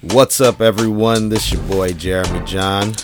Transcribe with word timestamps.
What's 0.00 0.40
up, 0.40 0.60
everyone? 0.60 1.28
This 1.28 1.52
your 1.52 1.62
boy 1.62 1.92
Jeremy 1.92 2.44
John, 2.44 2.94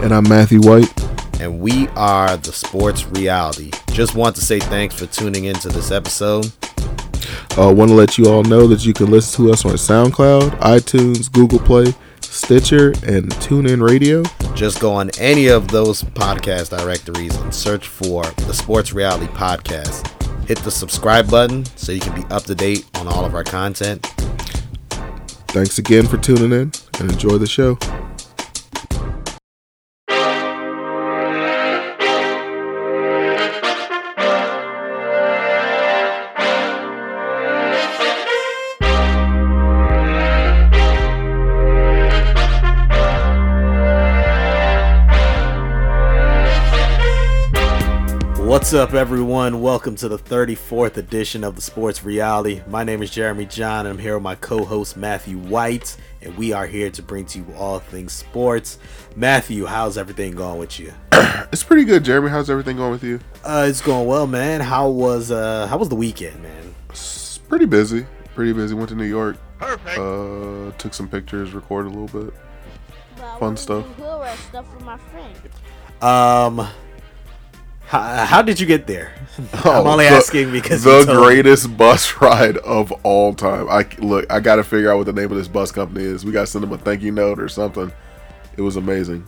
And 0.00 0.12
I'm 0.14 0.28
Matthew 0.28 0.60
White. 0.60 0.92
and 1.40 1.58
we 1.60 1.88
are 1.88 2.36
the 2.36 2.52
Sports 2.52 3.04
Reality. 3.06 3.70
Just 3.90 4.14
want 4.14 4.36
to 4.36 4.42
say 4.42 4.60
thanks 4.60 4.94
for 4.94 5.06
tuning 5.06 5.44
into 5.46 5.68
this 5.68 5.90
episode. 5.90 6.52
Uh, 7.58 7.72
Want 7.74 7.88
to 7.90 7.94
let 7.94 8.18
you 8.18 8.26
all 8.26 8.42
know 8.44 8.66
that 8.68 8.84
you 8.86 8.92
can 8.92 9.10
listen 9.10 9.44
to 9.46 9.52
us 9.52 9.64
on 9.64 9.72
SoundCloud, 9.72 10.58
iTunes, 10.60 11.30
Google 11.30 11.58
Play, 11.58 11.92
Stitcher, 12.20 12.88
and 13.06 13.30
TuneIn 13.42 13.86
Radio. 13.86 14.22
Just 14.54 14.80
go 14.80 14.92
on 14.92 15.10
any 15.18 15.48
of 15.48 15.68
those 15.68 16.02
podcast 16.02 16.76
directories 16.76 17.34
and 17.36 17.52
search 17.52 17.88
for 17.88 18.22
the 18.46 18.52
Sports 18.54 18.92
Reality 18.92 19.26
Podcast. 19.26 20.08
Hit 20.46 20.58
the 20.58 20.70
subscribe 20.70 21.28
button 21.30 21.64
so 21.76 21.90
you 21.90 22.00
can 22.00 22.14
be 22.14 22.26
up 22.30 22.44
to 22.44 22.54
date 22.54 22.84
on 22.94 23.08
all 23.08 23.24
of 23.24 23.34
our 23.34 23.44
content. 23.44 24.06
Thanks 25.54 25.78
again 25.78 26.04
for 26.08 26.16
tuning 26.16 26.50
in 26.50 26.72
and 26.98 27.12
enjoy 27.12 27.38
the 27.38 27.46
show. 27.46 27.78
What's 48.74 48.90
up, 48.90 48.94
everyone? 48.94 49.62
Welcome 49.62 49.94
to 49.94 50.08
the 50.08 50.18
34th 50.18 50.96
edition 50.96 51.44
of 51.44 51.54
the 51.54 51.60
Sports 51.62 52.02
Reality. 52.02 52.60
My 52.66 52.82
name 52.82 53.04
is 53.04 53.10
Jeremy 53.12 53.46
John, 53.46 53.86
and 53.86 53.90
I'm 53.90 53.98
here 54.00 54.14
with 54.14 54.24
my 54.24 54.34
co 54.34 54.64
host 54.64 54.96
Matthew 54.96 55.38
White, 55.38 55.96
and 56.20 56.36
we 56.36 56.52
are 56.52 56.66
here 56.66 56.90
to 56.90 57.00
bring 57.00 57.24
to 57.26 57.38
you 57.38 57.46
all 57.56 57.78
things 57.78 58.12
sports. 58.12 58.80
Matthew, 59.14 59.64
how's 59.64 59.96
everything 59.96 60.34
going 60.34 60.58
with 60.58 60.80
you? 60.80 60.92
It's 61.52 61.62
pretty 61.62 61.84
good, 61.84 62.04
Jeremy. 62.04 62.30
How's 62.30 62.50
everything 62.50 62.76
going 62.76 62.90
with 62.90 63.04
you? 63.04 63.20
Uh, 63.44 63.66
it's 63.68 63.80
going 63.80 64.08
well, 64.08 64.26
man. 64.26 64.60
How 64.60 64.88
was 64.88 65.30
uh 65.30 65.68
how 65.68 65.78
was 65.78 65.88
the 65.88 65.94
weekend, 65.94 66.42
man? 66.42 66.74
It's 66.90 67.38
pretty 67.38 67.66
busy. 67.66 68.04
Pretty 68.34 68.52
busy. 68.52 68.74
Went 68.74 68.88
to 68.88 68.96
New 68.96 69.04
York. 69.04 69.36
Perfect. 69.60 69.98
Uh, 69.98 70.72
took 70.78 70.94
some 70.94 71.08
pictures, 71.08 71.52
recorded 71.52 71.94
a 71.94 71.96
little 71.96 72.24
bit. 72.24 72.34
But 73.14 73.24
I 73.24 73.38
Fun 73.38 73.56
stuff. 73.56 73.86
do 73.96 74.02
hood 74.02 74.36
stuff 74.48 74.74
with 74.74 74.84
my 74.84 74.98
friend. 74.98 75.36
Um, 76.02 76.68
how, 77.86 78.24
how 78.24 78.42
did 78.42 78.58
you 78.60 78.66
get 78.66 78.86
there? 78.86 79.14
I'm 79.38 79.48
Oh, 79.64 79.86
only 79.92 80.04
the- 80.06 80.10
asking 80.12 80.52
because 80.52 80.82
the 80.84 81.04
told 81.04 81.08
me. 81.08 81.14
greatest 81.24 81.76
bus 81.76 82.16
ride 82.20 82.56
of 82.58 82.92
all 83.02 83.34
time. 83.34 83.68
I 83.68 83.86
look. 83.98 84.30
I 84.32 84.40
got 84.40 84.56
to 84.56 84.64
figure 84.64 84.90
out 84.92 84.96
what 84.98 85.06
the 85.06 85.12
name 85.12 85.30
of 85.30 85.36
this 85.36 85.48
bus 85.48 85.70
company 85.72 86.04
is. 86.04 86.24
We 86.24 86.32
got 86.32 86.42
to 86.42 86.46
send 86.46 86.62
them 86.62 86.72
a 86.72 86.78
thank 86.78 87.02
you 87.02 87.10
note 87.12 87.38
or 87.40 87.48
something. 87.48 87.92
It 88.56 88.62
was 88.62 88.76
amazing. 88.76 89.26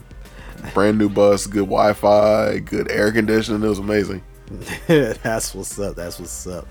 Brand 0.75 0.99
new 0.99 1.09
bus, 1.09 1.47
good 1.47 1.67
Wi-Fi, 1.67 2.59
good 2.61 2.91
air 2.91 3.13
conditioning. 3.13 3.63
It 3.63 3.69
was 3.69 3.79
amazing. 3.79 4.23
that's 4.87 5.55
what's 5.55 5.79
up. 5.79 5.97
That's 5.97 6.19
what's 6.21 6.47
up. 6.47 6.67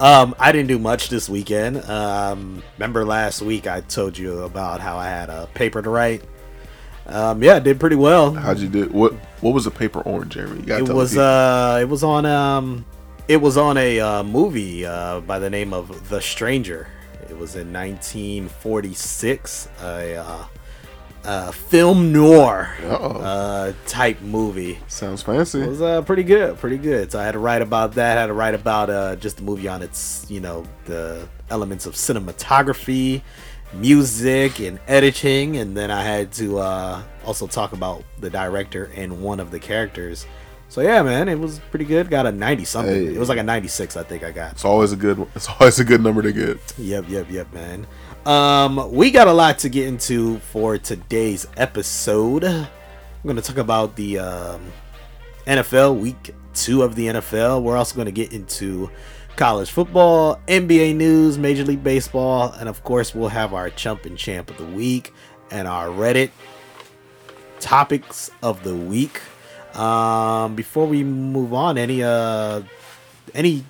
Um, 0.00 0.34
I 0.40 0.50
didn't 0.52 0.66
do 0.68 0.78
much 0.78 1.08
this 1.08 1.28
weekend. 1.28 1.78
Um, 1.84 2.62
remember 2.76 3.04
last 3.04 3.40
week 3.42 3.66
I 3.68 3.80
told 3.82 4.18
you 4.18 4.40
about 4.42 4.80
how 4.80 4.96
I 4.96 5.06
had 5.06 5.30
a 5.30 5.48
paper 5.54 5.80
to 5.82 5.88
write. 5.90 6.24
Um, 7.06 7.42
yeah, 7.42 7.54
I 7.56 7.58
did 7.58 7.80
pretty 7.80 7.96
well. 7.96 8.32
How'd 8.32 8.58
you 8.58 8.68
do? 8.68 8.86
What 8.86 9.12
What 9.40 9.54
was 9.54 9.64
the 9.64 9.70
paper 9.70 10.00
orange, 10.02 10.34
Jeremy? 10.34 10.60
You 10.60 10.66
gotta 10.66 10.84
It 10.84 10.86
tell 10.86 10.96
was 10.96 11.10
people. 11.10 11.24
uh, 11.24 11.78
it 11.80 11.88
was 11.88 12.04
on 12.04 12.26
um, 12.26 12.84
it 13.28 13.36
was 13.38 13.56
on 13.56 13.76
a 13.76 14.00
uh, 14.00 14.22
movie 14.22 14.84
uh, 14.86 15.20
by 15.20 15.38
the 15.38 15.50
name 15.50 15.72
of 15.74 16.08
The 16.08 16.20
Stranger. 16.20 16.88
It 17.28 17.36
was 17.38 17.56
in 17.56 17.72
1946. 17.72 19.68
A 19.82 20.16
uh, 20.16 20.44
uh, 21.24 21.50
film 21.52 22.12
noir 22.12 22.74
uh, 22.84 23.72
type 23.86 24.20
movie. 24.22 24.78
Sounds 24.88 25.22
fancy. 25.22 25.60
It 25.62 25.68
was 25.68 25.80
uh, 25.82 26.02
pretty 26.02 26.24
good, 26.24 26.58
pretty 26.58 26.78
good. 26.78 27.12
So 27.12 27.20
I 27.20 27.24
had 27.24 27.32
to 27.32 27.38
write 27.38 27.62
about 27.62 27.92
that. 27.94 28.18
I 28.18 28.20
had 28.22 28.26
to 28.26 28.32
write 28.32 28.54
about 28.54 28.90
uh, 28.90 29.16
just 29.16 29.36
the 29.36 29.42
movie 29.44 29.68
on 29.68 29.82
its, 29.82 30.26
you 30.28 30.40
know, 30.40 30.64
the 30.86 31.28
elements 31.48 31.86
of 31.86 31.94
cinematography, 31.94 33.22
music, 33.74 34.60
and 34.60 34.78
editing, 34.86 35.56
and 35.56 35.76
then 35.76 35.90
I 35.90 36.02
had 36.02 36.32
to 36.32 36.58
uh, 36.58 37.02
also 37.24 37.46
talk 37.46 37.72
about 37.72 38.04
the 38.20 38.30
director 38.30 38.90
and 38.94 39.22
one 39.22 39.40
of 39.40 39.50
the 39.50 39.58
characters. 39.58 40.26
So 40.68 40.80
yeah, 40.80 41.02
man, 41.02 41.28
it 41.28 41.38
was 41.38 41.58
pretty 41.70 41.84
good. 41.84 42.08
Got 42.08 42.26
a 42.26 42.32
ninety 42.32 42.64
something. 42.64 42.94
Hey. 42.94 43.14
It 43.14 43.18
was 43.18 43.28
like 43.28 43.38
a 43.38 43.42
ninety 43.42 43.68
six, 43.68 43.96
I 43.96 44.02
think 44.02 44.24
I 44.24 44.30
got. 44.30 44.52
It's 44.52 44.64
always 44.64 44.92
a 44.92 44.96
good. 44.96 45.26
It's 45.34 45.48
always 45.48 45.78
a 45.78 45.84
good 45.84 46.02
number 46.02 46.22
to 46.22 46.32
get. 46.32 46.58
Yep, 46.78 47.08
yep, 47.08 47.30
yep, 47.30 47.52
man. 47.52 47.86
Um, 48.24 48.90
we 48.92 49.10
got 49.10 49.28
a 49.28 49.32
lot 49.32 49.58
to 49.60 49.68
get 49.68 49.86
into 49.86 50.38
for 50.38 50.78
today's 50.78 51.46
episode. 51.56 52.44
I'm 52.44 52.68
gonna 53.26 53.42
talk 53.42 53.58
about 53.58 53.96
the 53.96 54.18
um, 54.20 54.72
NFL 55.46 55.98
week 56.00 56.34
two 56.54 56.82
of 56.82 56.94
the 56.94 57.06
NFL. 57.06 57.62
We're 57.62 57.76
also 57.76 57.96
gonna 57.96 58.10
get 58.10 58.32
into 58.32 58.90
college 59.36 59.70
football, 59.70 60.40
NBA 60.46 60.94
news, 60.96 61.38
Major 61.38 61.64
League 61.64 61.82
Baseball, 61.82 62.52
and 62.52 62.68
of 62.68 62.84
course 62.84 63.14
we'll 63.14 63.28
have 63.28 63.54
our 63.54 63.70
chump 63.70 64.04
and 64.04 64.16
champ 64.16 64.50
of 64.50 64.58
the 64.58 64.64
week 64.64 65.12
and 65.50 65.66
our 65.66 65.86
Reddit 65.88 66.30
topics 67.60 68.30
of 68.42 68.62
the 68.64 68.74
week. 68.74 69.20
Um, 69.76 70.54
before 70.54 70.86
we 70.86 71.02
move 71.02 71.54
on, 71.54 71.78
any 71.78 72.02
uh, 72.02 72.62
any 73.34 73.64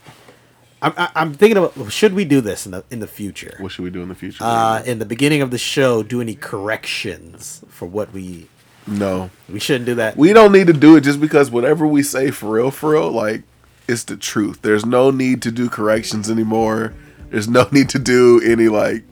I'm, 0.81 0.93
I- 0.97 1.11
I'm 1.15 1.33
thinking 1.33 1.57
about 1.57 1.93
should 1.93 2.13
we 2.15 2.25
do 2.25 2.41
this 2.41 2.67
in 2.67 2.73
the 2.73 2.85
in 2.91 2.99
the 2.99 3.07
future? 3.07 3.57
What 3.61 3.71
should 3.73 3.85
we 3.85 3.91
do 3.91 4.03
in 4.03 4.09
the 4.09 4.15
future? 4.17 4.43
Uh, 4.43 4.83
in 4.85 4.99
the 4.99 5.07
beginning 5.07 5.43
of 5.43 5.51
the 5.53 5.59
show, 5.59 6.03
do 6.03 6.21
any 6.21 6.35
corrections 6.35 7.63
for 7.69 7.87
what 7.87 8.13
we 8.13 8.49
no, 8.85 9.31
we 9.49 9.61
shouldn't 9.61 9.87
do 9.87 9.95
that. 9.95 10.17
we 10.17 10.33
don't 10.33 10.51
need 10.51 10.67
to 10.67 10.73
do 10.73 10.97
it 10.97 11.03
just 11.03 11.21
because 11.21 11.53
whatever 11.53 11.87
we 11.87 12.03
say 12.03 12.33
for 12.33 12.51
real, 12.55 12.73
for 12.73 12.91
real, 12.95 13.13
like 13.13 13.45
it's 13.93 14.05
the 14.05 14.17
truth. 14.17 14.63
There's 14.63 14.85
no 14.85 15.11
need 15.11 15.43
to 15.43 15.53
do 15.53 15.69
corrections 15.69 16.31
anymore. 16.31 16.95
There's 17.31 17.49
no 17.49 17.69
need 17.71 17.89
to 17.91 17.99
do 17.99 18.41
any 18.45 18.69
like 18.69 19.05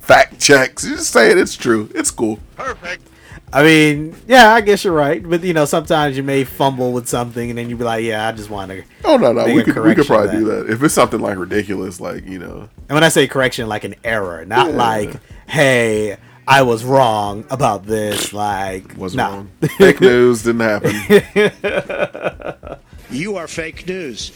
fact 0.00 0.40
checks. 0.40 0.84
You 0.84 0.96
just 0.96 1.10
say 1.12 1.30
it. 1.30 1.38
It's 1.38 1.56
true. 1.56 1.88
It's 1.94 2.10
cool. 2.10 2.38
Perfect. 2.56 3.08
I 3.52 3.62
mean, 3.62 4.16
yeah, 4.26 4.52
I 4.52 4.60
guess 4.62 4.82
you're 4.82 4.92
right, 4.92 5.22
but 5.28 5.44
you 5.44 5.52
know, 5.54 5.64
sometimes 5.64 6.16
you 6.16 6.24
may 6.24 6.42
fumble 6.42 6.92
with 6.92 7.08
something, 7.08 7.50
and 7.50 7.56
then 7.56 7.70
you 7.70 7.76
be 7.76 7.84
like, 7.84 8.02
yeah, 8.04 8.26
I 8.26 8.32
just 8.32 8.50
want 8.50 8.72
to. 8.72 8.82
Oh 9.04 9.16
no, 9.16 9.32
no, 9.32 9.44
we 9.44 9.60
a 9.60 9.64
could 9.64 9.78
we 9.78 9.94
could 9.94 10.06
probably 10.06 10.28
of 10.28 10.32
do 10.32 10.44
that 10.46 10.70
if 10.70 10.82
it's 10.82 10.92
something 10.94 11.20
like 11.20 11.38
ridiculous, 11.38 12.00
like 12.00 12.26
you 12.26 12.40
know. 12.40 12.68
And 12.88 12.96
when 12.96 13.04
I 13.04 13.08
say 13.10 13.28
correction, 13.28 13.68
like 13.68 13.84
an 13.84 13.94
error, 14.02 14.44
not 14.44 14.70
Yeah. 14.70 14.76
like, 14.76 15.20
hey, 15.48 16.16
I 16.48 16.62
was 16.62 16.84
wrong 16.84 17.44
about 17.48 17.86
this. 17.86 18.32
Like, 18.32 18.96
Was 18.96 19.14
nah. 19.14 19.28
wrong. 19.28 19.50
Fake 19.78 20.00
news 20.02 20.42
didn't 20.42 20.60
happen. 20.60 20.92
You 23.14 23.36
are 23.36 23.46
fake 23.46 23.86
news. 23.86 24.32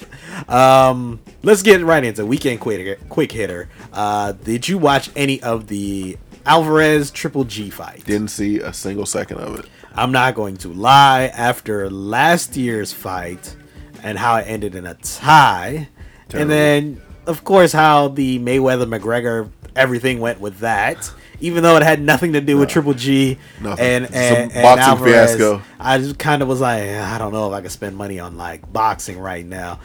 Um, 0.49 1.21
let's 1.43 1.62
get 1.62 1.83
right 1.83 2.05
into 2.05 2.25
weekend 2.25 2.61
quick 2.61 3.09
quick 3.09 3.33
hitter. 3.33 3.69
Uh, 3.93 4.33
did 4.33 4.69
you 4.69 4.78
watch 4.78 5.11
any 5.16 5.43
of 5.43 5.66
the 5.66 6.16
Alvarez 6.47 7.11
Triple 7.11 7.44
G 7.44 7.71
fight? 7.71 8.05
Didn't 8.05 8.28
see 8.28 8.59
a 8.61 8.72
single 8.72 9.05
second 9.05 9.38
of 9.38 9.59
it. 9.59 9.67
I'm 9.94 10.12
not 10.12 10.34
going 10.37 10.56
to 10.59 10.69
lie. 10.69 11.25
After 11.34 11.91
last 11.91 12.56
year's 12.56 12.93
fight 12.93 13.56
and 14.03 14.17
how 14.17 14.37
it 14.37 14.43
ended 14.47 14.77
in 14.77 14.87
a 14.87 14.94
tie, 14.94 15.88
Terrible. 16.28 16.43
and 16.43 16.50
then 16.50 17.03
of 17.27 17.43
course 17.43 17.72
how 17.72 18.09
the 18.09 18.38
Mayweather 18.38 18.87
McGregor 18.87 19.50
everything 19.75 20.21
went 20.21 20.41
with 20.41 20.59
that. 20.61 21.11
Even 21.41 21.62
though 21.62 21.76
it 21.76 21.82
had 21.82 22.00
nothing 22.03 22.32
to 22.32 22.41
do 22.41 22.59
with 22.59 22.69
Triple 22.69 22.94
G 22.94 23.38
Nothing. 23.60 23.84
and, 23.84 24.04
and, 24.06 24.53
and 24.53 24.62
boxing 24.62 24.84
Alvarez, 24.84 25.31
fiasco. 25.31 25.62
I 25.78 25.99
just 25.99 26.19
kind 26.19 26.43
of 26.43 26.49
was 26.49 26.60
like, 26.60 26.82
I 26.82 27.16
don't 27.19 27.32
know 27.32 27.47
if 27.47 27.54
I 27.54 27.60
can 27.60 27.71
spend 27.71 27.97
money 27.97 28.19
on 28.19 28.37
like 28.37 28.72
boxing 28.72 29.19
right 29.19 29.47
now. 29.47 29.78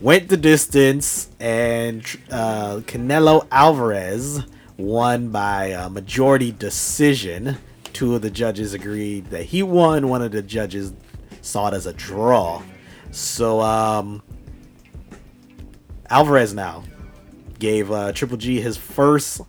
Went 0.00 0.28
the 0.28 0.36
distance, 0.36 1.30
and 1.38 2.04
uh, 2.30 2.80
Canelo 2.80 3.46
Alvarez 3.50 4.40
won 4.76 5.28
by 5.28 5.66
a 5.66 5.88
majority 5.88 6.50
decision. 6.52 7.56
Two 7.92 8.14
of 8.14 8.22
the 8.22 8.30
judges 8.30 8.74
agreed 8.74 9.26
that 9.30 9.44
he 9.44 9.62
won. 9.62 10.08
One 10.08 10.22
of 10.22 10.32
the 10.32 10.42
judges 10.42 10.92
saw 11.40 11.68
it 11.68 11.74
as 11.74 11.86
a 11.86 11.92
draw. 11.92 12.62
So 13.12 13.60
um, 13.60 14.22
Alvarez 16.10 16.52
now 16.52 16.82
gave 17.58 17.92
uh, 17.92 18.12
Triple 18.12 18.38
G 18.38 18.60
his 18.60 18.76
first 18.76 19.40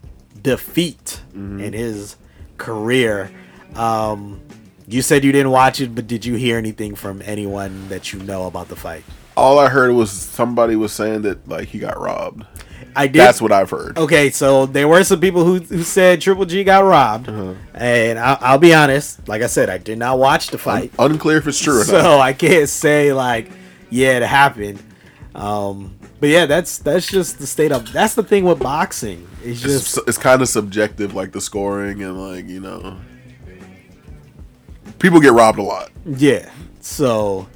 defeat 0.44 1.22
in 1.34 1.74
his 1.74 2.16
career. 2.58 3.32
Um, 3.76 4.42
you 4.88 5.02
said 5.02 5.24
you 5.24 5.32
didn't 5.32 5.52
watch 5.52 5.82
it, 5.82 5.96
but 5.96 6.06
did 6.08 6.26
you 6.26 6.36
hear 6.36 6.58
anything 6.58 6.96
from 6.96 7.22
anyone 7.26 7.88
that 7.90 8.14
you 8.14 8.20
know 8.20 8.46
about 8.48 8.68
the 8.68 8.76
fight? 8.76 9.04
All 9.36 9.58
I 9.58 9.70
heard 9.70 9.94
was 9.94 10.12
somebody 10.12 10.76
was 10.76 10.92
saying 10.94 11.24
that 11.24 11.48
like 11.48 11.70
he 11.70 11.80
got 11.80 12.00
robbed. 12.00 12.46
I 12.96 13.08
did. 13.08 13.20
That's 13.20 13.42
what 13.42 13.52
I've 13.52 13.72
heard. 13.72 13.98
Okay, 13.98 14.30
so 14.30 14.68
there 14.68 14.88
were 14.88 15.04
some 15.04 15.20
people 15.20 15.44
who, 15.44 15.58
who 15.58 15.82
said 15.82 16.22
Triple 16.22 16.46
G 16.46 16.64
got 16.64 16.84
robbed, 16.84 17.28
Uh-huh. 17.28 17.56
and 17.74 18.20
I, 18.20 18.38
I'll 18.40 18.60
be 18.60 18.76
honest. 18.76 19.28
Like 19.28 19.42
I 19.42 19.48
said, 19.48 19.68
I 19.72 19.80
did 19.80 19.98
not 19.98 20.20
watch 20.20 20.50
the 20.50 20.60
fight, 20.60 20.92
Unclear 21.00 21.38
if 21.38 21.48
it's 21.48 21.60
true 21.60 21.76
or 21.78 21.80
not. 21.80 21.88
so 21.88 22.20
I 22.20 22.34
can't 22.34 22.70
say 22.70 23.12
like, 23.12 23.50
yeah, 23.90 24.18
it 24.18 24.24
happened. 24.24 24.84
Um, 25.34 25.98
But 26.24 26.30
yeah, 26.30 26.46
that's 26.46 26.78
that's 26.78 27.12
just 27.12 27.38
the 27.40 27.46
state 27.46 27.74
of 27.74 27.92
that's 27.92 28.16
the 28.16 28.24
thing 28.24 28.46
with 28.46 28.60
boxing. 28.60 29.28
It's 29.44 29.60
just 29.60 29.98
It's, 29.98 30.08
it's 30.08 30.18
kind 30.18 30.42
of 30.42 30.48
subjective, 30.48 31.14
like 31.14 31.34
the 31.34 31.42
scoring 31.42 32.02
and 32.02 32.18
like 32.18 32.48
you 32.48 32.62
know, 32.62 32.96
people 35.00 35.20
get 35.20 35.34
robbed 35.34 35.60
a 35.60 35.64
lot. 35.64 35.92
yeah. 36.06 36.50
So 36.80 37.50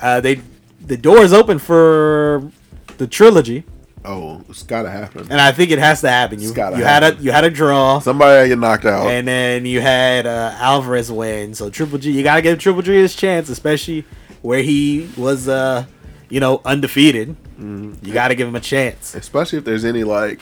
uh, 0.00 0.20
they 0.20 0.40
the 0.80 0.96
door 0.96 1.18
is 1.18 1.32
open 1.32 1.60
for 1.60 2.50
the 2.98 3.06
trilogy, 3.06 3.62
Oh, 4.04 4.42
it's 4.48 4.64
gotta 4.64 4.90
happen. 4.90 5.28
and 5.30 5.40
I 5.40 5.52
think 5.52 5.70
it 5.70 5.78
has 5.78 6.00
to 6.00 6.08
happen. 6.10 6.40
You 6.40 6.48
you 6.48 6.82
had 6.82 7.04
a 7.04 7.14
you 7.20 7.30
had 7.30 7.44
a 7.44 7.50
draw. 7.50 8.00
Somebody 8.00 8.48
get 8.48 8.58
knocked 8.58 8.86
out. 8.86 9.06
And 9.06 9.28
then 9.28 9.66
you 9.66 9.80
had 9.80 10.26
uh, 10.26 10.52
Alvarez 10.58 11.12
win. 11.12 11.54
So 11.54 11.70
Triple 11.70 11.98
G, 11.98 12.10
you 12.10 12.24
gotta 12.24 12.42
give 12.42 12.58
Triple 12.58 12.82
G 12.82 12.92
his 12.94 13.14
chance, 13.14 13.48
especially 13.48 14.04
where 14.42 14.62
he 14.62 15.08
was, 15.16 15.46
uh, 15.48 15.86
you 16.34 16.40
know, 16.40 16.60
undefeated. 16.64 17.28
Mm-hmm. 17.60 18.04
You 18.04 18.12
gotta 18.12 18.34
give 18.34 18.48
him 18.48 18.56
a 18.56 18.60
chance. 18.60 19.14
Especially 19.14 19.56
if 19.58 19.64
there's 19.64 19.84
any 19.84 20.02
like 20.02 20.40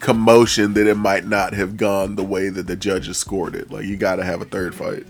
commotion 0.00 0.74
that 0.74 0.88
it 0.88 0.96
might 0.96 1.24
not 1.26 1.52
have 1.54 1.76
gone 1.76 2.16
the 2.16 2.24
way 2.24 2.48
that 2.48 2.66
the 2.66 2.74
judges 2.74 3.18
scored 3.18 3.54
it. 3.54 3.70
Like 3.70 3.84
you 3.84 3.96
gotta 3.96 4.24
have 4.24 4.42
a 4.42 4.44
third 4.44 4.74
fight. 4.74 5.06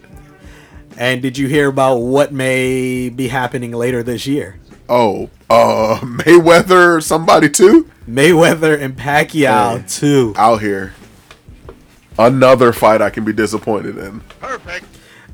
And 0.98 1.22
did 1.22 1.38
you 1.38 1.48
hear 1.48 1.69
about 1.69 1.96
what 1.96 2.30
may 2.30 3.08
be 3.08 3.28
happening 3.28 3.72
later 3.72 4.02
this 4.02 4.26
year? 4.26 4.58
Oh, 4.86 5.30
uh, 5.48 5.98
Mayweather, 6.02 7.02
somebody 7.02 7.48
too, 7.48 7.88
Mayweather 8.06 8.78
and 8.78 8.94
Pacquiao 8.98 9.78
Hey. 9.78 9.84
too. 9.88 10.34
out 10.36 10.60
here. 10.60 10.92
Another 12.19 12.72
fight 12.75 13.00
I 13.00 13.08
can 13.10 13.25
be 13.25 13.32
disappointed 13.32 13.96
in. 13.96 14.20
Perfect. 14.40 14.84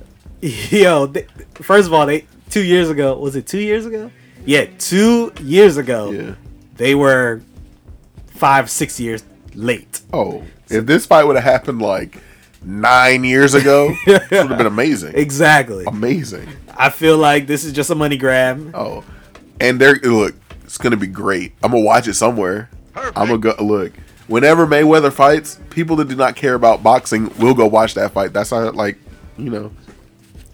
Yo, 0.70 1.06
th- 1.08 1.26
first 1.54 1.86
of 1.88 1.92
all, 1.94 2.06
they 2.06 2.26
two 2.50 2.62
years 2.62 2.90
ago 2.90 3.18
was 3.18 3.34
it 3.34 3.46
two 3.48 3.58
years 3.60 3.86
ago? 3.86 4.10
Yeah, 4.44 4.66
two 4.78 5.32
years 5.40 5.76
ago. 5.76 6.10
Yeah. 6.10 6.34
They 6.76 6.94
were 6.94 7.42
five, 8.26 8.68
six 8.70 8.98
years 9.00 9.22
late. 9.54 10.00
Oh, 10.12 10.42
if 10.68 10.86
this 10.86 11.06
fight 11.06 11.24
would 11.24 11.36
have 11.36 11.44
happened 11.44 11.80
like 11.80 12.18
nine 12.62 13.24
years 13.24 13.54
ago, 13.54 13.94
it 14.06 14.30
would 14.30 14.50
have 14.50 14.58
been 14.58 14.66
amazing. 14.66 15.14
Exactly. 15.16 15.84
Amazing. 15.86 16.48
I 16.76 16.90
feel 16.90 17.16
like 17.16 17.46
this 17.46 17.64
is 17.64 17.72
just 17.72 17.90
a 17.90 17.94
money 17.94 18.16
grab. 18.16 18.72
Oh, 18.74 19.04
and 19.60 19.80
there, 19.80 19.94
look, 20.02 20.34
it's 20.64 20.78
gonna 20.78 20.96
be 20.96 21.06
great. 21.06 21.52
I'm 21.62 21.70
gonna 21.70 21.84
watch 21.84 22.08
it 22.08 22.14
somewhere. 22.14 22.68
I'm 22.96 23.12
gonna 23.28 23.38
go 23.38 23.54
look. 23.60 23.92
Whenever 24.26 24.66
Mayweather 24.66 25.12
fights, 25.12 25.60
people 25.70 25.96
that 25.96 26.08
do 26.08 26.16
not 26.16 26.34
care 26.34 26.54
about 26.54 26.82
boxing 26.82 27.30
will 27.38 27.54
go 27.54 27.66
watch 27.66 27.94
that 27.94 28.12
fight. 28.12 28.32
That's 28.32 28.50
not 28.50 28.74
like, 28.74 28.96
you 29.36 29.50
know, 29.50 29.70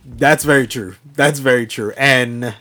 That's 0.05 0.45
very 0.45 0.67
true. 0.67 0.97
That's 1.15 1.39
very 1.39 1.67
true. 1.67 1.93
And 1.97 2.55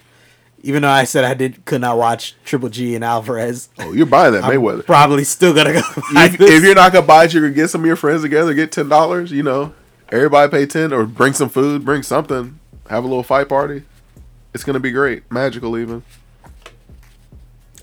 even 0.61 0.81
though 0.81 0.89
I 0.89 1.03
said 1.03 1.23
I 1.23 1.33
did 1.33 1.65
could 1.65 1.81
not 1.81 1.97
watch 1.97 2.35
Triple 2.45 2.69
G 2.69 2.95
and 2.95 3.03
Alvarez, 3.03 3.69
oh, 3.79 3.93
you're 3.93 4.05
buying 4.05 4.33
that 4.33 4.43
I'm 4.45 4.51
Mayweather. 4.51 4.85
probably 4.85 5.23
still 5.23 5.53
gonna 5.53 5.73
go. 5.73 5.81
If, 6.11 6.37
this. 6.37 6.49
if 6.49 6.63
you're 6.63 6.75
not 6.75 6.93
gonna 6.93 7.05
buy 7.05 7.25
it, 7.25 7.33
you 7.33 7.41
can 7.41 7.53
get 7.53 7.69
some 7.69 7.81
of 7.81 7.87
your 7.87 7.95
friends 7.95 8.21
together, 8.21 8.53
get 8.53 8.71
ten 8.71 8.89
dollars. 8.89 9.31
You 9.31 9.43
know, 9.43 9.73
everybody 10.09 10.51
pay 10.51 10.65
ten, 10.65 10.93
or 10.93 11.05
bring 11.05 11.33
some 11.33 11.49
food, 11.49 11.85
bring 11.85 12.03
something, 12.03 12.59
have 12.89 13.03
a 13.03 13.07
little 13.07 13.23
fight 13.23 13.49
party. 13.49 13.83
It's 14.53 14.63
gonna 14.63 14.79
be 14.79 14.91
great, 14.91 15.31
magical 15.31 15.77
even. 15.77 16.03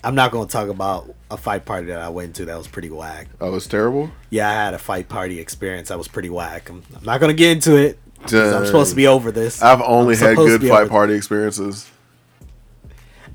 I'm 0.05 0.15
not 0.15 0.31
gonna 0.31 0.49
talk 0.49 0.69
about 0.69 1.15
a 1.31 1.37
fight 1.37 1.65
party 1.65 1.89
that 1.89 2.01
I 2.01 2.09
went 2.09 2.37
to 2.37 2.45
that 2.45 2.57
was 2.57 2.69
pretty 2.69 2.91
whack. 2.91 3.27
Oh, 3.41 3.55
it's 3.57 3.67
terrible. 3.67 4.11
Yeah, 4.31 4.49
I 4.49 4.53
had 4.53 4.75
a 4.75 4.79
fight 4.79 5.09
party 5.09 5.41
experience 5.41 5.89
that 5.89 5.99
was 5.99 6.07
pretty 6.09 6.31
whack. 6.31 6.69
I'm, 6.71 6.83
I'm 6.97 7.05
not 7.05 7.21
gonna 7.21 7.35
get 7.35 7.51
into 7.53 7.77
it. 7.77 7.99
I'm 8.23 8.67
supposed 8.67 8.91
to 8.91 8.97
be 8.97 9.07
over 9.07 9.31
this. 9.31 9.63
I've 9.63 9.83
only 9.83 10.15
I'm 10.15 10.21
had 10.21 10.37
good 10.37 10.63
fight 10.63 10.89
party 10.89 11.15
experiences. 11.15 11.91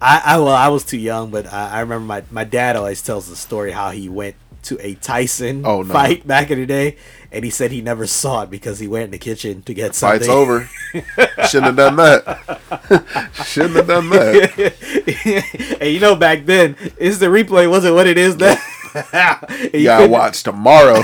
I, 0.01 0.21
I 0.25 0.38
well, 0.39 0.50
I 0.56 0.68
was 0.69 0.83
too 0.83 0.98
young, 0.98 1.30
but 1.30 1.45
I, 1.51 1.69
I 1.74 1.80
remember 1.81 2.06
my, 2.06 2.24
my 2.31 2.44
dad 2.44 2.75
always 2.75 3.01
tells 3.01 3.30
the 3.30 3.36
story 3.36 3.71
how 3.71 3.92
he 3.92 4.09
went 4.09 4.36
to 4.63 4.77
a 4.86 4.94
Tyson 4.95 5.63
Oh, 5.65 5.81
no. 5.81 5.94
fight 5.94 6.25
back 6.27 6.51
in 6.51 6.59
the 6.59 6.65
day, 6.65 6.95
and 7.31 7.44
he 7.44 7.50
said 7.51 7.71
he 7.71 7.81
never 7.81 8.06
saw 8.07 8.44
it 8.44 8.50
because 8.51 8.80
he 8.80 8.88
went 8.88 9.06
in 9.06 9.12
the 9.12 9.18
kitchen 9.18 9.62
to 9.63 9.74
get 9.74 9.95
something. 9.95 10.19
Fight's 10.19 10.30
over. 10.30 10.69
Shouldn't 11.48 11.65
have 11.65 11.75
done 11.77 11.95
that. 11.98 13.30
Shouldn't 13.45 13.75
have 13.75 13.88
done 13.88 14.09
that. 14.09 15.77
and 15.81 15.89
you 15.89 16.00
know, 16.00 16.15
back 16.15 16.45
then, 16.45 16.75
is 16.97 17.19
the 17.19 17.27
replay 17.27 17.69
wasn't 17.69 17.95
what 17.95 18.07
it 18.07 18.18
is 18.18 18.36
now. 18.38 18.56
And 18.94 19.74
You 19.74 19.83
gotta 19.86 20.07
watch 20.07 20.44
tomorrow. 20.44 21.01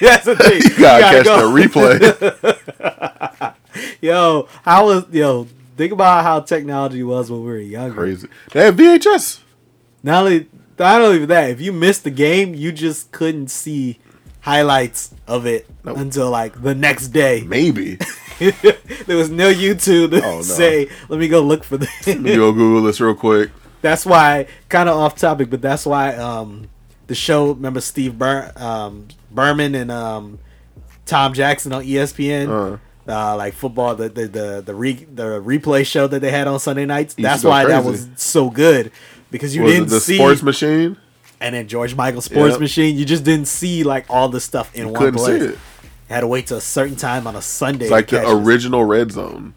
That's 0.00 0.24
the 0.24 0.36
thing. 0.36 0.62
you 0.62 0.78
gotta 0.78 1.02
catch 1.04 1.24
go. 1.26 1.52
the 1.52 1.62
replay. 1.68 3.54
Yo, 4.00 4.48
how 4.64 4.86
was 4.86 5.04
yo? 5.12 5.46
Think 5.76 5.92
about 5.92 6.24
how 6.24 6.40
technology 6.40 7.02
was 7.02 7.30
when 7.30 7.40
we 7.40 7.46
were 7.46 7.58
younger. 7.58 7.94
Crazy. 7.94 8.28
They 8.52 8.64
have 8.64 8.76
VHS. 8.76 9.40
Not 10.02 10.24
only, 10.24 10.48
not 10.78 11.00
only 11.02 11.26
that, 11.26 11.50
if 11.50 11.60
you 11.60 11.72
missed 11.72 12.04
the 12.04 12.10
game, 12.10 12.54
you 12.54 12.72
just 12.72 13.12
couldn't 13.12 13.48
see 13.48 13.98
highlights 14.40 15.12
of 15.26 15.44
it 15.46 15.66
Nope. 15.84 15.98
until 15.98 16.30
like 16.30 16.62
the 16.62 16.74
next 16.74 17.08
day. 17.08 17.42
Maybe. 17.46 17.98
there 18.38 19.16
was 19.16 19.30
no 19.30 19.52
YouTube 19.52 20.10
to 20.10 20.22
Oh, 20.24 20.36
no. 20.36 20.42
say, 20.42 20.88
"Let 21.08 21.18
me 21.18 21.28
go 21.28 21.40
look 21.40 21.64
for 21.64 21.76
this." 21.78 22.06
Let 22.06 22.20
me 22.20 22.36
go 22.36 22.52
Google 22.52 22.82
this 22.82 23.00
real 23.00 23.14
quick. 23.14 23.50
that's 23.82 24.06
why, 24.06 24.46
kind 24.68 24.88
of 24.88 24.96
off 24.96 25.16
topic, 25.16 25.50
but 25.50 25.60
that's 25.62 25.84
why 25.86 26.14
um, 26.16 26.68
the 27.06 27.14
show. 27.14 27.52
Remember 27.52 27.80
Steve 27.80 28.18
Bur- 28.18 28.52
um, 28.56 29.08
Berman 29.30 29.74
and 29.74 29.90
um, 29.90 30.38
Tom 31.06 31.32
Jackson 31.34 31.72
on 31.72 31.82
ESPN. 31.84 32.48
Uh. 32.74 32.78
Uh, 33.08 33.36
like 33.36 33.54
football, 33.54 33.94
the 33.94 34.08
the 34.08 34.26
the 34.26 34.62
the, 34.66 34.74
re- 34.74 35.06
the 35.14 35.40
replay 35.40 35.86
show 35.86 36.06
that 36.08 36.20
they 36.20 36.30
had 36.30 36.48
on 36.48 36.58
Sunday 36.58 36.84
nights. 36.86 37.14
to 37.14 37.22
That's 37.22 37.44
why 37.44 37.64
that 37.66 37.84
was 37.84 38.08
so 38.16 38.50
good 38.50 38.90
because 39.30 39.54
you 39.54 39.62
Was 39.62 39.72
didn't 39.72 39.86
it 39.86 39.90
the 39.90 40.00
see 40.00 40.16
sports 40.16 40.42
machine? 40.42 40.96
and 41.40 41.54
then 41.54 41.68
George 41.68 41.94
Michael 41.94 42.20
Sports 42.22 42.52
Yep. 42.52 42.60
Machine. 42.60 42.96
You 42.96 43.04
just 43.04 43.22
didn't 43.22 43.46
see 43.46 43.84
like 43.84 44.06
all 44.08 44.28
the 44.28 44.40
stuff 44.40 44.74
in 44.74 44.86
one 44.90 44.94
Couldn't 44.94 45.14
place. 45.20 45.40
see 45.40 45.48
it. 45.50 45.58
Had 46.08 46.20
to 46.20 46.26
wait 46.26 46.46
till 46.48 46.56
a 46.56 46.60
certain 46.60 46.96
time 46.96 47.26
on 47.26 47.36
a 47.36 47.42
Sunday. 47.42 47.84
It's 47.84 47.92
like 47.92 48.08
the 48.08 48.28
original 48.28 48.84
Red 48.84 49.12
Zone. 49.12 49.54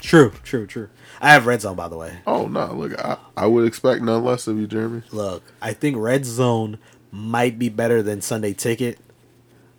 True, 0.00 0.32
true, 0.44 0.66
true. 0.66 0.88
I 1.20 1.30
have 1.32 1.46
Red 1.46 1.60
Zone 1.62 1.74
by 1.76 1.88
the 1.88 1.96
way. 1.96 2.18
Oh 2.26 2.46
no! 2.48 2.72
Look, 2.72 2.98
I, 2.98 3.16
I 3.36 3.46
would 3.46 3.66
expect 3.66 4.02
none 4.02 4.22
less 4.24 4.46
of 4.46 4.58
you, 4.58 4.66
Jeremy. 4.66 5.02
Look, 5.10 5.42
I 5.60 5.72
think 5.74 5.96
Red 5.98 6.24
Zone 6.24 6.78
might 7.10 7.58
be 7.58 7.68
better 7.68 8.02
than 8.02 8.20
Sunday 8.22 8.52
Ticket. 8.54 8.98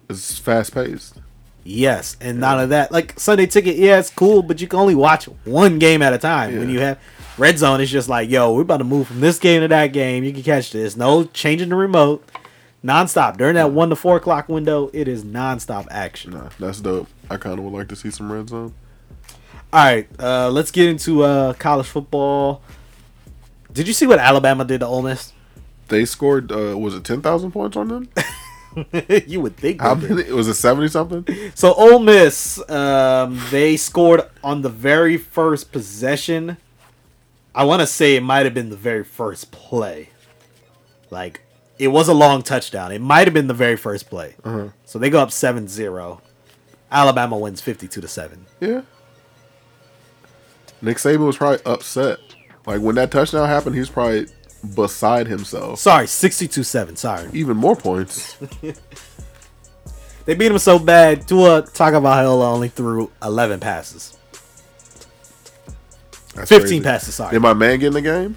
It's 0.09 0.37
fast 0.37 0.73
paced. 0.73 1.15
Yes, 1.69 2.15
and 2.21 2.39
none 2.39 2.61
of 2.61 2.69
that. 2.69 2.93
Like 2.93 3.19
Sunday 3.19 3.45
Ticket, 3.45 3.75
yeah, 3.75 3.99
it's 3.99 4.09
cool, 4.09 4.41
but 4.41 4.61
you 4.61 4.67
can 4.67 4.79
only 4.79 4.95
watch 4.95 5.25
one 5.43 5.79
game 5.79 6.01
at 6.01 6.13
a 6.13 6.17
time. 6.17 6.57
When 6.57 6.69
you 6.69 6.79
have 6.79 6.97
Red 7.37 7.57
Zone, 7.59 7.81
it's 7.81 7.91
just 7.91 8.07
like, 8.07 8.29
yo, 8.29 8.53
we're 8.53 8.61
about 8.61 8.77
to 8.77 8.85
move 8.85 9.07
from 9.07 9.19
this 9.19 9.37
game 9.37 9.59
to 9.59 9.67
that 9.67 9.87
game. 9.87 10.23
You 10.23 10.31
can 10.31 10.43
catch 10.43 10.71
this. 10.71 10.95
No 10.95 11.25
changing 11.25 11.67
the 11.67 11.75
remote. 11.75 12.23
Nonstop 12.85 13.35
during 13.35 13.55
that 13.55 13.71
one 13.73 13.89
to 13.89 13.97
four 13.97 14.15
o'clock 14.15 14.47
window. 14.47 14.89
It 14.93 15.09
is 15.09 15.25
nonstop 15.25 15.87
action. 15.91 16.31
Nah, 16.31 16.49
that's 16.57 16.79
dope. 16.79 17.09
I 17.29 17.35
kind 17.35 17.59
of 17.59 17.65
would 17.65 17.73
like 17.73 17.89
to 17.89 17.97
see 17.97 18.11
some 18.11 18.31
Red 18.31 18.47
Zone. 18.47 18.73
All 19.73 19.83
right, 19.83 20.07
uh, 20.19 20.49
let's 20.49 20.71
get 20.71 20.87
into 20.87 21.23
uh, 21.23 21.51
college 21.51 21.87
football. 21.87 22.61
Did 23.73 23.89
you 23.89 23.93
see 23.93 24.07
what 24.07 24.19
Alabama 24.19 24.63
did 24.63 24.79
to 24.79 24.87
Ole 24.87 25.01
Miss? 25.01 25.33
They 25.89 26.05
scored. 26.05 26.49
Uh, 26.49 26.77
was 26.77 26.95
it 26.95 27.03
ten 27.03 27.21
thousand 27.21 27.51
points 27.51 27.75
on 27.75 27.89
them? 27.89 28.09
you 29.27 29.41
would 29.41 29.57
think. 29.57 29.81
How 29.81 29.93
they 29.93 30.07
did. 30.07 30.17
many? 30.17 30.31
Was 30.31 30.47
it 30.47 30.55
seventy 30.55 30.87
something? 30.87 31.25
So 31.55 31.73
Ole 31.73 31.99
Miss, 31.99 32.61
um, 32.69 33.39
they 33.49 33.77
scored 33.77 34.21
on 34.43 34.61
the 34.61 34.69
very 34.69 35.17
first 35.17 35.71
possession. 35.71 36.57
I 37.55 37.63
want 37.63 37.81
to 37.81 37.87
say 37.87 38.15
it 38.15 38.21
might 38.21 38.45
have 38.45 38.53
been 38.53 38.69
the 38.69 38.75
very 38.75 39.03
first 39.03 39.51
play. 39.51 40.09
Like 41.09 41.41
it 41.79 41.87
was 41.89 42.07
a 42.07 42.13
long 42.13 42.41
touchdown. 42.43 42.91
It 42.91 43.01
might 43.01 43.27
have 43.27 43.33
been 43.33 43.47
the 43.47 43.53
very 43.53 43.77
first 43.77 44.09
play. 44.09 44.35
Uh-huh. 44.43 44.69
So 44.85 44.99
they 44.99 45.09
go 45.09 45.19
up 45.19 45.29
7-0. 45.29 46.21
Alabama 46.91 47.37
wins 47.37 47.61
52 47.61 48.01
to 48.01 48.07
7. 48.07 48.45
Yeah. 48.59 48.81
Nick 50.81 50.97
Saban 50.97 51.25
was 51.25 51.37
probably 51.37 51.59
upset. 51.65 52.19
Like 52.65 52.81
when 52.81 52.95
that 52.95 53.11
touchdown 53.11 53.47
happened, 53.47 53.75
he's 53.75 53.89
probably 53.89 54.27
beside 54.75 55.27
himself. 55.27 55.79
Sorry, 55.79 56.05
62-7. 56.05 56.97
Sorry. 56.97 57.29
Even 57.33 57.57
more 57.57 57.75
points. 57.75 58.37
They 60.27 60.35
beat 60.35 60.51
him 60.51 60.57
so 60.59 60.77
bad. 60.77 61.25
Tua 61.25 61.61
Tagovailoa 61.61 62.51
only 62.51 62.67
threw 62.67 63.09
11 63.23 63.61
passes. 63.61 64.17
That's 66.35 66.49
15 66.49 66.67
crazy. 66.67 66.81
passes, 66.81 67.15
sorry. 67.15 67.31
Did 67.31 67.39
my 67.39 67.53
man 67.53 67.79
get 67.79 67.87
in 67.87 67.93
the 67.93 68.01
game? 68.01 68.35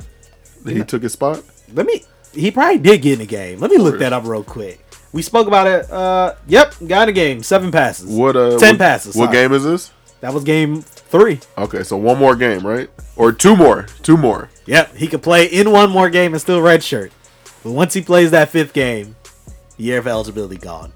He 0.64 0.75
No. 0.75 0.84
took 0.84 1.02
his 1.02 1.12
spot? 1.12 1.42
Let 1.75 1.87
me. 1.87 2.04
He 2.32 2.52
probably 2.52 2.78
did 2.78 3.02
get 3.02 3.14
in 3.14 3.18
the 3.18 3.26
game. 3.26 3.58
Let 3.58 3.72
me 3.72 3.76
look 3.78 3.99
that 3.99 4.12
up 4.12 4.25
real 4.25 4.44
quick. 4.44 4.84
We 5.12 5.22
spoke 5.22 5.49
about 5.49 5.66
it. 5.66 5.90
Uh, 5.90 6.37
yep, 6.46 6.75
got 6.87 7.08
in 7.08 7.14
the 7.14 7.20
game. 7.20 7.42
Seven 7.42 7.72
passes. 7.72 8.06
What 8.08 8.37
uh? 8.37 8.56
Ten 8.58 8.75
what, 8.75 8.78
passes. 8.78 9.16
What 9.16 9.26
sorry. 9.26 9.37
game 9.38 9.52
is 9.52 9.64
this? 9.64 9.90
That 10.20 10.32
was 10.32 10.44
game 10.44 10.82
three. 10.82 11.40
Okay, 11.58 11.82
so 11.82 11.96
one 11.96 12.18
more 12.18 12.37
game, 12.37 12.64
right? 12.64 12.88
Or 13.16 13.32
two 13.32 13.56
more? 13.56 13.87
Two 14.04 14.16
more. 14.16 14.49
Yep, 14.70 14.94
he 14.94 15.08
could 15.08 15.20
play 15.20 15.46
in 15.46 15.72
one 15.72 15.90
more 15.90 16.08
game 16.08 16.32
and 16.32 16.40
still 16.40 16.60
redshirt. 16.60 17.10
But 17.64 17.72
once 17.72 17.92
he 17.92 18.02
plays 18.02 18.30
that 18.30 18.50
fifth 18.50 18.72
game, 18.72 19.16
year 19.76 19.98
of 19.98 20.06
eligibility 20.06 20.58
gone. 20.58 20.92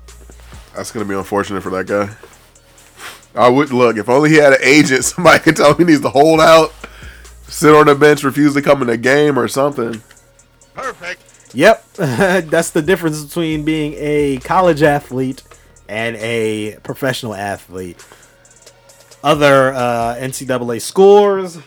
That's 0.77 0.93
gonna 0.93 1.07
be 1.07 1.17
unfortunate 1.17 1.61
for 1.61 1.71
that 1.71 1.89
guy. 1.89 2.15
I 3.35 3.49
would 3.49 3.73
look 3.73 3.97
if 3.97 4.09
only 4.09 4.31
he 4.31 4.37
had 4.37 4.53
an 4.53 4.61
agent. 4.63 5.05
Somebody 5.05 5.41
could 5.43 5.57
tell 5.57 5.73
him 5.73 5.79
he 5.79 5.93
needs 5.93 6.03
to 6.03 6.09
hold 6.09 6.41
out, 6.41 6.73
sit 7.49 7.75
on 7.75 7.87
the 7.87 7.97
bench, 7.97 8.23
refuse 8.23 8.55
to 8.55 8.63
come 8.63 8.81
in 8.81 8.87
the 8.87 8.97
game, 8.97 9.37
or 9.37 9.49
something. 9.49 10.01
Perfect. 10.75 11.23
Yep, 11.53 11.85
that's 11.95 12.71
the 12.71 12.81
difference 12.81 13.25
between 13.25 13.65
being 13.65 13.95
a 13.97 14.37
college 14.45 14.85
athlete 14.85 15.43
and 15.89 16.15
a 16.19 16.77
professional 16.85 17.35
athlete. 17.35 18.07
Other 19.25 19.73
uh, 19.73 20.15
NCAA 20.15 20.81
scores. 20.81 21.59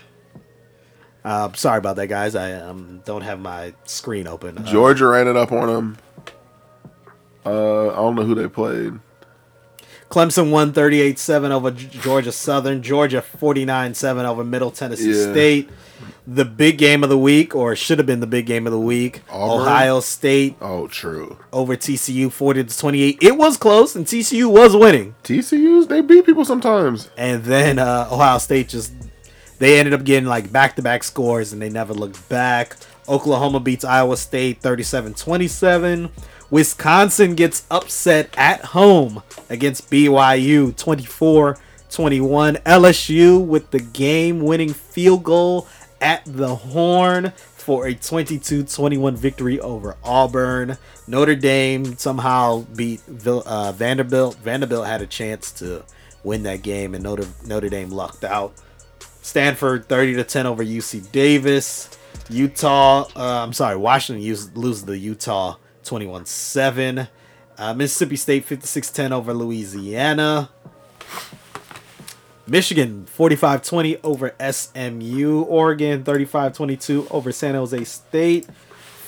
Uh, 1.27 1.51
sorry 1.53 1.77
about 1.77 1.97
that, 1.97 2.07
guys. 2.07 2.35
I 2.35 2.53
um, 2.53 3.01
don't 3.03 3.21
have 3.21 3.37
my 3.39 3.73
screen 3.83 4.27
open. 4.27 4.57
Uh, 4.57 4.63
Georgia 4.63 5.07
ran 5.07 5.27
it 5.27 5.35
up 5.35 5.51
on 5.51 5.67
them. 5.67 5.97
Uh, 7.45 7.89
I 7.89 7.95
don't 7.95 8.15
know 8.15 8.23
who 8.23 8.33
they 8.33 8.47
played. 8.47 8.93
Clemson 10.09 10.51
won 10.51 10.71
38-7 10.71 11.51
over 11.51 11.69
Georgia 11.71 12.31
Southern. 12.31 12.81
Georgia 12.81 13.21
49-7 13.41 14.23
over 14.23 14.45
Middle 14.45 14.71
Tennessee 14.71 15.11
Yeah. 15.11 15.31
State. 15.33 15.69
The 16.25 16.45
big 16.45 16.77
game 16.77 17.03
of 17.03 17.09
the 17.09 17.17
week, 17.17 17.53
or 17.55 17.75
should 17.75 17.97
have 17.97 18.05
been 18.05 18.21
the 18.21 18.27
big 18.27 18.45
game 18.45 18.65
of 18.65 18.71
the 18.71 18.79
week, 18.79 19.21
Auburn? 19.29 19.67
Ohio 19.67 19.99
State 19.99 20.55
Oh, 20.61 20.87
true. 20.87 21.37
over 21.51 21.75
TCU 21.75 22.31
40 22.31 22.63
to 22.65 22.77
28. 22.77 23.17
It 23.21 23.37
was 23.37 23.57
close, 23.57 23.95
and 23.97 24.05
TCU 24.05 24.49
was 24.49 24.75
winning. 24.77 25.15
TCU's 25.25 25.87
they 25.87 25.99
beat 25.99 26.25
people 26.25 26.45
sometimes. 26.45 27.09
And 27.17 27.43
then 27.43 27.79
uh, 27.79 28.07
Ohio 28.11 28.37
State 28.37 28.69
just 28.69 28.93
they 29.59 29.79
ended 29.79 29.93
up 29.93 30.03
getting 30.03 30.27
like 30.27 30.51
back-to-back 30.51 31.03
scores, 31.03 31.53
and 31.53 31.61
they 31.61 31.69
never 31.69 31.93
looked 31.93 32.27
back. 32.29 32.75
Oklahoma 33.07 33.59
beats 33.59 33.85
Iowa 33.85 34.17
State 34.17 34.61
37-27. 34.61 36.09
Wisconsin 36.49 37.35
gets 37.35 37.65
upset 37.69 38.33
at 38.37 38.65
home 38.65 39.23
against 39.49 39.89
BYU 39.89 40.73
24-21. 40.73 42.61
LSU 42.63 43.45
with 43.45 43.71
the 43.71 43.79
game-winning 43.79 44.73
field 44.73 45.23
goal 45.23 45.67
at 45.99 46.23
the 46.25 46.55
horn 46.55 47.33
for 47.67 47.87
a 47.87 47.93
22-21 47.93 49.15
victory 49.15 49.59
over 49.59 49.97
Auburn. 50.03 50.77
Notre 51.07 51.35
Dame 51.35 51.97
somehow 51.97 52.61
beat 52.75 53.01
uh, 53.25 53.71
Vanderbilt. 53.73 54.35
Vanderbilt 54.37 54.87
had 54.87 55.01
a 55.01 55.07
chance 55.07 55.51
to 55.53 55.83
win 56.23 56.43
that 56.43 56.61
game, 56.61 56.93
and 56.93 57.03
Notre 57.03 57.27
Notre 57.45 57.69
Dame 57.69 57.89
lucked 57.89 58.23
out. 58.23 58.53
Stanford 59.27 59.89
30 59.89 60.15
to 60.15 60.23
10 60.23 60.45
over 60.45 60.63
UC 60.63 61.11
Davis. 61.11 61.89
Utah, 62.29 63.01
uh, 63.13 63.43
I'm 63.43 63.51
sorry, 63.51 63.75
Washington 63.75 64.23
loses 64.55 64.85
the 64.85 64.97
Utah 64.97 65.57
21 65.83 66.25
7. 66.25 67.09
Uh, 67.57 67.73
Mississippi 67.73 68.15
State 68.15 68.45
56 68.45 68.89
10 68.89 69.11
over 69.11 69.33
Louisiana. 69.33 70.49
Michigan 72.47 73.05
45 73.05 73.63
20 73.63 73.97
over 74.01 74.33
SMU. 74.39 75.41
Oregon 75.41 76.05
35 76.05 76.53
22 76.53 77.07
over 77.11 77.33
San 77.33 77.55
Jose 77.55 77.83
State. 77.83 78.47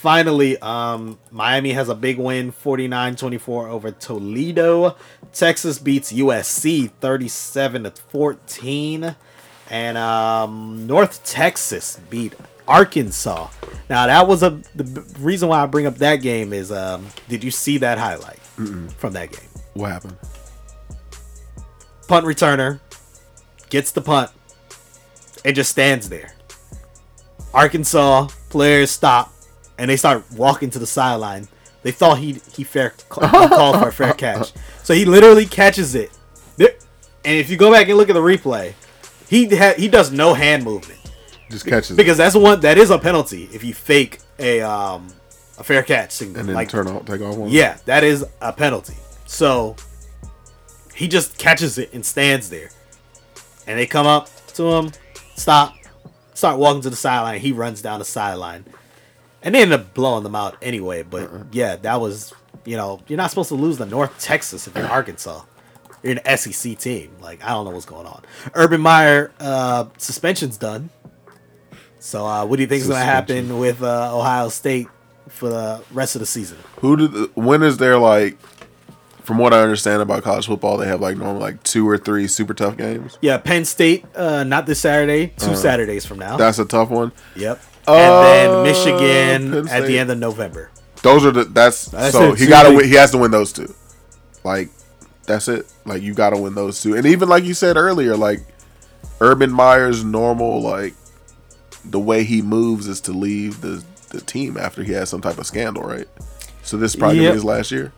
Finally, 0.01 0.57
um, 0.59 1.17
Miami 1.31 1.71
has 1.71 1.87
a 1.87 1.95
big 1.95 2.17
win 2.17 2.51
49 2.51 3.15
24 3.15 3.69
over 3.69 3.91
Toledo. 3.91 4.97
Texas 5.31 5.79
beats 5.79 6.11
USC 6.11 6.91
37 6.99 7.83
to 7.83 7.91
14. 7.91 9.15
And 9.69 9.97
um, 9.97 10.87
North 10.87 11.23
Texas 11.25 11.99
beat 12.09 12.33
Arkansas. 12.67 13.49
Now, 13.89 14.07
that 14.07 14.27
was 14.27 14.43
a 14.43 14.59
the 14.75 14.83
b- 14.83 15.01
reason 15.19 15.49
why 15.49 15.61
I 15.61 15.65
bring 15.65 15.85
up 15.85 15.95
that 15.95 16.17
game 16.17 16.53
is 16.53 16.71
um, 16.71 17.07
did 17.27 17.43
you 17.43 17.51
see 17.51 17.77
that 17.79 17.97
highlight 17.97 18.39
from 18.97 19.13
that 19.13 19.31
game? 19.31 19.47
What 19.73 19.91
happened? 19.91 20.17
punt 22.07 22.25
returner 22.25 22.79
gets 23.69 23.91
the 23.91 24.01
punt 24.01 24.31
and 25.45 25.55
just 25.55 25.69
stands 25.69 26.09
there. 26.09 26.33
Arkansas 27.53 28.27
players 28.49 28.89
stop 28.89 29.31
and 29.77 29.89
they 29.89 29.95
start 29.95 30.23
walking 30.35 30.71
to 30.71 30.79
the 30.79 30.87
sideline. 30.87 31.47
They 31.83 31.91
thought 31.91 32.17
he 32.17 32.41
he 32.55 32.63
fair 32.63 32.93
called 33.09 33.79
for 33.79 33.87
a 33.87 33.93
fair 33.93 34.13
catch, 34.17 34.51
so 34.83 34.93
he 34.93 35.05
literally 35.05 35.45
catches 35.45 35.95
it. 35.95 36.11
And 37.25 37.37
if 37.37 37.49
you 37.49 37.57
go 37.57 37.69
back 37.71 37.89
and 37.89 37.97
look 37.97 38.09
at 38.09 38.13
the 38.13 38.21
replay, 38.21 38.73
he 39.29 39.55
ha- 39.55 39.75
he 39.77 39.87
does 39.87 40.11
no 40.11 40.33
hand 40.33 40.63
movement 40.63 40.99
Just 41.49 41.65
catches 41.65 41.91
it 41.91 41.97
because 41.97 42.17
that's 42.17 42.35
one 42.35 42.59
that 42.61 42.77
is 42.77 42.89
a 42.89 42.97
penalty 42.99 43.47
if 43.53 43.63
you 43.63 43.73
fake 43.73 44.19
a 44.39 44.61
um 44.61 45.07
a 45.57 45.63
fair 45.63 45.83
catch 45.83 46.11
signal. 46.11 46.39
and 46.39 46.49
then 46.49 46.55
like 46.55 46.69
turn 46.69 46.87
off, 46.87 47.05
take 47.05 47.21
off 47.21 47.35
one. 47.35 47.49
yeah, 47.49 47.77
that 47.85 48.03
is 48.03 48.25
a 48.41 48.53
penalty. 48.53 48.95
So 49.25 49.75
he 50.95 51.07
just 51.07 51.37
catches 51.37 51.77
it 51.77 51.93
and 51.93 52.05
stands 52.05 52.49
there. 52.49 52.69
And 53.67 53.77
they 53.77 53.85
come 53.85 54.07
up 54.07 54.29
to 54.55 54.63
him, 54.73 54.91
stop, 55.35 55.75
start 56.33 56.57
walking 56.59 56.81
to 56.83 56.89
the 56.89 56.95
sideline. 56.95 57.39
He 57.41 57.51
runs 57.51 57.81
down 57.81 57.99
the 57.99 58.05
sideline. 58.05 58.65
And 59.43 59.53
they 59.53 59.61
end 59.61 59.71
up 59.73 59.93
blowing 59.93 60.23
them 60.23 60.33
out 60.35 60.57
anyway. 60.61 61.03
But 61.03 61.23
Uh-uh. 61.23 61.43
yeah, 61.51 61.75
that 61.77 61.99
was, 62.01 62.33
you 62.65 62.75
know, 62.77 63.01
you're 63.07 63.17
not 63.17 63.29
supposed 63.29 63.49
to 63.49 63.55
lose 63.55 63.77
the 63.77 63.85
North 63.85 64.17
Texas 64.19 64.65
if 64.67 64.75
you're 64.75 64.87
Arkansas. 64.87 65.41
You're 66.03 66.17
an 66.23 66.37
SEC 66.37 66.77
team. 66.77 67.11
Like, 67.21 67.43
I 67.43 67.49
don't 67.49 67.65
know 67.65 67.71
what's 67.71 67.85
going 67.85 68.07
on. 68.07 68.23
Urban 68.53 68.81
Meyer, 68.81 69.31
uh, 69.39 69.85
suspension's 69.97 70.57
done. 70.57 70.89
So 71.99 72.25
uh, 72.25 72.45
what 72.45 72.55
do 72.55 72.61
you 72.61 72.67
think 72.67 72.81
is 72.81 72.87
going 72.87 72.99
to 72.99 73.05
happen 73.05 73.59
with 73.59 73.83
uh, 73.83 74.17
Ohio 74.17 74.49
State 74.49 74.87
for 75.27 75.49
the 75.49 75.83
rest 75.91 76.15
of 76.15 76.19
the 76.21 76.25
season? 76.25 76.57
Who 76.79 76.95
did? 76.95 77.11
The, 77.11 77.31
when 77.35 77.63
is 77.63 77.77
there 77.77 77.97
like? 77.97 78.37
From 79.23 79.37
what 79.37 79.53
I 79.53 79.61
understand 79.61 80.01
about 80.01 80.23
college 80.23 80.47
football, 80.47 80.77
they 80.77 80.87
have 80.87 81.01
like 81.01 81.15
normally 81.15 81.41
like 81.41 81.61
two 81.61 81.87
or 81.87 81.99
three 81.99 82.25
super 82.27 82.55
tough 82.55 82.77
games. 82.77 83.19
Yeah, 83.21 83.37
Penn 83.37 83.63
State, 83.63 84.03
uh, 84.15 84.43
not 84.43 84.65
this 84.65 84.79
Saturday, 84.79 85.33
2 85.37 85.55
Saturdays 85.55 86.03
from 86.03 86.17
now. 86.17 86.35
That's 86.35 86.57
a 86.57 86.65
tough 86.65 86.89
one. 86.89 87.11
yep. 87.35 87.61
Uh, 87.87 87.93
and 87.93 88.23
then 88.25 88.63
Michigan 88.63 89.67
at 89.69 89.85
the 89.85 89.99
end 89.99 90.09
of 90.09 90.17
November. 90.17 90.71
Those 91.03 91.25
are 91.25 91.31
the 91.31 91.43
that's, 91.43 91.85
That's 91.85 92.11
so 92.11 92.33
he 92.33 92.47
got 92.47 92.63
to 92.63 92.75
win. 92.75 92.85
He 92.85 92.95
has 92.95 93.11
to 93.11 93.19
win 93.19 93.29
those 93.29 93.53
two. 93.53 93.71
Like 94.43 94.69
that's 95.29 95.47
it. 95.47 95.71
Like 95.85 96.01
you 96.01 96.13
got 96.13 96.31
to 96.31 96.37
win 96.37 96.55
those 96.55 96.81
two. 96.81 96.95
And 96.97 97.05
even 97.05 97.29
like 97.29 97.45
you 97.45 97.53
said 97.53 97.77
earlier, 97.77 98.17
like 98.17 98.41
Urban 99.21 99.49
Meyer's 99.51 100.03
normal 100.03 100.61
like 100.61 100.93
the 101.85 101.99
way 101.99 102.23
he 102.25 102.41
moves 102.41 102.87
is 102.87 102.99
to 103.01 103.13
leave 103.13 103.61
the 103.61 103.83
the 104.09 104.19
team 104.21 104.57
after 104.57 104.83
he 104.83 104.91
has 104.93 105.07
some 105.09 105.21
type 105.21 105.37
of 105.37 105.45
scandal, 105.45 105.83
right? 105.83 106.07
So 106.63 106.75
this 106.77 106.91
is 106.93 106.95
probably 106.99 107.19
Yep. 107.21 107.31
be 107.31 107.33
his 107.35 107.45
last 107.45 107.71
year, 107.71 107.93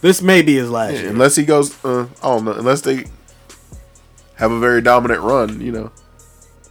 This 0.00 0.20
may 0.22 0.42
be 0.42 0.56
his 0.56 0.70
last 0.70 0.94
year. 0.94 1.10
unless 1.10 1.36
he 1.36 1.44
goes. 1.44 1.72
Uh, 1.84 2.06
I 2.22 2.28
don't 2.28 2.44
know. 2.44 2.52
Unless 2.52 2.80
they 2.80 3.04
have 4.36 4.50
a 4.50 4.58
very 4.58 4.80
dominant 4.80 5.20
run, 5.20 5.60
you 5.60 5.70
know. 5.70 5.92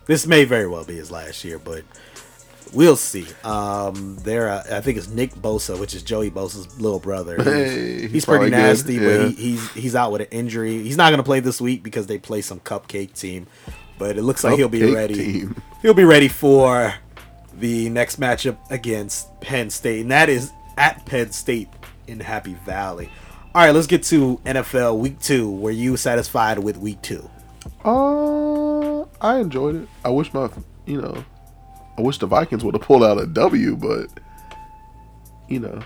This 0.07 0.25
may 0.27 0.43
very 0.43 0.67
well 0.67 0.83
be 0.83 0.95
his 0.95 1.11
last 1.11 1.43
year, 1.45 1.59
but 1.59 1.83
we'll 2.73 2.95
see. 2.95 3.25
Um, 3.43 4.17
there, 4.23 4.49
uh, 4.49 4.63
I 4.71 4.81
think 4.81 4.97
it's 4.97 5.07
Nick 5.07 5.33
Bosa, 5.35 5.79
which 5.79 5.93
is 5.93 6.03
Joey 6.03 6.29
Bosa's 6.31 6.79
little 6.79 6.99
brother. 6.99 7.35
He's, 7.37 7.45
Hey, 7.45 8.01
he's 8.01 8.11
he's 8.11 8.25
pretty 8.25 8.49
nasty, 8.49 8.95
yeah. 8.95 9.17
but 9.17 9.29
he, 9.29 9.33
he's 9.33 9.71
he's 9.73 9.95
out 9.95 10.11
with 10.11 10.21
an 10.21 10.27
injury. 10.31 10.81
He's 10.83 10.97
not 10.97 11.09
going 11.09 11.19
to 11.19 11.23
play 11.23 11.39
this 11.39 11.59
week 11.61 11.83
because 11.83 12.07
they 12.07 12.17
play 12.17 12.41
some 12.41 12.59
cupcake 12.59 13.17
team. 13.19 13.47
But 13.97 14.17
it 14.17 14.23
looks 14.23 14.43
like 14.43 14.55
he'll 14.57 14.67
be 14.69 14.91
ready. 14.91 15.13
team. 15.13 15.61
He'll 15.81 15.93
be 15.93 16.03
ready 16.05 16.27
for 16.27 16.93
the 17.53 17.89
next 17.89 18.19
matchup 18.19 18.57
against 18.71 19.39
Penn 19.41 19.69
State, 19.69 20.01
and 20.01 20.11
that 20.11 20.27
is 20.29 20.51
at 20.77 21.05
Penn 21.05 21.31
State 21.31 21.67
in 22.07 22.19
Happy 22.19 22.55
Valley. 22.65 23.09
All 23.53 23.63
right, 23.63 23.75
let's 23.75 23.85
get 23.87 24.01
to 24.03 24.37
NFL 24.45 24.97
Week 24.97 25.19
Two. 25.19 25.51
Were 25.51 25.71
you 25.71 25.97
satisfied 25.97 26.57
with 26.59 26.77
Week 26.77 27.01
Two? 27.01 27.29
Uh, 27.83 29.01
I 29.21 29.39
enjoyed 29.39 29.75
it. 29.75 29.89
I 30.05 30.09
wish 30.09 30.33
my, 30.33 30.49
you 30.85 31.01
know, 31.01 31.23
I 32.01 32.03
wish 32.03 32.17
the 32.17 32.25
Vikings 32.25 32.63
would 32.63 32.73
have 32.73 32.81
pulled 32.81 33.03
out 33.03 33.21
a 33.21 33.27
W, 33.27 33.75
but 33.75 34.07
you 35.47 35.59
know, 35.59 35.83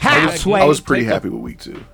I 0.00 0.64
was 0.64 0.80
pretty 0.80 1.04
happy 1.04 1.28
with 1.28 1.40
week 1.40 1.60
two. 1.60 1.84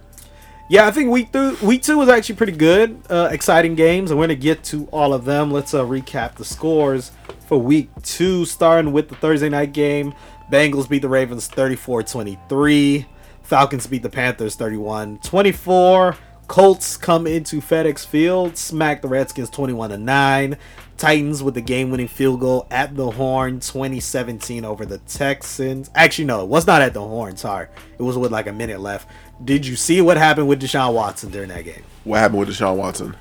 Yeah, 0.70 0.86
I 0.86 0.90
think 0.90 1.10
week 1.10 1.32
two 1.32 1.54
week 1.62 1.82
two 1.82 1.98
was 1.98 2.08
actually 2.08 2.36
pretty 2.36 2.52
good. 2.52 3.02
Uh, 3.10 3.28
exciting 3.30 3.74
games, 3.74 4.10
and 4.10 4.18
we're 4.18 4.24
gonna 4.24 4.36
get 4.36 4.64
to 4.64 4.86
all 4.86 5.12
of 5.12 5.26
them. 5.26 5.50
Let's 5.50 5.74
uh, 5.74 5.84
recap 5.84 6.36
the 6.36 6.46
scores 6.46 7.12
for 7.46 7.58
week 7.58 7.90
two, 8.02 8.46
starting 8.46 8.92
with 8.92 9.10
the 9.10 9.16
Thursday 9.16 9.50
night 9.50 9.74
game. 9.74 10.14
Bengals 10.50 10.88
beat 10.88 11.02
the 11.02 11.10
Ravens 11.10 11.46
34-23. 11.46 13.04
Falcons 13.42 13.86
beat 13.86 14.02
the 14.02 14.08
Panthers 14.08 14.56
31-24. 14.56 16.16
Colts 16.46 16.96
come 16.96 17.26
into 17.26 17.60
FedEx 17.60 18.06
Field, 18.06 18.56
smack 18.56 19.02
the 19.02 19.08
Redskins 19.08 19.50
21 19.50 19.90
to 19.90 19.98
9. 19.98 20.56
Titans 20.98 21.42
with 21.44 21.54
the 21.54 21.60
game-winning 21.60 22.08
field 22.08 22.40
goal 22.40 22.66
at 22.70 22.96
the 22.96 23.10
Horn 23.12 23.60
2017 23.60 24.64
over 24.64 24.84
the 24.84 24.98
Texans. 24.98 25.90
Actually, 25.94 26.24
no, 26.24 26.42
it 26.42 26.48
was 26.48 26.66
not 26.66 26.82
at 26.82 26.92
the 26.92 27.00
Horn. 27.00 27.36
Sorry, 27.36 27.68
it 27.98 28.02
was 28.02 28.18
with 28.18 28.32
like 28.32 28.48
a 28.48 28.52
minute 28.52 28.80
left. 28.80 29.08
Did 29.44 29.64
you 29.64 29.76
see 29.76 30.00
what 30.00 30.16
happened 30.16 30.48
with 30.48 30.60
Deshaun 30.60 30.92
Watson 30.94 31.30
during 31.30 31.48
that 31.50 31.64
game? 31.64 31.84
What 32.04 32.18
happened 32.18 32.40
with 32.40 32.48
Deshaun 32.48 32.76
Watson? 32.76 33.16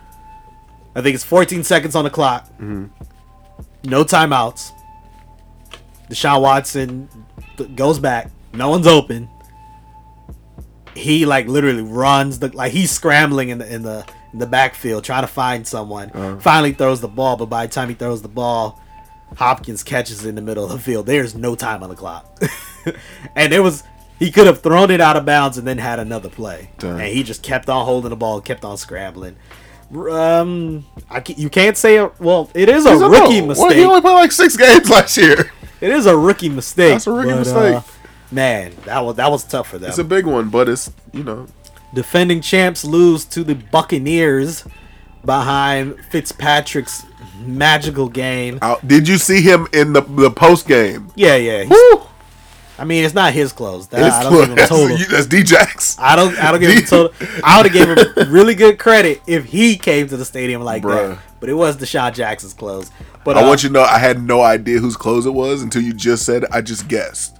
I 0.96 1.01
think 1.01 1.13
it's 1.13 1.24
14 1.24 1.63
seconds 1.63 1.96
on 1.96 2.03
the 2.03 2.10
clock. 2.10 2.48
Mm-hmm. 2.53 2.86
No 3.84 4.03
timeouts. 4.03 4.72
Deshaun 6.10 6.41
Watson 6.41 7.07
th- 7.57 7.75
goes 7.75 8.00
back. 8.00 8.31
No 8.53 8.69
one's 8.69 8.88
open. 8.88 9.29
He 10.96 11.27
like 11.27 11.46
literally 11.48 11.84
runs 11.84 12.39
the 12.39 12.48
like 12.55 12.72
he's 12.72 12.89
scrambling 12.89 13.50
in 13.50 13.60
the 13.60 13.72
in 13.72 13.84
the 13.84 14.03
in 14.34 14.39
the 14.39 14.46
backfield 14.46 15.03
trying 15.03 15.24
to 15.24 15.27
find 15.27 15.65
someone. 15.67 16.39
Finally 16.39 16.74
throws 16.74 17.01
the 17.01 17.07
ball, 17.07 17.38
but 17.38 17.46
by 17.48 17.65
the 17.65 17.74
time 17.74 17.89
he 17.89 17.96
throws 17.96 18.22
the 18.22 18.27
ball, 18.27 18.81
Hopkins 19.36 19.84
catches 19.84 20.25
in 20.25 20.36
the 20.36 20.41
middle 20.41 20.63
of 20.65 20.72
the 20.72 20.79
field. 20.79 21.05
There's 21.05 21.36
no 21.36 21.55
time 21.55 21.84
on 21.84 21.89
the 21.89 21.96
clock, 21.96 22.25
and 23.36 23.53
it 23.53 23.60
was 23.60 23.84
he 24.19 24.31
could 24.31 24.48
have 24.48 24.62
thrown 24.62 24.89
it 24.89 25.01
out 25.01 25.15
of 25.17 25.25
bounds 25.25 25.57
and 25.57 25.67
then 25.67 25.77
had 25.77 26.00
another 26.00 26.29
play, 26.29 26.69
Damn. 26.79 26.98
and 26.98 27.07
he 27.07 27.24
just 27.24 27.43
kept 27.43 27.69
on 27.69 27.86
holding 27.86 28.10
the 28.10 28.15
ball, 28.15 28.41
kept 28.41 28.63
on 28.63 28.77
scrambling. 28.77 29.36
Um, 29.96 30.86
I 31.10 31.22
ca- 31.22 31.36
you 31.38 31.50
can't 31.50 31.77
say 31.77 31.98
a, 31.98 32.12
well. 32.19 32.50
It 32.53 32.67
is 32.69 32.86
a 32.86 32.91
He's 32.91 33.01
rookie 33.01 33.41
no. 33.41 33.48
mistake. 33.48 33.67
Well, 33.67 33.77
he 33.77 33.84
only 33.86 34.01
played 34.01 34.13
like 34.13 34.31
six 34.31 34.57
games 34.57 34.89
last 34.89 35.15
year. 35.17 35.51
It 35.79 35.91
is 35.91 36.05
a 36.07 36.17
rookie 36.17 36.50
mistake. 36.50 36.93
That's 36.93 37.07
a 37.07 37.12
rookie 37.12 37.29
but, 37.29 37.39
mistake. 37.39 37.75
uh, 37.75 37.81
man, 38.31 38.74
that 38.86 39.00
was 39.00 39.15
that 39.17 39.29
was 39.31 39.43
tough 39.43 39.69
for 39.69 39.77
them. 39.77 39.89
It's 39.89 40.00
a 40.00 40.03
big 40.03 40.25
one, 40.25 40.50
but 40.50 40.67
it's 40.67 40.91
you 41.13 41.24
know 41.24 41.48
Defending 41.94 42.41
champs 42.41 42.84
lose 42.84 43.25
to 43.25 43.44
the 43.44 43.56
Buccaneers 43.56 44.65
behind 45.24 46.00
Fitzpatrick's 46.10 47.06
magical 47.39 48.10
game. 48.10 48.60
out. 48.62 48.86
Did 48.88 49.08
you 49.08 49.17
see 49.17 49.41
him 49.41 49.67
in 49.74 49.94
the 49.94 50.01
the 50.01 50.32
post 50.32 50.67
game? 50.67 51.12
Yeah, 51.15 51.36
yeah. 51.36 51.65
I 52.79 52.84
mean, 52.86 53.03
it's 53.03 53.15
not 53.15 53.34
his 53.34 53.51
clothes. 53.53 53.88
That, 53.88 54.01
It's- 54.01 54.13
I 54.13 54.24
don't 54.24 54.34
give 54.34 54.50
him 54.50 54.56
that's, 54.56 54.70
total. 54.70 54.98
that's 55.10 55.25
D-Jax. 55.25 55.98
I 56.00 56.15
don't. 56.15 56.38
I 56.38 56.51
don't 56.51 56.60
give 56.60 56.72
him 56.72 56.84
total. 56.86 57.13
I 57.44 57.58
would 57.62 57.72
have 57.72 57.74
gave 57.74 57.89
him 57.98 58.32
really 58.32 58.53
good 58.53 58.77
credit 58.77 59.22
if 59.25 59.46
he 59.46 59.77
came 59.77 60.08
to 60.10 60.17
the 60.17 60.25
stadium 60.25 60.62
like 60.62 60.84
Bruh. 60.84 61.15
that. 61.15 61.20
But 61.39 61.50
it 61.50 61.53
was 61.53 61.77
DeSean 61.77 62.13
Jackson's 62.13 62.53
clothes. 62.53 62.91
But 63.24 63.38
I 63.38 63.41
uh, 63.44 63.48
want 63.48 63.63
you 63.63 63.70
to 63.70 63.74
know 63.74 63.82
I 63.82 63.98
had 64.00 64.22
no 64.22 64.41
idea 64.41 64.79
whose 64.79 64.96
clothes 64.98 65.25
it 65.25 65.34
was 65.34 65.62
until 65.63 65.82
you 65.82 65.94
just 65.94 66.25
said. 66.25 66.46
I 66.51 66.62
just 66.62 66.88
guessed. 66.88 67.37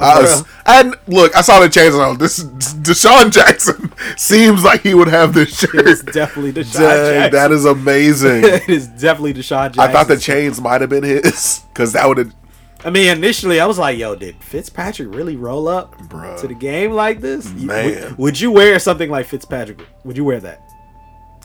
Bruh. 0.00 0.94
Look. 1.06 1.36
I 1.36 1.40
saw 1.42 1.60
the 1.60 1.68
chains 1.68 1.94
on. 1.94 2.18
This 2.18 2.42
DeSean 2.42 3.30
Jackson 3.30 3.92
seems 4.16 4.64
like 4.64 4.82
he 4.82 4.94
would 4.94 5.08
have 5.08 5.34
this 5.34 5.58
shirt. 5.58 6.12
definitely 6.12 6.52
DeSean 6.52 6.72
Dang, 6.78 7.30
Jackson. 7.30 7.32
that 7.32 7.52
is 7.52 7.64
amazing. 7.64 8.44
it 8.44 8.68
is 8.68 8.88
definitely 8.88 9.34
DeSean 9.34 9.72
Jackson. 9.72 9.80
I 9.80 9.92
thought 9.92 10.08
the 10.08 10.16
chains 10.18 10.60
might 10.60 10.80
have 10.80 10.90
been 10.90 11.04
his 11.04 11.62
because 11.72 11.92
that 11.92 12.06
would 12.08 12.18
have. 12.18 12.34
I 12.82 12.88
mean, 12.88 13.14
initially 13.14 13.60
I 13.60 13.66
was 13.66 13.78
like, 13.78 13.98
"Yo, 13.98 14.14
did 14.16 14.36
Fitzpatrick 14.42 15.14
really 15.14 15.36
roll 15.36 15.68
up 15.68 15.94
Bruh. 16.08 16.40
to 16.40 16.48
the 16.48 16.54
game 16.54 16.92
like 16.92 17.20
this? 17.20 17.50
Man. 17.52 17.84
would, 18.10 18.18
would 18.18 18.40
you 18.40 18.50
wear 18.50 18.78
something 18.78 19.10
like 19.10 19.26
Fitzpatrick? 19.26 19.86
Would 20.04 20.16
you 20.16 20.24
wear 20.24 20.40
that? 20.40 20.62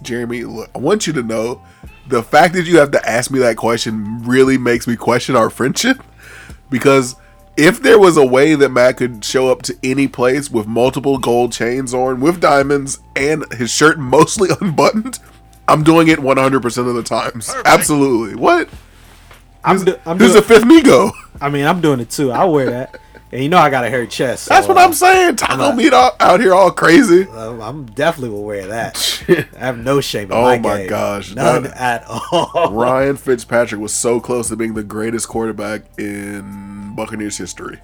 Jeremy, 0.02 0.44
look, 0.44 0.70
I 0.74 0.78
want 0.78 1.08
you 1.08 1.14
to 1.14 1.24
know 1.24 1.62
the 2.08 2.24
fact 2.24 2.54
that 2.54 2.66
you 2.66 2.78
have 2.78 2.92
to 2.92 3.10
ask 3.10 3.32
me 3.32 3.40
that 3.40 3.58
question 3.58 4.24
really 4.24 4.58
makes 4.58 4.88
me 4.88 4.96
question 4.96 5.36
our 5.36 5.50
friendship 5.50 6.02
because 6.70 7.16
if 7.58 7.82
there 7.82 8.00
was 8.00 8.18
a 8.18 8.26
way 8.26 8.56
that 8.56 8.70
Matt 8.70 8.98
could 8.98 9.24
show 9.24 9.50
up 9.50 9.62
to 9.64 9.76
any 9.84 10.08
place 10.08 10.50
with 10.52 10.68
multiple 10.68 11.18
gold 11.18 11.52
chains 11.52 11.94
on, 11.94 12.20
with 12.20 12.40
diamonds, 12.42 13.00
and 13.16 13.46
his 13.54 13.72
shirt 13.72 13.98
mostly 14.00 14.50
unbuttoned, 14.62 15.20
I'm 15.68 15.84
doing 15.84 16.08
it 16.08 16.20
100% 16.20 16.88
of 16.88 16.96
the 16.96 17.04
times. 17.04 17.54
Absolutely. 17.66 18.36
What? 18.36 18.70
I'm, 19.64 19.84
do, 19.84 19.96
I'm 20.06 20.20
Who's 20.20 20.34
doing, 20.34 20.42
the 20.44 20.48
fifth 20.48 20.64
Migo? 20.64 21.12
I 21.42 21.50
mean, 21.50 21.66
I'm 21.66 21.82
doing 21.82 22.00
it 22.00 22.10
too. 22.12 22.32
I'll 22.32 22.52
wear 22.52 22.70
that. 22.70 23.00
And 23.32 23.42
you 23.42 23.50
know, 23.50 23.58
I 23.58 23.70
got 23.72 23.84
a 23.84 23.90
hairy 23.90 24.08
chest. 24.08 24.44
so, 24.46 24.54
That's 24.54 24.68
what 24.68 24.78
uh, 24.78 24.82
I'm 24.82 24.94
saying. 24.94 25.38
Taco 25.38 25.58
not- 25.58 25.76
meat 25.76 25.92
out, 25.92 26.14
out 26.22 26.40
here 26.40 26.54
all 26.54 26.72
crazy. 26.72 27.28
I'm 27.32 27.86
definitely 27.88 28.30
will 28.30 28.44
wear 28.44 28.68
that. 28.68 29.24
I 29.60 29.66
have 29.66 29.80
no 29.80 30.00
shame 30.02 30.32
in 30.32 30.38
Oh 30.38 30.44
my 30.44 30.58
my 30.60 30.86
gosh, 30.86 31.34
none 31.34 31.64
that- 31.64 31.76
at 31.78 32.06
all. 32.08 32.70
Ryan 32.72 33.18
Fitzpatrick 33.18 33.82
was 33.82 33.94
so 33.94 34.20
close 34.20 34.50
to 34.50 34.56
being 34.56 34.76
the 34.76 34.84
greatest 34.84 35.28
quarterback 35.28 35.82
in 35.98 36.75
Buccaneers 36.96 37.38
history. 37.38 37.80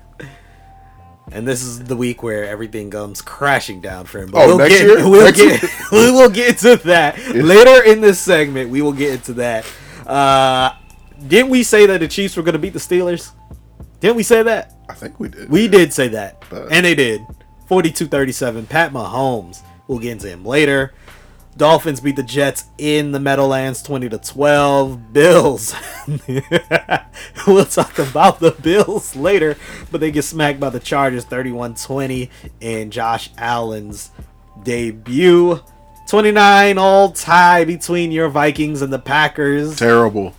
And 1.32 1.48
this 1.48 1.62
is 1.62 1.80
the 1.84 1.96
week 1.96 2.24
where 2.24 2.46
everything 2.46 2.90
comes 2.90 3.22
crashing 3.22 3.80
down 3.80 4.06
for 4.06 4.20
him. 4.20 4.32
Oh, 4.34 4.48
we'll 4.48 4.58
next 4.58 4.80
get, 4.80 4.88
year? 4.88 4.98
We'll 5.10 5.26
Next 5.26 5.38
get, 5.38 5.62
year? 5.62 5.72
we 5.92 6.12
will 6.12 6.30
get 6.30 6.58
to 6.60 6.76
that 6.78 7.18
later 7.36 7.84
in 7.84 8.02
this 8.02 8.20
segment. 8.20 8.70
We 8.70 8.82
will 8.82 8.92
get 8.94 9.14
into 9.14 9.34
that. 9.34 9.66
Uh, 10.06 10.74
didn't 11.28 11.50
we 11.52 11.64
say 11.64 11.86
that 11.86 12.00
the 12.00 12.08
Chiefs 12.08 12.36
were 12.36 12.44
going 12.44 12.54
to 12.54 12.60
beat 12.60 12.74
the 12.74 12.80
Steelers? 12.80 13.32
Didn't 14.00 14.18
we 14.18 14.24
say 14.24 14.44
that? 14.44 14.74
I 14.90 14.94
think 14.94 15.20
we 15.20 15.30
did. 15.30 15.50
We 15.50 15.68
did 15.68 15.94
say 15.94 16.08
that. 16.10 16.44
But- 16.50 16.72
and 16.72 16.86
they 16.86 16.96
did. 16.96 17.22
42-37. 17.70 18.68
Pat 18.68 18.92
Mahomes. 18.92 19.62
We'll 19.88 20.00
get 20.00 20.14
into 20.14 20.28
him 20.28 20.44
later. 20.44 20.94
Dolphins 21.58 22.00
beat 22.00 22.16
the 22.16 22.24
Jets 22.24 22.66
in 22.78 23.12
the 23.12 23.20
Meadowlands 23.20 23.84
20 23.84 24.10
to 24.10 24.18
12. 24.18 25.14
Bills. 25.14 25.76
we'll 27.48 27.66
talk 27.66 28.00
about 28.00 28.40
the 28.40 28.52
Bills 28.52 29.16
later, 29.16 29.58
but 29.92 30.02
they 30.02 30.12
get 30.12 30.24
smacked 30.24 30.60
by 30.60 30.70
the 30.70 30.80
Chargers 30.80 31.26
31-20 31.26 32.30
in 32.62 32.90
Josh 32.92 33.30
Allen's 33.38 34.12
debut. 34.64 35.60
29 36.08 36.78
all 36.78 37.12
tie 37.12 37.64
between 37.64 38.12
your 38.12 38.30
Vikings 38.30 38.82
and 38.82 38.92
the 38.92 39.00
Packers. 39.00 39.78
Terrible. 39.78 40.34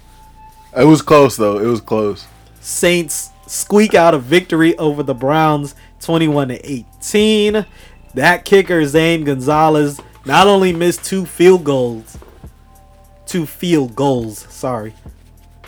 It 0.77 0.85
was 0.85 1.03
close 1.03 1.37
though. 1.37 1.59
It 1.59 1.67
was 1.67 1.81
close. 1.81 2.27
Saints 2.61 3.31
squeak 3.47 3.95
out 3.95 4.15
a 4.15 4.19
victory 4.19 4.77
over 4.79 5.03
the 5.03 5.15
Browns 5.15 5.75
21 6.01 6.49
to 6.49 6.71
18. 6.71 7.67
That 8.15 8.45
kicker 8.45 8.85
Zane 8.87 9.25
Gonzalez 9.25 10.01
not 10.25 10.47
only 10.47 10.73
missed 10.73 11.05
two 11.05 11.27
field 11.27 11.65
goals, 11.65 12.17
two 13.27 13.47
field 13.47 13.95
goals, 13.95 14.39
sorry. 14.51 14.95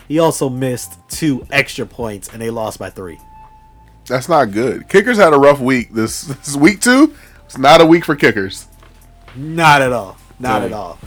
He 0.08 0.18
also 0.18 0.48
missed 0.48 0.98
two 1.08 1.46
extra 1.50 1.86
points 1.86 2.28
and 2.28 2.40
they 2.40 2.50
lost 2.50 2.78
by 2.78 2.90
3. 2.90 3.18
That's 4.06 4.28
not 4.28 4.50
good. 4.52 4.88
Kickers 4.88 5.16
had 5.16 5.32
a 5.32 5.38
rough 5.38 5.60
week. 5.60 5.92
This, 5.92 6.22
this 6.44 6.56
week 6.56 6.80
two. 6.80 7.14
It's 7.46 7.56
not 7.58 7.80
a 7.80 7.86
week 7.86 8.04
for 8.04 8.16
kickers, 8.16 8.66
Not 9.36 9.80
at 9.82 9.92
all. 9.92 10.16
Not 10.38 10.60
Dang. 10.60 10.66
at 10.68 10.72
all. 10.72 10.98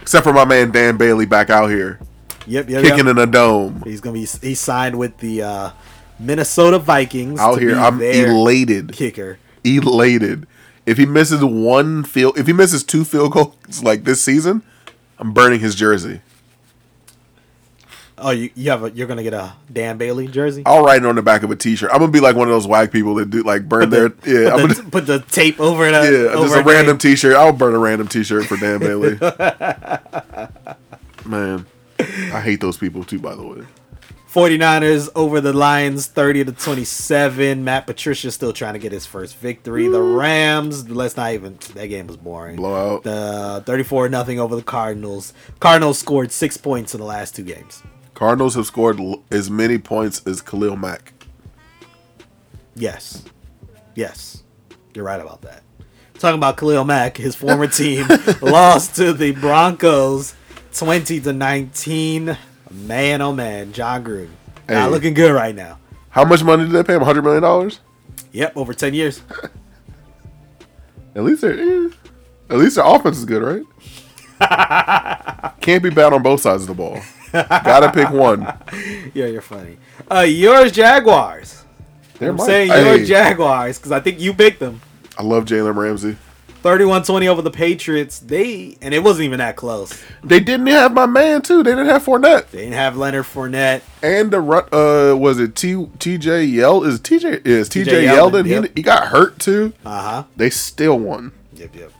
except 0.00 0.24
for 0.24 0.32
my 0.32 0.44
man 0.44 0.70
Dan 0.70 0.96
Bailey 0.96 1.26
back 1.26 1.50
out 1.50 1.68
here 1.68 1.98
Yep, 2.46 2.68
yep, 2.68 2.82
kicking 2.82 2.98
yep. 3.06 3.06
in 3.08 3.18
a 3.18 3.26
dome. 3.26 3.82
He's 3.84 4.00
going 4.00 4.14
to 4.14 4.20
be 4.40 4.46
he 4.48 4.54
signed 4.54 4.98
with 4.98 5.16
the 5.18 5.42
uh, 5.42 5.70
Minnesota 6.18 6.78
Vikings 6.78 7.38
Out 7.40 7.60
here, 7.60 7.76
I'm 7.76 8.00
elated. 8.00 8.92
kicker. 8.92 9.38
Elated. 9.64 10.46
If 10.90 10.98
he 10.98 11.06
misses 11.06 11.44
one 11.44 12.02
field, 12.02 12.36
if 12.36 12.48
he 12.48 12.52
misses 12.52 12.82
two 12.82 13.04
field 13.04 13.30
goals 13.30 13.54
like 13.84 14.02
this 14.02 14.20
season, 14.20 14.64
I'm 15.20 15.32
burning 15.32 15.60
his 15.60 15.76
jersey. 15.76 16.20
Oh, 18.18 18.30
you, 18.30 18.50
you 18.56 18.72
have 18.72 18.82
a, 18.82 18.90
you're 18.90 19.06
going 19.06 19.18
to 19.18 19.22
get 19.22 19.32
a 19.32 19.52
Dan 19.72 19.98
Bailey 19.98 20.26
jersey? 20.26 20.64
I'll 20.66 20.84
write 20.84 21.04
it 21.04 21.06
on 21.06 21.14
the 21.14 21.22
back 21.22 21.44
of 21.44 21.50
a 21.52 21.56
T-shirt. 21.56 21.90
I'm 21.92 22.00
gonna 22.00 22.10
be 22.10 22.18
like 22.18 22.34
one 22.34 22.48
of 22.48 22.52
those 22.52 22.66
whack 22.66 22.90
people 22.90 23.14
that 23.14 23.30
do 23.30 23.44
like 23.44 23.68
burn 23.68 23.82
Put 23.82 23.90
their 23.90 24.08
the, 24.34 24.42
yeah. 24.42 24.52
I'm 24.52 24.66
put, 24.66 24.76
gonna, 24.76 24.90
put 24.90 25.06
the 25.06 25.20
tape 25.20 25.60
over 25.60 25.86
it. 25.86 25.94
Uh, 25.94 26.02
yeah, 26.02 26.34
just 26.34 26.56
a 26.56 26.62
random 26.64 26.98
T-shirt. 26.98 27.36
I'll 27.36 27.52
burn 27.52 27.74
a 27.74 27.78
random 27.78 28.08
T-shirt 28.08 28.46
for 28.46 28.56
Dan 28.56 28.80
Bailey. 28.80 29.14
Man, 31.24 31.66
I 31.98 32.40
hate 32.40 32.60
those 32.60 32.76
people 32.76 33.04
too. 33.04 33.20
By 33.20 33.36
the 33.36 33.46
way, 33.46 33.64
49ers 34.32 35.08
over 35.16 35.40
the 35.40 35.52
Lions 35.52 36.06
30 36.06 36.44
to 36.44 36.52
27. 36.52 37.64
Matt 37.64 37.86
Patricia 37.88 38.30
still 38.30 38.52
trying 38.52 38.74
to 38.74 38.78
get 38.78 38.92
his 38.92 39.04
first 39.04 39.36
victory. 39.36 39.88
The 39.88 39.98
mm-hmm. 39.98 40.16
Rams, 40.16 40.88
let's 40.88 41.16
not 41.16 41.32
even 41.32 41.58
that 41.74 41.88
game 41.88 42.06
was 42.06 42.16
boring. 42.16 42.54
blowout. 42.54 43.02
The 43.02 43.64
34 43.66 44.08
nothing 44.08 44.38
over 44.38 44.54
the 44.54 44.62
Cardinals. 44.62 45.32
Cardinals 45.58 45.98
scored 45.98 46.30
6 46.30 46.56
points 46.58 46.94
in 46.94 47.00
the 47.00 47.06
last 47.06 47.34
two 47.34 47.42
games. 47.42 47.82
Cardinals 48.14 48.54
have 48.54 48.66
scored 48.66 49.00
l- 49.00 49.24
as 49.32 49.50
many 49.50 49.78
points 49.78 50.24
as 50.24 50.40
Khalil 50.40 50.76
Mack. 50.76 51.12
Yes. 52.76 53.24
Yes. 53.96 54.44
You're 54.94 55.04
right 55.04 55.20
about 55.20 55.42
that. 55.42 55.64
Talking 56.20 56.38
about 56.38 56.56
Khalil 56.56 56.84
Mack, 56.84 57.16
his 57.16 57.34
former 57.34 57.66
team 57.68 58.06
lost 58.40 58.94
to 58.94 59.12
the 59.12 59.32
Broncos 59.32 60.36
20 60.72 61.20
to 61.20 61.32
19. 61.32 62.36
Man 62.70 63.20
oh 63.22 63.32
man, 63.32 63.72
Jon 63.72 64.04
Gruden. 64.04 64.28
Not 64.68 64.84
Hey. 64.84 64.88
looking 64.90 65.14
good 65.14 65.32
right 65.32 65.54
now. 65.54 65.78
How 66.10 66.24
much 66.24 66.42
money 66.42 66.64
did 66.64 66.72
they 66.72 66.82
pay 66.82 66.94
him? 66.94 67.02
Hundred 67.02 67.22
million 67.22 67.42
dollars. 67.42 67.80
Yep, 68.32 68.56
over 68.56 68.72
10 68.74 68.94
years. 68.94 69.22
At 71.14 71.24
least 71.24 71.40
their 71.40 71.58
eh, 71.58 71.88
at 72.48 72.56
least 72.58 72.76
their 72.76 72.84
offense 72.86 73.18
is 73.18 73.24
good, 73.24 73.42
right? 73.42 73.64
Can't 75.60 75.82
be 75.82 75.90
bad 75.90 76.12
on 76.12 76.22
both 76.22 76.40
sides 76.40 76.62
of 76.62 76.68
the 76.68 76.74
ball. 76.74 77.00
Gotta 77.32 77.90
pick 77.92 78.10
one. 78.10 78.46
Yeah, 79.14 79.26
you're 79.26 79.40
funny. 79.42 79.76
Uh, 80.10 80.20
yours 80.20 80.70
Jaguars. 80.70 81.64
They're 82.20 82.36
saying 82.38 82.70
hey, 82.70 82.96
your 82.98 83.04
Jaguars 83.04 83.78
because 83.78 83.90
I 83.90 83.98
think 83.98 84.20
you 84.20 84.32
picked 84.32 84.60
them. 84.60 84.80
I 85.18 85.24
love 85.24 85.46
Jalen 85.46 85.74
Ramsey. 85.74 86.16
31-20 86.62 87.26
over 87.26 87.42
the 87.42 87.50
Patriots. 87.50 88.18
They 88.18 88.76
and 88.82 88.92
it 88.92 89.02
wasn't 89.02 89.24
even 89.24 89.38
that 89.38 89.56
close. 89.56 90.02
They 90.22 90.40
didn't 90.40 90.66
have 90.68 90.92
my 90.92 91.06
man 91.06 91.42
too. 91.42 91.62
They 91.62 91.70
didn't 91.70 91.86
have 91.86 92.04
Fournette. 92.04 92.50
They 92.50 92.58
didn't 92.60 92.74
have 92.74 92.96
Leonard 92.96 93.24
Fournette. 93.24 93.82
And 94.02 94.30
the 94.30 94.40
run, 94.40 94.64
uh, 94.72 95.16
was 95.16 95.38
it 95.38 95.54
T 95.54 95.74
TJ 95.74 96.52
Yell? 96.52 96.84
Is 96.84 97.00
TJ 97.00 97.46
is 97.46 97.68
TJ, 97.68 97.84
TJ 97.84 98.08
Yeldon? 98.08 98.44
Yeldon, 98.44 98.46
yep. 98.46 98.64
He, 98.64 98.70
he 98.76 98.82
got 98.82 99.08
hurt 99.08 99.38
too. 99.38 99.72
Uh 99.84 100.02
huh. 100.02 100.24
They 100.36 100.50
still 100.50 100.98
won. 100.98 101.32
Yep, 101.54 101.74
yep. 101.74 101.92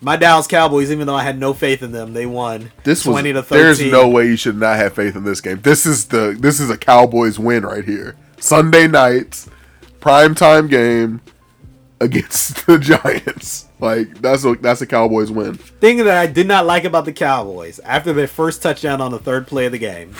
My 0.00 0.16
Dallas 0.16 0.46
Cowboys, 0.46 0.90
even 0.92 1.06
though 1.06 1.14
I 1.14 1.22
had 1.24 1.38
no 1.38 1.54
faith 1.54 1.82
in 1.82 1.90
them, 1.90 2.12
they 2.12 2.26
won. 2.26 2.70
This 2.84 3.04
was 3.06 3.14
20 3.14 3.32
to 3.32 3.42
13. 3.42 3.64
there's 3.64 3.92
no 3.92 4.08
way 4.08 4.26
you 4.26 4.36
should 4.36 4.56
not 4.56 4.76
have 4.76 4.94
faith 4.94 5.16
in 5.16 5.24
this 5.24 5.40
game. 5.40 5.60
This 5.62 5.86
is 5.86 6.06
the 6.08 6.36
this 6.38 6.60
is 6.60 6.70
a 6.70 6.76
Cowboys 6.76 7.38
win 7.38 7.64
right 7.64 7.84
here. 7.84 8.14
Sunday 8.38 8.86
nights, 8.86 9.48
prime 10.00 10.34
time 10.34 10.68
game 10.68 11.22
against 12.00 12.66
the 12.66 12.78
Giants. 12.78 13.65
Like 13.78 14.20
that's 14.22 14.44
a 14.44 14.54
that's 14.54 14.80
a 14.80 14.86
Cowboys 14.86 15.30
win. 15.30 15.54
thing 15.54 15.98
that 15.98 16.16
I 16.16 16.26
did 16.26 16.46
not 16.46 16.64
like 16.64 16.84
about 16.84 17.04
the 17.04 17.12
Cowboys 17.12 17.78
after 17.80 18.12
their 18.14 18.26
first 18.26 18.62
touchdown 18.62 19.00
on 19.02 19.10
the 19.10 19.18
third 19.18 19.46
play 19.46 19.66
of 19.66 19.72
the 19.72 19.78
game. 19.78 20.14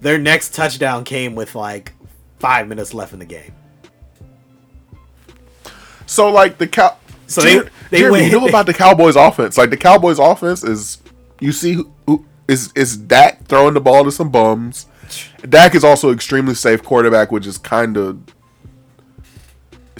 Their 0.00 0.18
next 0.18 0.54
touchdown 0.54 1.04
came 1.04 1.34
with 1.34 1.54
like 1.54 1.92
five 2.38 2.68
minutes 2.68 2.94
left 2.94 3.12
in 3.12 3.18
the 3.18 3.24
game. 3.24 3.52
So 6.06 6.30
like 6.30 6.58
the 6.58 6.66
cow. 6.66 6.96
So 7.26 7.42
they- 7.42 7.60
they 7.90 7.98
Jeremy, 7.98 8.20
went- 8.20 8.32
you 8.32 8.40
know 8.40 8.48
about 8.48 8.66
the 8.66 8.74
Cowboys 8.74 9.16
offense? 9.16 9.56
Like 9.58 9.70
the 9.70 9.76
Cowboys 9.76 10.18
offense 10.18 10.62
is 10.64 10.98
you 11.40 11.52
see 11.52 11.72
who, 11.74 11.90
who 12.06 12.24
is 12.48 12.72
is 12.74 12.96
Dak 12.96 13.46
throwing 13.46 13.74
the 13.74 13.80
ball 13.80 14.04
to 14.04 14.12
some 14.12 14.30
bums. 14.30 14.86
Dak 15.48 15.74
is 15.74 15.82
also 15.84 16.12
extremely 16.12 16.54
safe 16.54 16.82
quarterback, 16.84 17.32
which 17.32 17.46
is 17.46 17.58
kind 17.58 17.96
of 17.96 18.18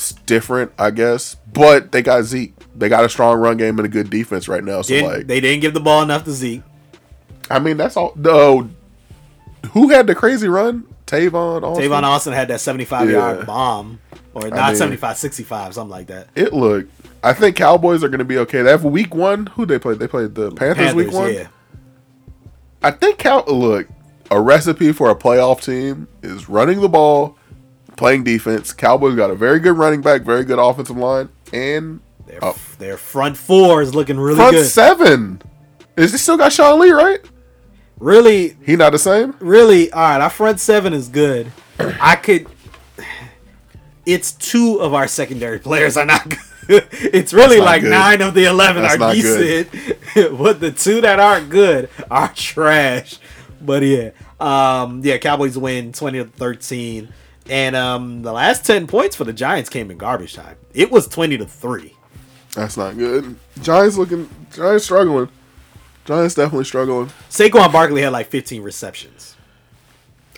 it's 0.01 0.13
different, 0.13 0.73
I 0.79 0.91
guess. 0.91 1.37
But 1.53 1.93
they 1.93 2.01
got 2.01 2.23
Zeke. 2.23 2.55
They 2.75 2.89
got 2.89 3.05
a 3.05 3.09
strong 3.11 3.39
run 3.39 3.59
game 3.59 3.79
and 3.79 3.85
a 3.85 3.89
good 3.91 4.09
defense 4.09 4.49
right 4.49 4.65
now. 4.65 4.81
So 4.81 4.95
Didn't- 4.95 5.11
like, 5.13 5.27
they 5.27 5.41
didn't 5.41 5.61
give 5.61 5.75
the 5.75 5.81
ball 5.81 6.03
enough 6.03 6.25
to 6.25 6.33
Zeke. 6.33 6.63
I 7.51 7.59
mean, 7.59 7.77
that's 7.77 7.97
all. 7.97 8.13
No, 8.17 8.71
who 9.73 9.91
had 9.91 10.07
the 10.07 10.15
crazy 10.15 10.49
run? 10.49 10.85
Tavon. 11.07 11.63
Austin? 11.63 11.85
Tavon 11.91 12.03
Austin 12.05 12.33
had 12.33 12.49
that 12.49 12.61
75 12.61 13.11
Yeah. 13.11 13.17
yard 13.19 13.47
bomb. 13.47 13.99
Or 14.33 14.49
not 14.49 14.69
mean- 14.69 14.77
75, 14.77 15.17
65, 15.19 15.75
something 15.75 15.91
like 15.91 16.07
that. 16.07 16.29
It 16.37 16.53
looked. 16.55 16.91
I 17.23 17.33
think 17.35 17.57
Cowboys 17.57 18.03
are 18.03 18.09
going 18.09 18.21
to 18.21 18.25
be 18.25 18.39
okay. 18.39 18.63
They 18.63 18.71
have 18.71 18.85
week 18.85 19.15
one. 19.15 19.47
Who 19.57 19.67
they 19.67 19.79
played? 19.79 19.99
They 19.99 20.07
played 20.09 20.35
the 20.35 20.51
Panthers, 20.53 20.95
week 20.95 21.13
one. 21.13 21.35
yeah. 21.35 21.49
I 22.83 22.93
think 22.93 23.19
Cow 23.19 23.45
look 23.47 23.89
a 24.31 24.41
recipe 24.41 24.93
for 24.93 25.11
a 25.11 25.15
playoff 25.17 25.61
team 25.63 26.07
is 26.23 26.49
running 26.49 26.81
the 26.81 26.89
ball, 26.89 27.37
playing 28.01 28.25
defense. 28.25 28.73
Cowboys 28.73 29.15
got 29.15 29.31
a 29.31 29.35
very 29.35 29.61
good 29.61 29.77
running 29.77 30.01
back, 30.01 30.23
very 30.23 30.43
good 30.43 30.59
offensive 30.59 30.97
line, 30.97 31.29
and 31.53 32.01
Their, 32.27 32.39
Oh. 32.43 32.57
their 32.79 32.97
front 32.97 33.37
four 33.37 33.83
is 33.83 33.95
looking 33.95 34.19
really 34.19 34.37
front 34.37 34.53
good. 34.57 34.67
seven. 34.67 35.43
Is 35.99 36.13
they 36.13 36.19
still 36.19 36.39
got 36.39 36.51
Sean 36.53 36.81
Lee 36.81 36.91
right? 36.93 37.21
Really, 37.99 38.57
He 38.65 38.75
not 38.77 38.93
the 38.93 38.99
same. 38.99 39.35
really, 39.39 39.93
all 39.93 40.01
right, 40.01 40.21
our 40.23 40.31
front 40.31 40.61
seven 40.61 40.95
is 40.95 41.09
good. 41.09 41.53
I 41.79 42.17
could. 42.17 42.47
It's 44.07 44.33
two 44.33 44.81
of 44.81 44.95
our 44.95 45.07
secondary 45.07 45.59
players 45.59 45.97
are 45.97 46.07
not 46.07 46.29
good. 46.29 46.39
It's 46.93 47.33
really 47.35 47.59
like 47.59 47.83
good. 47.83 47.91
nine 47.91 48.23
of 48.23 48.33
the 48.33 48.45
11 48.45 48.83
That's 48.83 49.01
are 49.03 49.13
decent. 49.13 49.69
but 50.39 50.61
the 50.61 50.71
two 50.71 51.01
that 51.01 51.19
aren't 51.19 51.51
good 51.51 51.91
are 52.11 52.33
trash. 52.33 53.19
But 53.61 53.83
yeah. 53.83 54.11
Um, 54.39 55.01
yeah, 55.05 55.19
Cowboys 55.19 55.59
win 55.59 55.93
20 55.93 56.19
to 56.19 56.25
13. 56.27 57.09
And 57.51 57.75
um, 57.75 58.23
the 58.23 58.33
last 58.33 58.65
10 58.65 58.87
points 58.87 59.17
for 59.17 59.25
the 59.25 59.33
Giants 59.33 59.69
came 59.69 59.91
in 59.91 59.99
garbage 59.99 60.35
time. 60.35 60.57
It 60.73 60.91
was 60.91 61.09
20 61.09 61.37
to 61.39 61.47
3. 61.47 61.95
That's 62.55 62.77
not 62.77 62.97
good. 62.97 63.37
Giants 63.61 63.97
looking. 63.97 64.31
Giants 64.53 64.85
struggling. 64.85 65.29
Giants 66.05 66.35
definitely 66.37 66.65
struggling. 66.65 67.11
Saquon 67.29 67.73
Barkley 67.73 68.03
had 68.03 68.13
like 68.13 68.29
15 68.29 68.63
receptions. 68.63 69.37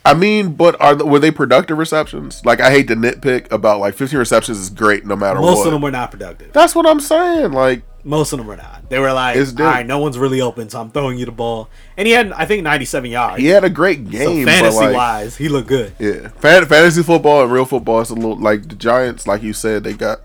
I 0.05 0.15
mean, 0.15 0.55
but 0.55 0.81
are 0.81 0.95
the, 0.95 1.07
were 1.07 1.19
they 1.19 1.31
productive 1.31 1.79
receptions? 1.79 2.45
Like 2.45 2.61
I 2.61 2.71
hate 2.71 2.89
to 2.89 2.97
nitpick 2.97 3.53
about 3.53 3.79
like 3.79 3.95
15 3.95 4.19
receptions 4.19 4.59
is 4.59 4.71
great 4.71 5.07
no 5.07 5.15
matter 5.15 5.39
Most 5.39 5.45
what. 5.45 5.55
Most 5.55 5.67
of 5.67 5.73
them 5.73 5.83
were 5.83 5.91
not 5.91 6.11
productive. 6.11 6.53
That's 6.53 6.75
what 6.75 6.87
I'm 6.87 6.99
saying. 6.99 7.53
Like 7.53 7.83
Most 8.05 8.33
of 8.33 8.39
them 8.39 8.49
were 8.49 8.57
not. 8.57 8.91
They 8.91 8.99
were 8.99 9.13
like, 9.13 9.37
all 9.61 9.85
no 9.85 9.99
one's 9.99 10.19
really 10.19 10.41
open, 10.41 10.69
so 10.69 10.81
I'm 10.81 10.91
throwing 10.91 11.19
you 11.19 11.25
the 11.25 11.33
ball. 11.33 11.69
And 11.97 12.07
he 12.07 12.13
had, 12.13 12.33
I 12.33 12.47
think, 12.47 12.65
97 12.65 13.11
yards. 13.11 13.41
he 13.41 13.47
had 13.47 13.63
a 13.63 13.71
great 13.71 14.05
so 14.05 14.11
game, 14.11 14.45
but 14.45 14.51
fantasy 14.51 14.79
like, 14.79 14.95
wise, 14.95 15.37
he 15.37 15.49
looked 15.49 15.69
good. 15.69 15.93
Yeah, 15.99 16.29
fantasy 16.29 17.03
football 17.03 17.45
and 17.45 17.53
real 17.53 17.65
football 17.65 18.01
is 18.01 18.11
a 18.11 18.15
little 18.15 18.37
like 18.37 18.69
the 18.69 18.75
Giants. 18.75 19.27
Like 19.27 19.43
you 19.43 19.53
said, 19.53 19.85
they 19.85 19.93
got 19.93 20.21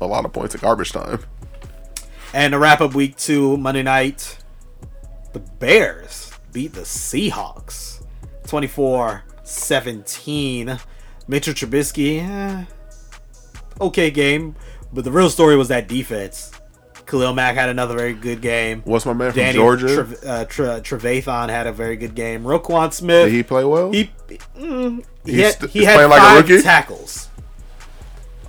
a 0.00 0.06
lot 0.06 0.24
of 0.24 0.32
points 0.32 0.54
at 0.54 0.60
garbage 0.60 0.92
time. 0.92 1.20
And 2.34 2.52
to 2.52 2.58
wrap 2.58 2.80
up 2.80 2.94
week 2.94 3.16
two, 3.16 3.56
Monday 3.56 3.82
night, 3.82 4.38
the 5.32 5.38
Bears 5.38 6.32
beat 6.52 6.72
the 6.74 6.82
Seahawks 6.82 8.04
24 8.46 9.24
17. 9.44 10.78
Mitchell 11.26 11.54
Trubisky, 11.54 12.22
eh, 12.22 12.64
okay 13.80 14.10
game. 14.10 14.56
But 14.92 15.04
the 15.04 15.12
real 15.12 15.30
story 15.30 15.56
was 15.56 15.68
that 15.68 15.88
defense. 15.88 16.52
Khalil 17.08 17.32
Mack 17.34 17.54
had 17.54 17.68
another 17.70 17.96
very 17.96 18.12
good 18.14 18.40
game. 18.40 18.82
What's 18.84 19.06
my 19.06 19.12
man 19.14 19.32
from 19.32 19.40
Danny 19.40 19.54
Georgia? 19.54 19.94
Trev- 19.94 20.24
uh, 20.24 20.44
Tre- 20.44 20.80
Trevathan 20.80 21.48
had 21.48 21.66
a 21.66 21.72
very 21.72 21.96
good 21.96 22.14
game. 22.14 22.44
Roquan 22.44 22.92
Smith, 22.92 23.26
Did 23.26 23.32
he 23.34 23.42
play 23.42 23.64
well? 23.64 23.90
he, 23.90 24.10
mm, 24.56 25.04
he 25.24 25.32
He's 25.32 25.42
had, 25.44 25.54
st- 25.54 25.70
he 25.70 25.84
had 25.84 25.94
playing 25.94 26.10
like 26.10 26.20
a 26.20 26.24
five 26.24 26.48
rookie? 26.48 26.62
tackles. 26.62 27.28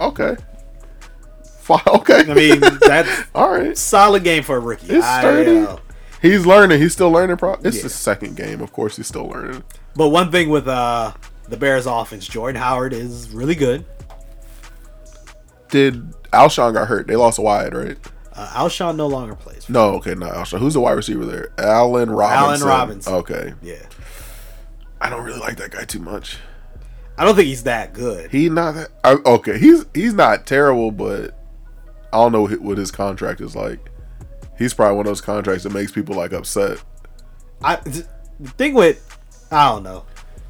okay. 0.01 0.35
Fine. 1.61 1.81
Okay. 1.87 2.29
I 2.29 2.33
mean, 2.33 2.59
that's 2.81 3.27
all 3.35 3.51
right. 3.51 3.77
solid 3.77 4.23
game 4.23 4.43
for 4.43 4.57
a 4.57 4.59
rookie. 4.59 4.87
It's 4.87 5.05
I, 5.05 5.19
sturdy. 5.21 5.59
uh, 5.67 5.77
He's 6.21 6.45
learning. 6.45 6.81
He's 6.81 6.93
still 6.93 7.11
learning. 7.11 7.37
Pro- 7.37 7.53
it's 7.63 7.77
Yeah. 7.77 7.83
his 7.83 7.95
second 7.95 8.35
game. 8.35 8.59
Of 8.61 8.73
course, 8.73 8.97
he's 8.97 9.07
still 9.07 9.27
learning. 9.29 9.63
But 9.95 10.09
one 10.09 10.31
thing 10.31 10.49
with 10.49 10.67
uh 10.67 11.13
the 11.47 11.55
Bears 11.57 11.85
offense, 11.85 12.27
Jordan 12.27 12.59
Howard 12.61 12.91
is 12.93 13.29
really 13.31 13.55
good. 13.55 13.85
Did 15.69 16.11
Alshon 16.33 16.73
got 16.73 16.87
hurt? 16.87 17.07
They 17.07 17.15
lost 17.15 17.39
Wyatt, 17.39 17.73
right? 17.73 17.97
Uh, 18.39 18.47
Alshon 18.53 18.95
no 18.95 19.07
longer 19.07 19.35
plays. 19.35 19.65
For 19.65 19.73
No. 19.73 19.95
Okay, 19.95 20.15
not 20.15 20.31
Alshon. 20.31 20.59
Who's 20.59 20.73
the 20.73 20.79
wide 20.79 20.93
receiver 20.93 21.25
there? 21.25 21.49
Allen 21.57 22.09
Robinson. 22.09 22.67
Allen 22.67 22.79
Robinson. 22.79 23.13
Okay. 23.15 23.53
Yeah. 23.61 23.85
I 25.01 25.09
don't 25.09 25.25
really 25.25 25.41
like 25.41 25.57
that 25.57 25.71
guy 25.71 25.83
too 25.83 25.99
much. 25.99 26.37
I 27.17 27.25
don't 27.25 27.35
think 27.35 27.47
he's 27.47 27.63
that 27.63 27.91
good. 27.91 28.31
He 28.31 28.47
not 28.47 28.75
that. 28.75 28.91
I, 29.03 29.17
okay, 29.25 29.59
he's 29.59 29.85
he's 29.93 30.13
not 30.13 30.47
terrible, 30.47 30.91
but 30.91 31.37
I 32.13 32.17
don't 32.17 32.31
know 32.31 32.47
what 32.47 32.77
his 32.77 32.91
contract 32.91 33.41
is 33.41 33.57
like. 33.57 33.91
He's 34.57 34.73
probably 34.73 34.95
one 34.95 35.05
of 35.05 35.09
those 35.09 35.19
contracts 35.19 35.63
that 35.63 35.73
makes 35.73 35.91
people 35.91 36.15
like 36.15 36.31
upset. 36.31 36.81
I 37.61 37.75
the 37.75 38.07
thing 38.57 38.73
with 38.73 39.17
I 39.51 39.67
don't 39.67 39.83
know. 39.83 40.05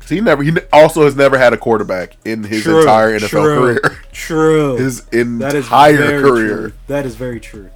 He 0.08 0.22
never. 0.22 0.44
He 0.44 0.56
also 0.72 1.06
has 1.06 1.16
never 1.16 1.40
had 1.40 1.54
a 1.54 1.58
quarterback 1.58 2.18
in 2.24 2.44
his 2.44 2.64
True, 2.64 2.82
entire 2.82 3.20
NFL 3.20 3.30
true, 3.30 3.60
career. 3.60 4.00
True. 4.12 4.78
His 4.78 5.04
that 5.06 5.56
is 5.56 5.66
entire 5.66 5.98
very 5.98 6.22
career. 6.22 6.58
True. 6.58 6.74
That 6.88 7.06
is 7.06 7.16
very 7.16 7.40
true. 7.40 7.70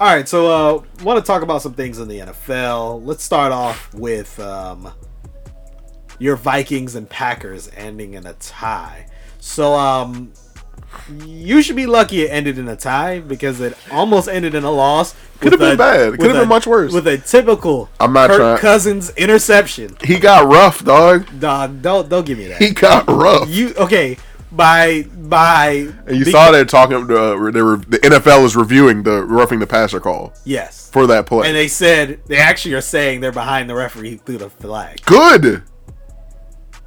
All 0.00 0.06
right, 0.06 0.26
so 0.26 0.46
uh 0.50 0.82
want 1.04 1.22
to 1.22 1.26
talk 1.26 1.42
about 1.42 1.60
some 1.60 1.74
things 1.74 1.98
in 1.98 2.08
the 2.08 2.20
NFL. 2.20 3.04
Let's 3.04 3.22
start 3.22 3.52
off 3.52 3.92
with 3.92 4.40
um 4.40 4.90
your 6.18 6.36
Vikings 6.36 6.94
and 6.94 7.08
Packers 7.08 7.70
ending 7.76 8.14
in 8.14 8.26
a 8.26 8.32
tie. 8.34 9.06
So 9.40 9.74
um 9.74 10.32
you 11.26 11.60
should 11.60 11.76
be 11.76 11.84
lucky 11.86 12.22
it 12.22 12.28
ended 12.30 12.58
in 12.58 12.66
a 12.68 12.76
tie 12.76 13.20
because 13.20 13.60
it 13.60 13.76
almost 13.92 14.26
ended 14.28 14.54
in 14.54 14.64
a 14.64 14.70
loss. 14.70 15.14
Could 15.38 15.52
have 15.52 15.60
been 15.60 15.76
bad. 15.76 16.12
Could 16.18 16.30
have 16.30 16.40
been 16.40 16.48
much 16.48 16.66
worse. 16.66 16.94
With 16.94 17.06
a 17.06 17.18
typical 17.18 17.90
I'm 18.00 18.14
not 18.14 18.30
Kirk 18.30 18.38
trying- 18.38 18.58
Cousins 18.58 19.10
interception. 19.18 19.98
He 20.02 20.18
got 20.18 20.50
rough, 20.50 20.82
dog. 20.82 21.26
Dog, 21.38 21.82
don't 21.82 22.08
don't 22.08 22.24
give 22.24 22.38
me 22.38 22.48
that. 22.48 22.58
He 22.62 22.70
got 22.70 23.06
rough. 23.06 23.50
You 23.50 23.74
okay? 23.74 24.16
By 24.52 25.02
by, 25.04 25.92
and 26.06 26.16
you 26.18 26.24
be- 26.24 26.32
saw 26.32 26.50
that 26.50 26.68
talking. 26.68 26.96
Uh, 27.04 27.50
they 27.52 27.62
were, 27.62 27.76
the 27.76 27.98
NFL 28.02 28.44
is 28.44 28.56
reviewing 28.56 29.04
the 29.04 29.22
roughing 29.22 29.60
the 29.60 29.66
passer 29.66 30.00
call 30.00 30.32
Yes, 30.44 30.90
for 30.90 31.06
that 31.06 31.26
play. 31.26 31.46
and 31.46 31.56
they 31.56 31.68
said 31.68 32.20
they 32.26 32.38
actually 32.38 32.74
are 32.74 32.80
saying 32.80 33.20
they're 33.20 33.30
behind 33.30 33.70
the 33.70 33.74
referee 33.76 34.10
who 34.10 34.16
threw 34.18 34.38
the 34.38 34.50
flag. 34.50 35.02
good. 35.06 35.62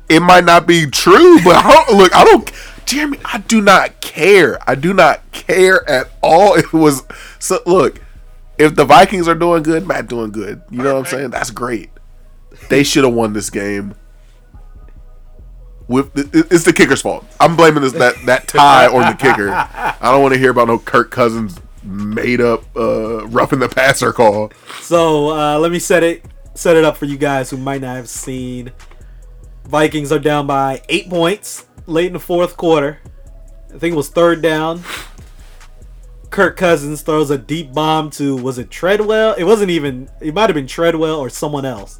It 0.09 0.19
might 0.19 0.43
not 0.43 0.67
be 0.67 0.85
true, 0.85 1.39
but 1.43 1.55
I 1.55 1.71
don't, 1.71 1.97
look, 1.97 2.13
I 2.13 2.25
don't, 2.25 2.51
Jeremy, 2.85 3.17
I 3.23 3.37
do 3.39 3.61
not 3.61 4.01
care. 4.01 4.59
I 4.69 4.75
do 4.75 4.93
not 4.93 5.21
care 5.31 5.89
at 5.89 6.11
all. 6.21 6.55
It 6.55 6.73
was 6.73 7.03
so. 7.39 7.59
Look, 7.65 8.01
if 8.57 8.75
the 8.75 8.83
Vikings 8.83 9.27
are 9.29 9.33
doing 9.35 9.63
good, 9.63 9.87
Matt 9.87 10.07
doing 10.07 10.31
good. 10.31 10.61
You 10.69 10.79
know 10.83 10.95
what 10.95 10.99
I'm 10.99 11.05
saying? 11.05 11.29
That's 11.29 11.49
great. 11.49 11.89
They 12.69 12.83
should 12.83 13.05
have 13.05 13.13
won 13.13 13.31
this 13.33 13.49
game. 13.49 13.95
With 15.87 16.11
it's 16.33 16.63
the 16.63 16.73
kicker's 16.73 17.01
fault. 17.01 17.25
I'm 17.39 17.55
blaming 17.55 17.83
this 17.83 17.93
that 17.93 18.15
that 18.25 18.47
tie 18.47 18.87
on 18.87 19.11
the 19.11 19.17
kicker. 19.17 19.49
I 19.51 20.11
don't 20.11 20.21
want 20.21 20.33
to 20.33 20.39
hear 20.39 20.51
about 20.51 20.67
no 20.67 20.79
Kirk 20.79 21.11
Cousins 21.11 21.59
made 21.83 22.39
up 22.39 22.63
uh, 22.75 23.27
roughing 23.27 23.59
the 23.59 23.67
passer 23.69 24.13
call. 24.13 24.51
So 24.79 25.29
uh, 25.29 25.59
let 25.59 25.71
me 25.71 25.79
set 25.79 26.03
it 26.03 26.23
set 26.55 26.77
it 26.77 26.85
up 26.85 26.97
for 26.97 27.05
you 27.05 27.17
guys 27.17 27.49
who 27.49 27.57
might 27.57 27.81
not 27.81 27.95
have 27.95 28.09
seen. 28.09 28.71
Vikings 29.65 30.11
are 30.11 30.19
down 30.19 30.47
by 30.47 30.81
eight 30.89 31.09
points 31.09 31.65
late 31.85 32.07
in 32.07 32.13
the 32.13 32.19
fourth 32.19 32.57
quarter. 32.57 32.99
I 33.73 33.77
think 33.77 33.93
it 33.93 33.97
was 33.97 34.09
third 34.09 34.41
down. 34.41 34.83
Kirk 36.29 36.57
Cousins 36.57 37.01
throws 37.01 37.29
a 37.29 37.37
deep 37.37 37.73
bomb 37.73 38.09
to 38.11 38.35
was 38.35 38.57
it 38.57 38.71
Treadwell? 38.71 39.33
It 39.33 39.43
wasn't 39.43 39.69
even. 39.69 40.09
It 40.19 40.33
might 40.33 40.49
have 40.49 40.55
been 40.55 40.67
Treadwell 40.67 41.19
or 41.19 41.29
someone 41.29 41.65
else. 41.65 41.99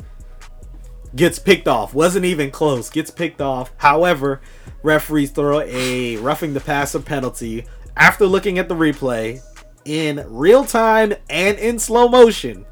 Gets 1.16 1.38
picked 1.40 1.68
off. 1.68 1.94
Wasn't 1.94 2.26
even 2.26 2.50
close. 2.52 2.90
Gets 2.90 3.12
picked 3.12 3.40
off. 3.42 3.72
However, 3.78 4.42
referees 4.82 5.32
throw 5.32 5.62
a 5.62 6.18
roughing 6.18 6.54
the 6.54 6.60
passer 6.60 7.00
penalty 7.00 7.66
after 7.96 8.26
looking 8.26 8.58
at 8.58 8.68
the 8.68 8.76
replay 8.76 9.42
in 9.86 10.26
real 10.28 10.66
time 10.66 11.14
and 11.30 11.58
in 11.60 11.78
slow 11.78 12.08
motion. 12.08 12.66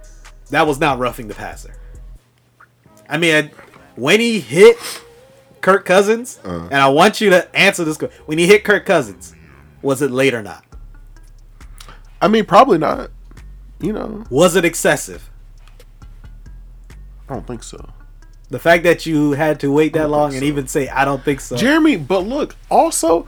That 0.49 0.65
was 0.65 0.80
not 0.80 0.97
roughing 0.97 1.27
the 1.27 1.36
passer. 1.36 1.75
I 3.08 3.17
mean, 3.17 3.51
when 3.95 4.19
he 4.19 4.39
hit 4.39 4.77
Kirk 5.62 5.86
Cousins, 5.86 6.39
uh. 6.43 6.63
and 6.71 6.75
I 6.75 6.88
want 6.89 7.21
you 7.21 7.30
to 7.30 7.56
answer 7.56 7.84
this. 7.84 7.97
que- 7.97 8.10
When 8.25 8.38
he 8.39 8.47
hit 8.47 8.63
Kirk 8.63 8.86
Cousins, 8.86 9.36
was 9.84 10.01
it 10.01 10.10
late 10.10 10.34
or 10.34 10.41
not? 10.41 10.65
I 12.21 12.27
mean, 12.27 12.45
probably 12.45 12.77
not. 12.80 13.12
You 13.80 13.93
know, 13.93 14.23
Was 14.30 14.56
it 14.56 14.63
excessive? 14.65 15.30
I 17.30 17.34
don't 17.34 17.45
think 17.47 17.63
so. 17.63 17.89
The 18.52 18.60
fact 18.60 18.84
that 18.84 19.06
you 19.06 19.32
had 19.32 19.60
to 19.62 19.72
wait 19.72 19.94
that 19.94 20.10
long 20.10 20.32
think 20.32 20.44
and 20.44 20.48
even 20.48 20.68
say 20.68 20.88
I 20.90 21.06
don't 21.06 21.24
think 21.24 21.42
so. 21.42 21.56
Jeremy, 21.56 21.96
but 21.96 22.20
look, 22.28 22.56
also 22.70 23.28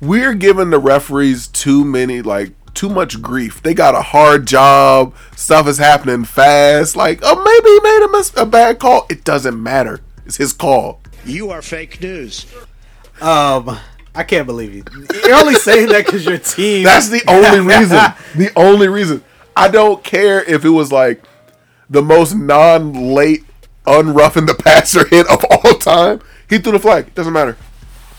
we're 0.00 0.34
giving 0.34 0.70
the 0.70 0.78
referees 0.78 1.46
too 1.46 1.84
many 1.84 2.22
like 2.22 2.52
too 2.74 2.88
much 2.88 3.20
grief. 3.22 3.62
They 3.62 3.74
got 3.74 3.94
a 3.94 4.02
hard 4.02 4.46
job. 4.46 5.14
Stuff 5.36 5.66
is 5.66 5.78
happening 5.78 6.24
fast. 6.24 6.94
Like, 6.96 7.20
oh, 7.22 7.34
maybe 7.42 7.70
he 7.70 7.80
made 7.80 8.04
a, 8.06 8.12
mis- 8.12 8.32
a 8.36 8.46
bad 8.46 8.78
call. 8.78 9.06
It 9.10 9.24
doesn't 9.24 9.60
matter. 9.60 10.00
It's 10.26 10.36
his 10.36 10.52
call. 10.52 11.00
You 11.24 11.50
are 11.50 11.62
fake 11.62 12.00
news. 12.00 12.46
Um, 13.20 13.78
I 14.14 14.22
can't 14.22 14.46
believe 14.46 14.74
you. 14.74 14.84
You're 15.24 15.36
only 15.36 15.54
saying 15.54 15.88
that 15.88 16.04
because 16.06 16.24
your 16.24 16.38
team. 16.38 16.84
That's 16.84 17.08
the 17.08 17.22
only 17.26 17.60
reason. 17.60 17.98
The 18.36 18.50
only 18.56 18.88
reason. 18.88 19.24
I 19.56 19.68
don't 19.68 20.04
care 20.04 20.42
if 20.44 20.64
it 20.64 20.70
was 20.70 20.92
like 20.92 21.24
the 21.90 22.02
most 22.02 22.34
non-late, 22.34 23.44
unroughing 23.88 24.46
the 24.46 24.54
passer 24.54 25.06
hit 25.06 25.26
of 25.28 25.44
all 25.50 25.74
time. 25.74 26.20
He 26.48 26.58
threw 26.58 26.72
the 26.72 26.78
flag. 26.78 27.14
Doesn't 27.14 27.32
matter. 27.32 27.56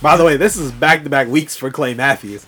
By 0.01 0.17
the 0.17 0.23
way, 0.25 0.38
this 0.38 0.55
is 0.58 0.71
back 0.71 1.03
to 1.03 1.10
back 1.10 1.27
weeks 1.27 1.55
for 1.58 1.69
Clay 1.71 1.93
Matthews 1.93 2.45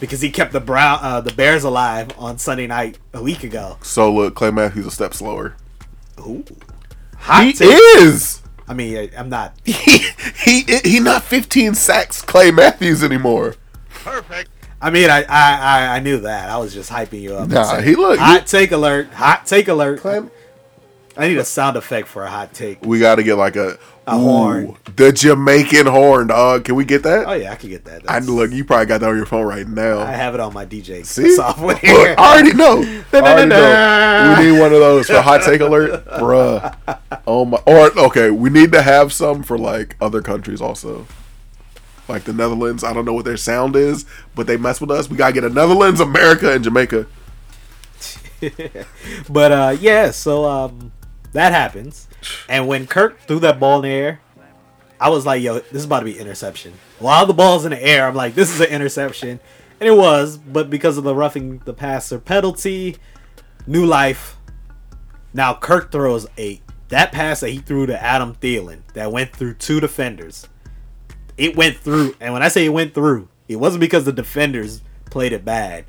because 0.00 0.20
he 0.20 0.30
kept 0.30 0.52
the 0.52 0.60
Brown 0.60 0.98
uh, 1.02 1.20
the 1.20 1.32
Bears 1.32 1.62
alive 1.64 2.08
on 2.18 2.38
Sunday 2.38 2.66
night 2.66 2.98
a 3.12 3.22
week 3.22 3.44
ago. 3.44 3.78
So 3.82 4.12
look, 4.12 4.34
Clay 4.34 4.50
Matthews 4.50 4.86
a 4.86 4.90
step 4.90 5.14
slower. 5.14 5.54
Ooh. 6.20 6.44
Hot 7.18 7.44
He 7.44 7.52
take. 7.52 7.68
is. 7.98 8.42
I 8.66 8.74
mean, 8.74 8.96
I, 8.96 9.10
I'm 9.16 9.28
not. 9.28 9.54
He 9.64 10.62
he 10.64 10.78
he 10.84 11.00
not 11.00 11.22
15 11.22 11.74
sacks 11.74 12.22
Clay 12.22 12.50
Matthews 12.50 13.04
anymore. 13.04 13.54
Perfect. 13.90 14.48
I 14.80 14.88
mean, 14.90 15.10
I, 15.10 15.22
I 15.24 15.26
I 15.58 15.96
I 15.96 16.00
knew 16.00 16.20
that. 16.20 16.48
I 16.48 16.56
was 16.56 16.72
just 16.72 16.90
hyping 16.90 17.20
you 17.20 17.34
up. 17.34 17.48
Nah, 17.50 17.64
saying, 17.64 17.84
he 17.84 17.94
look- 17.94 18.18
hot 18.18 18.46
take 18.46 18.72
alert. 18.72 19.12
Hot 19.12 19.44
take 19.46 19.68
alert. 19.68 20.00
Clay- 20.00 20.22
I 21.16 21.28
need 21.28 21.38
a 21.38 21.44
sound 21.44 21.76
effect 21.76 22.08
for 22.08 22.22
a 22.22 22.30
hot 22.30 22.54
take. 22.54 22.84
We 22.84 22.98
got 23.00 23.16
to 23.16 23.22
get 23.22 23.34
like 23.34 23.56
a, 23.56 23.78
A 24.06 24.16
horn. 24.16 24.76
the 24.96 25.12
Jamaican 25.12 25.86
horn, 25.86 26.28
dog. 26.28 26.64
Can 26.64 26.76
we 26.76 26.84
get 26.84 27.02
that? 27.02 27.26
Oh 27.26 27.32
yeah, 27.32 27.52
I 27.52 27.56
can 27.56 27.68
get 27.68 27.84
that. 27.86 28.08
I 28.08 28.20
look, 28.20 28.52
you 28.52 28.64
probably 28.64 28.86
got 28.86 29.00
that 29.00 29.10
on 29.10 29.16
your 29.16 29.26
phone 29.26 29.44
right 29.44 29.66
now. 29.66 29.98
I 30.00 30.12
have 30.12 30.34
it 30.34 30.40
on 30.40 30.54
my 30.54 30.64
DJ 30.64 31.04
See, 31.04 31.34
software. 31.36 31.74
Look, 31.74 32.18
I 32.18 32.32
already 32.32 32.54
know. 32.54 32.82
I 33.12 33.16
already 33.16 33.48
know. 33.48 34.36
We 34.38 34.52
need 34.52 34.60
one 34.60 34.72
of 34.72 34.78
those 34.80 35.08
for 35.08 35.20
hot 35.20 35.42
take 35.42 35.60
alert, 35.60 36.06
bruh. 36.06 36.76
Oh 37.26 37.44
my! 37.44 37.58
Or 37.66 37.90
okay, 38.06 38.30
we 38.30 38.48
need 38.48 38.72
to 38.72 38.82
have 38.82 39.12
some 39.12 39.42
for 39.42 39.58
like 39.58 39.96
other 40.00 40.22
countries 40.22 40.60
also. 40.60 41.06
Like 42.08 42.24
the 42.24 42.32
Netherlands, 42.32 42.82
I 42.82 42.92
don't 42.92 43.04
know 43.04 43.12
what 43.12 43.24
their 43.24 43.36
sound 43.36 43.76
is, 43.76 44.04
but 44.34 44.46
they 44.46 44.56
mess 44.56 44.80
with 44.80 44.90
us. 44.90 45.08
We 45.10 45.16
gotta 45.16 45.32
get 45.32 45.44
a 45.44 45.50
Netherlands, 45.50 46.00
America, 46.00 46.52
and 46.52 46.64
Jamaica. 46.64 47.06
but 49.28 49.52
uh, 49.52 49.76
yeah, 49.78 50.10
so 50.10 50.44
um, 50.44 50.92
that 51.32 51.52
happens, 51.52 52.08
and 52.48 52.66
when 52.66 52.86
Kirk 52.86 53.20
threw 53.20 53.38
that 53.40 53.60
ball 53.60 53.76
in 53.76 53.82
the 53.82 53.88
air, 53.88 54.20
I 55.00 55.08
was 55.08 55.24
like, 55.24 55.42
"Yo, 55.42 55.54
this 55.54 55.72
is 55.72 55.84
about 55.84 56.00
to 56.00 56.04
be 56.04 56.18
interception." 56.18 56.74
While 56.98 57.26
the 57.26 57.32
ball's 57.34 57.64
in 57.64 57.70
the 57.70 57.82
air, 57.82 58.06
I'm 58.06 58.14
like, 58.14 58.34
"This 58.34 58.52
is 58.52 58.60
an 58.60 58.68
interception," 58.68 59.40
and 59.80 59.88
it 59.88 59.96
was. 59.96 60.36
But 60.36 60.70
because 60.70 60.98
of 60.98 61.04
the 61.04 61.14
roughing 61.14 61.62
the 61.64 61.72
passer 61.72 62.18
penalty, 62.18 62.96
new 63.66 63.86
life. 63.86 64.36
Now 65.32 65.54
Kirk 65.54 65.92
throws 65.92 66.26
a 66.36 66.60
that 66.88 67.12
pass 67.12 67.40
that 67.40 67.50
he 67.50 67.58
threw 67.58 67.86
to 67.86 68.02
Adam 68.02 68.34
Thielen 68.34 68.80
that 68.94 69.12
went 69.12 69.34
through 69.34 69.54
two 69.54 69.80
defenders. 69.80 70.48
It 71.36 71.56
went 71.56 71.76
through, 71.78 72.16
and 72.20 72.32
when 72.32 72.42
I 72.42 72.48
say 72.48 72.66
it 72.66 72.70
went 72.70 72.94
through, 72.94 73.28
it 73.48 73.56
wasn't 73.56 73.80
because 73.80 74.04
the 74.04 74.12
defenders 74.12 74.82
played 75.08 75.32
it 75.32 75.44
bad. 75.44 75.84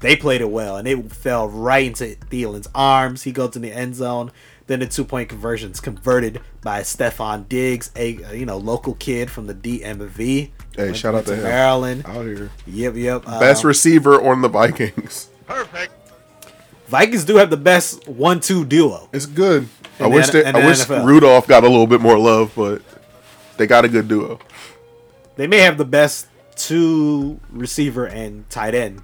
They 0.00 0.14
played 0.14 0.40
it 0.40 0.50
well, 0.50 0.76
and 0.76 0.86
it 0.86 1.10
fell 1.10 1.48
right 1.48 1.86
into 1.86 2.16
Thielen's 2.30 2.68
arms. 2.74 3.22
He 3.22 3.32
goes 3.32 3.56
in 3.56 3.62
the 3.62 3.72
end 3.72 3.96
zone. 3.96 4.30
Then 4.72 4.80
the 4.80 4.86
two 4.86 5.04
point 5.04 5.28
conversions 5.28 5.80
converted 5.80 6.40
by 6.62 6.80
Stefon 6.80 7.46
Diggs, 7.46 7.90
a 7.94 8.24
uh, 8.24 8.32
you 8.32 8.46
know 8.46 8.56
local 8.56 8.94
kid 8.94 9.30
from 9.30 9.46
the 9.46 9.52
DMV. 9.52 10.48
Hey, 10.74 10.92
shout 10.94 11.14
out 11.14 11.26
to 11.26 11.36
him. 11.36 11.42
Maryland. 11.42 12.06
Out 12.06 12.24
here, 12.24 12.48
Yep, 12.66 12.94
yep. 12.96 13.24
best 13.26 13.64
um, 13.64 13.68
receiver 13.68 14.22
on 14.26 14.40
the 14.40 14.48
Vikings. 14.48 15.28
Perfect. 15.46 15.92
Vikings 16.86 17.24
do 17.26 17.36
have 17.36 17.50
the 17.50 17.58
best 17.58 18.08
one-two 18.08 18.64
duo. 18.64 19.10
It's 19.12 19.26
good. 19.26 19.68
I 20.00 20.04
In 20.06 20.10
the 20.10 20.16
wish 20.16 20.30
they, 20.30 20.42
I 20.42 20.52
the 20.52 20.66
wish 20.66 20.78
NFL. 20.78 21.04
Rudolph 21.04 21.46
got 21.46 21.64
a 21.64 21.68
little 21.68 21.86
bit 21.86 22.00
more 22.00 22.18
love, 22.18 22.52
but 22.56 22.80
they 23.58 23.66
got 23.66 23.84
a 23.84 23.88
good 23.90 24.08
duo. 24.08 24.38
They 25.36 25.46
may 25.46 25.58
have 25.58 25.76
the 25.76 25.84
best 25.84 26.28
two 26.56 27.38
receiver 27.50 28.06
and 28.06 28.48
tight 28.48 28.74
end 28.74 29.02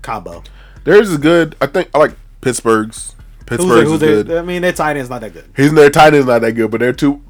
combo. 0.00 0.44
Theirs 0.84 1.10
is 1.10 1.18
good. 1.18 1.56
I 1.60 1.66
think 1.66 1.88
I 1.92 1.98
like 1.98 2.14
Pittsburgh's. 2.40 3.16
Who's 3.48 3.58
Pittsburgh's 3.58 3.68
their, 3.68 3.82
is 3.82 3.88
who's 3.90 4.00
good. 4.00 4.26
their, 4.26 4.38
I 4.40 4.42
mean, 4.42 4.62
their 4.62 4.72
tight 4.72 4.96
end's 4.96 5.10
not 5.10 5.20
that 5.22 5.32
good. 5.32 5.44
He's 5.56 5.72
their 5.72 5.90
tight 5.90 6.14
end's 6.14 6.26
not 6.26 6.40
that 6.42 6.52
good, 6.52 6.70
but 6.70 6.80
they're 6.80 6.92
two. 6.92 7.22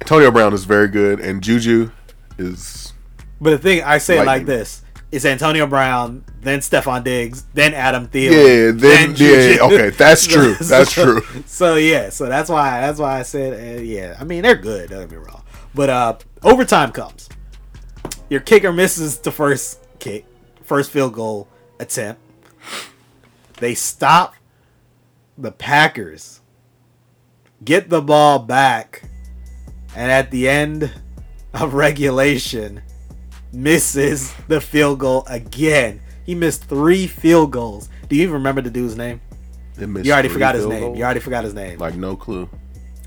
Antonio 0.00 0.30
Brown 0.30 0.52
is 0.52 0.64
very 0.64 0.88
good, 0.88 1.20
and 1.20 1.42
Juju 1.42 1.90
is 2.38 2.92
But 3.40 3.50
the 3.50 3.58
thing 3.58 3.82
I 3.82 3.98
say 3.98 4.18
it 4.20 4.26
like 4.26 4.46
this: 4.46 4.82
it's 5.12 5.24
Antonio 5.24 5.66
Brown, 5.66 6.24
then 6.40 6.60
Stefon 6.60 7.02
Diggs, 7.04 7.44
then 7.54 7.74
Adam 7.74 8.08
Thielen. 8.08 8.30
yeah. 8.30 8.70
Then 8.74 9.10
yeah, 9.10 9.14
Juju. 9.14 9.60
okay, 9.64 9.90
that's 9.90 10.26
true. 10.32 10.54
That's 10.54 10.94
So- 10.94 11.04
true. 11.20 11.42
So 11.46 11.74
yeah, 11.76 12.10
so 12.10 12.26
that's 12.26 12.48
why 12.48 12.80
that's 12.80 12.98
why 12.98 13.18
I 13.18 13.22
said 13.22 13.78
uh, 13.78 13.82
yeah. 13.82 14.16
I 14.20 14.24
mean 14.24 14.42
they're 14.42 14.54
good. 14.54 14.90
Don't 14.90 15.00
get 15.00 15.10
me 15.10 15.16
wrong, 15.16 15.42
but 15.74 15.90
uh, 15.90 16.16
overtime 16.42 16.92
comes. 16.92 17.28
Your 18.30 18.40
kicker 18.40 18.72
misses 18.72 19.18
the 19.18 19.30
first 19.30 19.80
kick, 19.98 20.24
first 20.64 20.90
field 20.90 21.12
goal 21.14 21.48
attempt. 21.80 22.20
They 23.58 23.74
stop 23.74 24.34
the 25.38 25.52
Packers, 25.52 26.40
get 27.64 27.88
the 27.90 28.00
ball 28.02 28.38
back, 28.38 29.02
and 29.94 30.10
at 30.10 30.30
the 30.30 30.48
end 30.48 30.90
of 31.54 31.74
regulation, 31.74 32.82
misses 33.52 34.34
the 34.48 34.60
field 34.60 34.98
goal 34.98 35.24
again. 35.28 36.00
He 36.24 36.34
missed 36.34 36.64
three 36.64 37.06
field 37.06 37.52
goals. 37.52 37.88
Do 38.08 38.16
you 38.16 38.22
even 38.22 38.34
remember 38.34 38.60
the 38.60 38.70
dude's 38.70 38.96
name? 38.96 39.20
You 39.78 40.12
already 40.12 40.28
forgot 40.28 40.54
his 40.54 40.66
name. 40.66 40.80
goals. 40.80 40.98
You 40.98 41.04
already 41.04 41.20
forgot 41.20 41.44
his 41.44 41.54
name. 41.54 41.78
like 41.78 41.94
no 41.96 42.16
clue. 42.16 42.48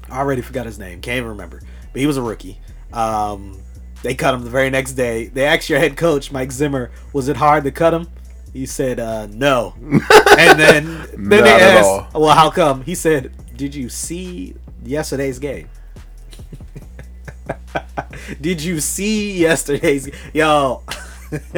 I 0.09 0.19
already 0.19 0.41
forgot 0.41 0.65
his 0.65 0.79
name. 0.79 1.01
Can't 1.01 1.17
even 1.17 1.29
remember. 1.29 1.61
But 1.91 1.99
he 1.99 2.07
was 2.07 2.17
a 2.17 2.21
rookie. 2.21 2.59
Um, 2.93 3.59
they 4.01 4.15
cut 4.15 4.33
him 4.33 4.43
the 4.43 4.49
very 4.49 4.69
next 4.69 4.93
day. 4.93 5.27
They 5.27 5.45
asked 5.45 5.69
your 5.69 5.79
head 5.79 5.97
coach, 5.97 6.31
Mike 6.31 6.51
Zimmer, 6.51 6.91
was 7.13 7.27
it 7.27 7.37
hard 7.37 7.63
to 7.65 7.71
cut 7.71 7.93
him? 7.93 8.07
He 8.53 8.65
said, 8.65 8.99
uh, 8.99 9.27
no. 9.27 9.75
and 9.81 10.59
then, 10.59 11.07
then 11.17 11.43
they 11.43 11.51
asked, 11.51 12.13
well, 12.13 12.35
how 12.35 12.49
come? 12.49 12.83
He 12.83 12.95
said, 12.95 13.31
did 13.55 13.75
you 13.75 13.89
see 13.89 14.55
yesterday's 14.83 15.39
game? 15.39 15.69
did 18.41 18.61
you 18.63 18.79
see 18.79 19.39
yesterday's 19.39 20.09
Yo. 20.33 20.83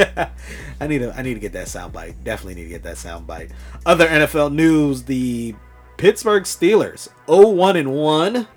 I 0.82 0.88
need 0.88 1.00
to 1.00 1.14
I 1.16 1.22
need 1.22 1.36
to 1.36 1.40
get 1.40 1.54
that 1.54 1.68
soundbite. 1.68 2.16
Definitely 2.24 2.56
need 2.56 2.64
to 2.64 2.70
get 2.70 2.84
that 2.84 2.96
soundbite. 2.96 3.52
Other 3.86 4.08
NFL 4.08 4.54
news, 4.54 5.04
the 5.04 5.56
Pittsburgh 5.98 6.44
Steelers 6.44 7.08
0-1 7.28 7.78
and 7.78 7.94
1 7.94 8.48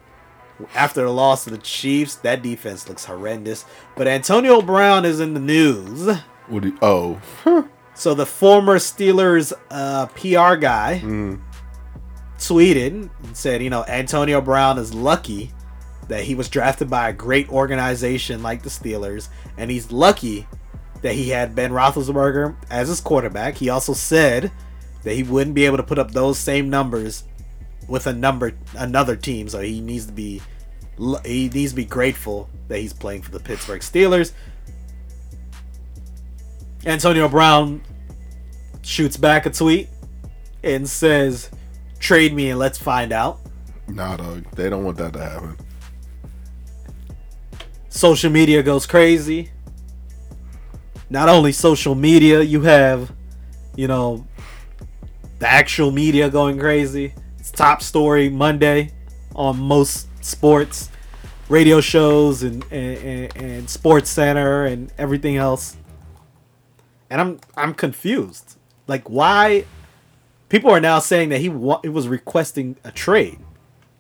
after 0.74 1.02
the 1.02 1.10
loss 1.10 1.44
to 1.44 1.50
the 1.50 1.58
Chiefs. 1.58 2.16
That 2.16 2.42
defense 2.42 2.88
looks 2.88 3.04
horrendous. 3.04 3.64
But 3.96 4.08
Antonio 4.08 4.62
Brown 4.62 5.04
is 5.04 5.20
in 5.20 5.34
the 5.34 5.40
news. 5.40 6.16
What 6.48 6.62
do 6.62 6.68
you, 6.68 6.78
oh, 6.82 7.68
So 7.94 8.14
the 8.14 8.26
former 8.26 8.78
Steelers 8.78 9.52
uh, 9.70 10.06
PR 10.06 10.56
guy 10.56 11.00
tweeted 12.38 12.86
and 13.22 13.36
said, 13.36 13.62
you 13.62 13.70
know, 13.70 13.84
Antonio 13.86 14.40
Brown 14.40 14.78
is 14.78 14.92
lucky 14.92 15.52
that 16.08 16.24
he 16.24 16.34
was 16.34 16.48
drafted 16.48 16.90
by 16.90 17.08
a 17.08 17.12
great 17.12 17.48
organization 17.48 18.42
like 18.42 18.62
the 18.62 18.68
Steelers, 18.68 19.28
and 19.56 19.70
he's 19.70 19.90
lucky 19.90 20.46
that 21.02 21.14
he 21.14 21.30
had 21.30 21.54
Ben 21.54 21.70
Roethlisberger 21.70 22.56
as 22.70 22.88
his 22.88 23.00
quarterback. 23.00 23.54
He 23.54 23.68
also 23.68 23.92
said 23.92 24.50
that 25.02 25.14
he 25.14 25.22
wouldn't 25.22 25.54
be 25.54 25.64
able 25.66 25.76
to 25.76 25.82
put 25.82 25.98
up 25.98 26.10
those 26.10 26.38
same 26.38 26.68
numbers 26.68 27.24
with 27.88 28.06
a 28.06 28.12
number 28.12 28.52
another 28.76 29.16
team, 29.16 29.48
so 29.48 29.60
he 29.60 29.80
needs 29.80 30.06
to 30.06 30.12
be 30.12 30.42
he 31.24 31.48
needs 31.48 31.72
to 31.72 31.76
be 31.76 31.84
grateful 31.84 32.48
that 32.68 32.78
he's 32.78 32.92
playing 32.92 33.22
for 33.22 33.30
the 33.30 33.40
Pittsburgh 33.40 33.80
Steelers. 33.80 34.32
Antonio 36.86 37.28
Brown 37.28 37.82
shoots 38.82 39.16
back 39.16 39.46
a 39.46 39.50
tweet 39.50 39.88
and 40.62 40.88
says, 40.88 41.50
"Trade 41.98 42.34
me 42.34 42.50
and 42.50 42.58
let's 42.58 42.78
find 42.78 43.12
out." 43.12 43.40
nah, 43.86 44.16
dog. 44.16 44.44
They 44.52 44.70
don't 44.70 44.84
want 44.84 44.96
that 44.98 45.12
to 45.12 45.20
happen. 45.20 45.56
Social 47.88 48.30
media 48.30 48.62
goes 48.62 48.86
crazy. 48.86 49.50
Not 51.10 51.28
only 51.28 51.52
social 51.52 51.94
media, 51.94 52.40
you 52.40 52.62
have, 52.62 53.12
you 53.76 53.86
know, 53.86 54.26
the 55.38 55.48
actual 55.48 55.90
media 55.90 56.28
going 56.30 56.58
crazy. 56.58 57.14
It's 57.38 57.50
top 57.50 57.82
story 57.82 58.28
Monday 58.28 58.92
on 59.34 59.58
most 59.58 60.08
sports, 60.24 60.90
radio 61.48 61.80
shows, 61.80 62.42
and 62.42 62.64
and, 62.72 62.98
and, 62.98 63.36
and 63.36 63.70
Sports 63.70 64.10
Center 64.10 64.64
and 64.64 64.92
everything 64.98 65.36
else. 65.36 65.76
And 67.10 67.20
I'm 67.20 67.40
I'm 67.56 67.74
confused. 67.74 68.56
Like 68.86 69.08
why 69.08 69.64
people 70.48 70.70
are 70.70 70.80
now 70.80 70.98
saying 70.98 71.28
that 71.30 71.38
he 71.40 71.48
wa- 71.48 71.80
was 71.84 72.08
requesting 72.08 72.76
a 72.84 72.90
trade. 72.90 73.38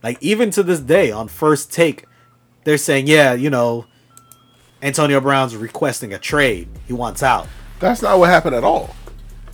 Like 0.02 0.22
even 0.22 0.50
to 0.52 0.62
this 0.62 0.80
day 0.80 1.10
on 1.10 1.28
first 1.28 1.72
take, 1.72 2.04
they're 2.64 2.78
saying, 2.78 3.06
yeah, 3.06 3.34
you 3.34 3.50
know, 3.50 3.86
Antonio 4.82 5.20
Brown's 5.20 5.56
requesting 5.56 6.12
a 6.12 6.18
trade. 6.18 6.68
He 6.86 6.92
wants 6.92 7.22
out. 7.22 7.46
That's 7.80 8.02
not 8.02 8.18
what 8.18 8.28
happened 8.28 8.54
at 8.54 8.64
all. 8.64 8.94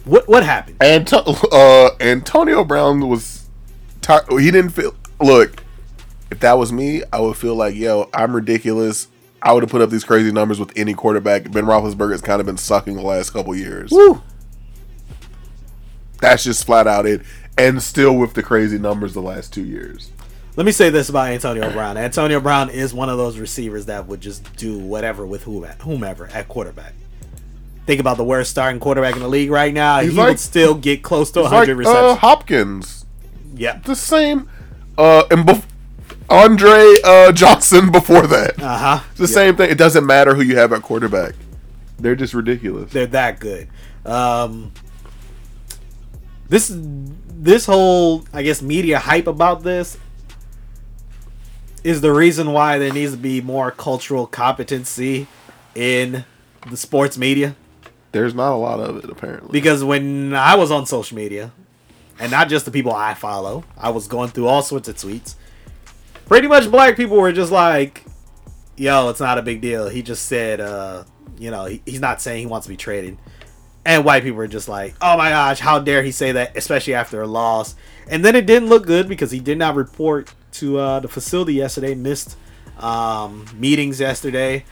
What 0.04 0.26
what 0.28 0.44
happened? 0.44 0.82
Anto- 0.82 1.24
uh, 1.52 1.90
Antonio 2.00 2.64
Brown 2.64 3.08
was 3.08 3.48
tired. 4.00 4.26
He 4.38 4.50
didn't 4.50 4.70
feel. 4.70 4.94
Look, 5.20 5.62
if 6.30 6.40
that 6.40 6.54
was 6.54 6.72
me, 6.72 7.02
I 7.12 7.20
would 7.20 7.36
feel 7.36 7.54
like, 7.54 7.74
yo, 7.74 8.08
I'm 8.14 8.34
ridiculous. 8.34 9.08
I 9.42 9.52
would 9.52 9.62
have 9.62 9.70
put 9.70 9.80
up 9.80 9.90
these 9.90 10.04
crazy 10.04 10.32
numbers 10.32 10.60
with 10.60 10.72
any 10.76 10.92
quarterback. 10.94 11.50
Ben 11.50 11.64
Roethlisberger 11.64 12.12
has 12.12 12.20
kind 12.20 12.40
of 12.40 12.46
been 12.46 12.56
sucking 12.58 12.94
the 12.96 13.02
last 13.02 13.30
couple 13.30 13.54
years. 13.54 13.90
Woo. 13.90 14.22
That's 16.20 16.44
just 16.44 16.64
flat 16.64 16.86
out 16.86 17.06
it. 17.06 17.22
And 17.56 17.82
still 17.82 18.16
with 18.16 18.34
the 18.34 18.42
crazy 18.42 18.78
numbers 18.78 19.14
the 19.14 19.22
last 19.22 19.52
two 19.52 19.64
years. 19.64 20.10
Let 20.56 20.66
me 20.66 20.72
say 20.72 20.90
this 20.90 21.08
about 21.08 21.28
Antonio 21.28 21.70
Brown. 21.72 21.96
Antonio 21.96 22.40
Brown 22.40 22.68
is 22.70 22.92
one 22.92 23.08
of 23.08 23.16
those 23.16 23.38
receivers 23.38 23.86
that 23.86 24.06
would 24.08 24.20
just 24.20 24.56
do 24.56 24.78
whatever 24.78 25.26
with 25.26 25.44
whomever 25.44 26.26
at 26.32 26.48
quarterback. 26.48 26.92
Think 27.86 28.00
about 28.00 28.16
the 28.18 28.24
worst 28.24 28.50
starting 28.50 28.78
quarterback 28.80 29.14
in 29.14 29.20
the 29.20 29.28
league 29.28 29.50
right 29.50 29.72
now. 29.72 30.00
He's 30.00 30.12
he 30.12 30.18
like- 30.18 30.28
would 30.28 30.40
still 30.40 30.74
get 30.74 31.02
close 31.02 31.30
to 31.32 31.42
100 31.42 31.60
like 31.60 31.68
uh, 31.70 31.74
receptions. 31.90 32.18
Hopkins. 32.20 33.06
yeah. 33.54 33.78
The 33.84 33.96
same. 33.96 34.48
Uh, 34.98 35.24
and 35.30 35.46
bef- 35.46 35.64
Andre 36.30 36.94
uh, 37.04 37.32
Johnson 37.32 37.90
before 37.90 38.26
that. 38.26 38.60
Uh 38.62 38.78
huh. 38.78 39.04
It's 39.10 39.18
the 39.18 39.28
same 39.28 39.56
thing. 39.56 39.70
It 39.70 39.78
doesn't 39.78 40.06
matter 40.06 40.34
who 40.34 40.42
you 40.42 40.56
have 40.56 40.72
at 40.72 40.82
quarterback. 40.82 41.34
They're 41.98 42.16
just 42.16 42.34
ridiculous. 42.34 42.92
They're 42.92 43.06
that 43.08 43.40
good. 43.40 43.68
Um, 44.06 44.72
this 46.48 46.72
this 46.72 47.66
whole 47.66 48.24
I 48.32 48.42
guess 48.42 48.62
media 48.62 48.98
hype 48.98 49.26
about 49.26 49.62
this 49.62 49.98
is 51.82 52.00
the 52.00 52.12
reason 52.12 52.52
why 52.52 52.78
there 52.78 52.92
needs 52.92 53.12
to 53.12 53.18
be 53.18 53.40
more 53.40 53.70
cultural 53.70 54.26
competency 54.26 55.26
in 55.74 56.24
the 56.68 56.76
sports 56.76 57.16
media. 57.16 57.56
There's 58.12 58.34
not 58.34 58.52
a 58.52 58.56
lot 58.56 58.80
of 58.80 58.96
it 58.96 59.08
apparently. 59.08 59.50
Because 59.52 59.82
when 59.84 60.34
I 60.34 60.56
was 60.56 60.70
on 60.70 60.86
social 60.86 61.16
media, 61.16 61.52
and 62.18 62.30
not 62.30 62.48
just 62.48 62.64
the 62.66 62.70
people 62.70 62.92
I 62.92 63.14
follow, 63.14 63.64
I 63.78 63.90
was 63.90 64.06
going 64.06 64.28
through 64.30 64.46
all 64.46 64.62
sorts 64.62 64.88
of 64.88 64.96
tweets. 64.96 65.36
Pretty 66.30 66.46
much 66.46 66.70
black 66.70 66.96
people 66.96 67.16
were 67.16 67.32
just 67.32 67.50
like, 67.50 68.04
yo, 68.76 69.08
it's 69.08 69.18
not 69.18 69.38
a 69.38 69.42
big 69.42 69.60
deal. 69.60 69.88
He 69.88 70.00
just 70.00 70.26
said, 70.26 70.60
uh, 70.60 71.02
you 71.36 71.50
know, 71.50 71.64
he, 71.64 71.82
he's 71.84 72.00
not 72.00 72.22
saying 72.22 72.42
he 72.42 72.46
wants 72.46 72.66
to 72.66 72.68
be 72.68 72.76
traded. 72.76 73.18
And 73.84 74.04
white 74.04 74.22
people 74.22 74.36
were 74.36 74.46
just 74.46 74.68
like, 74.68 74.94
oh 75.00 75.16
my 75.16 75.30
gosh, 75.30 75.58
how 75.58 75.80
dare 75.80 76.04
he 76.04 76.12
say 76.12 76.30
that, 76.30 76.56
especially 76.56 76.94
after 76.94 77.20
a 77.20 77.26
loss. 77.26 77.74
And 78.08 78.24
then 78.24 78.36
it 78.36 78.46
didn't 78.46 78.68
look 78.68 78.86
good 78.86 79.08
because 79.08 79.32
he 79.32 79.40
did 79.40 79.58
not 79.58 79.74
report 79.74 80.32
to 80.52 80.78
uh, 80.78 81.00
the 81.00 81.08
facility 81.08 81.54
yesterday, 81.54 81.96
missed 81.96 82.36
um, 82.78 83.44
meetings 83.56 83.98
yesterday. 83.98 84.64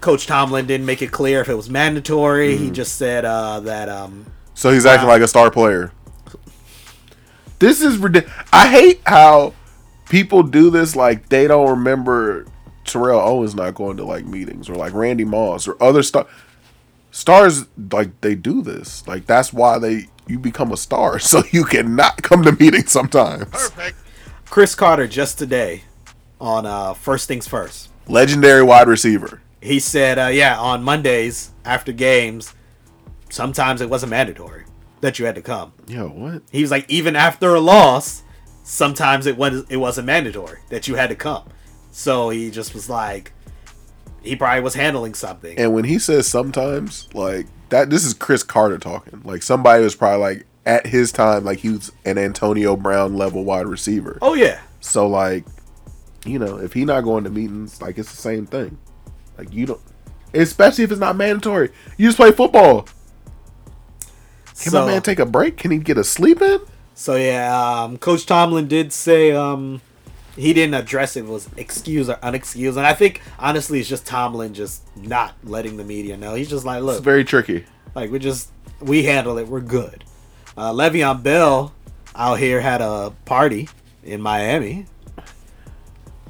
Coach 0.00 0.26
Tomlin 0.26 0.66
didn't 0.66 0.86
make 0.86 1.02
it 1.02 1.12
clear 1.12 1.40
if 1.40 1.48
it 1.48 1.54
was 1.54 1.70
mandatory. 1.70 2.56
He 2.56 2.72
just 2.72 2.96
said 2.96 3.24
uh, 3.24 3.60
that 3.60 3.88
um, 3.88 4.26
So 4.54 4.72
he's 4.72 4.86
acting 4.86 5.06
like 5.06 5.22
a 5.22 5.28
star 5.28 5.52
player. 5.52 5.92
This 7.60 7.80
is 7.80 7.96
ridiculous. 7.96 8.34
I 8.52 8.66
hate 8.66 9.02
how 9.06 9.54
people 10.10 10.42
do 10.42 10.68
this. 10.68 10.94
Like 10.94 11.30
they 11.30 11.46
don't 11.46 11.70
remember 11.70 12.44
Terrell 12.84 13.20
Owens 13.20 13.54
not 13.54 13.74
going 13.74 13.96
to 13.96 14.04
like 14.04 14.26
meetings 14.26 14.68
or 14.68 14.74
like 14.74 14.92
Randy 14.92 15.24
Moss 15.24 15.66
or 15.66 15.82
other 15.82 16.02
star 16.02 16.26
stars. 17.10 17.64
Like 17.90 18.20
they 18.20 18.34
do 18.34 18.60
this. 18.60 19.06
Like 19.08 19.24
that's 19.24 19.54
why 19.54 19.78
they 19.78 20.08
you 20.26 20.38
become 20.38 20.70
a 20.70 20.76
star 20.76 21.18
so 21.18 21.42
you 21.50 21.64
cannot 21.64 22.22
come 22.22 22.42
to 22.42 22.52
meetings 22.52 22.92
sometimes. 22.92 23.46
Perfect. 23.46 23.96
Cris 24.44 24.74
Carter 24.74 25.06
just 25.06 25.38
today 25.38 25.84
on 26.38 26.66
uh, 26.66 26.92
First 26.92 27.26
Things 27.28 27.48
First. 27.48 27.88
Legendary 28.06 28.62
wide 28.62 28.88
receiver. 28.88 29.40
He 29.62 29.78
said, 29.78 30.18
uh, 30.18 30.26
yeah, 30.28 30.58
on 30.58 30.82
Mondays 30.82 31.52
after 31.64 31.92
games, 31.92 32.54
sometimes 33.28 33.80
it 33.80 33.90
wasn't 33.90 34.10
mandatory 34.10 34.64
that 35.02 35.18
you 35.18 35.26
had 35.26 35.34
to 35.34 35.42
come. 35.42 35.72
Yo, 35.86 36.08
what? 36.08 36.42
He 36.50 36.62
was 36.62 36.70
like, 36.70 36.88
even 36.88 37.14
after 37.14 37.54
a 37.54 37.60
loss, 37.60 38.22
sometimes 38.70 39.26
it 39.26 39.36
was 39.36 39.64
it 39.68 39.78
wasn't 39.78 40.06
mandatory 40.06 40.60
that 40.68 40.86
you 40.86 40.94
had 40.94 41.10
to 41.10 41.16
come. 41.16 41.48
So 41.90 42.30
he 42.30 42.50
just 42.50 42.72
was 42.72 42.88
like, 42.88 43.32
he 44.22 44.36
probably 44.36 44.62
was 44.62 44.74
handling 44.74 45.14
something. 45.14 45.58
And 45.58 45.74
when 45.74 45.84
he 45.84 45.98
says 45.98 46.28
sometimes, 46.28 47.12
like 47.12 47.46
that, 47.70 47.90
this 47.90 48.04
is 48.04 48.14
Cris 48.14 48.44
Carter 48.44 48.78
talking. 48.78 49.22
Like 49.24 49.42
somebody 49.42 49.82
was 49.82 49.96
probably 49.96 50.20
like 50.20 50.46
at 50.64 50.86
his 50.86 51.10
time, 51.10 51.44
like 51.44 51.58
he 51.58 51.70
was 51.70 51.90
an 52.04 52.16
Antonio 52.16 52.76
Brown 52.76 53.16
level 53.16 53.44
wide 53.44 53.66
receiver. 53.66 54.18
oh 54.22 54.34
yeah, 54.34 54.60
So 54.78 55.08
like, 55.08 55.44
you 56.24 56.38
know, 56.38 56.58
if 56.58 56.72
he 56.72 56.84
not 56.84 57.00
going 57.00 57.24
to 57.24 57.30
meetings, 57.30 57.82
like 57.82 57.98
it's 57.98 58.10
the 58.10 58.16
same 58.16 58.46
thing. 58.46 58.78
Like 59.36 59.52
you 59.52 59.66
don't, 59.66 59.80
especially 60.32 60.84
if 60.84 60.92
it's 60.92 61.00
not 61.00 61.16
mandatory. 61.16 61.70
You 61.96 62.06
just 62.06 62.18
play 62.18 62.30
football. 62.30 62.86
Can 64.60 64.70
so, 64.70 64.82
my 64.82 64.92
man 64.92 65.02
take 65.02 65.18
a 65.18 65.26
break? 65.26 65.56
Can 65.56 65.72
he 65.72 65.78
get 65.78 65.98
a 65.98 66.04
sleep 66.04 66.40
in? 66.40 66.60
So 67.00 67.16
yeah, 67.16 67.80
um, 67.82 67.96
Coach 67.96 68.26
Tomlin 68.26 68.68
did 68.68 68.92
say 68.92 69.32
um, 69.32 69.80
he 70.36 70.52
didn't 70.52 70.74
address 70.74 71.16
it 71.16 71.24
was 71.24 71.48
excuse 71.56 72.10
or 72.10 72.16
unexcused, 72.16 72.76
and 72.76 72.84
I 72.86 72.92
think 72.92 73.22
honestly 73.38 73.80
it's 73.80 73.88
just 73.88 74.04
Tomlin 74.04 74.52
just 74.52 74.82
not 74.98 75.34
letting 75.42 75.78
the 75.78 75.84
media 75.84 76.18
know. 76.18 76.34
He's 76.34 76.50
just 76.50 76.66
like, 76.66 76.76
It's 76.76 76.84
look, 76.84 77.02
very 77.02 77.24
tricky. 77.24 77.64
like 77.94 78.10
we 78.10 78.18
just 78.18 78.50
we 78.80 79.04
handle 79.04 79.38
it, 79.38 79.48
we're 79.48 79.62
good. 79.62 80.04
Uh, 80.58 80.72
Le'Veon 80.74 81.22
Bell 81.22 81.72
out 82.14 82.38
here 82.38 82.60
had 82.60 82.82
a 82.82 83.14
party 83.24 83.70
in 84.04 84.20
Miami. 84.20 84.84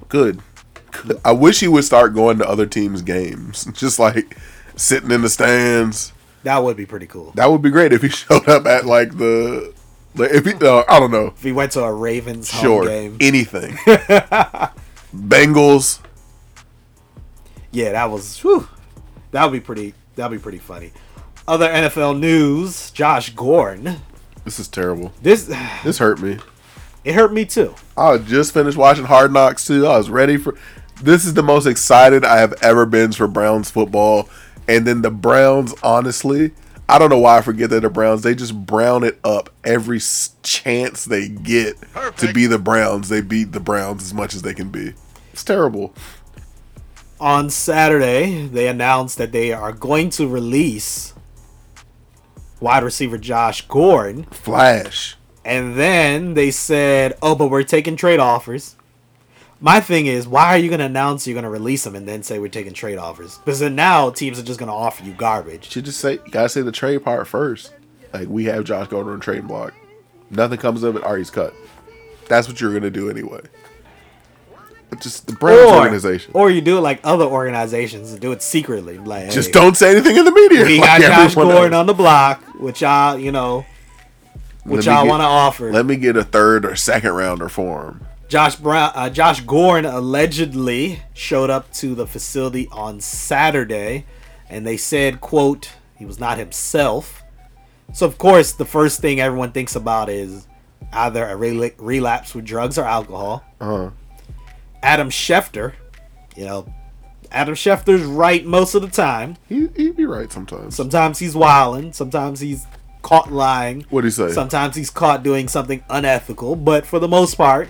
Good. 0.08 0.40
Good. 0.92 1.20
I 1.24 1.32
wish 1.32 1.58
he 1.58 1.66
would 1.66 1.82
start 1.82 2.14
going 2.14 2.38
to 2.38 2.48
other 2.48 2.66
teams' 2.66 3.02
games, 3.02 3.64
just 3.72 3.98
like 3.98 4.38
sitting 4.76 5.10
in 5.10 5.22
the 5.22 5.30
stands. 5.30 6.12
That 6.44 6.62
would 6.62 6.76
be 6.76 6.86
pretty 6.86 7.08
cool. 7.08 7.32
That 7.34 7.50
would 7.50 7.60
be 7.60 7.70
great 7.70 7.92
if 7.92 8.02
he 8.02 8.08
showed 8.10 8.48
up 8.48 8.66
at 8.66 8.86
like 8.86 9.18
the, 9.18 9.74
like 10.14 10.30
if 10.32 10.44
he, 10.44 10.52
uh, 10.54 10.82
I 10.88 10.98
don't 11.00 11.10
know, 11.10 11.28
If 11.36 11.42
he 11.42 11.52
went 11.52 11.72
to 11.72 11.82
a 11.82 11.92
Ravens 11.92 12.50
home 12.50 12.60
sure, 12.62 12.84
game, 12.86 13.16
anything. 13.20 13.72
Bengals. 15.14 16.00
yeah, 17.72 17.92
that 17.92 18.10
was 18.10 18.38
whew, 18.40 18.68
that 19.30 19.44
would 19.44 19.52
be 19.52 19.60
pretty. 19.60 19.94
That 20.16 20.30
would 20.30 20.38
be 20.38 20.42
pretty 20.42 20.58
funny. 20.58 20.92
Other 21.48 21.68
NFL 21.68 22.18
news: 22.18 22.90
Josh 22.90 23.30
Gordon. 23.30 23.96
This 24.44 24.58
is 24.58 24.68
terrible. 24.68 25.12
This 25.22 25.44
This 25.84 25.98
hurt 25.98 26.20
me. 26.20 26.38
it 27.04 27.14
hurt 27.14 27.32
me 27.32 27.44
too. 27.44 27.74
I 27.96 28.18
just 28.18 28.52
finished 28.54 28.76
watching 28.76 29.04
Hard 29.04 29.32
Knocks 29.32 29.66
too. 29.66 29.86
I 29.86 29.96
was 29.96 30.10
ready 30.10 30.36
for. 30.36 30.56
This 31.02 31.24
is 31.24 31.32
the 31.34 31.42
most 31.42 31.66
excited 31.66 32.24
I 32.24 32.38
have 32.38 32.52
ever 32.62 32.84
been 32.84 33.12
for 33.12 33.26
Browns 33.26 33.70
football, 33.70 34.28
and 34.68 34.86
then 34.86 35.02
the 35.02 35.10
Browns. 35.10 35.74
Honestly, 35.82 36.52
I 36.90 36.98
don't 36.98 37.08
know 37.08 37.18
why 37.18 37.38
I 37.38 37.42
forget 37.42 37.70
that 37.70 37.80
the 37.80 37.88
Browns. 37.90 38.22
They 38.22 38.34
just 38.34 38.66
brown 38.66 39.04
it 39.04 39.20
up 39.22 39.50
every 39.64 40.00
chance 40.42 41.04
they 41.04 41.28
get 41.28 41.76
to 42.16 42.32
be 42.32 42.46
the 42.46 42.58
Browns. 42.58 43.08
They 43.08 43.20
beat 43.20 43.52
the 43.52 43.60
Browns 43.60 44.02
as 44.02 44.12
much 44.12 44.34
as 44.34 44.42
they 44.42 44.54
can 44.54 44.70
be. 44.70 44.94
It's 45.32 45.44
terrible. 45.44 45.94
on 47.20 47.50
Saturday, 47.50 48.46
they 48.46 48.66
announced 48.66 49.18
that 49.18 49.30
they 49.30 49.52
are 49.52 49.72
going 49.72 50.08
to 50.10 50.26
release 50.26 51.12
wide 52.60 52.82
receiver 52.82 53.18
Josh 53.18 53.66
Gordon. 53.68 54.24
Flash. 54.24 55.16
And 55.44 55.76
then 55.76 56.34
they 56.34 56.50
said, 56.50 57.16
oh, 57.22 57.34
but 57.34 57.48
we're 57.48 57.62
taking 57.62 57.96
trade 57.96 58.20
offers. 58.20 58.76
My 59.62 59.80
thing 59.80 60.06
is, 60.06 60.26
why 60.26 60.54
are 60.54 60.58
you 60.58 60.68
going 60.68 60.78
to 60.78 60.86
announce 60.86 61.26
you're 61.26 61.34
going 61.34 61.44
to 61.44 61.50
release 61.50 61.84
them 61.84 61.94
and 61.94 62.08
then 62.08 62.22
say 62.22 62.38
we're 62.38 62.48
taking 62.48 62.72
trade 62.72 62.96
offers? 62.96 63.36
Because 63.38 63.60
then 63.60 63.74
now 63.74 64.08
teams 64.08 64.38
are 64.38 64.42
just 64.42 64.58
going 64.58 64.68
to 64.68 64.74
offer 64.74 65.04
you 65.04 65.12
garbage. 65.12 65.70
Should 65.70 65.84
just 65.84 66.00
say 66.00 66.14
you 66.14 66.30
gotta 66.30 66.48
say 66.48 66.62
the 66.62 66.72
trade 66.72 67.04
part 67.04 67.26
first. 67.28 67.74
Like 68.14 68.28
we 68.28 68.44
have 68.46 68.64
Josh 68.64 68.88
Gordon 68.88 69.12
on 69.12 69.20
trade 69.20 69.46
block. 69.46 69.74
Nothing 70.30 70.58
comes 70.58 70.82
of 70.82 70.96
it. 70.96 71.04
Ari's 71.04 71.30
cut. 71.30 71.54
That's 72.28 72.48
what 72.48 72.60
you're 72.60 72.72
gonna 72.72 72.90
do 72.90 73.10
anyway. 73.10 73.40
It's 74.92 75.02
just 75.02 75.26
the 75.26 75.34
Browns 75.34 75.70
organization. 75.72 76.32
or 76.34 76.50
you 76.50 76.60
do 76.60 76.78
it 76.78 76.80
like 76.80 77.00
other 77.04 77.24
organizations 77.24 78.10
and 78.12 78.20
do 78.20 78.32
it 78.32 78.42
secretly. 78.42 78.98
Like, 78.98 79.30
just 79.30 79.48
hey, 79.48 79.52
don't 79.52 79.76
say 79.76 79.92
anything 79.92 80.16
in 80.16 80.24
the 80.24 80.32
media. 80.32 80.64
We 80.64 80.78
like 80.80 81.00
got 81.00 81.28
Josh 81.28 81.34
Gordon 81.34 81.74
on 81.74 81.86
the 81.86 81.94
block, 81.94 82.42
which 82.58 82.80
y'all, 82.80 83.16
you 83.16 83.30
know, 83.30 83.64
which 84.64 84.86
y'all 84.86 85.06
want 85.06 85.20
to 85.20 85.26
offer. 85.26 85.70
Let 85.70 85.86
me 85.86 85.96
get 85.96 86.16
a 86.16 86.24
third 86.24 86.64
or 86.64 86.74
second 86.76 87.12
rounder 87.12 87.48
for 87.48 87.84
him. 87.84 88.06
Josh 88.30 88.54
Brown, 88.54 88.92
uh, 88.94 89.10
Josh 89.10 89.40
Gordon 89.40 89.92
allegedly 89.92 91.02
showed 91.14 91.50
up 91.50 91.72
to 91.74 91.96
the 91.96 92.06
facility 92.06 92.68
on 92.70 93.00
Saturday, 93.00 94.06
and 94.48 94.64
they 94.64 94.76
said, 94.76 95.20
"quote 95.20 95.70
He 95.98 96.04
was 96.06 96.20
not 96.20 96.38
himself." 96.38 97.24
So 97.92 98.06
of 98.06 98.18
course, 98.18 98.52
the 98.52 98.64
first 98.64 99.00
thing 99.00 99.20
everyone 99.20 99.50
thinks 99.50 99.74
about 99.74 100.08
is 100.08 100.46
either 100.92 101.26
a 101.26 101.34
rela- 101.34 101.74
relapse 101.78 102.32
with 102.32 102.44
drugs 102.44 102.78
or 102.78 102.84
alcohol. 102.84 103.42
Uh-huh. 103.60 103.90
Adam 104.80 105.10
Schefter, 105.10 105.72
you 106.36 106.44
know, 106.44 106.72
Adam 107.32 107.56
Schefter's 107.56 108.04
right 108.04 108.46
most 108.46 108.76
of 108.76 108.82
the 108.82 108.88
time. 108.88 109.38
He 109.48 109.68
he'd 109.74 109.96
be 109.96 110.06
right 110.06 110.30
sometimes. 110.30 110.76
Sometimes 110.76 111.18
he's 111.18 111.34
wilding. 111.34 111.92
Sometimes 111.92 112.38
he's 112.38 112.64
caught 113.02 113.32
lying. 113.32 113.86
What 113.90 114.02
do 114.02 114.06
you 114.06 114.12
say? 114.12 114.30
Sometimes 114.30 114.76
he's 114.76 114.90
caught 114.90 115.24
doing 115.24 115.48
something 115.48 115.82
unethical, 115.90 116.54
but 116.54 116.86
for 116.86 117.00
the 117.00 117.08
most 117.08 117.34
part, 117.34 117.68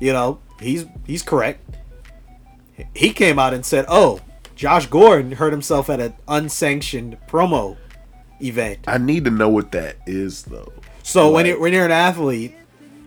you 0.00 0.12
know, 0.12 0.40
he's 0.60 0.86
he's 1.06 1.22
correct. 1.22 1.64
he 2.94 3.12
came 3.12 3.38
out 3.38 3.54
and 3.54 3.64
said, 3.64 3.84
"Oh, 3.88 4.20
Josh 4.54 4.86
Gordon 4.86 5.32
hurt 5.32 5.52
himself 5.52 5.90
at 5.90 6.00
an 6.00 6.14
unsanctioned 6.28 7.16
promo 7.28 7.76
event." 8.40 8.80
I 8.86 8.98
need 8.98 9.24
to 9.24 9.30
know 9.30 9.48
what 9.48 9.72
that 9.72 9.96
is 10.06 10.44
though. 10.44 10.72
So 11.02 11.30
when 11.30 11.44
Like- 11.46 11.54
you 11.56 11.60
when 11.60 11.72
you're 11.72 11.84
an 11.86 11.90
athlete, 11.90 12.54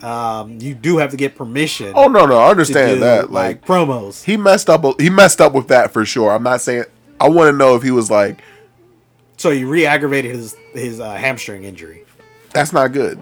um, 0.01 0.57
you 0.59 0.73
do 0.73 0.97
have 0.97 1.11
to 1.11 1.17
get 1.17 1.35
permission. 1.35 1.93
Oh 1.95 2.07
no, 2.07 2.25
no, 2.25 2.37
I 2.37 2.49
understand 2.49 2.95
do, 2.95 2.99
that. 3.01 3.31
like, 3.31 3.57
Like 3.57 3.65
promos. 3.65 4.23
he 4.23 4.35
messed 4.37 4.69
up. 4.69 4.83
He 4.99 5.09
messed 5.09 5.39
up 5.39 5.53
with 5.53 5.67
that 5.69 5.91
for 5.91 6.05
sure. 6.05 6.31
I'm 6.31 6.43
not 6.43 6.61
saying. 6.61 6.85
I 7.19 7.29
want 7.29 7.51
to 7.51 7.57
know 7.57 7.75
if 7.75 7.83
he 7.83 7.91
was 7.91 8.09
like, 8.09 8.41
So 9.37 9.51
he 9.51 9.63
re-aggravated 9.63 10.35
his 10.35 10.55
his 10.73 10.99
uh, 10.99 11.13
hamstring 11.13 11.63
injury. 11.63 12.03
"That's 12.51 12.73
not 12.73 12.91
good." 12.91 13.21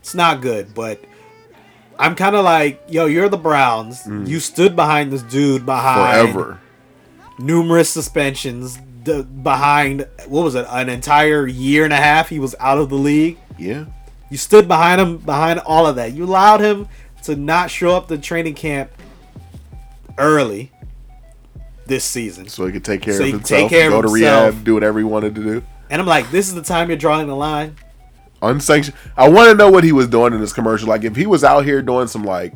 It's 0.00 0.14
not 0.14 0.40
good, 0.42 0.74
but 0.74 1.00
I'm 2.02 2.14
kind 2.16 2.34
of 2.36 2.44
like, 2.44 2.82
yo, 2.88 3.06
you're 3.06 3.28
the 3.28 3.36
Browns. 3.38 4.02
You 4.06 4.40
stood 4.40 4.74
behind 4.76 5.12
this 5.12 5.22
dude 5.22 5.64
behind 5.64 6.28
Mm. 6.28 6.32
Forever. 6.32 6.60
numerous 7.38 7.88
suspensions. 7.90 8.78
The, 9.04 9.22
behind 9.24 10.06
what 10.28 10.42
was 10.44 10.54
it? 10.54 10.66
An 10.68 10.88
entire 10.88 11.46
year 11.46 11.84
and 11.84 11.92
a 11.92 11.96
half. 11.96 12.28
He 12.28 12.38
was 12.38 12.54
out 12.60 12.78
of 12.78 12.88
the 12.88 12.96
league. 12.96 13.36
Yeah. 13.58 13.86
You 14.30 14.36
stood 14.38 14.68
behind 14.68 15.00
him, 15.00 15.18
behind 15.18 15.58
all 15.60 15.86
of 15.86 15.96
that. 15.96 16.12
You 16.12 16.24
allowed 16.24 16.60
him 16.60 16.88
to 17.24 17.34
not 17.36 17.70
show 17.70 17.96
up 17.96 18.08
to 18.08 18.18
training 18.18 18.54
camp 18.54 18.90
early 20.18 20.70
this 21.86 22.04
season. 22.04 22.48
So 22.48 22.66
he 22.66 22.72
could 22.72 22.84
take 22.84 23.02
care 23.02 23.14
So 23.14 23.24
of 23.24 23.30
himself, 23.30 23.70
care 23.70 23.86
of 23.86 23.92
go 23.92 24.02
to 24.02 24.08
himself. 24.08 24.50
rehab, 24.54 24.64
do 24.64 24.74
whatever 24.74 24.98
he 24.98 25.04
wanted 25.04 25.34
to 25.34 25.42
do. 25.42 25.62
And 25.90 26.00
I'm 26.00 26.06
like, 26.06 26.30
this 26.30 26.48
is 26.48 26.54
the 26.54 26.62
time 26.62 26.88
you're 26.88 26.96
drawing 26.96 27.26
the 27.26 27.36
line. 27.36 27.76
Unsanctioned. 28.42 28.96
I 29.16 29.28
want 29.28 29.50
to 29.50 29.54
know 29.54 29.70
what 29.70 29.84
he 29.84 29.92
was 29.92 30.08
doing 30.08 30.34
in 30.34 30.40
this 30.40 30.52
commercial. 30.52 30.88
Like 30.88 31.04
if 31.04 31.14
he 31.14 31.26
was 31.26 31.44
out 31.44 31.64
here 31.64 31.80
doing 31.80 32.08
some 32.08 32.24
like 32.24 32.54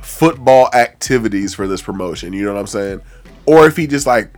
football 0.00 0.70
activities 0.72 1.54
for 1.54 1.68
this 1.68 1.82
promotion, 1.82 2.32
you 2.32 2.44
know 2.44 2.54
what 2.54 2.60
I'm 2.60 2.66
saying? 2.66 3.02
Or 3.44 3.66
if 3.66 3.76
he 3.76 3.86
just 3.86 4.06
like 4.06 4.34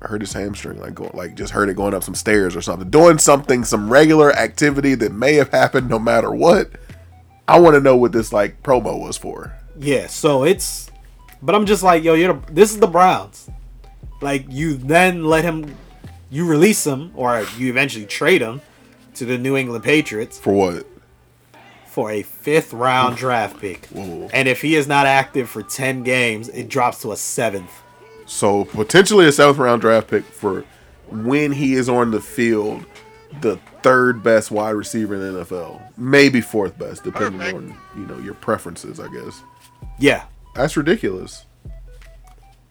hurt 0.00 0.20
his 0.20 0.32
hamstring, 0.32 0.80
like 0.80 0.94
going 0.94 1.10
like 1.14 1.34
just 1.34 1.52
hurt 1.52 1.68
it 1.68 1.74
going 1.74 1.94
up 1.94 2.04
some 2.04 2.14
stairs 2.14 2.54
or 2.54 2.62
something, 2.62 2.88
doing 2.88 3.18
something, 3.18 3.64
some 3.64 3.90
regular 3.90 4.32
activity 4.32 4.94
that 4.94 5.12
may 5.12 5.34
have 5.34 5.50
happened 5.50 5.90
no 5.90 5.98
matter 5.98 6.30
what. 6.30 6.70
I 7.48 7.58
want 7.58 7.74
to 7.74 7.80
know 7.80 7.96
what 7.96 8.12
this 8.12 8.32
like 8.32 8.62
promo 8.62 9.00
was 9.00 9.16
for. 9.16 9.54
Yeah, 9.80 10.06
so 10.06 10.44
it's, 10.44 10.90
but 11.42 11.54
I'm 11.54 11.66
just 11.66 11.82
like, 11.82 12.04
yo, 12.04 12.14
you're 12.14 12.34
the, 12.34 12.52
this 12.52 12.70
is 12.70 12.78
the 12.78 12.86
Browns. 12.86 13.50
Like 14.20 14.46
you 14.48 14.74
then 14.76 15.24
let 15.24 15.44
him, 15.44 15.76
you 16.30 16.46
release 16.46 16.86
him, 16.86 17.10
or 17.14 17.44
you 17.56 17.68
eventually 17.70 18.06
trade 18.06 18.42
him 18.42 18.60
to 19.18 19.24
the 19.24 19.38
New 19.38 19.56
England 19.56 19.84
Patriots 19.84 20.38
For 20.38 20.52
what? 20.52 20.86
for 21.86 22.10
a 22.10 22.22
fifth 22.22 22.72
round 22.72 23.16
draft 23.16 23.58
pick. 23.60 23.86
Whoa. 23.86 24.28
And 24.32 24.46
if 24.46 24.62
he 24.62 24.76
is 24.76 24.86
not 24.86 25.06
active 25.06 25.48
for 25.50 25.62
ten 25.62 26.02
games, 26.04 26.48
it 26.50 26.68
drops 26.68 27.02
to 27.02 27.12
a 27.12 27.16
seventh. 27.16 27.70
So 28.26 28.64
potentially 28.66 29.26
a 29.26 29.32
seventh 29.32 29.58
round 29.58 29.80
draft 29.80 30.08
pick 30.08 30.24
for 30.24 30.64
when 31.10 31.50
he 31.52 31.74
is 31.74 31.88
on 31.88 32.10
the 32.10 32.20
field, 32.20 32.84
the 33.40 33.56
third 33.82 34.22
best 34.22 34.50
wide 34.50 34.70
receiver 34.70 35.14
in 35.14 35.32
the 35.34 35.44
NFL, 35.44 35.80
maybe 35.96 36.40
fourth 36.40 36.78
best, 36.78 37.02
depending 37.04 37.40
on 37.40 37.74
you 37.96 38.06
know 38.06 38.18
your 38.18 38.34
preferences. 38.34 39.00
I 39.00 39.08
guess 39.08 39.42
Yeah, 39.98 40.24
that's 40.54 40.76
ridiculous. 40.76 41.46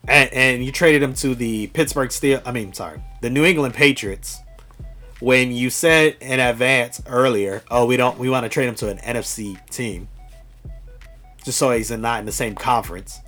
and, 0.08 0.32
and 0.32 0.64
you 0.64 0.72
traded 0.72 1.02
him 1.04 1.14
to 1.16 1.36
the 1.36 1.68
Pittsburgh 1.68 2.12
Steel. 2.12 2.42
I 2.46 2.52
mean, 2.52 2.72
sorry, 2.74 3.02
the 3.22 3.30
New 3.30 3.44
England 3.44 3.74
Patriots. 3.74 4.40
When 5.20 5.52
you 5.52 5.70
said 5.70 6.18
in 6.22 6.40
advance 6.40 7.02
earlier, 7.08 7.64
oh, 7.72 7.86
we 7.86 7.98
don't, 7.98 8.20
we 8.20 8.30
want 8.30 8.44
to 8.44 8.50
trade 8.50 8.68
him 8.68 8.76
to 8.76 8.90
an 8.90 8.98
NFC 9.00 9.58
team, 9.70 10.10
just 11.44 11.58
so 11.58 11.72
he's 11.72 11.90
not 11.90 12.20
in 12.20 12.26
the 12.26 12.32
same 12.32 12.54
conference. 12.54 13.20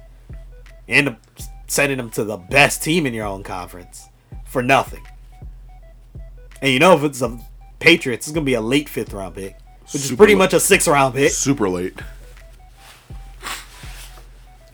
You 0.87 0.95
end 0.95 1.07
up 1.09 1.19
sending 1.67 1.97
him 1.97 2.11
to 2.11 2.23
the 2.23 2.37
best 2.37 2.83
team 2.83 3.05
in 3.05 3.13
your 3.13 3.25
own 3.25 3.43
conference 3.43 4.09
for 4.45 4.61
nothing. 4.61 5.05
And 6.61 6.71
you 6.71 6.79
know, 6.79 6.95
if 6.95 7.03
it's 7.03 7.21
a 7.21 7.39
Patriots, 7.79 8.27
it's 8.27 8.33
gonna 8.33 8.45
be 8.45 8.55
a 8.55 8.61
late 8.61 8.89
fifth 8.89 9.13
round 9.13 9.35
pick, 9.35 9.57
which 9.93 10.03
is 10.03 10.11
pretty 10.11 10.33
late. 10.33 10.39
much 10.39 10.53
a 10.53 10.59
six 10.59 10.87
round 10.87 11.15
pick. 11.15 11.31
Super 11.31 11.69
late. 11.69 11.97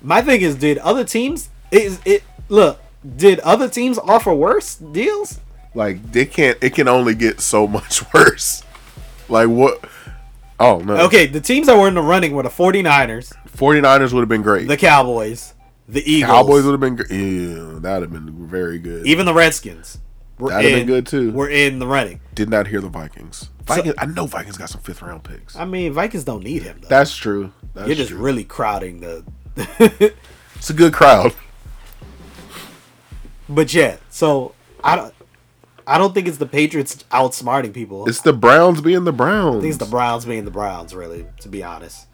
My 0.02 0.22
thing 0.22 0.42
is, 0.42 0.56
did 0.56 0.80
other 0.80 1.04
teams 1.04 1.50
is 1.72 2.00
it 2.04 2.24
look? 2.50 2.80
Did 3.16 3.40
other 3.40 3.70
teams 3.70 4.00
offer 4.00 4.34
worse 4.34 4.76
deals? 4.76 5.40
Like 5.76 6.12
they 6.12 6.26
can't. 6.26 6.58
It 6.62 6.74
can 6.74 6.88
only 6.88 7.14
get 7.16 7.40
so 7.42 7.68
much 7.68 8.02
worse. 8.14 8.64
Like 9.30 9.50
what? 9.50 9.84
Oh 10.60 10.80
no. 10.80 10.96
Okay, 11.06 11.28
the 11.28 11.42
teams 11.42 11.68
that 11.68 11.78
were 11.78 11.88
in 11.88 11.94
the 11.96 12.02
running 12.02 12.34
were 12.34 12.44
the 12.44 12.50
49ers, 12.50 13.34
49ers 13.58 14.14
would 14.14 14.22
have 14.22 14.30
been 14.30 14.42
great. 14.42 14.68
the 14.70 14.78
Cowboys, 14.78 15.54
the 15.88 16.02
Eagles, 16.10 16.32
Cowboys 16.32 16.64
would 16.64 16.72
have 16.72 16.80
been. 16.80 16.96
gr- 16.96 17.14
Yeah, 17.14 17.80
that 17.82 18.00
would 18.00 18.02
have 18.04 18.12
been 18.14 18.48
very 18.48 18.80
good. 18.80 19.06
even 19.06 19.26
the 19.26 19.34
Redskins. 19.34 20.00
Were 20.38 20.50
That'd 20.50 20.66
have 20.66 20.74
been 20.74 20.82
in- 20.82 20.88
good, 20.88 21.08
too. 21.08 21.32
Were 21.32 21.50
in 21.50 21.80
the 21.80 21.88
running. 21.88 22.20
Did 22.34 22.50
not 22.50 22.68
hear 22.68 22.82
the 22.82 22.90
Vikings. 22.90 23.50
Vikings. 23.66 23.96
I 23.98 24.06
know 24.06 24.26
Vikings 24.28 24.58
got 24.58 24.70
some 24.70 24.82
fifth 24.82 25.02
round 25.02 25.24
picks. 25.24 25.56
I 25.56 25.64
mean, 25.66 25.92
Vikings 25.94 26.24
don't 26.26 26.44
need 26.44 26.62
him 26.64 26.80
though. 26.82 26.88
That's 26.90 27.16
true. 27.16 27.52
That's 27.74 27.88
You're 27.88 27.96
just 27.96 28.12
true. 28.12 28.20
really 28.20 28.44
crowding 28.44 29.00
the. 29.02 29.24
It's 30.56 30.70
a 30.70 30.74
good 30.74 30.94
crowd. 30.94 31.34
but 33.50 33.74
yeah, 33.74 33.98
so 34.10 34.54
I 34.84 34.96
don't. 34.96 35.14
I 35.88 35.98
don't 35.98 36.14
think 36.14 36.28
it's 36.28 36.38
the 36.38 36.46
Patriots 36.48 37.04
outsmarting 37.12 37.74
people. 37.74 38.08
It's 38.10 38.22
the 38.22 38.34
Browns 38.34 38.82
being 38.82 39.04
the 39.04 39.14
Browns. 39.14 39.58
I 39.58 39.62
think 39.62 39.76
it's 39.76 39.84
the 39.84 39.90
Browns 39.90 40.26
being 40.26 40.46
the 40.46 40.52
Browns, 40.52 40.96
really, 40.96 41.26
to 41.42 41.48
be 41.50 41.64
honest. 41.64 42.08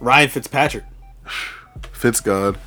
Ryan 0.00 0.28
Fitzpatrick, 0.28 0.84
Fitz 1.92 2.20
God. 2.20 2.58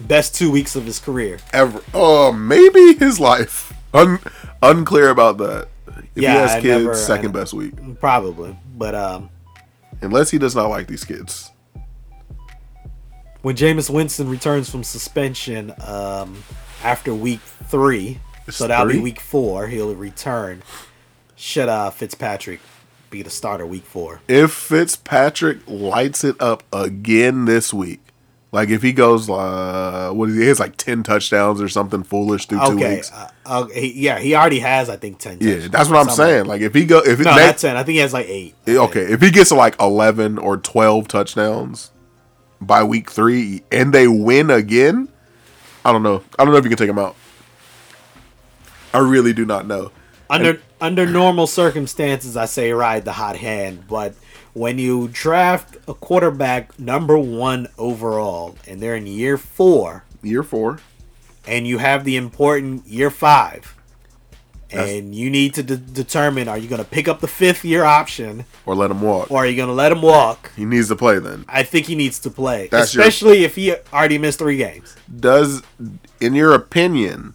best 0.00 0.34
two 0.34 0.50
weeks 0.50 0.74
of 0.76 0.84
his 0.86 0.98
career. 0.98 1.38
Ever. 1.52 1.80
Oh, 1.94 2.32
maybe 2.32 2.94
his 2.94 3.20
life. 3.20 3.72
Un- 3.94 4.18
unclear 4.62 5.10
about 5.10 5.38
that. 5.38 5.68
If 6.14 6.22
Yeah, 6.22 6.32
he 6.32 6.38
has 6.38 6.50
I 6.52 6.60
kids, 6.60 6.84
never- 6.84 6.94
second 6.96 7.32
best 7.32 7.52
week. 7.54 7.74
Probably. 8.00 8.56
But 8.76 8.94
um, 8.94 9.30
Unless 10.00 10.30
he 10.30 10.38
does 10.38 10.54
not 10.56 10.68
like 10.70 10.86
these 10.86 11.04
kids. 11.04 11.50
when 13.42 13.54
Jameis 13.56 13.88
Winston 13.90 14.28
returns 14.28 14.68
from 14.70 14.82
suspension 14.84 15.72
um, 15.80 16.42
after 16.82 17.14
week 17.14 17.40
three, 17.40 18.20
It's 18.46 18.56
so 18.56 18.66
that'll 18.66 18.92
be 18.92 18.98
week 19.00 19.20
four, 19.20 19.68
he'll 19.68 19.94
return. 19.94 20.62
Should 21.36 21.68
uh, 21.68 21.90
Fitzpatrick 21.90 22.60
be 23.10 23.22
the 23.22 23.30
starter 23.30 23.66
week 23.66 23.84
four? 23.84 24.20
If 24.28 24.52
Fitzpatrick 24.52 25.58
lights 25.66 26.24
it 26.24 26.36
up 26.40 26.62
again 26.72 27.44
this 27.44 27.72
week, 27.72 28.00
like 28.50 28.70
if 28.70 28.82
he 28.82 28.92
goes, 28.92 29.28
uh, 29.28 30.10
what 30.12 30.30
is 30.30 30.34
he? 30.36 30.42
He 30.42 30.48
has 30.48 30.58
like 30.58 30.76
10 30.76 31.02
touchdowns 31.02 31.60
or 31.60 31.68
something 31.68 32.02
foolish 32.02 32.46
through 32.46 32.66
two 32.66 32.76
weeks. 32.76 33.12
Uh, 33.12 33.30
uh, 33.44 33.66
he, 33.66 33.92
yeah, 34.04 34.18
he 34.18 34.34
already 34.34 34.60
has, 34.60 34.88
I 34.88 34.96
think, 34.96 35.18
10. 35.18 35.38
Yeah, 35.40 35.68
that's 35.68 35.90
what 35.90 35.98
I'm 35.98 36.08
saying. 36.14 36.46
like 36.46 36.62
if 36.62 36.74
he 36.74 36.86
go, 36.86 36.98
if 37.00 37.18
No, 37.18 37.36
next- 37.36 37.62
not 37.62 37.68
10. 37.70 37.76
I 37.76 37.82
think 37.82 37.94
he 37.94 38.00
has 38.00 38.14
like 38.14 38.26
eight. 38.26 38.54
Okay, 38.66 39.02
if 39.02 39.20
he 39.20 39.30
gets 39.30 39.52
like 39.52 39.78
11 39.80 40.38
or 40.38 40.56
12 40.56 41.08
touchdowns 41.08 41.90
by 42.60 42.82
week 42.82 43.10
three 43.10 43.62
and 43.70 43.92
they 43.92 44.08
win 44.08 44.50
again, 44.50 45.08
I 45.88 45.92
don't 45.92 46.02
know. 46.02 46.22
I 46.38 46.44
don't 46.44 46.52
know 46.52 46.58
if 46.58 46.64
you 46.64 46.68
can 46.70 46.76
take 46.76 46.90
him 46.90 46.98
out. 46.98 47.16
I 48.92 48.98
really 48.98 49.32
do 49.32 49.46
not 49.46 49.66
know. 49.66 49.90
Under 50.28 50.60
under 50.82 51.06
normal 51.06 51.46
circumstances, 51.46 52.36
I 52.36 52.44
say 52.44 52.72
ride 52.72 53.06
the 53.06 53.12
hot 53.12 53.36
hand, 53.36 53.84
but 53.88 54.14
when 54.52 54.78
you 54.78 55.08
draft 55.10 55.78
a 55.88 55.94
quarterback 55.94 56.78
number 56.78 57.16
one 57.18 57.68
overall 57.78 58.56
and 58.66 58.82
they're 58.82 58.96
in 58.96 59.06
year 59.06 59.38
four, 59.38 60.04
Year 60.22 60.42
four. 60.42 60.80
and 61.46 61.66
you 61.66 61.78
have 61.78 62.04
the 62.04 62.16
important 62.16 62.86
year 62.86 63.10
five, 63.10 63.74
That's- 64.70 64.90
and 64.98 65.14
you 65.14 65.30
need 65.30 65.54
to 65.54 65.62
de- 65.62 65.76
determine 65.78 66.46
are 66.48 66.58
you 66.58 66.68
going 66.68 66.82
to 66.82 66.88
pick 66.88 67.08
up 67.08 67.20
the 67.20 67.26
fifth 67.28 67.64
year 67.64 67.84
option 67.84 68.44
Or 68.66 68.74
let 68.74 68.90
him 68.90 69.00
walk. 69.00 69.30
or 69.30 69.38
are 69.38 69.46
you 69.46 69.56
going 69.56 69.68
to 69.68 69.74
let 69.74 69.90
him 69.92 70.02
walk? 70.02 70.52
He 70.56 70.64
needs 70.66 70.88
to 70.88 70.96
play 70.96 71.18
then. 71.18 71.44
I 71.48 71.62
think 71.62 71.86
he 71.86 71.94
needs 71.94 72.18
to 72.20 72.30
play, 72.30 72.68
That's 72.70 72.94
your- 72.94 73.02
especially 73.02 73.44
if 73.44 73.54
he 73.56 73.74
already 73.92 74.18
missed 74.18 74.38
three 74.40 74.58
games. 74.58 74.94
Does, 75.18 75.62
in 76.20 76.34
your 76.34 76.52
opinion, 76.52 77.34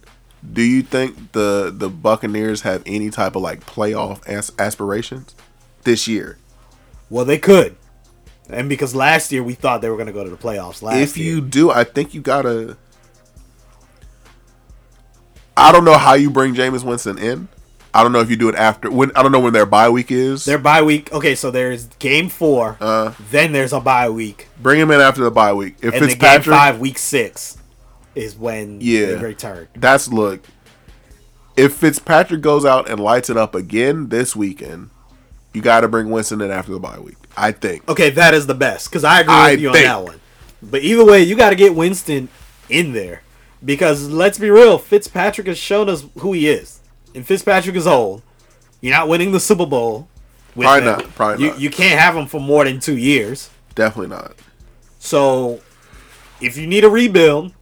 do 0.52 0.62
you 0.62 0.82
think 0.82 1.32
the 1.32 1.72
the 1.76 1.88
Buccaneers 1.88 2.60
have 2.62 2.82
any 2.86 3.10
type 3.10 3.34
of 3.34 3.42
like 3.42 3.64
playoff 3.66 4.24
as- 4.28 4.52
aspirations 4.58 5.34
this 5.84 6.06
year? 6.06 6.38
Well, 7.10 7.24
they 7.24 7.38
could, 7.38 7.76
and 8.48 8.68
because 8.68 8.94
last 8.94 9.32
year 9.32 9.42
we 9.42 9.54
thought 9.54 9.80
they 9.80 9.88
were 9.88 9.96
going 9.96 10.06
to 10.06 10.12
go 10.12 10.22
to 10.22 10.30
the 10.30 10.36
playoffs. 10.36 10.82
Last 10.82 10.98
if 10.98 11.16
year. 11.16 11.34
you 11.36 11.40
do, 11.40 11.70
I 11.70 11.82
think 11.84 12.12
you 12.14 12.20
gotta. 12.20 12.76
I 15.56 15.72
don't 15.72 15.84
know 15.84 15.96
how 15.98 16.14
you 16.14 16.30
bring 16.30 16.54
Jameis 16.54 16.84
Winston 16.84 17.18
in. 17.18 17.48
I 17.92 18.02
don't 18.02 18.10
know 18.10 18.18
if 18.20 18.28
you 18.28 18.36
do 18.36 18.48
it 18.48 18.56
after 18.56 18.90
when. 18.90 19.12
I 19.14 19.22
don't 19.22 19.30
know 19.30 19.38
when 19.38 19.52
their 19.52 19.66
bye 19.66 19.88
week 19.88 20.10
is. 20.10 20.44
Their 20.44 20.58
bye 20.58 20.82
week. 20.82 21.12
Okay, 21.12 21.36
so 21.36 21.50
there's 21.52 21.86
game 22.00 22.28
four. 22.28 22.76
Uh. 22.80 23.14
then 23.30 23.52
there's 23.52 23.72
a 23.72 23.78
bye 23.80 24.08
week, 24.08 24.48
bring 24.60 24.80
him 24.80 24.90
in 24.90 25.00
after 25.00 25.22
the 25.22 25.30
bye 25.30 25.52
week. 25.52 25.76
If 25.80 25.94
and 25.94 26.04
then 26.10 26.18
game 26.18 26.42
five, 26.42 26.80
week 26.80 26.98
six, 26.98 27.56
is 28.16 28.34
when 28.36 28.80
Yeah. 28.80 29.06
they 29.06 29.16
return. 29.16 29.68
that's 29.76 30.08
look. 30.08 30.40
If 31.56 31.74
Fitzpatrick 31.74 32.40
goes 32.40 32.64
out 32.64 32.90
and 32.90 32.98
lights 32.98 33.30
it 33.30 33.36
up 33.36 33.54
again 33.54 34.08
this 34.08 34.34
weekend, 34.34 34.90
you 35.52 35.62
got 35.62 35.82
to 35.82 35.88
bring 35.88 36.10
Winston 36.10 36.40
in 36.40 36.50
after 36.50 36.72
the 36.72 36.80
bye 36.80 36.98
week. 36.98 37.14
I 37.36 37.52
think. 37.52 37.88
Okay, 37.88 38.10
that 38.10 38.34
is 38.34 38.48
the 38.48 38.54
best 38.54 38.90
because 38.90 39.04
I 39.04 39.20
agree 39.20 39.32
I 39.34 39.50
with 39.52 39.60
you 39.60 39.72
think. 39.72 39.88
on 39.88 40.04
that 40.04 40.10
one. 40.10 40.20
But 40.64 40.82
either 40.82 41.04
way, 41.04 41.22
you 41.22 41.36
got 41.36 41.50
to 41.50 41.56
get 41.56 41.76
Winston 41.76 42.28
in 42.68 42.92
there 42.92 43.22
because 43.64 44.08
let's 44.08 44.38
be 44.38 44.50
real, 44.50 44.78
Fitzpatrick 44.78 45.46
has 45.46 45.58
shown 45.58 45.88
us 45.88 46.04
who 46.18 46.32
he 46.32 46.48
is, 46.48 46.80
and 47.14 47.26
Fitzpatrick 47.26 47.76
is 47.76 47.86
old. 47.86 48.22
You're 48.80 48.94
not 48.94 49.08
winning 49.08 49.32
the 49.32 49.40
Super 49.40 49.66
Bowl. 49.66 50.08
with 50.54 50.66
Probably 50.66 50.80
him. 50.88 50.98
not, 50.98 51.14
probably 51.14 51.44
you, 51.44 51.50
not. 51.50 51.60
You 51.60 51.70
can't 51.70 51.98
have 51.98 52.14
him 52.16 52.26
for 52.26 52.40
more 52.40 52.64
than 52.64 52.80
two 52.80 52.96
years. 52.98 53.50
Definitely 53.74 54.14
not. 54.14 54.34
So, 54.98 55.60
if 56.40 56.56
you 56.56 56.66
need 56.66 56.84
a 56.84 56.88
rebuild, 56.90 57.52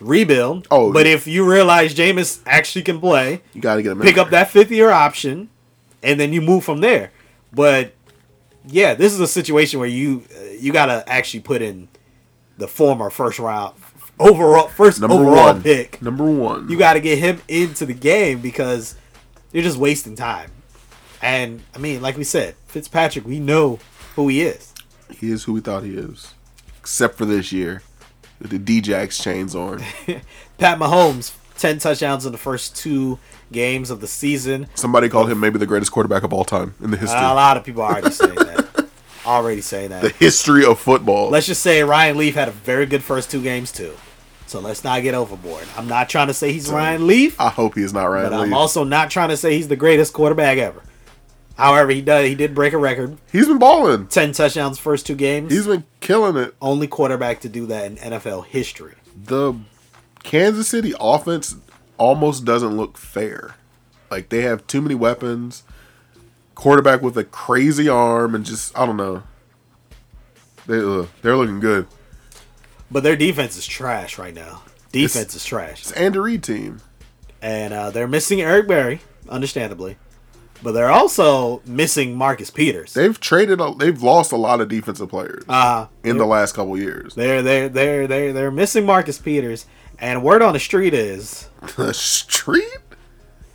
rebuild. 0.00 0.66
Oh, 0.70 0.92
but 0.92 1.06
yeah. 1.06 1.12
if 1.14 1.26
you 1.26 1.48
realize 1.50 1.94
Jameis 1.94 2.40
actually 2.46 2.82
can 2.82 3.00
play, 3.00 3.42
You 3.54 3.60
got 3.60 3.76
to 3.76 3.82
get 3.82 3.92
him. 3.92 4.00
pick 4.00 4.18
up 4.18 4.30
that 4.30 4.50
fifth 4.50 4.70
year 4.70 4.90
option, 4.90 5.48
and 6.02 6.18
then 6.20 6.32
you 6.32 6.40
move 6.40 6.64
from 6.64 6.80
there. 6.80 7.10
But 7.52 7.94
yeah, 8.66 8.94
this 8.94 9.12
is 9.12 9.20
a 9.20 9.28
situation 9.28 9.80
where 9.80 9.88
you 9.88 10.24
uh, 10.38 10.42
you 10.58 10.72
gotta 10.72 11.02
actually 11.08 11.40
put 11.40 11.62
in 11.62 11.88
the 12.58 12.68
former 12.68 13.08
first 13.10 13.38
round 13.38 13.74
overall 14.18 14.68
first 14.68 15.00
number 15.00 15.14
overall 15.16 15.54
one 15.54 15.62
pick. 15.62 16.00
Number 16.02 16.24
one. 16.24 16.68
You 16.68 16.78
got 16.78 16.94
to 16.94 17.00
get 17.00 17.18
him 17.18 17.40
into 17.48 17.86
the 17.86 17.94
game 17.94 18.40
because 18.40 18.96
you're 19.52 19.62
just 19.62 19.78
wasting 19.78 20.16
time. 20.16 20.50
And 21.22 21.62
I 21.74 21.78
mean, 21.78 22.00
like 22.02 22.16
we 22.16 22.24
said, 22.24 22.54
Fitzpatrick, 22.66 23.26
we 23.26 23.40
know 23.40 23.78
who 24.14 24.28
he 24.28 24.42
is. 24.42 24.72
He 25.10 25.30
is 25.30 25.44
who 25.44 25.54
we 25.54 25.60
thought 25.60 25.82
he 25.84 25.96
is, 25.96 26.34
except 26.78 27.16
for 27.16 27.24
this 27.24 27.50
year 27.50 27.82
with 28.40 28.50
the 28.50 28.80
Djax 28.80 29.20
chains 29.20 29.54
on. 29.54 29.78
Pat 30.58 30.78
Mahomes, 30.78 31.34
ten 31.56 31.78
touchdowns 31.78 32.26
in 32.26 32.32
the 32.32 32.38
first 32.38 32.76
two 32.76 33.18
games 33.50 33.90
of 33.90 34.00
the 34.00 34.06
season. 34.06 34.68
Somebody 34.74 35.08
called 35.08 35.30
him 35.30 35.40
maybe 35.40 35.58
the 35.58 35.66
greatest 35.66 35.90
quarterback 35.92 36.22
of 36.22 36.32
all 36.32 36.44
time 36.44 36.74
in 36.80 36.90
the 36.90 36.96
history. 36.96 37.18
a 37.18 37.34
lot 37.34 37.56
of 37.56 37.64
people 37.64 37.82
are 37.82 37.92
already 37.92 38.10
saying 38.10 38.34
that. 38.34 38.66
Already 39.26 39.60
saying 39.60 39.90
the 39.90 40.08
history 40.08 40.64
of 40.64 40.78
football. 40.78 41.28
Let's 41.28 41.46
just 41.46 41.62
say 41.62 41.82
Ryan 41.82 42.16
Leaf 42.16 42.34
had 42.34 42.48
a 42.48 42.52
very 42.52 42.86
good 42.86 43.02
first 43.02 43.30
two 43.30 43.42
games 43.42 43.70
too. 43.70 43.92
So 44.48 44.60
let's 44.60 44.82
not 44.82 45.02
get 45.02 45.14
overboard. 45.14 45.66
I'm 45.76 45.86
not 45.88 46.08
trying 46.08 46.28
to 46.28 46.34
say 46.34 46.52
he's 46.52 46.70
Ryan 46.70 47.06
Leaf, 47.06 47.38
I 47.38 47.50
hope 47.50 47.74
he 47.74 47.82
is 47.82 47.92
not 47.92 48.06
Ryan 48.06 48.30
but 48.30 48.40
I'm 48.40 48.54
also 48.54 48.82
not 48.82 49.10
trying 49.10 49.28
to 49.28 49.36
say 49.36 49.54
he's 49.54 49.68
the 49.68 49.76
greatest 49.76 50.14
quarterback 50.14 50.56
ever. 50.56 50.82
However, 51.58 51.90
he 51.90 52.00
does 52.00 52.26
he 52.26 52.34
did 52.34 52.54
break 52.54 52.72
a 52.72 52.78
record. 52.78 53.18
He's 53.30 53.46
been 53.46 53.58
balling. 53.58 54.06
Ten 54.06 54.32
touchdowns 54.32 54.78
first 54.78 55.06
two 55.06 55.16
games. 55.16 55.52
He's 55.52 55.66
been 55.66 55.84
killing 56.00 56.36
it. 56.42 56.54
only 56.62 56.86
quarterback 56.86 57.40
to 57.40 57.48
do 57.48 57.66
that 57.66 57.84
in 57.84 57.96
NFL 57.96 58.46
history. 58.46 58.94
The 59.14 59.54
Kansas 60.22 60.68
City 60.68 60.94
offense 60.98 61.56
almost 61.98 62.44
doesn't 62.44 62.76
look 62.76 62.96
fair. 62.96 63.56
Like 64.10 64.30
they 64.30 64.42
have 64.42 64.66
too 64.66 64.80
many 64.80 64.94
weapons. 64.94 65.62
Quarterback 66.54 67.02
with 67.02 67.18
a 67.18 67.24
crazy 67.24 67.88
arm 67.88 68.34
and 68.34 68.46
just 68.46 68.76
I 68.78 68.86
don't 68.86 68.96
know. 68.96 69.24
They 70.66 70.78
uh, 70.78 71.06
they're 71.22 71.36
looking 71.36 71.60
good. 71.60 71.86
But 72.90 73.02
their 73.02 73.16
defense 73.16 73.56
is 73.56 73.66
trash 73.66 74.18
right 74.18 74.34
now. 74.34 74.62
Defense 74.92 75.34
is 75.34 75.44
trash. 75.44 75.80
It's 75.82 75.92
Andy 75.92 76.18
Reid 76.18 76.42
team. 76.42 76.80
And 77.42 77.72
uh, 77.74 77.90
they're 77.90 78.08
missing 78.08 78.40
Eric 78.40 78.66
Berry, 78.66 79.00
understandably. 79.28 79.96
But 80.62 80.72
they're 80.72 80.90
also 80.90 81.62
missing 81.66 82.16
Marcus 82.16 82.50
Peters. 82.50 82.92
They've 82.94 83.18
traded. 83.20 83.60
A, 83.60 83.74
they've 83.78 84.02
lost 84.02 84.32
a 84.32 84.36
lot 84.36 84.60
of 84.60 84.68
defensive 84.68 85.08
players 85.08 85.44
Uh, 85.48 85.86
in 86.02 86.18
the 86.18 86.26
last 86.26 86.54
couple 86.56 86.76
years. 86.76 87.14
they're 87.14 87.42
they're 87.42 87.68
they're 87.68 88.06
they're 88.08 88.32
they're 88.32 88.50
missing 88.50 88.84
Marcus 88.84 89.18
Peters. 89.18 89.66
And 90.00 90.22
word 90.24 90.42
on 90.42 90.52
the 90.54 90.58
street 90.60 90.94
is, 90.94 91.48
The 91.76 91.92
street. 91.94 92.64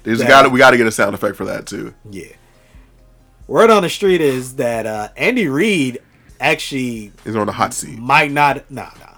There's 0.04 0.22
got 0.24 0.50
we 0.52 0.60
got 0.60 0.72
to 0.72 0.78
get 0.78 0.88
a 0.88 0.92
sound 0.92 1.14
effect 1.16 1.36
for 1.36 1.46
that 1.46 1.66
too. 1.66 1.94
yeah. 2.10 2.28
Word 3.48 3.70
on 3.70 3.82
the 3.84 3.90
street 3.90 4.22
is 4.22 4.56
that 4.56 4.86
uh, 4.86 5.10
Andy 5.18 5.48
Reid 5.48 6.00
actually 6.40 7.12
is 7.26 7.36
on 7.36 7.48
the 7.48 7.52
hot 7.54 7.74
seat. 7.74 7.98
might 8.00 8.32
not. 8.32 8.70
Nah, 8.72 8.90
nah. 9.00 9.13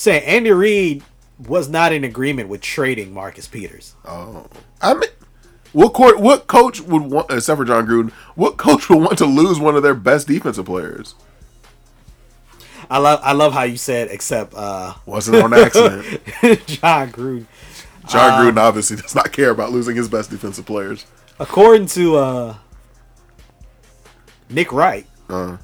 Say 0.00 0.22
Andy 0.24 0.50
Reid 0.50 1.02
was 1.46 1.68
not 1.68 1.92
in 1.92 2.04
agreement 2.04 2.48
with 2.48 2.62
trading 2.62 3.12
Marcus 3.12 3.46
Peters. 3.46 3.94
Oh, 4.06 4.46
I 4.80 4.94
mean, 4.94 5.10
what 5.74 5.92
court? 5.92 6.18
What 6.18 6.46
coach 6.46 6.80
would 6.80 7.02
want, 7.02 7.30
except 7.30 7.58
for 7.58 7.66
Jon 7.66 7.86
Gruden? 7.86 8.10
What 8.34 8.56
coach 8.56 8.88
would 8.88 8.98
want 8.98 9.18
to 9.18 9.26
lose 9.26 9.60
one 9.60 9.76
of 9.76 9.82
their 9.82 9.92
best 9.92 10.26
defensive 10.26 10.64
players? 10.64 11.14
I 12.88 12.96
love 12.96 13.20
I 13.22 13.32
love 13.32 13.52
how 13.52 13.64
you 13.64 13.76
said 13.76 14.08
except 14.10 14.54
uh 14.54 14.94
Wasn't 15.04 15.36
on 15.36 15.52
accident. 15.52 16.06
Jon 16.66 17.12
Gruden. 17.12 17.44
Jon 18.08 18.32
Um, 18.48 18.54
Gruden 18.54 18.58
obviously 18.58 18.96
does 18.96 19.14
not 19.14 19.32
care 19.32 19.50
about 19.50 19.70
losing 19.70 19.96
his 19.96 20.08
best 20.08 20.30
defensive 20.30 20.64
players. 20.64 21.04
According 21.38 21.88
to 21.88 22.16
uh 22.16 22.54
Nick 24.48 24.72
Wright, 24.72 25.06
Uh, 25.28 25.58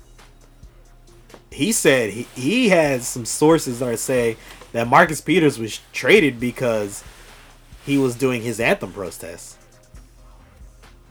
he 1.57 1.73
said 1.73 2.11
he, 2.11 2.29
he 2.35 2.69
has 2.69 3.09
some 3.09 3.25
sources 3.25 3.79
that 3.79 3.99
saying 3.99 4.37
that 4.73 4.87
Marcus 4.87 5.23
Peters 5.23 5.59
was 5.59 5.81
traded 5.91 6.39
because 6.39 7.03
he 7.87 7.97
was 7.97 8.15
doing 8.15 8.43
his 8.43 8.61
anthem 8.61 8.93
protest. 8.93 9.57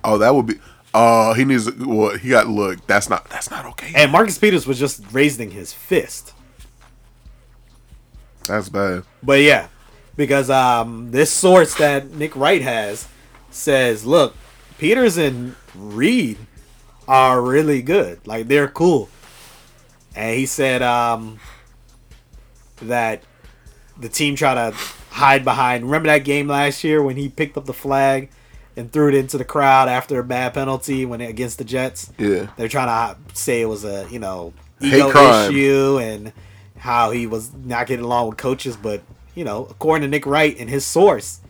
oh, 0.03 0.19
that 0.19 0.35
would 0.35 0.45
be. 0.45 0.55
Oh, 0.93 1.33
he 1.33 1.45
needs. 1.45 1.69
Well, 1.73 2.15
he 2.15 2.29
got 2.29 2.47
look. 2.47 2.85
That's 2.85 3.09
not. 3.09 3.27
That's 3.29 3.49
not 3.49 3.65
okay. 3.65 3.91
And 3.95 4.11
Marcus 4.11 4.37
Peters 4.37 4.67
was 4.67 4.77
just 4.77 5.01
raising 5.11 5.49
his 5.49 5.73
fist. 5.73 6.33
That's 8.45 8.69
bad. 8.69 9.01
But 9.23 9.41
yeah, 9.41 9.69
because 10.15 10.51
um, 10.51 11.09
this 11.09 11.31
source 11.31 11.73
that 11.75 12.11
Nick 12.11 12.35
Wright 12.35 12.61
has 12.61 13.07
says, 13.49 14.05
look, 14.05 14.35
Peters 14.77 15.17
and 15.17 15.55
Reid 15.73 16.37
are 17.07 17.41
really 17.41 17.81
good. 17.81 18.25
Like 18.27 18.47
they're 18.47 18.67
cool. 18.67 19.09
And 20.15 20.37
he 20.37 20.45
said 20.45 20.81
um, 20.81 21.39
that 22.81 23.23
the 23.99 24.09
team 24.09 24.35
tried 24.35 24.55
to 24.55 24.75
hide 25.11 25.43
behind. 25.43 25.83
Remember 25.85 26.07
that 26.07 26.19
game 26.25 26.47
last 26.47 26.83
year 26.83 27.01
when 27.01 27.15
he 27.17 27.29
picked 27.29 27.57
up 27.57 27.65
the 27.65 27.73
flag 27.73 28.29
and 28.77 28.91
threw 28.91 29.07
it 29.09 29.15
into 29.15 29.37
the 29.37 29.45
crowd 29.45 29.87
after 29.89 30.19
a 30.19 30.23
bad 30.23 30.53
penalty 30.53 31.05
when 31.05 31.21
against 31.21 31.57
the 31.57 31.63
Jets? 31.63 32.11
Yeah. 32.17 32.47
They're 32.57 32.67
trying 32.69 32.87
to 33.15 33.35
say 33.35 33.61
it 33.61 33.65
was 33.65 33.83
a 33.85 34.07
you 34.09 34.19
know 34.19 34.53
Hate 34.79 34.93
ego 34.95 35.11
crime. 35.11 35.51
issue 35.51 35.99
and 36.01 36.33
how 36.77 37.11
he 37.11 37.25
was 37.27 37.53
not 37.53 37.87
getting 37.87 38.05
along 38.05 38.29
with 38.29 38.37
coaches, 38.37 38.75
but 38.77 39.01
you 39.33 39.43
know, 39.43 39.65
according 39.69 40.03
to 40.03 40.07
Nick 40.09 40.25
Wright 40.25 40.55
and 40.57 40.69
his 40.69 40.85
source, 40.85 41.41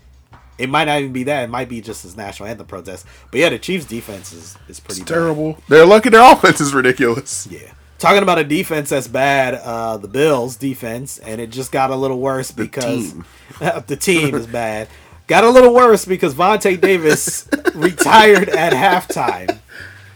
it 0.58 0.70
might 0.70 0.86
not 0.86 1.00
even 1.02 1.14
be 1.14 1.24
that. 1.26 1.44
It 1.44 1.50
might 1.50 1.70
be 1.70 1.82
just 1.82 2.04
his 2.04 2.16
national 2.18 2.48
anthem 2.50 2.66
protest. 2.66 3.06
But 3.30 3.40
yeah, 3.42 3.50
the 3.50 3.60
Chiefs' 3.60 3.86
defense 3.86 4.32
is, 4.34 4.58
is 4.68 4.80
pretty 4.80 5.02
It's 5.02 5.10
bad. 5.10 5.16
terrible. 5.16 5.58
They're 5.68 5.86
lucky 5.86 6.10
their 6.10 6.24
offense 6.34 6.62
is 6.62 6.74
ridiculous. 6.74 7.48
Yeah. 7.52 7.72
Talking 8.06 8.22
about 8.22 8.38
a 8.38 8.44
defense 8.44 8.92
that's 8.92 9.08
bad, 9.08 9.56
uh, 9.56 9.98
the 9.98 10.08
Bills' 10.08 10.58
defense, 10.58 11.18
and 11.18 11.42
it 11.42 11.50
just 11.50 11.72
got 11.72 11.90
a 11.90 11.96
little 11.96 12.20
worse 12.20 12.52
because 12.52 13.14
team. 13.14 13.26
the 13.60 13.98
team 14.00 14.36
is 14.36 14.46
bad. 14.46 14.90
Got 15.26 15.44
a 15.44 15.50
little 15.50 15.74
worse 15.74 16.06
because 16.06 16.36
Vontae 16.36 16.80
Davis 16.80 17.50
retired 17.74 18.50
at 18.50 18.74
halftime. 18.74 19.58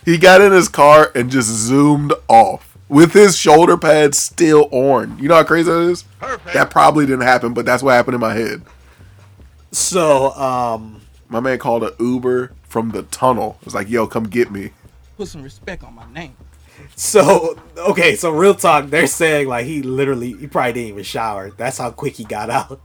He 0.05 0.19
got 0.19 0.39
in 0.39 0.51
his 0.51 0.69
car 0.69 1.11
and 1.15 1.31
just 1.31 1.49
zoomed 1.49 2.13
off 2.27 2.77
with 2.89 3.13
his 3.13 3.35
shoulder 3.35 3.75
pads 3.75 4.19
still 4.19 4.69
on. 4.71 5.17
You 5.17 5.27
know 5.27 5.33
how 5.37 5.43
crazy 5.43 5.71
that 5.71 5.79
is? 5.79 6.03
That 6.53 6.69
probably 6.69 7.07
didn't 7.07 7.25
happen, 7.25 7.55
but 7.55 7.65
that's 7.65 7.81
what 7.81 7.93
happened 7.93 8.13
in 8.13 8.21
my 8.21 8.35
head. 8.35 8.61
So, 9.71 10.29
um, 10.33 11.01
My 11.27 11.39
man 11.39 11.57
called 11.57 11.83
an 11.83 11.93
Uber 11.99 12.51
from 12.61 12.91
the 12.91 13.01
tunnel. 13.01 13.57
It 13.61 13.65
was 13.65 13.73
like, 13.73 13.89
yo, 13.89 14.05
come 14.05 14.25
get 14.25 14.51
me. 14.51 14.73
Put 15.17 15.29
some 15.29 15.41
respect 15.41 15.83
on 15.83 15.95
my 15.95 16.05
name. 16.13 16.35
So 16.99 17.57
okay, 17.77 18.17
so 18.17 18.29
real 18.29 18.53
talk, 18.53 18.89
they're 18.89 19.07
saying 19.07 19.47
like 19.47 19.65
he 19.65 19.81
literally 19.81 20.33
he 20.33 20.47
probably 20.47 20.73
didn't 20.73 20.89
even 20.89 21.03
shower. 21.03 21.49
That's 21.51 21.77
how 21.77 21.91
quick 21.91 22.17
he 22.17 22.25
got 22.25 22.49
out. 22.49 22.81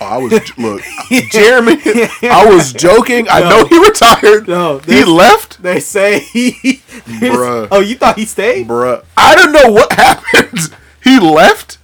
Oh, 0.00 0.04
I 0.04 0.16
was 0.16 0.32
look, 0.58 0.82
Jeremy. 1.30 1.76
I 2.24 2.44
was 2.44 2.72
joking. 2.72 3.28
I 3.30 3.38
No. 3.40 3.48
know 3.50 3.64
he 3.66 3.78
retired. 3.78 4.48
No, 4.48 4.78
he 4.80 5.04
left, 5.04 5.62
They 5.62 5.78
say 5.78 6.18
he 6.18 6.54
Bruh. 7.20 7.68
Oh, 7.70 7.78
you 7.78 7.94
thought 7.94 8.18
he 8.18 8.24
stayed? 8.24 8.66
bruh. 8.66 9.04
I 9.16 9.36
don't 9.36 9.52
know 9.52 9.70
what 9.70 9.92
happened. 10.04 10.74
He 11.04 11.20
left. 11.20 11.78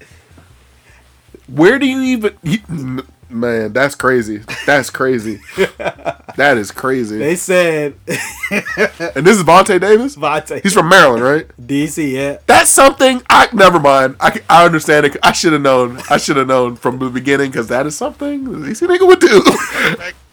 Where 1.46 1.78
do 1.78 1.86
you 1.86 2.00
even? 2.02 2.36
he- 2.42 2.62
n- 2.68 3.06
man, 3.33 3.72
that's 3.72 3.95
crazy. 3.95 4.43
That's 4.66 4.91
crazy. 4.91 5.41
that 5.57 6.57
is 6.57 6.70
crazy. 6.70 7.18
They 7.18 7.37
said 7.37 7.95
and 8.09 9.26
this 9.26 9.37
is 9.37 9.43
Vontae 9.43 9.80
Davis. 9.80 10.16
Vontae 10.16 10.62
He's 10.62 10.74
from 10.74 10.89
Maryland, 10.89 11.22
right? 11.22 11.49
DC, 11.61 12.12
yeah. 12.12 12.39
That's 12.47 12.70
something 12.70 13.22
I 13.28 13.49
never 13.53 13.80
mind. 13.80 14.16
I, 14.20 14.41
I 14.49 14.64
understand 14.64 15.07
it. 15.07 15.16
I 15.22 15.33
should 15.33 15.53
have 15.53 15.62
known. 15.62 16.01
I 16.11 16.16
should 16.16 16.37
have 16.37 16.47
known 16.47 16.76
from 16.76 16.99
the 16.99 17.11
beginning 17.11 17.51
because 17.51 17.68
that 17.68 17.87
is 17.87 17.97
something 17.97 18.45
DC 18.45 18.87
nigga 18.87 19.07
would 19.07 19.20
do, 19.20 19.43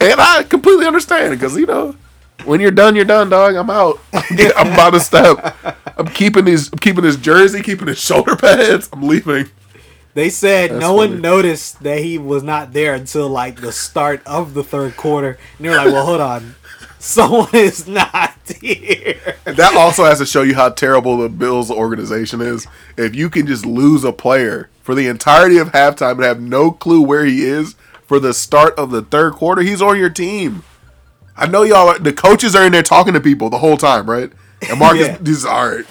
and 0.00 0.20
I 0.20 0.44
completely 0.44 0.86
understand 0.86 1.32
because 1.38 1.56
you 1.56 1.66
know 1.66 1.96
when 2.44 2.60
you're 2.60 2.70
done, 2.70 2.96
you're 2.96 3.04
done, 3.04 3.28
dog. 3.28 3.54
I'm 3.54 3.70
out. 3.70 4.00
I'm 4.12 4.72
about 4.72 4.90
to 4.90 5.00
step. 5.00 5.56
I'm 5.96 6.08
keeping 6.08 6.44
these. 6.44 6.72
I'm 6.72 6.78
keeping 6.78 7.04
his 7.04 7.16
jersey, 7.16 7.62
keeping 7.62 7.88
his 7.88 7.98
shoulder 7.98 8.36
pads. 8.36 8.88
I'm 8.92 9.02
leaving. 9.02 9.48
They 10.14 10.28
said 10.30 10.70
That's 10.70 10.80
no 10.80 10.94
one 10.94 11.20
noticed 11.20 11.82
that 11.82 12.00
he 12.00 12.18
was 12.18 12.42
not 12.42 12.72
there 12.72 12.94
until 12.94 13.28
like 13.28 13.60
the 13.60 13.72
start 13.72 14.22
of 14.26 14.54
the 14.54 14.64
third 14.64 14.96
quarter. 14.96 15.38
And 15.56 15.64
they 15.64 15.70
were 15.70 15.76
like, 15.76 15.86
"Well, 15.92 16.04
hold 16.04 16.20
on, 16.20 16.56
someone 16.98 17.48
is 17.54 17.86
not 17.86 18.34
here. 18.60 19.36
That 19.44 19.74
also 19.76 20.04
has 20.04 20.18
to 20.18 20.26
show 20.26 20.42
you 20.42 20.54
how 20.56 20.70
terrible 20.70 21.16
the 21.18 21.28
Bills 21.28 21.70
organization 21.70 22.40
is. 22.40 22.66
If 22.96 23.14
you 23.14 23.30
can 23.30 23.46
just 23.46 23.64
lose 23.64 24.02
a 24.02 24.12
player 24.12 24.68
for 24.82 24.94
the 24.96 25.06
entirety 25.06 25.58
of 25.58 25.68
halftime 25.72 26.12
and 26.16 26.24
have 26.24 26.40
no 26.40 26.72
clue 26.72 27.02
where 27.02 27.24
he 27.24 27.42
is 27.44 27.76
for 28.06 28.18
the 28.18 28.34
start 28.34 28.76
of 28.76 28.90
the 28.90 29.02
third 29.02 29.34
quarter, 29.34 29.62
he's 29.62 29.80
on 29.80 29.96
your 29.96 30.10
team. 30.10 30.64
I 31.36 31.46
know 31.46 31.62
y'all. 31.62 31.88
Are, 31.88 31.98
the 31.98 32.12
coaches 32.12 32.56
are 32.56 32.66
in 32.66 32.72
there 32.72 32.82
talking 32.82 33.14
to 33.14 33.20
people 33.20 33.48
the 33.48 33.58
whole 33.58 33.76
time, 33.76 34.10
right? 34.10 34.32
And 34.68 34.78
Marcus, 34.80 35.06
Yeah. 35.06 35.18
he's 35.24 35.44
all 35.44 35.68
right. 35.70 35.84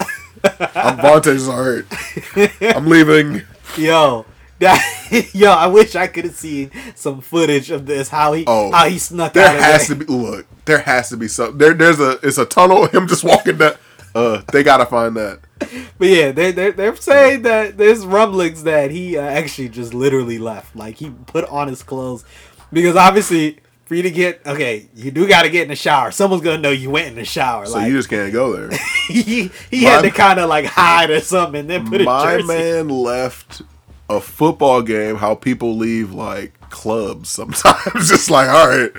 I'm 0.44 0.98
Vontae's 0.98 1.48
all 1.48 1.64
right. 1.64 2.76
I'm 2.76 2.86
leaving. 2.88 3.44
Yo, 3.78 4.26
that, 4.60 5.30
yo, 5.34 5.52
I 5.52 5.68
wish 5.68 5.96
I 5.96 6.08
could 6.08 6.26
have 6.26 6.36
seen 6.36 6.72
some 6.96 7.22
footage 7.22 7.72
of 7.72 7.86
this. 7.86 8.10
How 8.10 8.34
he, 8.34 8.44
Oh, 8.48 8.72
how 8.72 8.88
he 8.90 8.98
snuck 9.00 9.34
There 9.34 9.48
out 9.48 9.56
of 9.56 9.62
has 9.62 9.88
there. 9.88 9.98
to 9.98 10.06
be 10.06 10.12
look. 10.14 10.46
There 10.66 10.80
has 10.80 11.10
to 11.10 11.18
be 11.18 11.28
some. 11.28 11.58
There, 11.58 11.74
there's 11.74 12.00
a. 12.00 12.20
It's 12.24 12.38
a 12.38 12.46
tunnel. 12.46 12.88
Him 12.88 13.08
just 13.08 13.24
walking 13.24 13.58
down. 13.58 13.74
Uh, 14.14 14.42
they 14.52 14.64
gotta 14.64 14.86
find 14.86 15.16
that. 15.16 15.40
But 15.98 16.08
yeah, 16.08 16.32
they 16.32 16.52
they 16.52 16.72
they're 16.72 16.96
saying 16.96 17.44
that 17.44 17.78
there's 17.78 18.06
rumblings 18.06 18.64
that 18.64 18.92
he 18.92 19.18
uh, 19.18 19.22
actually 19.22 19.70
just 19.70 19.94
literally 19.94 20.40
left. 20.40 20.76
Like 20.76 20.96
he 20.96 21.12
put 21.28 21.46
on 21.46 21.68
his 21.68 21.84
clothes 21.84 22.26
because 22.74 22.96
obviously 22.96 23.60
for 23.90 23.96
you 23.96 24.04
to 24.04 24.12
get 24.12 24.46
okay, 24.46 24.88
you 24.94 25.10
do 25.10 25.28
got 25.28 25.42
to 25.42 25.50
get 25.50 25.64
in 25.64 25.70
the 25.70 25.76
shower. 25.76 26.12
Someone's 26.12 26.44
gonna 26.44 26.60
know 26.60 26.70
you 26.70 26.92
went 26.92 27.08
in 27.08 27.16
the 27.16 27.26
shower. 27.26 27.66
So 27.66 27.74
like 27.74 27.88
you 27.88 27.98
just 27.98 28.08
can't 28.08 28.32
go 28.32 28.56
there. 28.56 28.80
he 29.08 29.50
he 29.72 29.84
had 29.84 30.04
to 30.04 30.12
kind 30.12 30.40
of 30.40 30.48
like 30.48 30.66
hide 30.66 31.10
or 31.10 31.20
something 31.22 31.62
and 31.62 31.70
then 31.70 31.90
put 31.90 32.04
My 32.04 32.40
man 32.44 32.90
left 32.90 33.64
a 34.08 34.22
football 34.22 34.84
game. 34.84 35.16
How 35.16 35.34
people 35.34 35.76
leave 35.76 36.14
like 36.14 36.70
clubs 36.70 37.30
sometimes. 37.30 37.82
just 38.10 38.30
like 38.30 38.48
all 38.48 38.68
right. 38.68 38.92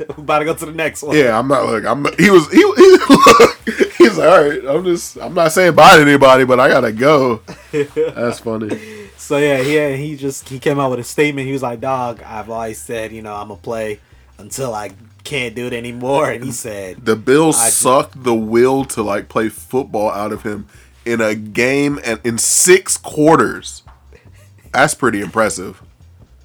We 0.00 0.04
about 0.24 0.40
to 0.40 0.44
go 0.44 0.54
to 0.54 0.66
the 0.66 0.72
next 0.72 1.04
one. 1.04 1.16
Yeah, 1.16 1.38
I'm 1.38 1.46
not. 1.46 1.64
like 1.66 1.84
I'm. 1.84 2.04
He 2.18 2.28
was. 2.28 2.50
He, 2.50 2.58
he 2.58 3.86
He's 3.96 4.18
like, 4.18 4.28
all 4.28 4.48
right. 4.48 4.64
I'm 4.66 4.84
just. 4.84 5.18
I'm 5.18 5.34
not 5.34 5.52
saying 5.52 5.76
bye 5.76 5.94
to 5.94 6.02
anybody, 6.02 6.44
but 6.44 6.58
I 6.58 6.66
gotta 6.66 6.90
go. 6.90 7.42
That's 7.70 8.40
funny. 8.40 9.08
So 9.16 9.36
yeah, 9.36 9.60
yeah, 9.60 9.94
he 9.94 10.16
just 10.16 10.48
he 10.48 10.58
came 10.58 10.80
out 10.80 10.90
with 10.90 10.98
a 10.98 11.04
statement. 11.04 11.46
He 11.46 11.52
was 11.52 11.62
like, 11.62 11.80
"Dog, 11.80 12.20
I've 12.24 12.50
always 12.50 12.78
said, 12.80 13.12
you 13.12 13.22
know, 13.22 13.32
I'm 13.32 13.48
gonna 13.48 13.60
play 13.60 14.00
until 14.38 14.74
I 14.74 14.92
can't 15.24 15.54
do 15.54 15.66
it 15.66 15.72
anymore." 15.72 16.30
And 16.30 16.44
he 16.44 16.52
said, 16.52 17.04
The 17.04 17.16
Bills 17.16 17.72
sucked 17.72 18.22
the 18.22 18.34
will 18.34 18.84
to 18.86 19.02
like 19.02 19.28
play 19.28 19.48
football 19.48 20.10
out 20.10 20.32
of 20.32 20.42
him 20.42 20.66
in 21.04 21.20
a 21.20 21.34
game 21.34 21.98
and 22.04 22.20
in 22.24 22.38
six 22.38 22.96
quarters. 22.96 23.82
That's 24.72 24.94
pretty 24.94 25.20
impressive. 25.20 25.82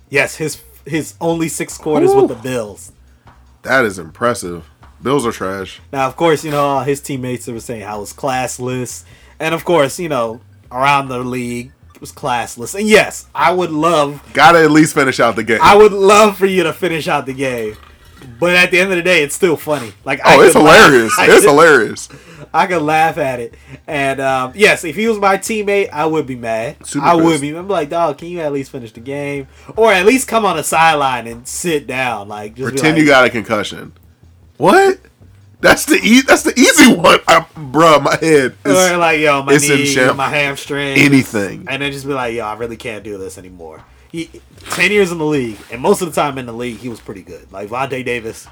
"Yes, 0.10 0.36
his 0.36 0.62
his 0.86 1.16
only 1.20 1.50
six 1.50 1.78
quarters 1.78 2.12
Ooh. 2.12 2.22
with 2.22 2.30
the 2.30 2.36
Bills." 2.36 2.92
That 3.64 3.86
is 3.86 4.00
impressive. 4.00 4.66
Bills 5.02 5.26
are 5.26 5.32
trash. 5.32 5.82
Now, 5.92 6.08
of 6.08 6.16
course, 6.16 6.44
you 6.44 6.52
know 6.52 6.80
his 6.80 7.02
teammates 7.02 7.48
were 7.48 7.60
saying 7.60 7.82
how 7.82 7.98
it 7.98 8.02
was 8.02 8.14
classless, 8.14 9.04
and 9.40 9.54
of 9.54 9.66
course, 9.66 10.00
you 10.00 10.10
know 10.10 10.42
around 10.72 11.10
the 11.10 11.20
league 11.20 11.72
was 12.02 12.12
classless. 12.12 12.78
And 12.78 12.88
yes, 12.90 13.28
I 13.34 13.54
would 13.54 13.72
love, 13.72 14.22
Gotta 14.34 14.60
at 14.64 14.72
least 14.72 14.94
finish 14.94 15.20
out 15.20 15.38
the 15.38 15.44
game. 15.44 15.60
I 15.62 15.76
would 15.78 15.94
love 15.94 16.38
for 16.38 16.48
you 16.48 16.64
to 16.64 16.74
finish 16.74 17.08
out 17.08 17.26
the 17.26 17.34
game. 17.34 17.78
But 18.40 18.56
at 18.56 18.72
the 18.72 18.80
end 18.80 18.92
of 18.92 18.98
the 18.98 19.04
day, 19.04 19.24
it's 19.24 19.36
still 19.36 19.56
funny. 19.56 19.94
Like 20.04 20.20
I 20.26 20.36
oh, 20.36 20.42
it's 20.42 20.54
could 20.54 20.64
laugh- 20.64 20.92
hilarious. 20.92 21.14
It's 21.20 21.46
hilarious. 21.46 22.10
I 22.54 22.68
could 22.68 22.82
laugh 22.82 23.18
at 23.18 23.40
it. 23.40 23.54
And 23.88 24.20
um, 24.20 24.52
yes, 24.56 24.84
if 24.84 24.96
he 24.96 25.08
was 25.08 25.18
my 25.20 25.38
teammate, 25.38 25.90
I 25.92 26.06
would 26.06 26.28
be 26.28 26.36
mad. 26.36 26.86
Super 26.86 27.06
I 27.06 27.16
would 27.16 27.24
pissed. 27.34 27.42
be. 27.42 27.56
I'm 27.56 27.68
like, 27.68 27.90
dog, 27.90 28.18
can 28.18 28.28
you 28.28 28.42
at 28.42 28.52
least 28.52 28.72
finish 28.72 28.92
the 28.92 29.00
game, 29.00 29.48
or 29.76 29.92
at 29.92 30.06
least 30.06 30.28
come 30.28 30.46
on 30.46 30.58
the 30.58 30.64
sideline 30.64 31.28
and 31.28 31.48
sit 31.48 31.88
down? 31.88 32.28
Like, 32.28 32.56
just 32.56 32.70
Pretend 32.74 32.96
like, 32.96 33.02
you 33.02 33.08
got 33.08 33.26
a 33.26 33.30
concussion. 33.30 33.94
What? 34.58 35.00
That's 35.62 35.86
the 35.86 36.00
e- 36.02 36.22
That's 36.22 36.44
the 36.44 36.58
easy 36.60 36.94
one, 36.94 37.20
I, 37.28 37.42
bruh. 37.56 38.02
My 38.02 38.16
head 38.16 38.56
or 38.66 38.98
like, 38.98 39.20
yo, 39.20 39.44
my 39.44 39.54
it's 39.54 39.70
in 39.70 39.78
knee, 39.78 39.86
sham- 39.86 40.18
my 40.18 40.30
hamstring, 40.30 40.98
anything. 40.98 41.66
and 41.70 41.82
then 41.82 41.92
just 41.92 42.06
be 42.06 42.14
like, 42.14 42.34
yo, 42.34 42.46
I 42.46 42.54
really 42.56 42.78
can't 42.78 43.04
do 43.04 43.18
this 43.18 43.38
anymore. 43.38 43.84
He, 44.12 44.30
ten 44.72 44.92
years 44.92 45.12
in 45.12 45.20
the 45.20 45.26
league, 45.26 45.58
and 45.72 45.82
most 45.82 46.02
of 46.02 46.14
the 46.14 46.20
time 46.20 46.38
in 46.38 46.46
the 46.46 46.54
league, 46.54 46.78
he 46.78 46.90
was 46.90 47.00
pretty 47.00 47.22
good. 47.22 47.52
Like 47.52 47.70
Vontae 47.70 48.04
Davis. 48.04 48.48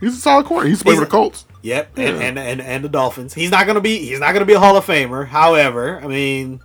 He's 0.00 0.16
a 0.16 0.20
solid 0.20 0.46
corner. 0.46 0.68
He's 0.68 0.82
playing 0.82 0.98
for 0.98 1.04
the 1.04 1.10
Colts. 1.10 1.44
Yep, 1.62 1.96
and, 1.96 2.20
and, 2.20 2.38
and 2.38 2.60
and 2.60 2.84
the 2.84 2.88
Dolphins. 2.88 3.34
He's 3.34 3.52
not 3.52 3.68
gonna 3.68 3.80
be 3.80 3.98
he's 3.98 4.18
not 4.18 4.32
gonna 4.32 4.44
be 4.44 4.54
a 4.54 4.58
Hall 4.58 4.76
of 4.76 4.84
Famer. 4.84 5.28
However, 5.28 6.00
I 6.02 6.08
mean, 6.08 6.60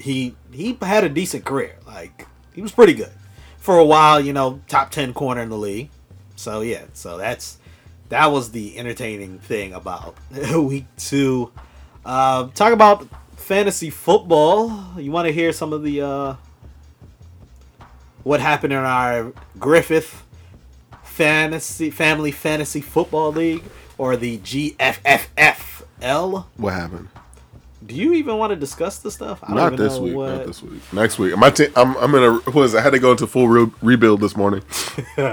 he 0.00 0.34
he 0.52 0.78
had 0.80 1.04
a 1.04 1.08
decent 1.08 1.44
career. 1.44 1.76
Like 1.86 2.26
he 2.54 2.62
was 2.62 2.72
pretty 2.72 2.94
good 2.94 3.12
for 3.58 3.76
a 3.78 3.84
while. 3.84 4.18
You 4.20 4.32
know, 4.32 4.62
top 4.68 4.90
ten 4.90 5.12
corner 5.12 5.42
in 5.42 5.50
the 5.50 5.58
league. 5.58 5.90
So 6.36 6.60
yeah, 6.62 6.84
so 6.94 7.18
that's 7.18 7.58
that 8.08 8.26
was 8.26 8.50
the 8.52 8.78
entertaining 8.78 9.38
thing 9.38 9.72
about 9.72 10.16
week 10.54 10.84
two. 10.96 11.52
Uh, 12.04 12.48
talk 12.54 12.72
about 12.72 13.06
fantasy 13.36 13.90
football. 13.90 14.70
You 14.96 15.10
want 15.10 15.26
to 15.26 15.32
hear 15.32 15.52
some 15.52 15.72
of 15.72 15.82
the 15.82 16.02
uh, 16.02 16.34
what 18.22 18.40
happened 18.40 18.72
in 18.72 18.78
our 18.78 19.32
Griffith 19.58 20.24
fantasy 21.02 21.90
family 21.90 22.30
fantasy 22.30 22.80
football 22.80 23.32
league 23.32 23.62
or 23.98 24.16
the 24.16 24.38
GFFFL. 24.38 25.66
What 26.56 26.74
happened? 26.74 27.08
Do 27.86 27.94
you 27.94 28.14
even 28.14 28.36
want 28.38 28.50
to 28.50 28.56
discuss 28.56 28.98
the 28.98 29.10
stuff? 29.12 29.38
I 29.44 29.54
Not 29.54 29.74
even 29.74 29.84
this 29.84 29.96
know 29.96 30.02
week. 30.02 30.14
what- 30.16 30.30
Not 30.30 30.46
this 30.46 30.62
week. 30.62 30.80
Next 30.92 31.18
week. 31.18 31.36
My 31.36 31.50
te- 31.50 31.68
I'm. 31.76 31.94
I'm 31.96 32.14
in 32.16 32.22
a. 32.22 32.36
It? 32.38 32.74
I 32.74 32.80
had 32.80 32.90
to 32.90 32.98
go 32.98 33.12
into 33.12 33.26
full 33.26 33.48
re- 33.48 33.70
rebuild 33.80 34.20
this 34.20 34.36
morning. 34.36 34.62
All 35.18 35.24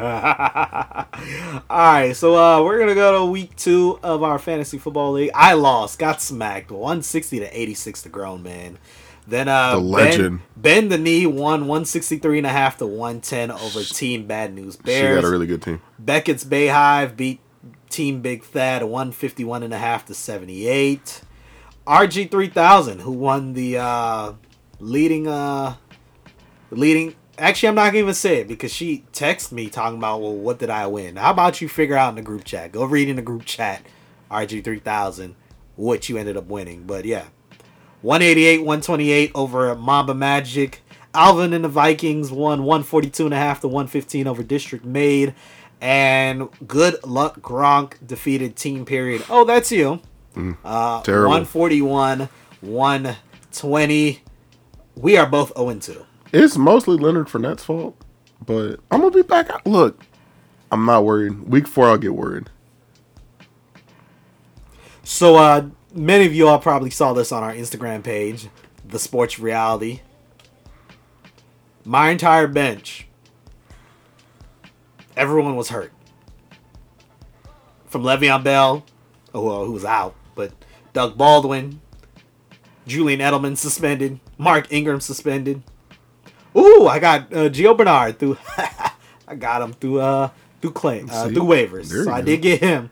right, 1.70 2.14
so 2.16 2.36
uh, 2.38 2.64
we're 2.64 2.80
gonna 2.80 2.96
go 2.96 3.20
to 3.26 3.32
week 3.32 3.56
two 3.56 4.00
of 4.04 4.24
our 4.24 4.38
fantasy 4.40 4.78
football 4.78 5.14
league. 5.14 5.32
I 5.34 5.54
lost, 5.54 5.98
got 6.00 6.22
smacked, 6.22 6.72
one 6.72 7.02
sixty 7.02 7.40
to 7.40 7.48
eighty 7.60 7.74
six. 7.74 8.02
The 8.02 8.10
grown 8.10 8.44
man. 8.44 8.78
Then 9.28 9.48
uh, 9.48 9.76
The 9.76 9.82
legend. 9.82 10.40
Ben, 10.58 10.82
ben 10.82 10.90
the 10.90 10.98
knee 10.98 11.26
won 11.26 11.62
163 11.62 12.40
and 12.40 12.46
a 12.48 12.50
half 12.50 12.78
to 12.80 12.86
110 12.86 13.52
over 13.52 13.82
Team 13.82 14.28
Bad 14.28 14.54
News 14.54 14.76
She 14.76 14.82
Bears. 14.84 15.22
got 15.22 15.26
a 15.26 15.32
really 15.32 15.48
good 15.48 15.62
team. 15.62 15.82
Beckett's 15.98 16.44
Bayhive 16.44 17.16
beat 17.16 17.40
Team 17.90 18.22
Big 18.22 18.44
Thad 18.44 18.84
151 18.84 19.64
and 19.64 19.74
a 19.74 19.78
half 19.78 20.06
to 20.08 20.14
78. 20.14 21.22
RG3000 21.88 23.02
who 23.02 23.12
won 23.12 23.54
the 23.54 23.78
uh 23.78 24.34
leading 24.80 25.28
uh 25.28 25.76
leading 26.72 27.16
actually 27.38 27.70
I'm 27.70 27.76
not 27.76 27.88
gonna 27.88 28.00
even 28.00 28.14
say 28.14 28.38
it 28.38 28.48
because 28.48 28.74
she 28.74 29.06
texted 29.12 29.52
me 29.52 29.70
talking 29.70 29.98
about 29.98 30.22
well 30.22 30.36
what 30.36 30.60
did 30.60 30.70
I 30.70 30.88
win? 30.88 31.18
How 31.18 31.32
about 31.32 31.62
you 31.62 31.68
figure 31.68 31.98
out 31.98 32.10
in 32.10 32.16
the 32.16 32.22
group 32.22 32.46
chat? 32.46 32.72
Go 32.72 32.86
read 32.86 33.10
in 33.10 33.18
the 33.18 33.22
group 33.22 33.46
chat 33.46 33.86
RG3000 34.32 35.36
what 35.76 36.10
you 36.10 36.18
ended 36.18 36.38
up 36.38 36.48
winning. 36.48 36.84
But 36.84 37.06
yeah. 37.06 37.26
188 38.02 38.60
128 38.60 39.32
over 39.34 39.76
Mamba 39.76 40.14
Magic. 40.14 40.82
Alvin 41.16 41.54
and 41.54 41.64
the 41.64 41.70
Vikings 41.70 42.32
won 42.32 42.64
142 42.64 43.26
and 43.26 43.34
a 43.34 43.38
half 43.38 43.62
to 43.62 43.68
115 43.68 44.28
over 44.28 44.42
District 44.42 44.84
Made. 44.84 45.36
And 45.80 46.50
good 46.68 47.04
luck 47.04 47.40
Gronk 47.40 48.06
defeated 48.06 48.56
Team 48.56 48.84
Period. 48.86 49.24
Oh, 49.30 49.46
that's 49.46 49.72
you. 49.72 50.02
Uh, 50.36 51.02
Terrible. 51.04 51.30
141 51.30 52.30
120. 52.62 54.22
We 54.96 55.18
are 55.18 55.26
both 55.26 55.56
0 55.58 55.76
2. 55.80 56.06
It's 56.32 56.58
mostly 56.58 56.98
Leonard 56.98 57.28
Fournette's 57.28 57.64
fault, 57.64 57.96
but 58.44 58.80
I'm 58.90 59.02
gonna 59.02 59.12
be 59.12 59.22
back. 59.22 59.66
Look, 59.66 60.04
I'm 60.72 60.86
not 60.86 61.06
worried. 61.06 61.44
Week 61.44 61.68
four, 61.68 61.88
I'll 61.88 61.98
get 61.98 62.16
worried. 62.16 62.50
So, 65.04 65.36
uh, 65.36 65.68
many 65.94 66.26
of 66.26 66.34
you 66.34 66.48
all 66.48 66.60
probably 66.60 66.90
saw 66.90 67.14
this 67.14 67.32
on 67.32 67.44
our 67.44 67.54
Instagram 67.54 68.04
page, 68.04 68.48
The 68.88 68.98
Sports 68.98 69.38
Reality. 69.38 70.02
My 71.86 72.10
entire 72.10 72.48
bench, 72.48 73.08
everyone 75.18 75.56
was 75.56 75.70
hurt. 75.70 75.92
From 77.86 78.02
Le'Veon 78.04 78.44
Bell, 78.44 78.84
oh, 79.36 79.42
well, 79.46 79.66
who 79.66 79.74
was 79.74 79.86
out, 79.86 80.16
but 80.36 80.52
Doug 80.94 81.18
Baldwin, 81.18 81.82
Julian 82.86 83.20
Edelman 83.20 83.58
suspended, 83.58 84.20
Mark 84.38 84.72
Ingram 84.72 85.00
suspended. 85.00 85.64
Ooh, 86.56 86.88
I 86.88 87.00
got 87.00 87.34
uh, 87.34 87.50
Gio 87.50 87.76
Bernard 87.76 88.20
through. 88.20 88.38
I 89.28 89.36
got 89.36 89.62
him 89.62 89.74
through 89.74 90.02
uh 90.02 90.30
through 90.62 90.72
claim 90.72 91.10
uh, 91.10 91.28
through 91.28 91.44
waivers, 91.44 92.06
so 92.06 92.12
I 92.12 92.22
did 92.22 92.42
get 92.42 92.60
him. 92.60 92.92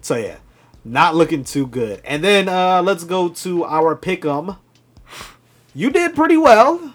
So 0.00 0.16
yeah, 0.16 0.36
not 0.84 1.14
looking 1.14 1.44
too 1.44 1.66
good. 1.66 2.00
And 2.04 2.22
then 2.24 2.48
uh 2.48 2.82
let's 2.82 3.04
go 3.04 3.28
to 3.28 3.64
our 3.64 3.96
pick'em. 3.96 4.56
You 5.74 5.90
did 5.90 6.14
pretty 6.14 6.36
well 6.38 6.94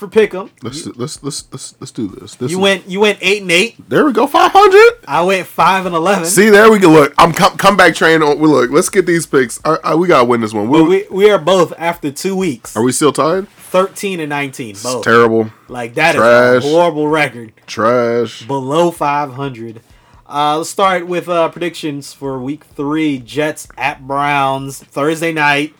for 0.00 0.08
pick'em. 0.08 0.50
Let's 0.62 0.84
let's 0.86 1.22
let's 1.22 1.44
let's 1.52 1.74
let's 1.78 1.92
do 1.92 2.08
this. 2.08 2.34
this 2.34 2.50
You 2.50 2.58
is- 2.58 2.62
went 2.62 2.88
you 2.88 2.98
went 3.00 3.18
eight 3.20 3.42
and 3.42 3.50
eight. 3.52 3.76
There 3.88 4.04
we 4.04 4.12
go. 4.12 4.26
Five 4.26 4.50
hundred. 4.52 4.98
I 5.06 5.22
went 5.22 5.46
five 5.46 5.86
and 5.86 5.94
eleven. 5.94 6.24
See, 6.24 6.50
there 6.50 6.70
we 6.72 6.78
go. 6.80 6.90
Look, 6.90 7.14
I'm 7.18 7.32
come 7.32 7.56
come 7.56 7.76
back 7.76 7.94
train. 7.94 8.22
On, 8.22 8.38
we 8.38 8.48
look. 8.48 8.70
Let's 8.70 8.88
get 8.88 9.06
these 9.06 9.26
picks. 9.26 9.60
I, 9.64 9.76
I, 9.84 9.94
we 9.94 10.08
gotta 10.08 10.24
win 10.24 10.40
this 10.40 10.52
one. 10.52 10.68
We, 10.68 10.78
but 10.80 10.88
we 10.88 11.06
we 11.10 11.30
are 11.30 11.38
both 11.38 11.72
after 11.78 12.10
two 12.10 12.34
weeks, 12.34 12.76
are 12.76 12.82
we 12.82 12.90
still 12.92 13.12
tied? 13.12 13.46
thirteen 13.48 14.18
and 14.18 14.30
nineteen. 14.30 14.70
It's 14.70 14.82
Both 14.82 15.04
terrible. 15.04 15.52
like 15.68 15.94
that 15.94 16.16
is 16.16 16.20
Trash. 16.20 16.64
a 16.64 16.68
horrible 16.68 17.06
record. 17.06 17.52
Trash. 17.68 18.44
below 18.46 18.90
500. 18.90 19.80
Uh, 20.28 20.58
let's 20.58 20.70
start 20.70 21.06
with 21.06 21.28
uh, 21.28 21.48
predictions 21.50 22.12
for 22.12 22.40
Week 22.40 22.64
Three: 22.64 23.18
Jets 23.18 23.68
at 23.76 24.06
Browns 24.06 24.78
Thursday 24.82 25.32
night 25.32 25.74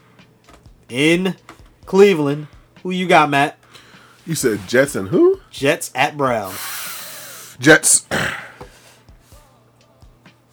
in 0.89 1.37
Cleveland. 1.87 2.49
Who 2.83 2.91
you 2.91 3.07
got, 3.07 3.31
Matt? 3.31 3.59
You 4.31 4.37
said 4.37 4.69
Jets 4.69 4.95
and 4.95 5.09
who? 5.09 5.41
Jets 5.51 5.91
at 5.93 6.17
Browns. 6.17 7.57
Jets. 7.59 8.07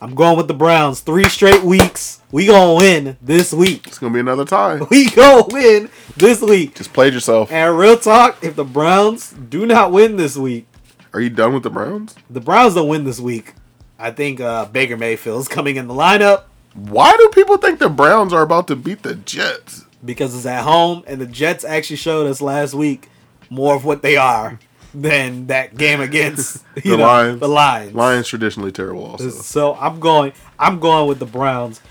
I'm 0.01 0.15
going 0.15 0.35
with 0.35 0.47
the 0.47 0.55
Browns. 0.55 1.01
Three 1.01 1.25
straight 1.25 1.61
weeks. 1.61 2.19
We 2.31 2.47
gonna 2.47 2.73
win 2.73 3.17
this 3.21 3.53
week. 3.53 3.85
It's 3.85 3.99
gonna 3.99 4.15
be 4.15 4.19
another 4.19 4.45
tie. 4.45 4.79
We 4.89 5.11
gonna 5.11 5.45
win 5.49 5.91
this 6.15 6.41
week. 6.41 6.73
Just 6.73 6.91
played 6.91 7.13
yourself. 7.13 7.51
And 7.51 7.77
real 7.77 7.99
talk, 7.99 8.43
if 8.43 8.55
the 8.55 8.65
Browns 8.65 9.29
do 9.33 9.67
not 9.67 9.91
win 9.91 10.17
this 10.17 10.35
week, 10.35 10.65
Are 11.13 11.21
you 11.21 11.29
done 11.29 11.53
with 11.53 11.61
the 11.61 11.69
Browns? 11.69 12.15
the 12.31 12.41
Browns 12.41 12.73
don't 12.73 12.87
win 12.87 13.03
this 13.03 13.19
week. 13.19 13.53
I 13.99 14.09
think 14.09 14.41
uh, 14.41 14.65
Baker 14.65 14.97
Mayfield 14.97 15.41
is 15.41 15.47
coming 15.47 15.75
in 15.75 15.87
the 15.87 15.93
lineup 15.93 16.45
Why 16.73 17.15
do 17.15 17.29
people 17.29 17.57
think 17.57 17.77
the 17.77 17.89
Browns 17.89 18.33
are 18.33 18.41
about 18.41 18.67
to 18.69 18.75
beat 18.75 19.03
the 19.03 19.13
Jets? 19.13 19.85
because 20.03 20.35
it's 20.35 20.47
at 20.47 20.63
home, 20.63 21.03
and 21.05 21.21
the 21.21 21.27
Jets 21.27 21.63
actually 21.63 21.97
showed 21.97 22.25
us 22.25 22.41
last 22.41 22.73
week 22.73 23.09
more 23.49 23.75
of 23.75 23.85
what 23.85 24.01
they 24.01 24.17
are 24.17 24.59
than 24.93 25.47
that 25.47 25.75
game 25.77 26.01
against 26.01 26.63
The 26.75 26.97
know, 26.97 26.97
Lions. 26.97 27.39
The 27.39 27.47
Lions. 27.47 27.93
Lions 27.93 28.27
traditionally 28.27 28.71
terrible. 28.71 29.05
Also, 29.05 29.29
So 29.29 29.75
I'm 29.75 29.99
going. 29.99 30.33
I'm 30.59 30.79
going 30.79 31.07
with 31.07 31.19
the 31.19 31.25
Browns. 31.25 31.81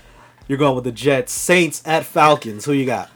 You're 0.47 0.57
going 0.57 0.75
with 0.75 0.83
the 0.85 0.91
Jets. 0.91 1.31
Saints 1.33 1.81
at 1.85 2.05
Falcons. 2.05 2.65
Who 2.65 2.73
you 2.73 2.85
got? 2.85 3.09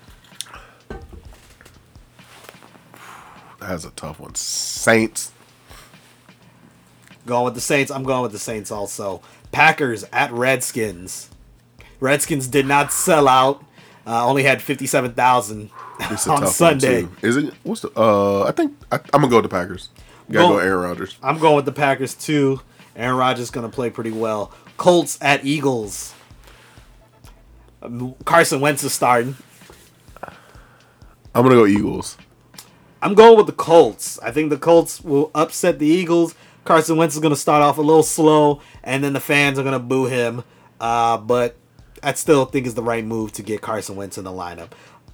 that's 3.59 3.85
a 3.85 3.91
tough 3.91 4.19
one. 4.19 4.35
Saints. 4.35 5.31
Going 7.25 7.45
with 7.45 7.53
the 7.53 7.61
Saints. 7.61 7.91
I'm 7.91 8.03
going 8.03 8.23
with 8.23 8.31
the 8.31 8.39
Saints 8.39 8.71
also. 8.71 9.21
Packers 9.51 10.03
at 10.11 10.31
Redskins. 10.31 11.29
Redskins 11.99 12.47
did 12.47 12.65
not 12.65 12.91
sell 12.91 13.27
out. 13.27 13.63
Uh, 14.05 14.27
only 14.27 14.43
had 14.43 14.61
fifty-seven 14.61 15.13
thousand 15.13 15.69
on 16.27 16.47
Sunday. 16.47 17.07
Is 17.21 17.37
it? 17.37 17.53
What's 17.63 17.81
the? 17.81 17.91
Uh, 17.95 18.43
I 18.43 18.51
think 18.51 18.75
I, 18.91 18.95
I'm 19.13 19.21
gonna 19.21 19.29
go 19.29 19.35
with 19.37 19.45
the 19.45 19.49
Packers. 19.49 19.89
Gotta 20.29 20.47
Go- 20.47 20.53
go 20.55 20.59
Aaron 20.59 20.81
Rodgers. 20.81 21.17
I'm 21.21 21.37
going 21.37 21.55
with 21.55 21.65
the 21.65 21.71
Packers 21.71 22.15
too. 22.15 22.61
Aaron 22.95 23.17
Rodgers 23.17 23.43
is 23.43 23.51
going 23.51 23.69
to 23.69 23.73
play 23.73 23.89
pretty 23.89 24.11
well. 24.11 24.51
Colts 24.77 25.17
at 25.21 25.45
Eagles. 25.45 26.13
Carson 28.25 28.59
Wentz 28.59 28.83
is 28.83 28.91
starting. 28.93 29.35
I'm 31.33 31.43
gonna 31.43 31.55
go 31.55 31.65
Eagles. 31.65 32.17
I'm 33.01 33.13
going 33.15 33.37
with 33.37 33.47
the 33.47 33.53
Colts. 33.53 34.19
I 34.19 34.31
think 34.31 34.49
the 34.49 34.57
Colts 34.57 35.01
will 35.01 35.31
upset 35.33 35.79
the 35.79 35.87
Eagles. 35.87 36.35
Carson 36.65 36.97
Wentz 36.97 37.15
is 37.15 37.21
going 37.21 37.33
to 37.33 37.39
start 37.39 37.63
off 37.63 37.79
a 37.79 37.81
little 37.81 38.03
slow, 38.03 38.61
and 38.83 39.03
then 39.03 39.13
the 39.13 39.19
fans 39.19 39.57
are 39.57 39.63
going 39.63 39.73
to 39.73 39.79
boo 39.79 40.05
him. 40.05 40.43
Uh, 40.79 41.17
but 41.17 41.55
I 42.03 42.13
still 42.13 42.45
think 42.45 42.65
it's 42.65 42.75
the 42.75 42.83
right 42.83 43.05
move 43.05 43.31
to 43.33 43.43
get 43.43 43.61
Carson 43.61 43.95
Wentz 43.95 44.17
in 44.17 44.23
the 44.23 44.31
lineup. 44.31 44.71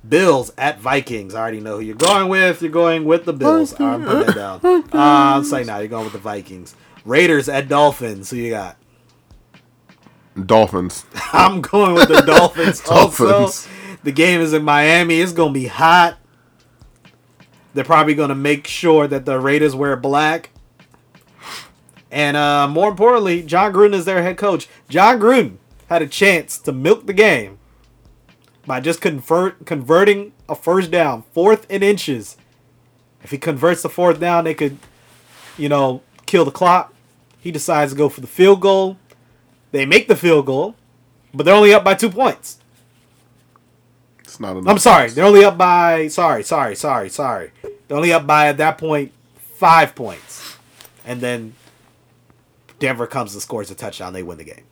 Bills 0.07 0.51
at 0.57 0.79
Vikings. 0.79 1.35
I 1.35 1.41
already 1.41 1.59
know 1.59 1.77
who 1.77 1.81
you're 1.81 1.95
going 1.95 2.29
with. 2.29 2.61
You're 2.61 2.71
going 2.71 3.03
with 3.05 3.25
the 3.25 3.33
Bills. 3.33 3.77
I'm 3.79 4.05
putting 4.05 4.27
that 4.27 4.35
down. 4.35 4.61
Uh, 4.63 4.83
I'm 4.93 5.43
saying 5.43 5.67
now 5.67 5.79
you're 5.79 5.88
going 5.89 6.05
with 6.05 6.13
the 6.13 6.19
Vikings. 6.19 6.75
Raiders 7.03 7.49
at 7.49 7.67
Dolphins. 7.67 8.29
Who 8.29 8.38
you 8.38 8.51
got? 8.51 8.77
Dolphins. 10.45 11.05
I'm 11.33 11.61
going 11.61 11.95
with 11.95 12.07
the 12.07 12.21
Dolphins. 12.21 12.81
also, 12.89 13.27
Dolphins. 13.27 13.67
the 14.03 14.11
game 14.11 14.39
is 14.39 14.53
in 14.53 14.63
Miami. 14.63 15.19
It's 15.19 15.33
going 15.33 15.53
to 15.53 15.59
be 15.59 15.67
hot. 15.67 16.17
They're 17.73 17.83
probably 17.83 18.15
going 18.15 18.29
to 18.29 18.35
make 18.35 18.65
sure 18.67 19.07
that 19.07 19.25
the 19.25 19.39
Raiders 19.39 19.75
wear 19.75 19.95
black. 19.95 20.51
And 22.09 22.38
uh, 22.38 22.67
more 22.67 22.89
importantly, 22.89 23.43
Jon 23.43 23.73
Gruden 23.73 23.93
is 23.93 24.05
their 24.05 24.23
head 24.23 24.38
coach. 24.38 24.67
Jon 24.89 25.19
Gruden 25.19 25.57
had 25.88 26.01
a 26.01 26.07
chance 26.07 26.57
to 26.59 26.71
milk 26.71 27.05
the 27.05 27.13
game 27.13 27.59
by 28.65 28.79
just 28.79 29.01
convert 29.01 29.65
converting 29.65 30.33
a 30.47 30.55
first 30.55 30.91
down, 30.91 31.23
fourth 31.33 31.65
and 31.69 31.83
inches. 31.83 32.38
If 33.23 33.31
he 33.31 33.38
converts 33.38 33.81
the 33.81 33.89
fourth 33.89 34.19
down, 34.19 34.43
they 34.43 34.53
could, 34.53 34.77
you 35.57 35.69
know, 35.69 36.01
kill 36.25 36.45
the 36.45 36.51
clock. 36.51 36.93
He 37.39 37.51
decides 37.51 37.93
to 37.93 37.97
go 37.97 38.09
for 38.09 38.21
the 38.21 38.27
field 38.27 38.61
goal. 38.61 38.97
They 39.71 39.85
make 39.85 40.07
the 40.07 40.15
field 40.15 40.45
goal, 40.45 40.75
but 41.33 41.43
they're 41.43 41.55
only 41.55 41.73
up 41.73 41.83
by 41.83 41.95
two 41.95 42.09
points. 42.09 42.59
It's 44.19 44.39
not 44.39 44.51
enough. 44.57 44.67
I'm 44.67 44.77
sorry, 44.77 45.09
they're 45.09 45.25
only 45.25 45.45
up 45.45 45.57
by 45.57 46.09
sorry, 46.09 46.43
sorry, 46.43 46.75
sorry, 46.75 47.09
sorry. 47.09 47.51
They're 47.88 47.97
only 47.97 48.11
up 48.11 48.27
by 48.27 48.47
at 48.47 48.57
that 48.57 48.77
point 48.77 49.13
five 49.35 49.95
points, 49.95 50.57
and 51.05 51.21
then 51.21 51.55
Denver 52.79 53.07
comes 53.07 53.33
and 53.33 53.41
scores 53.41 53.71
a 53.71 53.75
touchdown. 53.75 54.13
They 54.13 54.23
win 54.23 54.38
the 54.38 54.43
game. 54.43 54.66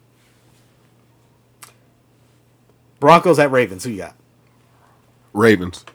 Broncos 3.06 3.38
at 3.38 3.52
Ravens. 3.52 3.84
Who 3.84 3.92
you 3.92 3.98
got? 3.98 4.16
Ravens. 5.32 5.86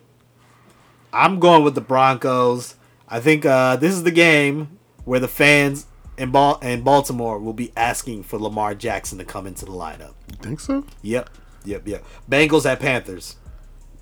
I'm 1.13 1.41
going 1.41 1.65
with 1.65 1.75
the 1.75 1.81
Broncos. 1.81 2.77
I 3.09 3.19
think 3.19 3.45
uh, 3.45 3.75
this 3.75 3.95
is 3.95 4.05
the 4.05 4.13
game 4.13 4.79
where 5.05 5.19
the 5.19 5.27
fans 5.27 5.89
in, 6.17 6.31
Bal- 6.31 6.61
in 6.61 6.83
Baltimore 6.83 7.41
will 7.41 7.53
be 7.53 7.73
asking 7.77 8.23
for 8.23 8.39
Lamar 8.39 8.77
Jackson 8.77 9.19
to 9.19 9.25
come 9.25 9.49
into 9.49 9.65
the 9.65 9.73
lineup. 9.73 10.15
You 10.31 10.37
think 10.41 10.61
so? 10.61 10.85
Yep, 11.03 11.31
yep, 11.65 11.89
yep. 11.89 12.05
Bengals 12.31 12.65
at 12.65 12.79
Panthers. 12.79 13.39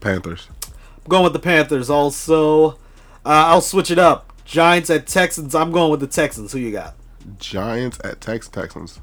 Panthers. 0.01 0.49
I'm 0.67 1.09
going 1.09 1.25
with 1.25 1.33
the 1.33 1.39
Panthers 1.39 1.89
also. 1.89 2.73
Uh, 2.73 2.77
I'll 3.25 3.63
switch 3.63 3.91
it 3.91 3.99
up. 3.99 4.35
Giants 4.45 4.91
at 4.91 5.07
Texans. 5.07 5.55
I'm 5.55 5.73
going 5.73 5.91
with 5.91 6.01
the 6.01 6.09
Texans. 6.09 6.53
Who 6.53 6.59
you 6.59 6.73
got? 6.73 6.95
Giants 7.39 7.99
at 8.05 8.21
Tex 8.21 8.49
Texans. 8.49 9.01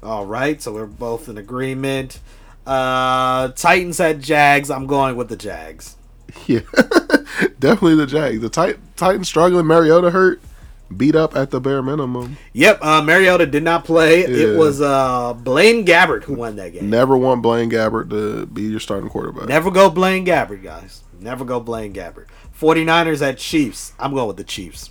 All 0.00 0.26
right, 0.26 0.62
so 0.62 0.72
we're 0.72 0.86
both 0.86 1.28
in 1.28 1.36
agreement. 1.36 2.20
Uh, 2.66 3.48
Titans 3.48 4.00
at 4.00 4.20
Jags. 4.20 4.70
I'm 4.70 4.86
going 4.86 5.16
with 5.16 5.28
the 5.28 5.36
Jags. 5.36 5.96
Yeah, 6.46 6.60
definitely 7.58 7.96
the 7.96 8.06
Jags. 8.06 8.40
The 8.40 8.48
Tit- 8.48 8.80
Titans 8.96 9.28
struggling. 9.28 9.66
Mariota 9.66 10.10
hurt. 10.10 10.40
Beat 10.96 11.16
up 11.16 11.34
at 11.34 11.50
the 11.50 11.60
bare 11.60 11.82
minimum. 11.82 12.36
Yep, 12.52 12.78
uh, 12.80 13.02
Mariota 13.02 13.44
did 13.44 13.64
not 13.64 13.84
play. 13.84 14.20
It 14.20 14.56
was 14.56 14.80
uh, 14.80 15.32
Blaine 15.34 15.84
Gabbert 15.84 16.22
who 16.22 16.34
won 16.34 16.54
that 16.56 16.74
game. 16.74 16.88
Never 16.88 17.16
want 17.16 17.42
Blaine 17.42 17.68
Gabbert 17.68 18.08
to 18.10 18.46
be 18.46 18.62
your 18.62 18.78
starting 18.78 19.08
quarterback. 19.10 19.48
Never 19.48 19.72
go 19.72 19.90
Blaine 19.90 20.24
Gabbert, 20.24 20.62
guys. 20.62 21.02
Never 21.18 21.44
go 21.44 21.58
Blaine 21.58 21.92
Gabbert. 21.92 22.26
49ers 22.56 23.20
at 23.20 23.36
Chiefs. 23.38 23.94
I'm 23.98 24.14
going 24.14 24.28
with 24.28 24.36
the 24.36 24.44
Chiefs. 24.44 24.90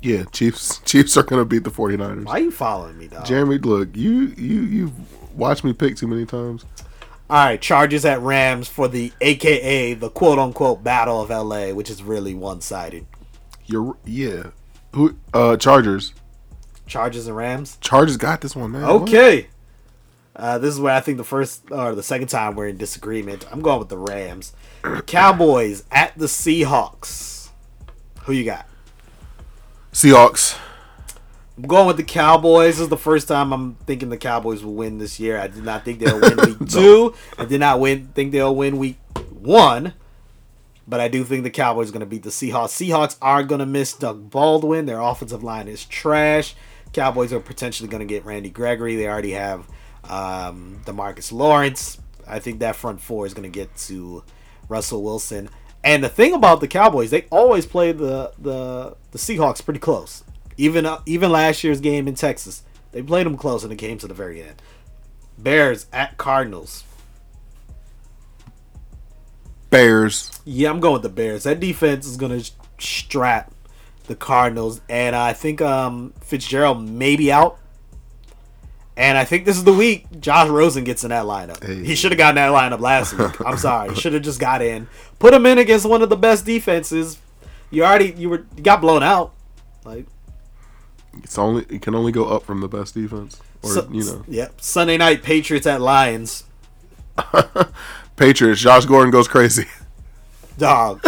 Yeah, 0.00 0.22
Chiefs. 0.30 0.78
Chiefs 0.84 1.16
are 1.16 1.24
gonna 1.24 1.44
beat 1.44 1.64
the 1.64 1.70
49ers. 1.70 2.24
Why 2.26 2.32
are 2.34 2.38
you 2.40 2.50
following 2.52 2.96
me, 2.98 3.08
dog? 3.08 3.26
Jeremy, 3.26 3.58
look, 3.58 3.96
you 3.96 4.32
you 4.36 4.60
you've 4.60 4.92
watched 5.36 5.64
me 5.64 5.72
pick 5.72 5.96
too 5.96 6.06
many 6.06 6.24
times. 6.24 6.64
All 7.28 7.44
right, 7.44 7.60
Chargers 7.60 8.04
at 8.04 8.20
Rams 8.20 8.68
for 8.68 8.86
the 8.88 9.12
AKA 9.20 9.94
the 9.94 10.10
quote 10.10 10.38
unquote 10.38 10.84
Battle 10.84 11.20
of 11.20 11.30
LA, 11.30 11.72
which 11.72 11.90
is 11.90 12.02
really 12.02 12.34
one 12.34 12.60
sided. 12.60 13.06
You're 13.66 13.96
yeah. 14.04 14.50
Who 14.94 15.16
uh 15.34 15.56
Chargers. 15.56 16.14
Chargers 16.86 17.26
and 17.26 17.36
Rams. 17.36 17.78
Chargers 17.80 18.16
got 18.16 18.40
this 18.40 18.54
one, 18.54 18.72
man. 18.72 18.84
Okay. 18.84 19.48
Uh, 20.36 20.58
this 20.58 20.74
is 20.74 20.78
where 20.78 20.94
I 20.94 21.00
think 21.00 21.16
the 21.16 21.24
first 21.24 21.62
or 21.70 21.94
the 21.94 22.02
second 22.02 22.28
time 22.28 22.54
we're 22.54 22.68
in 22.68 22.76
disagreement. 22.76 23.46
I'm 23.50 23.62
going 23.62 23.78
with 23.78 23.88
the 23.88 23.98
Rams. 23.98 24.52
Cowboys 25.06 25.82
at 25.90 26.16
the 26.16 26.26
Seahawks. 26.26 27.48
Who 28.24 28.32
you 28.32 28.44
got? 28.44 28.66
Seahawks. 29.92 30.58
I'm 31.56 31.62
going 31.62 31.86
with 31.86 31.96
the 31.96 32.04
Cowboys. 32.04 32.74
This 32.74 32.80
is 32.80 32.88
the 32.88 32.98
first 32.98 33.28
time 33.28 33.52
I'm 33.52 33.76
thinking 33.86 34.10
the 34.10 34.18
Cowboys 34.18 34.62
will 34.62 34.74
win 34.74 34.98
this 34.98 35.18
year. 35.18 35.38
I 35.38 35.48
did 35.48 35.64
not 35.64 35.84
think 35.84 36.00
they'll 36.00 36.20
win 36.20 36.36
week 36.36 36.68
two. 36.68 37.14
I 37.38 37.46
did 37.46 37.60
not 37.60 37.80
win 37.80 38.08
think 38.08 38.32
they'll 38.32 38.54
win 38.54 38.76
week 38.76 38.98
one. 39.30 39.94
But 40.88 41.00
I 41.00 41.08
do 41.08 41.24
think 41.24 41.42
the 41.42 41.50
Cowboys 41.50 41.88
are 41.88 41.92
going 41.92 42.00
to 42.00 42.06
beat 42.06 42.22
the 42.22 42.30
Seahawks. 42.30 42.68
Seahawks 42.68 43.16
are 43.20 43.42
going 43.42 43.58
to 43.58 43.66
miss 43.66 43.92
Doug 43.92 44.30
Baldwin. 44.30 44.86
Their 44.86 45.00
offensive 45.00 45.42
line 45.42 45.66
is 45.66 45.84
trash. 45.84 46.54
Cowboys 46.92 47.32
are 47.32 47.40
potentially 47.40 47.88
going 47.88 48.06
to 48.06 48.06
get 48.06 48.24
Randy 48.24 48.50
Gregory. 48.50 48.94
They 48.94 49.08
already 49.08 49.32
have 49.32 49.66
um, 50.04 50.80
Demarcus 50.84 51.32
Lawrence. 51.32 51.98
I 52.26 52.38
think 52.38 52.60
that 52.60 52.76
front 52.76 53.00
four 53.00 53.26
is 53.26 53.34
going 53.34 53.50
to 53.50 53.58
get 53.58 53.74
to 53.76 54.22
Russell 54.68 55.02
Wilson. 55.02 55.48
And 55.82 56.04
the 56.04 56.08
thing 56.08 56.34
about 56.34 56.60
the 56.60 56.68
Cowboys, 56.68 57.10
they 57.10 57.22
always 57.30 57.66
play 57.66 57.92
the 57.92 58.32
the, 58.38 58.96
the 59.10 59.18
Seahawks 59.18 59.64
pretty 59.64 59.80
close. 59.80 60.22
Even 60.56 60.86
uh, 60.86 61.00
even 61.06 61.30
last 61.30 61.62
year's 61.64 61.80
game 61.80 62.08
in 62.08 62.14
Texas, 62.14 62.62
they 62.92 63.02
played 63.02 63.26
them 63.26 63.36
close 63.36 63.62
and 63.62 63.72
it 63.72 63.76
came 63.76 63.98
to 63.98 64.06
the 64.06 64.14
very 64.14 64.42
end. 64.42 64.60
Bears 65.38 65.86
at 65.92 66.16
Cardinals. 66.16 66.84
Bears. 69.70 70.30
Yeah, 70.44 70.70
I'm 70.70 70.80
going 70.80 70.94
with 70.94 71.02
the 71.02 71.08
Bears. 71.08 71.44
That 71.44 71.60
defense 71.60 72.06
is 72.06 72.16
going 72.16 72.40
to 72.40 72.50
strap 72.78 73.52
the 74.06 74.14
Cardinals, 74.14 74.80
and 74.88 75.14
I 75.14 75.32
think 75.32 75.60
um, 75.60 76.14
Fitzgerald 76.20 76.88
may 76.88 77.16
be 77.16 77.30
out. 77.32 77.58
And 78.96 79.18
I 79.18 79.26
think 79.26 79.44
this 79.44 79.58
is 79.58 79.64
the 79.64 79.74
week 79.74 80.06
Josh 80.20 80.48
Rosen 80.48 80.84
gets 80.84 81.04
in 81.04 81.10
that 81.10 81.24
lineup. 81.24 81.62
Hey. 81.62 81.84
He 81.84 81.94
should 81.94 82.12
have 82.12 82.18
gotten 82.18 82.36
that 82.36 82.50
lineup 82.50 82.80
last 82.80 83.12
week. 83.18 83.38
I'm 83.46 83.58
sorry, 83.58 83.90
he 83.90 84.00
should 84.00 84.14
have 84.14 84.22
just 84.22 84.40
got 84.40 84.62
in, 84.62 84.88
put 85.18 85.34
him 85.34 85.44
in 85.44 85.58
against 85.58 85.86
one 85.86 86.00
of 86.00 86.08
the 86.08 86.16
best 86.16 86.46
defenses. 86.46 87.18
You 87.70 87.84
already 87.84 88.14
you 88.16 88.30
were 88.30 88.46
you 88.56 88.62
got 88.62 88.80
blown 88.80 89.02
out. 89.02 89.34
Like 89.84 90.06
It's 91.22 91.38
only 91.38 91.64
it 91.68 91.82
can 91.82 91.94
only 91.94 92.12
go 92.12 92.26
up 92.26 92.42
from 92.44 92.60
the 92.60 92.68
best 92.68 92.94
defense, 92.94 93.40
or 93.62 93.70
Su- 93.70 93.88
you 93.92 94.04
know, 94.04 94.24
Yep. 94.28 94.60
Sunday 94.60 94.96
night 94.96 95.22
Patriots 95.22 95.66
at 95.66 95.80
Lions. 95.80 96.44
Patriots. 98.16 98.60
Josh 98.60 98.84
Gordon 98.86 99.10
goes 99.10 99.28
crazy. 99.28 99.66
Dog. 100.58 101.02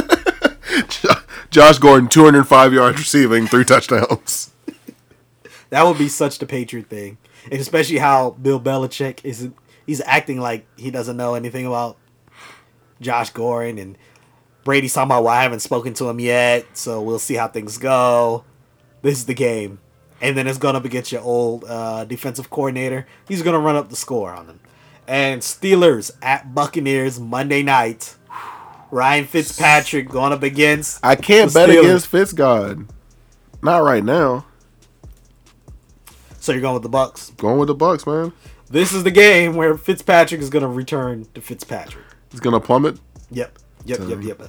Josh 1.50 1.78
Gordon, 1.78 2.08
205 2.08 2.74
yards 2.74 2.98
receiving, 2.98 3.46
three 3.46 3.64
touchdowns. 3.64 4.50
that 5.70 5.82
would 5.86 5.96
be 5.96 6.08
such 6.08 6.38
the 6.38 6.46
Patriot 6.46 6.88
thing. 6.90 7.16
And 7.50 7.60
especially 7.60 7.98
how 7.98 8.30
Bill 8.32 8.60
Belichick 8.60 9.20
is 9.24 9.48
he's 9.86 10.02
acting 10.02 10.38
like 10.40 10.66
he 10.76 10.90
doesn't 10.90 11.16
know 11.16 11.34
anything 11.34 11.64
about 11.66 11.96
Josh 13.00 13.30
Gordon 13.30 13.78
and 13.78 13.96
Brady's 14.64 14.92
talking 14.92 15.06
about 15.10 15.24
well, 15.24 15.32
I 15.32 15.42
haven't 15.42 15.60
spoken 15.60 15.94
to 15.94 16.08
him 16.10 16.20
yet, 16.20 16.66
so 16.76 17.00
we'll 17.00 17.18
see 17.18 17.34
how 17.34 17.48
things 17.48 17.78
go. 17.78 18.44
This 19.00 19.18
is 19.18 19.24
the 19.26 19.34
game. 19.34 19.78
And 20.20 20.36
then 20.36 20.46
it's 20.46 20.58
going 20.58 20.76
up 20.76 20.84
against 20.84 21.12
your 21.12 21.22
old 21.22 21.64
uh, 21.64 22.04
defensive 22.04 22.50
coordinator. 22.50 23.06
He's 23.26 23.42
going 23.42 23.54
to 23.54 23.60
run 23.60 23.76
up 23.76 23.88
the 23.88 23.96
score 23.96 24.32
on 24.32 24.46
them. 24.46 24.60
And 25.06 25.40
Steelers 25.40 26.10
at 26.22 26.54
Buccaneers 26.54 27.20
Monday 27.20 27.62
night. 27.62 28.16
Ryan 28.90 29.26
Fitzpatrick 29.26 30.08
going 30.08 30.32
up 30.32 30.42
against. 30.42 31.04
I 31.04 31.14
can't 31.14 31.52
bet 31.52 31.68
Steelers. 31.68 31.80
against 31.80 32.10
Fitzgod. 32.10 32.88
Not 33.62 33.82
right 33.82 34.04
now. 34.04 34.46
So 36.40 36.52
you're 36.52 36.60
going 36.60 36.74
with 36.74 36.82
the 36.82 36.88
Bucks. 36.88 37.30
Going 37.36 37.58
with 37.58 37.68
the 37.68 37.74
Bucks, 37.74 38.06
man. 38.06 38.32
This 38.70 38.92
is 38.92 39.04
the 39.04 39.10
game 39.10 39.56
where 39.56 39.76
Fitzpatrick 39.76 40.40
is 40.40 40.50
going 40.50 40.62
to 40.62 40.68
return 40.68 41.26
to 41.34 41.40
Fitzpatrick. 41.40 42.04
He's 42.30 42.40
gonna 42.40 42.60
plummet. 42.60 42.98
Yep. 43.30 43.58
Yep. 43.86 44.00
Yep. 44.08 44.22
Yep. 44.22 44.42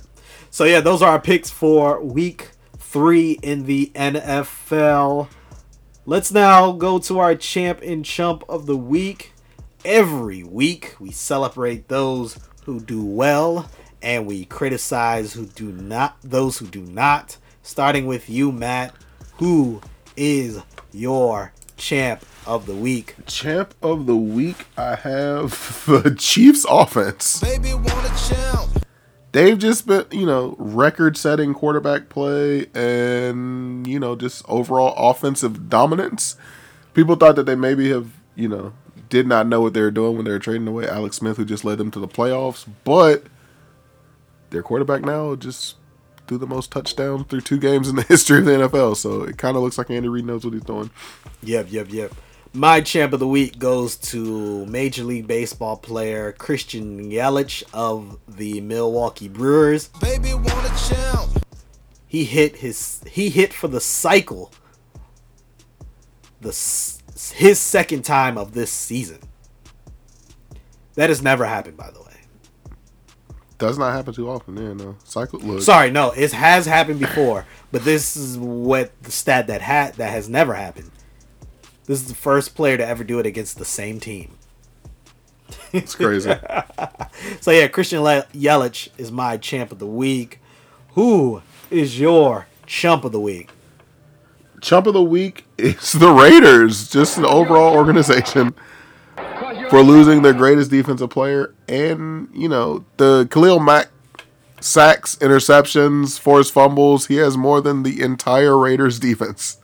So 0.52 0.66
yeah, 0.66 0.82
those 0.82 1.02
are 1.02 1.12
our 1.12 1.22
picks 1.22 1.50
for 1.50 2.02
week 2.04 2.52
three 2.78 3.40
in 3.42 3.66
the 3.66 3.92
NFL. 3.96 5.30
Let's 6.10 6.32
now 6.32 6.72
go 6.72 6.98
to 6.98 7.20
our 7.20 7.36
champ 7.36 7.82
and 7.84 8.04
chump 8.04 8.44
of 8.50 8.66
the 8.66 8.76
week. 8.76 9.32
Every 9.86 10.42
week 10.44 10.96
we 11.00 11.12
celebrate 11.12 11.88
those 11.88 12.40
who 12.66 12.80
do 12.80 13.06
well 13.06 13.70
and 14.02 14.26
we 14.26 14.46
criticize 14.46 15.34
who 15.34 15.46
do 15.46 15.72
not 15.72 16.18
those 16.24 16.58
who 16.58 16.66
do 16.66 16.82
not. 16.82 17.38
Starting 17.62 18.08
with 18.08 18.28
you, 18.28 18.52
Matt. 18.52 18.96
Who 19.36 19.82
is 20.18 20.64
your 20.92 21.54
champ 21.78 22.26
of 22.48 22.66
the 22.66 22.74
week? 22.74 23.14
Champ 23.28 23.76
of 23.84 24.08
the 24.08 24.16
week, 24.16 24.66
I 24.76 24.96
have 24.96 25.84
the 25.86 26.16
Chiefs 26.18 26.66
offense. 26.68 27.40
Baby 27.40 27.76
want 27.76 27.88
a 27.88 28.28
champ. 28.28 28.79
They've 29.32 29.58
just 29.58 29.86
been, 29.86 30.06
you 30.12 30.26
know, 30.26 30.56
record 30.58 31.16
setting 31.16 31.54
quarterback 31.54 32.10
play 32.10 32.68
and, 32.74 33.86
you 33.86 34.00
know, 34.00 34.16
just 34.16 34.44
overall 34.48 34.94
offensive 34.98 35.70
dominance. 35.70 36.36
People 36.94 37.16
thought 37.16 37.36
that 37.36 37.46
they 37.46 37.56
maybe 37.56 37.90
have, 37.92 38.12
you 38.36 38.48
know, 38.48 38.74
did 39.10 39.28
not 39.28 39.48
know 39.48 39.62
what 39.62 39.74
they 39.74 39.82
were 39.82 39.92
doing 39.92 40.16
when 40.16 40.26
they 40.26 40.32
were 40.32 40.40
trading 40.40 40.68
away 40.68 40.88
Alex 40.88 41.18
Smith, 41.18 41.38
who 41.38 41.46
just 41.46 41.64
led 41.64 41.78
them 41.78 41.92
to 41.92 42.00
the 42.00 42.08
playoffs. 42.08 42.68
But 42.84 43.24
their 44.50 44.64
quarterback 44.64 45.02
now 45.02 45.36
just 45.36 45.76
threw 46.28 46.38
the 46.38 46.48
most 46.48 46.72
touchdowns 46.72 47.26
through 47.28 47.42
two 47.42 47.60
games 47.60 47.90
in 47.90 47.96
the 47.96 48.02
history 48.08 48.40
of 48.40 48.46
the 48.46 48.52
NFL. 48.52 48.96
So 48.96 49.24
it 49.24 49.38
kind 49.38 49.58
of 49.58 49.64
looks 49.64 49.78
like 49.78 49.90
Andy 49.90 50.10
Reid 50.10 50.26
knows 50.26 50.46
what 50.46 50.54
he's 50.54 50.64
doing. 50.64 50.90
Yep, 51.44 51.68
yep, 51.70 51.88
yep. 51.92 52.14
My 52.54 52.82
champ 52.82 53.14
of 53.14 53.20
the 53.20 53.28
week 53.28 53.60
goes 53.60 53.96
to 53.96 54.66
Major 54.66 55.04
League 55.04 55.28
Baseball 55.28 55.78
player 55.78 56.32
Christian 56.32 57.12
Yelich 57.12 57.64
of 57.74 58.18
the 58.28 58.60
Milwaukee 58.62 59.28
Brewers. 59.28 59.90
Baby 60.02 60.34
want 60.34 60.66
a 60.66 60.90
champ. 60.90 61.46
He 62.08 62.24
hit 62.24 62.56
his 62.58 63.02
he 63.08 63.30
hit 63.30 63.54
for 63.54 63.68
the 63.68 63.80
cycle. 63.80 64.52
The 66.42 66.50
his 67.36 67.60
second 67.60 68.04
time 68.04 68.36
of 68.36 68.54
this 68.54 68.72
season. 68.72 69.20
That 70.96 71.10
has 71.10 71.22
never 71.22 71.46
happened, 71.46 71.78
by 71.78 71.92
the 71.92 72.00
way. 72.02 72.06
Does 73.60 73.78
not 73.78 73.94
happen 73.94 74.14
too 74.14 74.28
often, 74.28 74.58
yeah, 74.58 74.74
no. 74.74 74.96
Cycle 75.04 75.40
look. 75.40 75.62
Sorry, 75.62 75.92
no, 75.92 76.12
it 76.12 76.32
has 76.32 76.66
happened 76.66 77.00
before, 77.00 77.46
but 77.72 77.84
this 77.84 78.18
is 78.18 78.40
what 78.40 78.92
the 79.04 79.12
stat 79.12 79.46
that 79.48 79.62
had 79.62 79.94
that 79.96 80.10
has 80.10 80.28
never 80.28 80.56
happened. 80.56 80.90
This 81.90 82.04
is 82.04 82.08
the 82.08 82.14
first 82.14 82.54
player 82.54 82.78
to 82.78 82.86
ever 82.88 83.04
do 83.04 83.18
it 83.18 83.26
against 83.26 83.58
the 83.58 83.66
same 83.66 84.00
team. 84.00 84.38
It's 85.74 85.96
crazy. 85.96 86.36
So 87.42 87.52
yeah, 87.52 87.68
Christian 87.68 88.02
Le- 88.02 88.26
Yelich 88.34 88.90
is 88.98 89.12
my 89.12 89.38
champ 89.38 89.72
of 89.72 89.80
the 89.80 89.88
week. 89.88 90.40
Who 90.94 91.42
is 91.70 92.00
your 92.00 92.48
chump 92.66 93.04
of 93.04 93.12
the 93.12 93.20
week? 93.20 93.50
Chump 94.62 94.88
of 94.88 94.94
the 94.94 95.04
week 95.04 95.46
is 95.58 95.94
the 95.94 96.12
Raiders, 96.12 96.90
just 96.90 97.18
an 97.18 97.26
overall 97.26 97.76
organization 97.76 98.54
for 99.70 99.82
losing 99.82 100.22
their 100.22 100.34
greatest 100.34 100.70
defensive 100.72 101.10
player 101.10 101.54
and, 101.68 102.30
you 102.34 102.48
know, 102.48 102.86
the 102.98 103.28
Khalil 103.32 103.60
Mack 103.60 103.90
sacks, 104.62 105.16
interceptions, 105.18 106.20
forced 106.20 106.54
fumbles. 106.54 107.08
He 107.08 107.16
has 107.16 107.36
more 107.36 107.62
than 107.62 107.84
the 107.84 108.02
entire 108.02 108.58
Raiders 108.58 109.00
defense. 109.00 109.58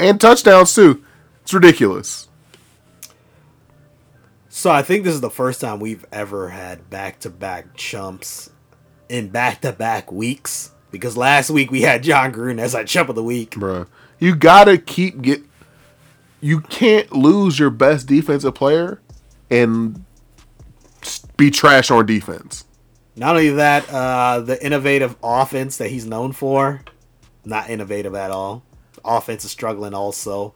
And 0.00 0.20
touchdowns 0.20 0.74
too. 0.74 1.04
It's 1.42 1.52
ridiculous. 1.52 2.28
So 4.48 4.70
I 4.70 4.82
think 4.82 5.04
this 5.04 5.14
is 5.14 5.20
the 5.20 5.30
first 5.30 5.60
time 5.60 5.78
we've 5.78 6.06
ever 6.10 6.48
had 6.48 6.90
back-to-back 6.90 7.76
chumps 7.76 8.50
in 9.08 9.28
back-to-back 9.28 10.10
weeks. 10.10 10.72
Because 10.90 11.16
last 11.16 11.50
week 11.50 11.70
we 11.70 11.82
had 11.82 12.02
Jon 12.02 12.32
Gruden 12.32 12.58
as 12.58 12.74
our 12.74 12.82
chump 12.82 13.10
of 13.10 13.14
the 13.14 13.22
week. 13.22 13.50
Bruh. 13.52 13.86
You 14.18 14.34
gotta 14.34 14.78
keep 14.78 15.20
get 15.22 15.42
you 16.40 16.60
can't 16.60 17.12
lose 17.12 17.58
your 17.58 17.70
best 17.70 18.06
defensive 18.06 18.54
player 18.54 19.00
and 19.50 20.04
be 21.36 21.50
trash 21.50 21.90
on 21.90 22.06
defense. 22.06 22.64
Not 23.16 23.36
only 23.36 23.50
that, 23.50 23.88
uh, 23.92 24.40
the 24.40 24.64
innovative 24.64 25.16
offense 25.22 25.76
that 25.76 25.90
he's 25.90 26.06
known 26.06 26.32
for, 26.32 26.82
not 27.44 27.68
innovative 27.68 28.14
at 28.14 28.30
all. 28.30 28.62
Offense 29.04 29.44
is 29.44 29.50
struggling 29.50 29.94
also. 29.94 30.54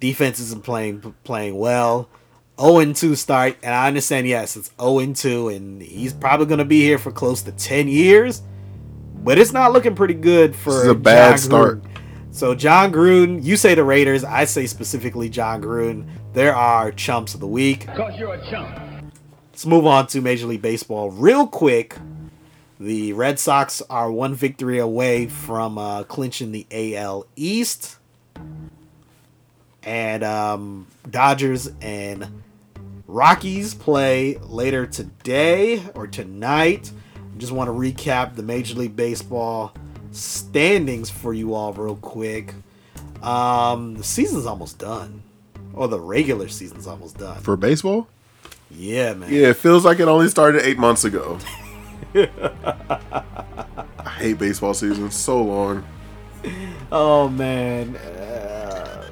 Defense 0.00 0.40
isn't 0.40 0.64
playing 0.64 1.14
playing 1.24 1.56
well. 1.56 2.08
0 2.60 2.92
2 2.92 3.14
start, 3.14 3.56
and 3.62 3.74
I 3.74 3.88
understand, 3.88 4.26
yes, 4.26 4.56
it's 4.56 4.70
0 4.80 5.12
2, 5.14 5.48
and 5.48 5.82
he's 5.82 6.12
probably 6.12 6.46
going 6.46 6.58
to 6.58 6.64
be 6.64 6.80
here 6.80 6.98
for 6.98 7.10
close 7.10 7.42
to 7.42 7.52
10 7.52 7.88
years, 7.88 8.42
but 9.24 9.38
it's 9.38 9.52
not 9.52 9.72
looking 9.72 9.94
pretty 9.94 10.14
good 10.14 10.54
for 10.54 10.72
This 10.72 10.82
is 10.82 10.88
a 10.88 10.94
bad 10.94 11.30
Jon 11.30 11.38
start. 11.38 11.82
Gruden. 11.82 11.88
So, 12.30 12.54
Jon 12.54 12.92
Gruden, 12.92 13.42
you 13.44 13.56
say 13.56 13.74
the 13.74 13.84
Raiders, 13.84 14.24
I 14.24 14.44
say 14.44 14.66
specifically 14.66 15.28
Jon 15.28 15.62
Gruden. 15.62 16.08
There 16.32 16.54
are 16.54 16.90
chumps 16.90 17.34
of 17.34 17.40
the 17.40 17.46
week. 17.46 17.86
Cause 17.94 18.18
you're 18.18 18.34
a 18.34 18.50
chump. 18.50 19.12
Let's 19.50 19.66
move 19.66 19.86
on 19.86 20.06
to 20.08 20.20
Major 20.22 20.46
League 20.46 20.62
Baseball 20.62 21.10
real 21.10 21.46
quick. 21.46 21.96
The 22.82 23.12
Red 23.12 23.38
Sox 23.38 23.80
are 23.82 24.10
one 24.10 24.34
victory 24.34 24.80
away 24.80 25.28
from 25.28 25.78
uh, 25.78 26.02
clinching 26.02 26.50
the 26.50 26.66
AL 26.72 27.26
East. 27.36 27.96
And 29.84 30.24
um, 30.24 30.88
Dodgers 31.08 31.70
and 31.80 32.42
Rockies 33.06 33.74
play 33.74 34.36
later 34.38 34.84
today 34.88 35.80
or 35.94 36.08
tonight. 36.08 36.90
Just 37.38 37.52
want 37.52 37.68
to 37.68 37.72
recap 37.72 38.34
the 38.34 38.42
Major 38.42 38.74
League 38.74 38.96
Baseball 38.96 39.72
standings 40.10 41.08
for 41.08 41.32
you 41.32 41.54
all 41.54 41.72
real 41.72 41.94
quick. 41.94 42.52
Um, 43.22 43.94
the 43.94 44.02
season's 44.02 44.44
almost 44.44 44.80
done, 44.80 45.22
or 45.72 45.86
the 45.86 46.00
regular 46.00 46.48
season's 46.48 46.88
almost 46.88 47.16
done. 47.16 47.40
For 47.42 47.56
baseball? 47.56 48.08
Yeah, 48.72 49.14
man. 49.14 49.32
Yeah, 49.32 49.50
it 49.50 49.56
feels 49.56 49.84
like 49.84 50.00
it 50.00 50.08
only 50.08 50.26
started 50.26 50.62
eight 50.66 50.78
months 50.78 51.04
ago. 51.04 51.38
I 53.98 54.10
hate 54.18 54.38
baseball 54.38 54.74
season 54.74 55.10
so 55.10 55.42
long. 55.42 55.84
Oh 56.90 57.28
man, 57.28 57.96
uh, 57.96 59.08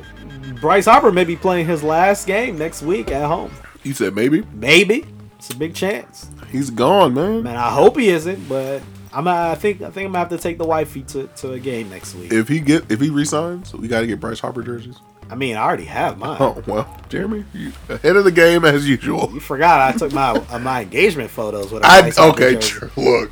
Bryce 0.61 0.87
Harper 0.87 1.13
may 1.13 1.25
be 1.25 1.37
playing 1.37 1.67
his 1.67 1.83
last 1.83 2.27
game 2.27 2.59
next 2.59 2.83
week 2.83 3.11
at 3.11 3.27
home. 3.27 3.53
You 3.83 3.95
said 3.95 4.15
maybe 4.15 4.43
Maybe 4.53 5.07
it's 5.39 5.51
a 5.51 5.57
big 5.57 5.75
chance. 5.75 6.31
he's 6.51 6.71
gone, 6.71 7.15
man. 7.15 7.45
Man, 7.45 7.57
I 7.57 7.71
hope 7.71 7.97
he 7.99 8.09
isn't, 8.11 8.49
but 8.49 8.83
I'm. 9.13 9.27
I 9.27 9.55
think. 9.55 9.81
I 9.81 9.91
think 9.91 10.07
I'm 10.07 10.13
gonna 10.13 10.19
have 10.19 10.29
to 10.31 10.39
take 10.39 10.59
the 10.59 10.67
wifey 10.67 11.03
to, 11.05 11.27
to 11.29 11.53
a 11.53 11.59
game 11.59 11.89
next 11.89 12.15
week. 12.15 12.33
If 12.33 12.49
he 12.49 12.61
get 12.61 12.91
if 12.91 13.01
he 13.01 13.09
resigns, 13.11 13.73
we 13.73 13.89
got 13.89 14.01
to 14.01 14.07
get 14.07 14.21
Bryce 14.21 14.41
Harper 14.41 14.63
jerseys. 14.63 15.01
I 15.31 15.35
mean, 15.37 15.57
I 15.57 15.63
already 15.63 15.85
have 15.85 16.19
mine. 16.25 16.37
Oh 16.41 16.63
well, 16.67 16.97
Jeremy, 17.09 17.45
you 17.55 17.73
ahead 17.89 18.17
of 18.17 18.25
the 18.25 18.33
game 18.33 18.65
as 18.65 18.89
usual. 18.89 19.31
You 19.33 19.41
forgot 19.41 19.81
I 19.81 19.97
took 19.97 20.13
my 20.13 20.31
uh, 20.33 20.59
my 20.59 20.83
engagement 20.83 21.31
photos 21.31 21.71
with 21.73 21.85
a 21.85 21.87
I 21.87 22.11
okay. 22.31 22.57
tr- 22.57 22.87
Look, 22.97 23.31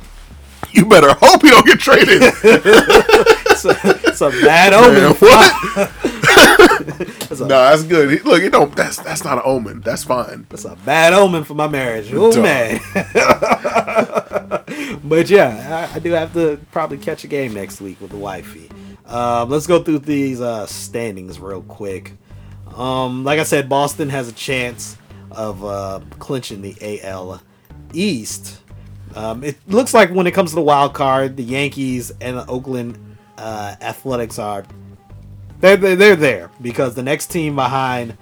you 0.71 0.85
better 0.85 1.13
hope 1.13 1.41
he 1.41 1.49
don't 1.49 1.65
get 1.65 1.79
traded. 1.79 2.21
It's 3.61 3.65
a, 3.65 3.75
it's 4.07 4.21
a 4.21 4.29
bad 4.29 4.71
omen. 4.71 5.03
Man, 5.03 5.13
what? 5.15 5.53
It's 7.29 7.41
a, 7.41 7.45
no, 7.45 7.47
that's 7.47 7.83
good. 7.83 8.23
Look, 8.23 8.41
you 8.41 8.49
don't. 8.49 8.73
That's 8.73 8.97
that's 8.99 9.25
not 9.25 9.37
an 9.37 9.43
omen. 9.43 9.81
That's 9.81 10.05
fine. 10.05 10.47
it's 10.49 10.63
a 10.63 10.77
bad 10.85 11.11
omen 11.11 11.43
for 11.43 11.55
my 11.55 11.67
marriage. 11.67 12.09
Oh 12.13 12.31
Duh. 12.31 12.41
man. 12.41 12.79
but 15.03 15.29
yeah, 15.29 15.89
I, 15.91 15.95
I 15.95 15.99
do 15.99 16.11
have 16.11 16.31
to 16.33 16.57
probably 16.71 16.97
catch 16.99 17.25
a 17.25 17.27
game 17.27 17.53
next 17.53 17.81
week 17.81 17.99
with 17.99 18.11
the 18.11 18.17
wifey. 18.17 18.69
Um, 19.09 19.49
let's 19.49 19.65
go 19.65 19.81
through 19.81 19.99
these 19.99 20.39
uh, 20.39 20.67
standings 20.67 21.39
real 21.39 21.63
quick. 21.63 22.13
Um, 22.75 23.23
like 23.23 23.39
I 23.39 23.43
said, 23.43 23.67
Boston 23.67 24.09
has 24.09 24.29
a 24.29 24.31
chance 24.33 24.97
of 25.31 25.65
uh, 25.65 26.01
clinching 26.19 26.61
the 26.61 27.01
AL 27.03 27.41
East. 27.91 28.61
Um, 29.15 29.43
it 29.43 29.57
looks 29.67 29.93
like 29.95 30.11
when 30.11 30.27
it 30.27 30.31
comes 30.31 30.51
to 30.51 30.55
the 30.55 30.61
wild 30.61 30.93
card, 30.93 31.35
the 31.35 31.43
Yankees 31.43 32.11
and 32.21 32.37
the 32.37 32.45
Oakland 32.45 32.97
uh, 33.37 33.75
Athletics 33.81 34.37
are 34.37 34.63
they're, 35.59 35.75
they're 35.75 35.95
they're 35.95 36.15
there 36.15 36.51
because 36.61 36.93
the 36.93 37.03
next 37.03 37.27
team 37.27 37.55
behind 37.55 38.15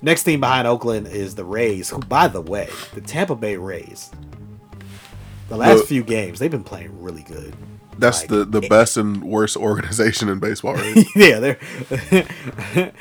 next 0.00 0.24
team 0.24 0.40
behind 0.40 0.66
Oakland 0.66 1.08
is 1.08 1.34
the 1.34 1.44
Rays. 1.44 1.90
Who, 1.90 1.98
by 1.98 2.28
the 2.28 2.40
way, 2.40 2.70
the 2.94 3.02
Tampa 3.02 3.36
Bay 3.36 3.56
Rays. 3.58 4.10
The 5.48 5.58
last 5.58 5.84
few 5.84 6.02
games, 6.02 6.38
they've 6.38 6.50
been 6.50 6.64
playing 6.64 7.02
really 7.02 7.24
good. 7.24 7.54
That's 8.02 8.20
Like, 8.20 8.28
the, 8.28 8.44
the 8.44 8.68
best 8.68 8.96
and 8.96 9.22
worst 9.24 9.56
organization 9.56 10.28
in 10.28 10.38
baseball, 10.38 10.74
right? 10.74 11.06
yeah, 11.16 11.38
they're 11.40 11.58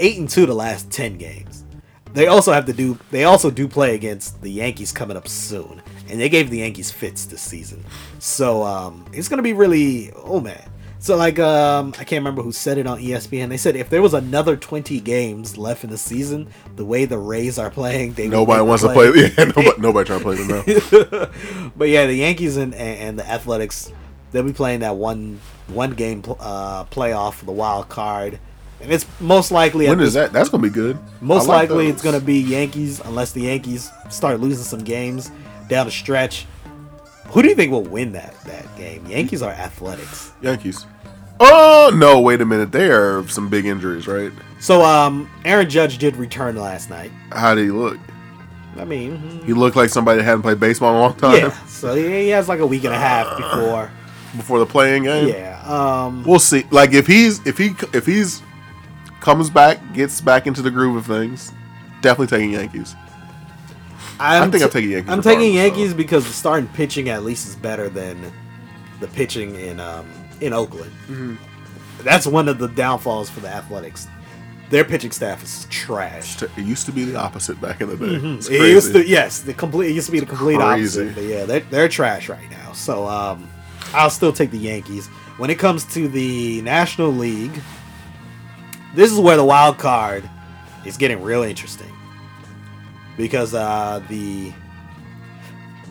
eight 0.00 0.18
and 0.18 0.28
two 0.28 0.46
the 0.46 0.54
last 0.54 0.90
ten 0.90 1.16
games. 1.18 1.64
They 2.12 2.28
also 2.28 2.52
have 2.52 2.64
to 2.66 2.72
do. 2.72 2.98
They 3.10 3.24
also 3.24 3.50
do 3.50 3.68
play 3.68 3.94
against 3.94 4.40
the 4.40 4.48
Yankees 4.50 4.90
coming 4.92 5.16
up 5.18 5.28
soon, 5.28 5.82
and 6.08 6.18
they 6.20 6.28
gave 6.30 6.48
the 6.50 6.58
Yankees 6.58 6.90
fits 6.90 7.26
this 7.26 7.42
season. 7.42 7.84
So 8.20 8.62
um, 8.62 9.04
it's 9.12 9.28
gonna 9.28 9.42
be 9.42 9.52
really. 9.52 10.12
Oh 10.14 10.40
man. 10.40 10.70
So 10.98 11.14
like 11.16 11.38
um, 11.38 11.90
I 11.98 12.04
can't 12.04 12.20
remember 12.20 12.42
who 12.42 12.52
said 12.52 12.78
it 12.78 12.86
on 12.86 12.98
ESPN. 12.98 13.50
They 13.50 13.58
said 13.58 13.76
if 13.76 13.90
there 13.90 14.00
was 14.00 14.14
another 14.14 14.56
twenty 14.56 14.98
games 14.98 15.58
left 15.58 15.84
in 15.84 15.90
the 15.90 15.98
season, 15.98 16.48
the 16.74 16.86
way 16.86 17.04
the 17.04 17.18
Rays 17.18 17.58
are 17.58 17.70
playing, 17.70 18.14
they 18.14 18.28
nobody 18.28 18.62
wants 18.62 18.82
to 18.82 18.92
play- 18.92 19.12
play. 19.12 19.30
Yeah, 19.36 19.44
nobody, 19.44 19.80
nobody 19.80 20.06
trying 20.06 20.20
to 20.20 20.24
play 20.24 20.36
them 20.36 20.48
now. 21.12 21.68
but 21.76 21.88
yeah, 21.90 22.06
the 22.06 22.14
Yankees 22.14 22.56
and, 22.56 22.74
and 22.74 23.18
the 23.18 23.28
Athletics, 23.28 23.92
they'll 24.32 24.42
be 24.42 24.52
playing 24.52 24.80
that 24.80 24.96
one 24.96 25.40
one 25.68 25.90
game 25.92 26.22
uh, 26.40 26.84
playoff 26.84 27.34
for 27.34 27.44
the 27.44 27.52
wild 27.52 27.88
card, 27.88 28.38
and 28.80 28.92
it's 28.92 29.06
most 29.20 29.50
likely 29.50 29.88
When 29.88 30.00
is 30.00 30.14
this- 30.14 30.24
that? 30.26 30.32
That's 30.32 30.48
gonna 30.48 30.62
be 30.62 30.70
good. 30.70 30.98
most 31.20 31.46
like 31.48 31.68
likely 31.70 31.86
those. 31.86 31.94
it's 31.94 32.02
gonna 32.02 32.20
be 32.20 32.38
Yankees 32.40 33.00
unless 33.00 33.32
the 33.32 33.42
Yankees 33.42 33.90
start 34.10 34.40
losing 34.40 34.64
some 34.64 34.80
games 34.84 35.30
down 35.68 35.86
the 35.86 35.92
stretch. 35.92 36.46
Who 37.28 37.42
do 37.42 37.48
you 37.48 37.54
think 37.56 37.72
will 37.72 37.82
win 37.82 38.12
that 38.12 38.34
that 38.44 38.76
game? 38.76 39.04
Yankees 39.06 39.42
or 39.42 39.50
Athletics? 39.50 40.32
Yankees. 40.42 40.86
Oh 41.40 41.90
no! 41.94 42.20
Wait 42.20 42.40
a 42.40 42.46
minute. 42.46 42.72
There 42.72 43.18
are 43.18 43.28
some 43.28 43.50
big 43.50 43.66
injuries, 43.66 44.06
right? 44.06 44.32
So 44.58 44.82
um, 44.82 45.28
Aaron 45.44 45.68
Judge 45.68 45.98
did 45.98 46.16
return 46.16 46.56
last 46.56 46.88
night. 46.88 47.10
How 47.32 47.54
did 47.54 47.64
he 47.64 47.70
look? 47.70 47.98
I 48.78 48.84
mean, 48.84 49.42
He 49.44 49.52
looked 49.54 49.74
like 49.76 49.88
somebody 49.90 50.18
that 50.18 50.24
hadn't 50.24 50.42
played 50.42 50.60
baseball 50.60 50.90
in 50.90 50.96
a 50.96 51.00
long 51.00 51.14
time 51.16 51.34
yeah. 51.36 51.50
So 51.66 51.94
he 51.94 52.02
he 52.24 52.28
has 52.28 52.48
like 52.48 52.60
a 52.60 52.66
week 52.66 52.84
and 52.84 52.94
a 52.94 52.98
half 52.98 53.36
before. 53.36 53.90
Before 54.36 54.58
the 54.58 54.66
playing 54.66 55.04
game. 55.04 55.28
Yeah. 55.28 55.62
Um. 55.66 56.24
We'll 56.24 56.38
see. 56.38 56.64
Like 56.70 56.92
if 56.92 57.06
he's 57.06 57.44
if 57.46 57.58
he 57.58 57.74
if 57.92 58.06
he's 58.06 58.42
comes 59.20 59.50
back, 59.50 59.80
gets 59.92 60.20
back 60.20 60.46
into 60.46 60.62
the 60.62 60.70
groove 60.70 60.96
of 60.96 61.06
things, 61.06 61.52
definitely 62.00 62.28
taking 62.28 62.52
Yankees. 62.52 62.94
I'm 64.18 64.50
think 64.50 64.64
I'm 64.64 64.70
taking 64.70 64.90
Yankees 64.90 65.10
I'm 65.10 65.22
taking 65.22 65.54
Yankees 65.54 65.92
because 65.92 66.26
the 66.26 66.32
starting 66.32 66.68
pitching 66.68 67.08
at 67.10 67.22
least 67.22 67.48
is 67.48 67.56
better 67.56 67.88
than 67.88 68.32
the 69.00 69.08
pitching 69.08 69.54
in 69.56 69.80
um, 69.80 70.10
in 70.40 70.52
Oakland. 70.52 70.92
Mm-hmm. 71.08 71.34
That's 72.02 72.26
one 72.26 72.48
of 72.48 72.58
the 72.58 72.68
downfalls 72.68 73.28
for 73.28 73.40
the 73.40 73.48
Athletics. 73.48 74.08
Their 74.68 74.84
pitching 74.84 75.12
staff 75.12 75.44
is 75.44 75.66
trash. 75.70 76.42
It 76.42 76.50
used 76.58 76.86
to 76.86 76.92
be 76.92 77.04
the 77.04 77.16
opposite 77.16 77.60
back 77.60 77.80
in 77.80 77.88
the 77.88 77.96
day. 77.96 78.04
Mm-hmm. 78.04 78.52
It 78.52 78.60
used 78.70 78.92
to, 78.94 79.06
yes, 79.06 79.40
the 79.42 79.54
complete. 79.54 79.90
It 79.90 79.94
used 79.94 80.06
to 80.06 80.12
be 80.12 80.20
the 80.20 80.26
complete 80.26 80.60
opposite. 80.60 81.14
But 81.14 81.24
yeah, 81.24 81.44
they're, 81.44 81.60
they're 81.60 81.88
trash 81.88 82.28
right 82.28 82.50
now. 82.50 82.72
So 82.72 83.06
um, 83.06 83.48
I'll 83.96 84.10
still 84.10 84.32
take 84.32 84.50
the 84.50 84.58
Yankees. 84.58 85.06
When 85.38 85.48
it 85.48 85.58
comes 85.58 85.84
to 85.94 86.06
the 86.06 86.60
National 86.62 87.10
League, 87.10 87.62
this 88.94 89.10
is 89.10 89.18
where 89.18 89.36
the 89.36 89.44
wild 89.44 89.78
card 89.78 90.28
is 90.84 90.96
getting 90.96 91.22
real 91.22 91.42
interesting 91.42 91.90
because 93.16 93.54
uh, 93.54 94.02
the 94.08 94.52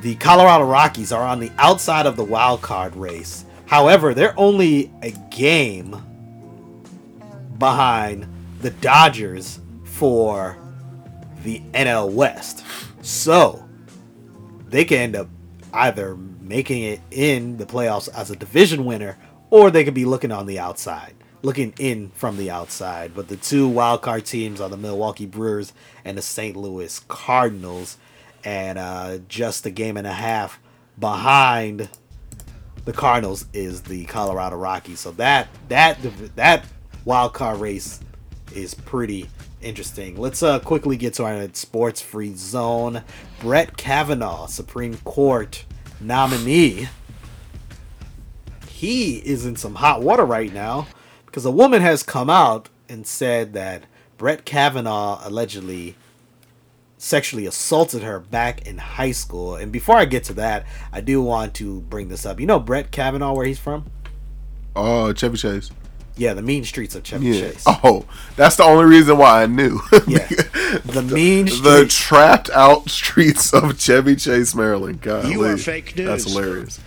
the 0.01 0.15
Colorado 0.15 0.65
Rockies 0.65 1.11
are 1.11 1.23
on 1.23 1.39
the 1.39 1.51
outside 1.57 2.05
of 2.05 2.15
the 2.15 2.23
wild 2.23 2.61
card 2.61 2.95
race. 2.95 3.43
However, 3.65 4.13
they're 4.13 4.39
only 4.39 4.91
a 5.01 5.09
game 5.31 5.99
behind 7.57 8.27
the 8.61 8.69
Dodgers 8.69 9.59
for 9.83 10.57
the 11.43 11.59
NL 11.73 12.11
West. 12.11 12.63
So 13.01 13.67
they 14.67 14.85
can 14.85 14.97
end 14.99 15.15
up 15.15 15.27
either 15.73 16.15
making 16.47 16.83
it 16.83 17.01
in 17.11 17.57
the 17.57 17.65
playoffs 17.65 18.09
as 18.13 18.31
a 18.31 18.35
division 18.35 18.85
winner, 18.85 19.17
or 19.49 19.71
they 19.71 19.83
could 19.83 19.93
be 19.93 20.05
looking 20.05 20.31
on 20.31 20.45
the 20.45 20.59
outside, 20.59 21.13
looking 21.41 21.73
in 21.79 22.09
from 22.11 22.37
the 22.37 22.51
outside. 22.51 23.13
But 23.15 23.27
the 23.27 23.37
two 23.37 23.67
wild 23.67 24.01
card 24.01 24.25
teams 24.25 24.61
are 24.61 24.69
the 24.69 24.77
Milwaukee 24.77 25.25
Brewers 25.25 25.73
and 26.03 26.17
the 26.17 26.21
St. 26.21 26.55
Louis 26.55 26.99
Cardinals, 27.07 27.97
and 28.43 28.77
uh, 28.77 29.19
just 29.27 29.65
a 29.65 29.71
game 29.71 29.97
and 29.97 30.07
a 30.07 30.13
half 30.13 30.59
behind 30.99 31.89
the 32.85 32.93
Cardinals 32.93 33.45
is 33.53 33.81
the 33.81 34.05
Colorado 34.05 34.55
Rockies. 34.55 34.99
So 34.99 35.11
that 35.13 35.47
that 35.69 35.97
that 36.35 36.65
wild 37.03 37.33
card 37.33 37.59
race 37.59 37.99
is 38.53 38.73
pretty 38.73 39.29
interesting. 39.61 40.15
Let's 40.15 40.43
uh 40.43 40.59
quickly 40.59 40.95
get 40.95 41.15
to 41.15 41.25
our 41.25 41.49
sports 41.53 41.99
free 41.99 42.35
zone. 42.35 43.03
Brett 43.39 43.75
Kavanaugh, 43.75 44.45
Supreme 44.45 44.97
Court 44.97 45.65
nominee. 45.99 46.87
He 48.67 49.17
is 49.17 49.45
in 49.45 49.55
some 49.55 49.75
hot 49.75 50.01
water 50.01 50.25
right 50.25 50.53
now 50.53 50.87
because 51.25 51.45
a 51.45 51.51
woman 51.51 51.81
has 51.81 52.03
come 52.03 52.29
out 52.29 52.69
and 52.89 53.07
said 53.07 53.53
that 53.53 53.83
Brett 54.17 54.45
Kavanaugh 54.45 55.19
allegedly 55.23 55.95
sexually 56.97 57.45
assaulted 57.45 58.03
her 58.03 58.19
back 58.19 58.65
in 58.67 58.77
high 58.77 59.11
school. 59.11 59.55
And 59.55 59.71
before 59.71 59.97
I 59.97 60.05
get 60.05 60.23
to 60.25 60.33
that, 60.33 60.65
I 60.91 61.01
do 61.01 61.21
want 61.21 61.53
to 61.55 61.81
bring 61.81 62.07
this 62.07 62.25
up. 62.25 62.39
You 62.39 62.45
know 62.45 62.59
Brett 62.59 62.91
Kavanaugh, 62.91 63.33
where 63.33 63.45
he's 63.45 63.59
from? 63.59 63.85
Oh, 64.75 65.13
Chevy 65.13 65.37
Chase. 65.37 65.71
Yeah, 66.17 66.33
the 66.33 66.41
mean 66.41 66.63
streets 66.63 66.95
of 66.95 67.03
Chevy 67.03 67.27
Yeah. 67.27 67.51
Chase. 67.51 67.63
Oh, 67.67 68.05
that's 68.37 68.55
the 68.55 68.63
only 68.63 68.85
reason 68.85 69.17
why 69.17 69.43
I 69.43 69.47
knew. 69.47 69.79
Yeah. 70.07 70.27
The 70.85 71.01
mean 71.01 71.45
the 71.45 71.51
streets. 71.51 71.95
trapped 71.97 72.49
out 72.51 72.89
streets 72.89 73.53
of 73.53 73.79
Chevy 73.79 74.15
Chase, 74.15 74.53
Maryland. 74.55 75.01
God, 75.01 75.27
You 75.27 75.43
are 75.43 75.57
fake 75.57 75.95
news. 75.95 76.07
That's 76.07 76.33
hilarious. 76.33 76.79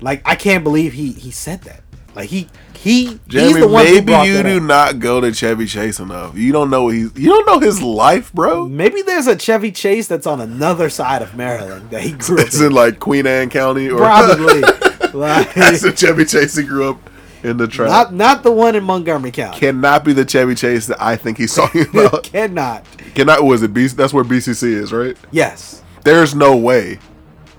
like 0.00 0.22
I 0.26 0.34
can't 0.34 0.64
believe 0.64 0.92
he 0.94 1.12
he 1.12 1.30
said 1.30 1.62
that. 1.62 1.82
Like 2.14 2.28
he 2.30 2.48
he 2.74 3.18
he's 3.28 3.54
the 3.58 3.66
one 3.68 3.86
who 3.86 3.92
maybe 3.94 4.06
brought 4.06 4.26
you 4.26 4.34
that 4.34 4.42
do 4.44 4.56
up. 4.58 4.62
not 4.62 4.98
go 4.98 5.20
to 5.20 5.32
Chevy 5.32 5.66
Chase 5.66 5.98
enough. 5.98 6.36
You 6.36 6.52
don't 6.52 6.70
know 6.70 6.88
he's 6.88 7.10
you 7.16 7.28
don't 7.28 7.46
know 7.46 7.58
his 7.60 7.82
life, 7.82 8.32
bro. 8.32 8.66
Maybe 8.68 9.02
there's 9.02 9.26
a 9.26 9.36
Chevy 9.36 9.72
Chase 9.72 10.06
that's 10.08 10.26
on 10.26 10.40
another 10.40 10.88
side 10.90 11.20
of 11.22 11.34
Maryland 11.36 11.90
that 11.90 12.02
he 12.02 12.12
grew 12.12 12.38
up 12.40 12.46
It's 12.46 12.58
in 12.60 12.66
in. 12.66 12.72
like 12.72 12.98
Queen 13.00 13.26
Anne 13.26 13.50
County, 13.50 13.88
or 13.90 13.98
Probably. 13.98 14.60
like, 15.12 15.54
that's 15.54 15.82
the 15.82 15.92
Chevy 15.96 16.24
Chase 16.24 16.56
he 16.56 16.62
grew 16.64 16.90
up 16.90 17.10
in 17.42 17.56
the 17.56 17.66
trap. 17.68 17.88
not 17.88 18.14
not 18.14 18.42
the 18.42 18.50
one 18.52 18.74
in 18.76 18.84
Montgomery 18.84 19.30
County. 19.30 19.58
Cannot 19.58 20.04
be 20.04 20.12
the 20.12 20.24
Chevy 20.24 20.54
Chase 20.54 20.86
that 20.86 21.00
I 21.00 21.16
think 21.16 21.38
he's 21.38 21.54
talking 21.54 21.86
about. 21.94 22.24
Cannot. 22.24 22.84
Cannot 23.14 23.44
was 23.44 23.62
it 23.62 23.72
B? 23.74 23.86
That's 23.88 24.12
where 24.12 24.24
BCC 24.24 24.64
is, 24.64 24.92
right? 24.92 25.16
Yes. 25.30 25.82
There's 26.04 26.34
no 26.34 26.56
way. 26.56 26.98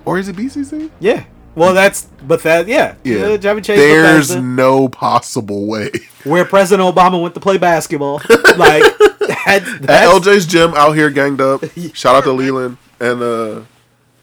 Or 0.06 0.18
is 0.18 0.28
it 0.28 0.36
BCC? 0.36 0.90
Yeah. 1.00 1.24
Well, 1.56 1.74
that's 1.74 2.04
but 2.26 2.42
that 2.44 2.68
yeah. 2.68 2.96
Yeah. 3.04 3.18
Uh, 3.26 3.38
Chevy 3.38 3.62
Chase. 3.62 3.78
There's 3.80 4.28
Bethesda, 4.30 4.42
no 4.42 4.88
possible 4.88 5.66
way. 5.68 5.92
where 6.24 6.46
President 6.46 6.88
Obama 6.96 7.22
went 7.22 7.34
to 7.34 7.40
play 7.40 7.58
basketball. 7.58 8.16
like 8.58 8.84
that, 9.20 9.64
At 9.88 10.08
LJ's 10.10 10.46
gym 10.46 10.74
out 10.76 10.94
here 10.94 11.10
ganged 11.10 11.42
up. 11.42 11.64
Shout 11.94 12.16
out 12.16 12.24
to 12.26 12.32
Leland 12.32 12.78
and 13.00 13.22
uh 13.22 13.62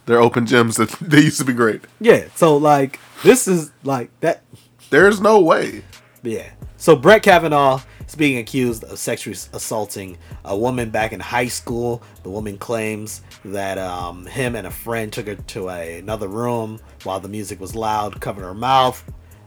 their 0.06 0.20
open 0.20 0.46
gyms 0.46 0.76
that 0.76 0.90
they 1.00 1.20
used 1.22 1.38
to 1.38 1.44
be 1.44 1.52
great. 1.52 1.82
yeah. 2.00 2.26
So 2.36 2.56
like 2.56 3.00
this 3.22 3.46
is 3.48 3.70
like 3.84 4.10
that. 4.20 4.42
There's 4.90 5.20
no 5.20 5.40
way. 5.40 5.82
Yeah. 6.22 6.48
So 6.76 6.94
Brett 6.94 7.22
Kavanaugh 7.22 7.80
is 8.06 8.14
being 8.14 8.38
accused 8.38 8.84
of 8.84 8.98
sexually 8.98 9.36
assaulting 9.52 10.18
a 10.44 10.56
woman 10.56 10.90
back 10.90 11.12
in 11.12 11.20
high 11.20 11.48
school. 11.48 12.02
The 12.22 12.30
woman 12.30 12.58
claims 12.58 13.22
that 13.44 13.78
um, 13.78 14.26
him 14.26 14.54
and 14.54 14.66
a 14.66 14.70
friend 14.70 15.12
took 15.12 15.26
her 15.26 15.34
to 15.34 15.70
a, 15.70 15.98
another 15.98 16.28
room 16.28 16.80
while 17.04 17.20
the 17.20 17.28
music 17.28 17.60
was 17.60 17.74
loud, 17.74 18.20
covered 18.20 18.42
her 18.42 18.54
mouth, 18.54 19.02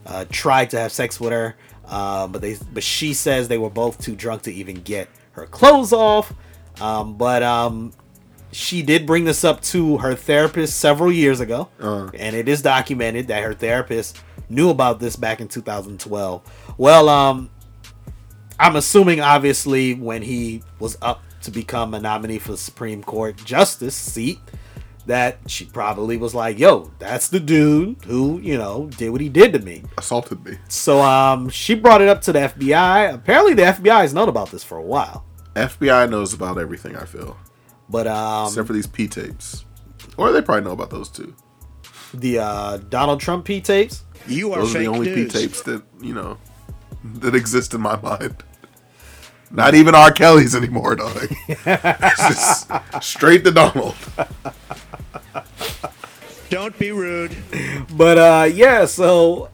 uh, 0.06 0.26
tried 0.30 0.70
to 0.72 0.80
have 0.80 0.92
sex 0.92 1.20
with 1.20 1.32
her, 1.32 1.56
uh, 1.86 2.28
but 2.28 2.42
they 2.42 2.58
but 2.74 2.84
she 2.84 3.14
says 3.14 3.48
they 3.48 3.58
were 3.58 3.70
both 3.70 4.00
too 4.00 4.16
drunk 4.16 4.44
to 4.44 4.54
even 4.54 4.76
get 4.82 5.10
her 5.32 5.46
clothes 5.46 5.94
off. 5.94 6.34
Um, 6.82 7.18
but 7.18 7.44
um, 7.44 7.92
she 8.52 8.82
did 8.82 9.06
bring 9.06 9.26
this 9.26 9.44
up 9.44 9.62
to 9.62 9.98
her 10.00 10.16
therapist 10.16 10.80
several 10.80 11.12
years 11.12 11.40
ago, 11.40 11.70
and 12.14 12.36
it 12.36 12.48
is 12.48 12.62
documented 12.62 13.28
that 13.28 13.44
her 13.44 13.54
therapist 13.54 14.20
knew 14.50 14.70
about 14.70 15.00
this 15.00 15.16
back 15.16 15.40
in 15.40 15.48
2012. 15.48 16.74
Well, 16.78 17.10
um, 17.10 17.50
I'm 18.60 18.76
assuming 18.76 19.22
obviously 19.22 19.94
when 19.94 20.22
he 20.22 20.64
was 20.80 20.98
up 21.02 21.22
to 21.44 21.52
become 21.52 21.94
a 21.94 22.00
nominee 22.00 22.40
for 22.40 22.52
the 22.52 22.58
Supreme 22.58 23.04
Court 23.04 23.38
justice 23.38 23.96
seat, 23.96 24.40
that 25.06 25.38
she 25.48 25.66
probably 25.66 26.18
was 26.18 26.36
like, 26.36 26.60
"Yo, 26.60 26.92
that's 27.00 27.30
the 27.30 27.40
dude 27.40 27.98
who 28.06 28.40
you 28.40 28.58
know 28.58 28.90
did 28.98 29.10
what 29.10 29.22
he 29.22 29.30
did 29.30 29.54
to 29.54 29.60
me." 29.60 29.84
Assaulted 29.98 30.44
me. 30.46 30.58
So 30.68 31.02
um, 31.02 31.50
she 31.50 31.76
brought 31.76 32.02
it 32.02 32.10
up 32.10 32.22
to 32.24 32.34
the 32.34 32.40
FBI. 32.40 33.14
Apparently, 33.14 33.54
the 33.54 33.64
FBI 33.64 34.02
has 34.02 34.14
known 34.14 34.30
about 34.30 34.52
this 34.52 34.64
for 34.64 34.78
a 34.78 34.84
while, 34.84 35.26
FBI 35.56 36.10
knows 36.10 36.34
about 36.34 36.58
everything. 36.58 36.96
I 36.96 37.06
feel, 37.06 37.38
but 37.90 38.08
um, 38.08 38.48
except 38.48 38.68
for 38.68 38.74
these 38.74 38.88
P 38.88 39.08
tapes, 39.08 39.66
or 40.18 40.32
they 40.32 40.42
probably 40.42 40.64
know 40.64 40.72
about 40.72 40.90
those 40.90 41.10
too. 41.10 41.36
the 42.14 42.40
uh, 42.40 42.78
Donald 42.78 43.20
Trump 43.20 43.46
P 43.46 43.62
tapes. 43.62 44.04
You 44.28 44.54
are 44.54 44.60
Those 44.60 44.76
are 44.76 44.80
the 44.80 44.88
only. 44.88 45.14
P 45.14 45.28
tapes 45.28 45.62
that 45.64 45.84
you 46.02 46.14
know 46.14 46.38
that 47.04 47.36
exist 47.36 47.74
in 47.74 47.82
my 47.82 48.00
mind. 48.02 48.44
Not 49.52 49.74
even 49.74 49.96
R. 49.96 50.12
Kelly's 50.12 50.56
anymore, 50.56 50.96
dog. 50.96 51.28
it's 51.48 52.28
just 52.28 52.72
straight 53.02 53.44
to 53.46 53.52
Donald. 53.52 53.96
Don't 56.50 56.78
be 56.78 56.92
rude. 56.92 57.36
But 57.96 58.18
uh, 58.18 58.50
yeah, 58.52 58.86
so 58.86 59.50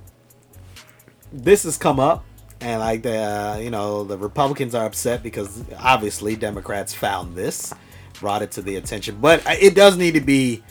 this 1.32 1.64
has 1.64 1.78
come 1.78 2.00
up, 2.00 2.26
and 2.60 2.80
like 2.82 3.04
the 3.04 3.18
uh, 3.18 3.58
you 3.58 3.70
know 3.70 4.04
the 4.04 4.18
Republicans 4.18 4.76
are 4.76 4.86
upset 4.86 5.24
because 5.24 5.64
obviously 5.78 6.36
Democrats 6.36 6.94
found 6.94 7.36
this, 7.36 7.74
brought 8.20 8.42
it 8.42 8.52
to 8.52 8.62
the 8.62 8.76
attention, 8.76 9.18
but 9.22 9.44
it 9.48 9.76
does 9.76 9.98
need 9.98 10.14
to 10.14 10.22
be 10.22 10.64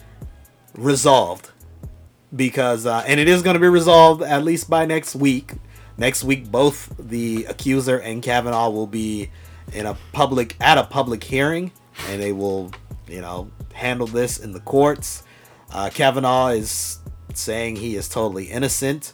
resolved 0.75 1.51
because 2.35 2.85
uh, 2.85 3.03
and 3.07 3.19
it 3.19 3.27
is 3.27 3.41
going 3.41 3.53
to 3.53 3.59
be 3.59 3.67
resolved 3.67 4.21
at 4.21 4.43
least 4.43 4.69
by 4.69 4.85
next 4.85 5.15
week. 5.15 5.53
Next 5.97 6.25
week, 6.25 6.51
both 6.51 6.93
the 6.99 7.45
accuser 7.45 7.97
and 7.97 8.21
Kavanaugh 8.21 8.69
will 8.69 8.87
be 8.87 9.29
in 9.73 9.85
a 9.85 9.97
public 10.11 10.57
at 10.59 10.77
a 10.77 10.83
public 10.83 11.23
hearing, 11.23 11.71
and 12.09 12.21
they 12.21 12.33
will, 12.33 12.71
you 13.07 13.21
know, 13.21 13.49
handle 13.73 14.07
this 14.07 14.37
in 14.37 14.51
the 14.51 14.59
courts. 14.59 15.23
Uh, 15.71 15.89
Kavanaugh 15.93 16.47
is 16.47 16.99
saying 17.33 17.77
he 17.77 17.95
is 17.95 18.09
totally 18.09 18.45
innocent. 18.45 19.13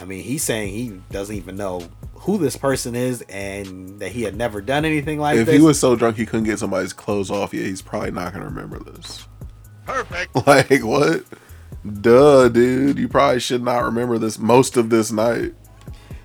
I 0.00 0.04
mean, 0.04 0.22
he's 0.22 0.42
saying 0.42 0.72
he 0.72 1.00
doesn't 1.10 1.36
even 1.36 1.56
know 1.56 1.86
who 2.14 2.38
this 2.38 2.56
person 2.56 2.94
is 2.94 3.22
and 3.28 3.98
that 4.00 4.12
he 4.12 4.22
had 4.22 4.36
never 4.36 4.60
done 4.60 4.84
anything 4.84 5.18
like 5.18 5.36
If 5.38 5.46
this. 5.46 5.54
If 5.54 5.60
he 5.60 5.66
was 5.66 5.78
so 5.78 5.94
drunk 5.94 6.16
he 6.16 6.26
couldn't 6.26 6.44
get 6.44 6.58
somebody's 6.58 6.92
clothes 6.92 7.30
off 7.30 7.52
yet, 7.52 7.66
he's 7.66 7.82
probably 7.82 8.10
not 8.10 8.32
gonna 8.32 8.46
remember 8.46 8.78
this. 8.78 9.26
Perfect. 9.86 10.34
Like 10.46 10.84
what? 10.84 11.24
Duh, 12.00 12.48
dude. 12.48 12.98
You 12.98 13.08
probably 13.08 13.40
should 13.40 13.62
not 13.62 13.84
remember 13.84 14.18
this 14.18 14.38
most 14.38 14.76
of 14.76 14.90
this 14.90 15.10
night. 15.10 15.54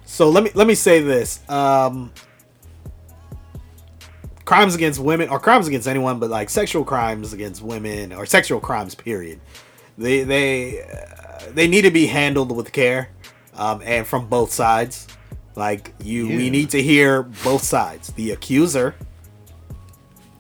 So 0.06 0.30
let 0.30 0.44
me 0.44 0.52
let 0.54 0.68
me 0.68 0.76
say 0.76 1.02
this: 1.02 1.48
um, 1.50 2.12
crimes 4.44 4.76
against 4.76 5.00
women, 5.00 5.30
or 5.30 5.40
crimes 5.40 5.68
against 5.68 5.88
anyone, 5.88 6.20
but 6.20 6.30
like 6.30 6.50
sexual 6.50 6.84
crimes 6.84 7.34
against 7.34 7.62
women, 7.62 8.14
or 8.14 8.26
sexual 8.26 8.60
crimes, 8.60 8.96
period. 8.96 9.40
They 9.98 10.24
they 10.24 10.84
uh, 10.84 11.52
they 11.54 11.68
need 11.68 11.84
to 11.84 11.92
be 11.92 12.06
handled 12.08 12.56
with 12.56 12.72
care, 12.72 13.10
um, 13.56 13.82
and 13.84 14.06
from 14.06 14.28
both 14.28 14.52
sides. 14.52 15.08
Like 15.56 15.94
you, 16.04 16.28
we 16.28 16.50
need 16.50 16.70
to 16.72 16.82
hear 16.82 17.24
both 17.24 17.64
sides: 17.64 18.10
the 18.14 18.32
accuser, 18.32 18.96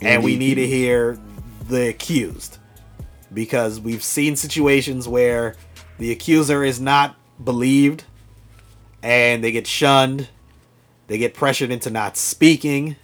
and 0.02 0.24
we 0.24 0.34
the 0.34 0.40
need 0.40 0.56
to 0.56 0.68
hear 0.68 1.18
the 1.70 1.88
accused, 1.90 2.58
because 3.34 3.80
we've 3.80 4.04
seen 4.04 4.36
situations 4.36 5.08
where 5.08 5.56
the 5.98 6.12
accuser 6.12 6.64
is 6.64 6.80
not 6.82 7.16
believed 7.44 8.04
and 9.02 9.44
they 9.44 9.52
get 9.52 9.68
shunned. 9.68 10.28
They 11.08 11.18
get 11.18 11.34
pressured 11.34 11.72
into 11.72 11.90
not 11.92 12.18
speaking, 12.18 12.96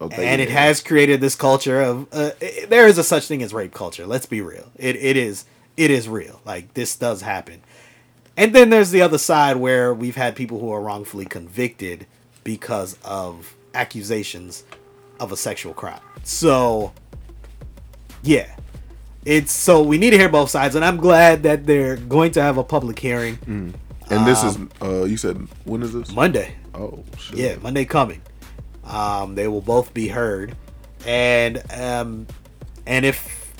Oh, 0.00 0.08
and 0.10 0.40
it 0.40 0.50
has 0.50 0.80
created 0.82 1.20
this 1.20 1.34
culture 1.34 1.80
of 1.80 2.06
uh, 2.12 2.30
i- 2.40 2.66
there 2.68 2.86
is 2.86 2.98
a 2.98 3.02
such 3.04 3.26
thing 3.26 3.42
as 3.42 3.52
rape 3.52 3.72
culture. 3.74 4.06
Let's 4.06 4.26
be 4.26 4.40
real. 4.42 4.70
It 4.76 4.94
it 4.96 5.16
is 5.16 5.44
it 5.76 5.90
is 5.90 6.08
real. 6.08 6.40
Like 6.44 6.74
this 6.74 6.94
does 6.94 7.22
happen. 7.22 7.62
And 8.38 8.54
then 8.54 8.70
there's 8.70 8.90
the 8.92 9.02
other 9.02 9.18
side 9.18 9.56
where 9.56 9.92
we've 9.92 10.14
had 10.16 10.36
people 10.36 10.60
who 10.60 10.70
are 10.70 10.80
wrongfully 10.80 11.24
convicted 11.26 12.06
because 12.44 12.96
of 13.04 13.54
accusations 13.74 14.64
of 15.20 15.32
a 15.32 15.36
sexual 15.36 15.74
crime. 15.74 16.00
So 16.22 16.92
yeah. 18.22 18.46
It's 19.24 19.52
so 19.52 19.82
we 19.82 19.98
need 19.98 20.10
to 20.10 20.18
hear 20.18 20.28
both 20.28 20.48
sides 20.50 20.74
and 20.76 20.84
I'm 20.84 20.96
glad 20.96 21.42
that 21.42 21.66
they're 21.66 21.96
going 21.96 22.30
to 22.32 22.42
have 22.42 22.56
a 22.56 22.64
public 22.64 22.98
hearing 22.98 23.38
And 23.46 24.26
this 24.26 24.42
is 24.44 24.56
um, 24.56 24.70
uh 24.80 25.04
you 25.04 25.16
said 25.16 25.36
when 25.64 25.82
is 25.82 25.92
this? 25.92 26.12
Monday. 26.12 26.54
Oh 26.74 27.04
shit. 27.18 27.38
Yeah, 27.38 27.56
Monday 27.60 27.84
coming. 27.84 28.22
Um, 28.84 29.34
they 29.34 29.48
will 29.48 29.60
both 29.60 29.92
be 29.92 30.08
heard, 30.08 30.56
and 31.06 31.60
um, 31.74 32.26
and 32.86 33.04
if 33.04 33.52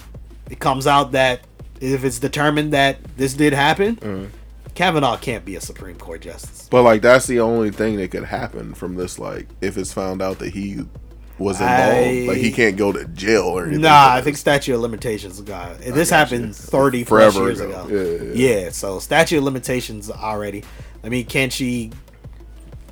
it 0.51 0.59
comes 0.59 0.87
out 0.87 1.13
that 1.13 1.41
if 1.83 2.03
it's 2.03 2.19
determined 2.19 2.73
that 2.73 2.97
this 3.19 3.35
did 3.35 3.53
happen, 3.53 3.99
Uh-huh. 4.01 4.27
Kavanaugh 4.79 5.17
can't 5.17 5.45
be 5.45 5.57
a 5.57 5.61
Supreme 5.61 5.97
Court 5.97 6.21
justice. 6.21 6.69
But 6.71 6.83
like 6.85 7.03
that's 7.03 7.27
the 7.27 7.41
only 7.41 7.73
thing 7.73 7.97
that 7.97 8.13
could 8.13 8.23
happen 8.23 8.75
from 8.75 8.95
this. 8.95 9.19
Like 9.19 9.49
if 9.61 9.77
it's 9.77 9.93
found 9.93 10.23
out 10.23 10.39
that 10.39 10.51
he 10.55 10.83
was 11.37 11.61
involved, 11.61 11.97
I- 11.97 12.25
like 12.29 12.37
he 12.39 12.53
can't 12.53 12.77
go 12.77 12.93
to 12.93 13.05
jail 13.07 13.43
or 13.43 13.65
anything. 13.65 13.81
Nah, 13.83 14.11
for 14.13 14.19
I 14.19 14.21
think 14.23 14.37
statute 14.37 14.73
of 14.77 14.81
limitations. 14.81 15.41
And 15.41 15.49
This 15.49 16.11
you. 16.11 16.17
happened 16.17 16.55
thirty 16.55 17.05
plus 17.05 17.35
Forever 17.35 17.47
years 17.49 17.61
ago. 17.61 17.83
ago. 17.87 17.89
Yeah, 17.97 18.33
yeah, 18.35 18.61
yeah, 18.65 18.71
so 18.71 19.01
statute 19.01 19.39
of 19.39 19.43
limitations 19.45 20.13
already. 20.13 20.63
I 21.03 21.09
mean, 21.09 21.27
can 21.27 21.51
she 21.51 21.91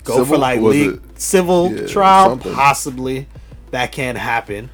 go 0.03 0.24
Civil? 0.24 0.34
for 0.34 0.39
like 0.39 1.01
civil 1.16 1.72
Yeah, 1.72 1.87
trial? 1.87 2.30
something. 2.30 2.53
Possibly, 2.53 3.28
that 3.70 3.93
can 3.93 4.16
happen. 4.16 4.70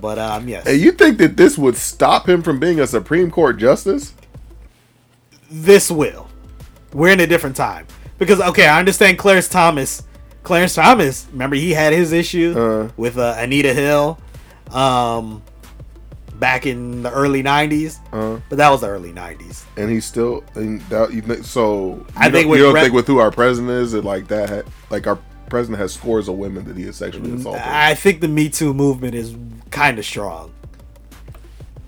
But 0.00 0.18
um, 0.18 0.48
yes. 0.48 0.66
Hey, 0.66 0.76
you 0.76 0.92
think 0.92 1.18
that 1.18 1.36
this 1.36 1.58
would 1.58 1.76
stop 1.76 2.26
him 2.26 2.42
from 2.42 2.58
being 2.58 2.80
a 2.80 2.86
Supreme 2.86 3.30
Court 3.30 3.58
justice? 3.58 4.14
this 5.50 5.90
will. 5.90 6.25
We're 6.96 7.10
in 7.12 7.20
a 7.20 7.26
different 7.26 7.56
time 7.56 7.86
because 8.18 8.40
okay, 8.40 8.66
I 8.66 8.78
understand 8.78 9.18
Clarence 9.18 9.48
Thomas. 9.48 10.02
Clarence 10.42 10.74
Thomas, 10.74 11.26
remember 11.30 11.54
he 11.56 11.72
had 11.72 11.92
his 11.92 12.12
issue 12.12 12.54
Uh. 12.56 12.90
with 12.96 13.18
uh, 13.18 13.34
Anita 13.38 13.74
Hill, 13.74 14.18
um, 14.70 15.42
back 16.38 16.64
in 16.66 17.02
the 17.02 17.10
early 17.12 17.42
'90s. 17.42 17.98
Uh, 18.12 18.40
But 18.48 18.56
that 18.58 18.70
was 18.70 18.80
the 18.80 18.88
early 18.88 19.12
'90s. 19.12 19.64
and 19.76 19.90
he's 19.90 20.06
still 20.06 20.42
and 20.54 20.80
that 20.88 21.12
you 21.12 21.20
think 21.20 21.44
so? 21.44 21.96
You 21.96 22.06
I 22.16 22.30
think 22.30 22.48
with 22.48 22.60
you 22.60 22.66
don't 22.72 22.74
think 22.80 22.94
with 22.94 23.06
who 23.06 23.18
our 23.18 23.30
president 23.30 23.72
is, 23.72 23.92
that 23.92 24.04
like 24.04 24.28
that, 24.28 24.64
like 24.88 25.06
our 25.06 25.18
president 25.50 25.78
has 25.80 25.92
scores 25.92 26.28
of 26.28 26.36
women 26.36 26.64
that 26.64 26.76
he 26.78 26.84
has 26.84 26.96
sexually 26.96 27.32
assaulted. 27.34 27.60
I 27.62 27.94
think 27.94 28.20
the 28.22 28.28
Me 28.28 28.48
Too 28.48 28.72
movement 28.72 29.14
is 29.14 29.36
kind 29.70 29.98
of 29.98 30.04
strong. 30.06 30.50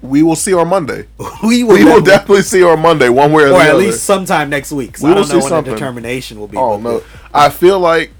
We 0.02 0.22
will 0.22 0.36
see 0.36 0.54
on 0.54 0.68
Monday. 0.68 1.06
we 1.42 1.64
will, 1.64 1.74
We 1.74 1.84
will 1.84 2.00
definitely- 2.00 2.42
see 2.42 2.62
on 2.62 2.80
Monday, 2.80 3.08
one 3.08 3.32
way 3.32 3.44
or, 3.44 3.48
or 3.52 3.60
at 3.60 3.70
other. 3.70 3.78
least 3.78 4.04
sometime 4.04 4.48
next 4.50 4.70
week. 4.72 4.96
So 4.98 5.06
We 5.06 5.12
I 5.12 5.14
don't 5.16 5.28
know 5.28 5.38
when 5.38 5.48
something. 5.48 5.72
the 5.72 5.78
determination 5.78 6.38
will 6.38 6.48
be. 6.48 6.56
Oh 6.56 6.78
no, 6.78 7.02
I 7.34 7.48
feel 7.50 7.80
like 7.80 8.12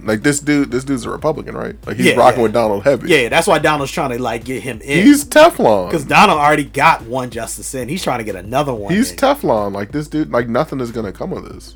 like 0.00 0.22
this 0.22 0.38
dude. 0.40 0.70
This 0.70 0.84
dude's 0.84 1.04
a 1.04 1.10
Republican, 1.10 1.56
right? 1.56 1.74
Like 1.86 1.96
he's 1.96 2.06
Yeah, 2.06 2.14
rocking 2.14 2.38
yeah. 2.38 2.42
with 2.44 2.52
Donald 2.52 2.84
heavy. 2.84 3.08
Yeah, 3.08 3.28
that's 3.28 3.46
why 3.46 3.58
Donald's 3.58 3.90
trying 3.92 4.10
to 4.16 4.22
like 4.22 4.44
get 4.44 4.62
him 4.62 4.80
in. 4.80 5.04
he's 5.04 5.24
Teflon. 5.24 5.88
because 5.88 6.04
Donald 6.04 6.38
already 6.38 6.64
got 6.64 7.02
one 7.02 7.28
justice 7.30 7.74
in. 7.74 7.88
He's 7.88 8.02
trying 8.04 8.18
to 8.18 8.24
get 8.24 8.36
another 8.36 8.72
one. 8.72 8.92
He's 8.94 9.10
in. 9.10 9.16
Teflon. 9.18 9.72
Like 9.74 9.92
this 9.92 10.06
dude. 10.08 10.30
Like 10.30 10.48
nothing 10.48 10.80
is 10.80 10.92
gonna 10.92 11.12
come 11.12 11.32
of 11.32 11.44
this. 11.52 11.74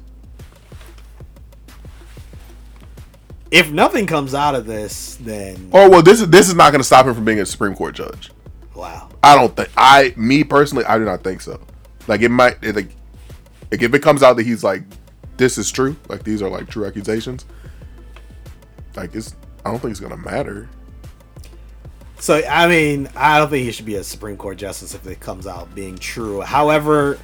if 3.51 3.70
nothing 3.70 4.06
comes 4.06 4.32
out 4.34 4.55
of 4.55 4.64
this, 4.66 5.16
then 5.20 5.68
Oh 5.72 5.90
well, 5.90 6.02
this 6.02 6.20
is 6.20 6.28
this 6.30 6.48
is 6.48 6.55
not 6.55 6.70
gonna 6.72 6.84
stop 6.84 7.06
him 7.06 7.14
from 7.14 7.24
being 7.24 7.40
a 7.40 7.47
Supreme 7.47 7.74
Court 7.74 7.94
judge. 7.94 8.30
wow. 8.74 9.09
I 9.22 9.34
don't 9.34 9.55
think. 9.55 9.68
I 9.76 10.14
me 10.16 10.44
personally, 10.44 10.84
I 10.84 10.98
do 10.98 11.05
not 11.05 11.22
think 11.22 11.40
so. 11.40 11.60
Like 12.06 12.22
it 12.22 12.30
might. 12.30 12.62
It, 12.62 12.74
like, 12.74 12.88
like 13.70 13.82
if 13.82 13.94
it 13.94 14.02
comes 14.02 14.22
out 14.22 14.36
that 14.36 14.47
he's 14.47 14.64
like, 14.64 14.82
this 15.36 15.59
is 15.59 15.70
true. 15.70 15.97
Like 16.09 16.22
these 16.24 16.42
are 16.42 16.48
like 16.48 16.68
true 16.68 16.86
accusations. 16.86 17.44
Like 18.97 19.14
it's. 19.14 19.34
I 19.64 19.70
don't 19.70 19.78
think 19.78 19.90
it's 19.90 20.01
gonna 20.01 20.16
matter. 20.16 20.68
So 22.18 22.42
I 22.48 22.68
mean, 22.68 23.09
I 23.16 23.38
don't 23.38 23.51
think 23.51 23.64
he 23.64 23.72
should 23.72 23.86
be 23.86 23.97
a 23.97 24.05
Supreme 24.05 24.36
Court 24.36 24.59
justice 24.59 24.94
if 24.94 25.06
it 25.06 25.20
comes 25.20 25.47
out 25.47 25.74
being 25.74 25.97
true. 25.98 26.40
However, 26.40 27.18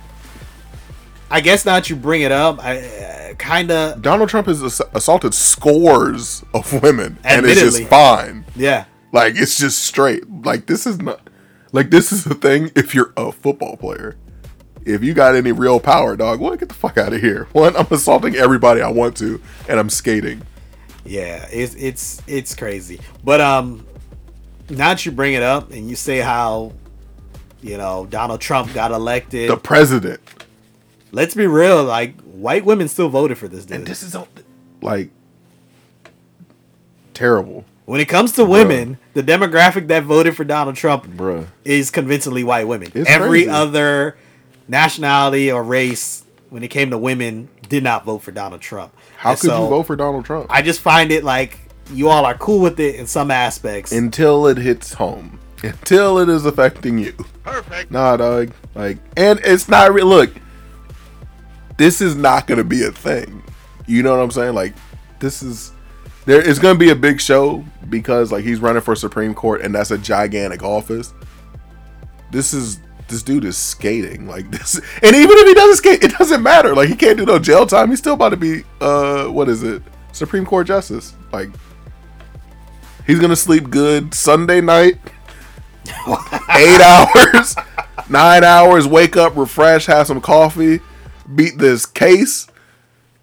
I 1.31 1.41
guess 1.41 1.65
now 1.65 1.75
that 1.75 1.91
you 1.91 1.97
bring 1.97 2.23
it 2.23 2.33
up, 2.33 2.63
I 2.65 2.79
uh, 2.79 3.35
kind 3.35 3.71
of 3.71 4.01
Donald 4.01 4.29
Trump 4.29 4.47
has 4.47 4.63
ass- 4.63 4.81
assaulted 4.95 5.35
scores 5.35 6.45
of 6.55 6.83
women, 6.83 7.19
and 7.25 7.45
it's 7.45 7.61
just 7.61 7.83
fine. 7.85 8.45
yeah. 8.55 8.85
Like 9.13 9.35
it's 9.37 9.59
just 9.59 9.85
straight. 9.85 10.29
Like 10.45 10.67
this 10.67 10.87
is 10.87 11.01
not. 11.01 11.29
Like 11.73 11.91
this 11.91 12.13
is 12.13 12.25
the 12.25 12.35
thing. 12.35 12.71
If 12.77 12.95
you're 12.95 13.13
a 13.17 13.33
football 13.33 13.77
player, 13.77 14.17
if 14.85 15.03
you 15.03 15.15
got 15.15 15.35
any 15.35 15.53
real 15.53 15.81
power, 15.81 16.17
dog, 16.17 16.41
what? 16.41 16.59
Get 16.61 16.69
the 16.69 16.75
fuck 16.75 16.97
out 16.97 17.13
of 17.13 17.21
here. 17.21 17.49
One, 17.53 17.77
I'm 17.77 17.87
assaulting 17.91 18.37
everybody 18.37 18.81
I 18.83 18.91
want 18.91 19.17
to, 19.19 19.41
and 19.69 19.79
I'm 19.81 19.91
skating. 19.91 20.43
Yeah, 21.05 21.47
it's 21.53 21.75
it's 21.75 22.23
it's 22.27 22.55
crazy. 22.55 23.01
But 23.25 23.41
um 23.41 23.87
now 24.71 24.89
that 24.91 25.05
you 25.07 25.13
bring 25.13 25.35
it 25.35 25.43
up 25.43 25.71
and 25.71 25.89
you 25.89 25.97
say 25.97 26.19
how 26.19 26.73
you 27.63 27.77
know 27.79 28.07
Donald 28.07 28.41
Trump 28.41 28.73
got 28.75 28.91
elected, 28.93 29.51
The 29.51 29.57
president. 29.57 30.21
let's 31.13 31.35
be 31.35 31.47
real, 31.47 31.85
like 31.85 32.21
white 32.23 32.65
women 32.65 32.89
still 32.89 33.09
voted 33.09 33.39
for 33.39 33.49
this 33.49 33.65
dude. 33.65 33.79
And 33.79 33.87
this 33.87 34.03
is 34.03 34.15
all- 34.15 34.29
like 34.83 35.11
terrible. 37.15 37.65
When 37.87 38.01
it 38.01 38.07
comes 38.09 38.33
to 38.33 38.45
women, 38.45 38.99
the 39.15 39.23
demographic 39.23 39.87
that 39.89 40.03
voted 40.03 40.37
for 40.37 40.45
Donald 40.45 40.75
Trump 40.77 41.07
Bruh. 41.07 41.47
is 41.65 41.91
convincingly 41.91 42.43
white 42.45 42.67
women. 42.69 42.91
It's 42.95 43.09
Every 43.09 43.45
crazy. 43.45 43.49
other 43.49 44.17
nationality 44.67 45.51
or 45.53 45.63
race, 45.63 46.25
when 46.51 46.63
it 46.65 46.69
came 46.69 46.91
to 46.91 46.99
women, 46.99 47.49
did 47.69 47.85
not 47.85 48.05
vote 48.05 48.19
for 48.19 48.33
Donald 48.33 48.61
Trump. 48.61 48.93
How 49.19 49.31
And 49.31 49.41
could 49.41 49.51
so 49.51 49.63
you 49.65 49.69
vote 49.71 49.85
for 49.85 49.95
Donald 49.97 50.25
Trump? 50.25 50.47
I 50.51 50.63
just 50.63 50.81
find 50.81 51.13
it 51.13 51.23
like 51.25 51.59
you 51.93 52.09
all 52.09 52.25
are 52.27 52.37
cool 52.37 52.61
with 52.61 52.81
it 52.81 52.97
in 52.97 53.07
some 53.07 53.31
aspects. 53.31 53.93
Until 53.93 54.49
it 54.49 54.59
hits 54.59 54.93
home. 54.95 55.39
Until 55.63 56.19
it 56.19 56.29
is 56.29 56.45
affecting 56.45 56.99
you. 56.99 57.15
Perfect. 57.45 57.93
Nah, 57.93 58.17
dog. 58.17 58.51
Like, 58.75 58.99
and 59.17 59.41
it's 59.45 59.69
not 59.69 59.93
re- 59.95 60.03
look. 60.03 60.33
This 61.77 62.01
is 62.01 62.17
not 62.17 62.47
gonna 62.49 62.65
be 62.65 62.83
a 62.85 62.91
thing. 62.91 63.43
You 63.87 64.03
know 64.03 64.11
what 64.17 64.23
I'm 64.23 64.31
saying? 64.33 64.55
Like, 64.55 64.75
this 65.21 65.43
is 65.43 65.71
there 66.27 66.47
is 66.47 66.59
gonna 66.59 66.79
be 66.79 66.91
a 66.91 66.97
big 66.97 67.21
show 67.21 67.65
because 67.89 68.33
like 68.33 68.45
he's 68.45 68.61
running 68.61 68.83
for 68.83 68.95
Supreme 68.95 69.33
Court 69.33 69.63
and 69.63 69.75
that's 69.75 69.91
a 69.91 69.99
gigantic 69.99 70.63
office. 70.63 71.15
This 72.31 72.53
is 72.53 72.81
this 73.09 73.23
dude 73.23 73.45
is 73.45 73.57
skating 73.57 74.27
like 74.27 74.51
this, 74.51 74.75
and 75.03 75.17
even 75.17 75.39
if 75.39 75.47
he 75.47 75.55
doesn't 75.55 75.77
skate, 75.77 76.05
it 76.05 76.13
doesn't 76.19 76.43
matter. 76.43 76.75
Like 76.75 76.89
he 76.89 76.97
can't 76.97 77.17
do 77.17 77.25
no 77.25 77.39
jail 77.39 77.67
time. 77.67 77.91
He's 77.91 78.01
still 78.01 78.15
about 78.15 78.31
to 78.31 78.37
be 78.37 78.65
uh 78.81 79.27
what 79.27 79.49
is 79.49 79.63
it? 79.63 79.83
Supreme 80.13 80.45
Court 80.45 80.67
justice. 80.67 81.15
Like 81.33 81.49
he's 83.07 83.21
gonna 83.21 83.37
sleep 83.37 83.71
good 83.71 84.13
Sunday 84.13 84.61
night 84.61 84.99
eight 86.51 86.81
hours, 86.81 87.55
nine 88.11 88.43
hours, 88.45 88.87
wake 88.87 89.17
up, 89.17 89.37
refresh, 89.37 89.87
have 89.87 90.07
some 90.07 90.21
coffee, 90.21 90.81
beat 91.35 91.59
this 91.59 91.87
case. 91.87 92.49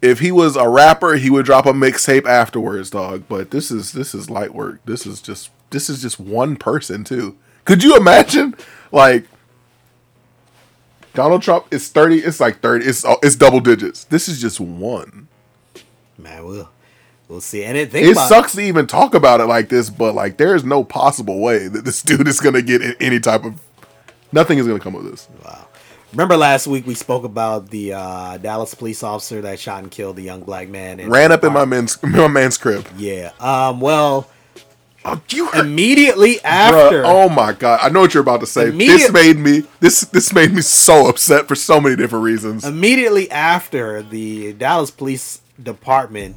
If 0.03 0.19
he 0.19 0.34
was 0.34 0.57
a 0.57 0.67
rapper, 0.67 1.15
he 1.15 1.30
would 1.30 1.45
drop 1.45 1.65
a 1.65 1.71
mixtape 1.71 2.25
afterwards, 2.25 2.89
dog. 2.89 3.23
But 3.30 3.51
this 3.51 3.71
is 3.71 3.93
this 3.93 4.13
is 4.13 4.30
light 4.30 4.53
work. 4.53 4.81
This 4.84 5.05
is 5.05 5.21
just 5.21 5.49
this 5.69 5.89
is 5.89 6.01
just 6.01 6.19
one 6.19 6.57
person 6.57 7.05
too. 7.05 7.38
Could 7.63 7.84
you 7.84 7.95
imagine, 7.95 8.53
like 8.91 9.25
Donald 11.13 11.41
Trump 11.41 11.67
is 11.71 11.88
thirty? 11.88 12.17
It's 12.17 12.41
like 12.41 12.59
thirty. 12.59 12.85
It's 12.85 13.05
oh, 13.05 13.15
it's 13.23 13.38
double 13.38 13.61
digits. 13.61 14.03
This 14.03 14.27
is 14.27 14.41
just 14.41 14.59
one. 14.59 15.30
Man, 16.17 16.45
we'll 16.45 16.69
we'll 17.30 17.39
see. 17.39 17.63
And 17.63 17.77
it 17.77 17.95
It 17.95 18.17
sucks 18.17 18.55
to 18.55 18.61
even 18.61 18.88
talk 18.88 19.15
about 19.15 19.39
it 19.39 19.45
like 19.45 19.69
this, 19.69 19.89
but 19.89 20.13
like 20.13 20.35
there 20.35 20.53
is 20.53 20.65
no 20.65 20.84
possible 20.84 21.39
way 21.39 21.69
that 21.69 21.85
this 21.85 22.01
dude 22.03 22.27
is 22.27 22.41
gonna 22.41 22.61
get 22.61 22.81
any 22.99 23.21
type 23.21 23.45
of. 23.45 23.61
Nothing 24.34 24.57
is 24.57 24.67
gonna 24.67 24.81
come 24.81 24.95
of 24.95 25.05
this. 25.05 25.30
Wow. 25.45 25.62
Remember 26.14 26.38
last 26.38 26.68
week 26.68 26.85
we 26.85 26.94
spoke 26.94 27.23
about 27.23 27.72
the 27.72 27.94
uh, 27.94 28.38
Dallas 28.38 28.76
police 28.76 29.02
officer 29.02 29.41
that 29.41 29.60
shot 29.60 29.81
and 29.81 29.91
killed 29.91 30.15
the 30.15 30.22
young 30.22 30.41
black 30.41 30.69
man. 30.69 30.99
in 30.99 31.10
ran 31.10 31.31
up 31.31 31.44
in 31.44 31.52
my 31.52 31.65
man's 31.65 32.02
my 32.03 32.27
man's 32.27 32.56
crib. 32.57 32.88
Yeah. 32.98 33.31
Um. 33.40 33.81
Well, 33.81 34.30
Oh, 35.06 35.22
you 35.31 35.48
heard, 35.48 35.65
immediately 35.65 36.35
bruh, 36.35 36.44
after. 36.45 37.03
Oh 37.06 37.27
my 37.30 37.52
god! 37.52 37.80
I 37.81 37.90
know 37.90 38.02
what 38.02 38.14
you're 38.14 38.22
about 38.22 38.40
to 38.40 38.45
say. 38.45 38.69
This 38.69 39.11
made 39.11 39.38
me 39.38 39.64
this 39.80 40.02
this 40.02 40.31
made 40.34 40.53
me 40.53 40.61
so 40.61 41.07
upset 41.10 41.48
for 41.48 41.56
so 41.56 41.81
many 41.81 41.95
different 41.95 42.23
reasons. 42.23 42.64
immediately 42.64 43.30
after 43.30 44.02
the 44.02 44.53
Dallas 44.53 44.91
Police 44.91 45.41
Department 45.61 46.35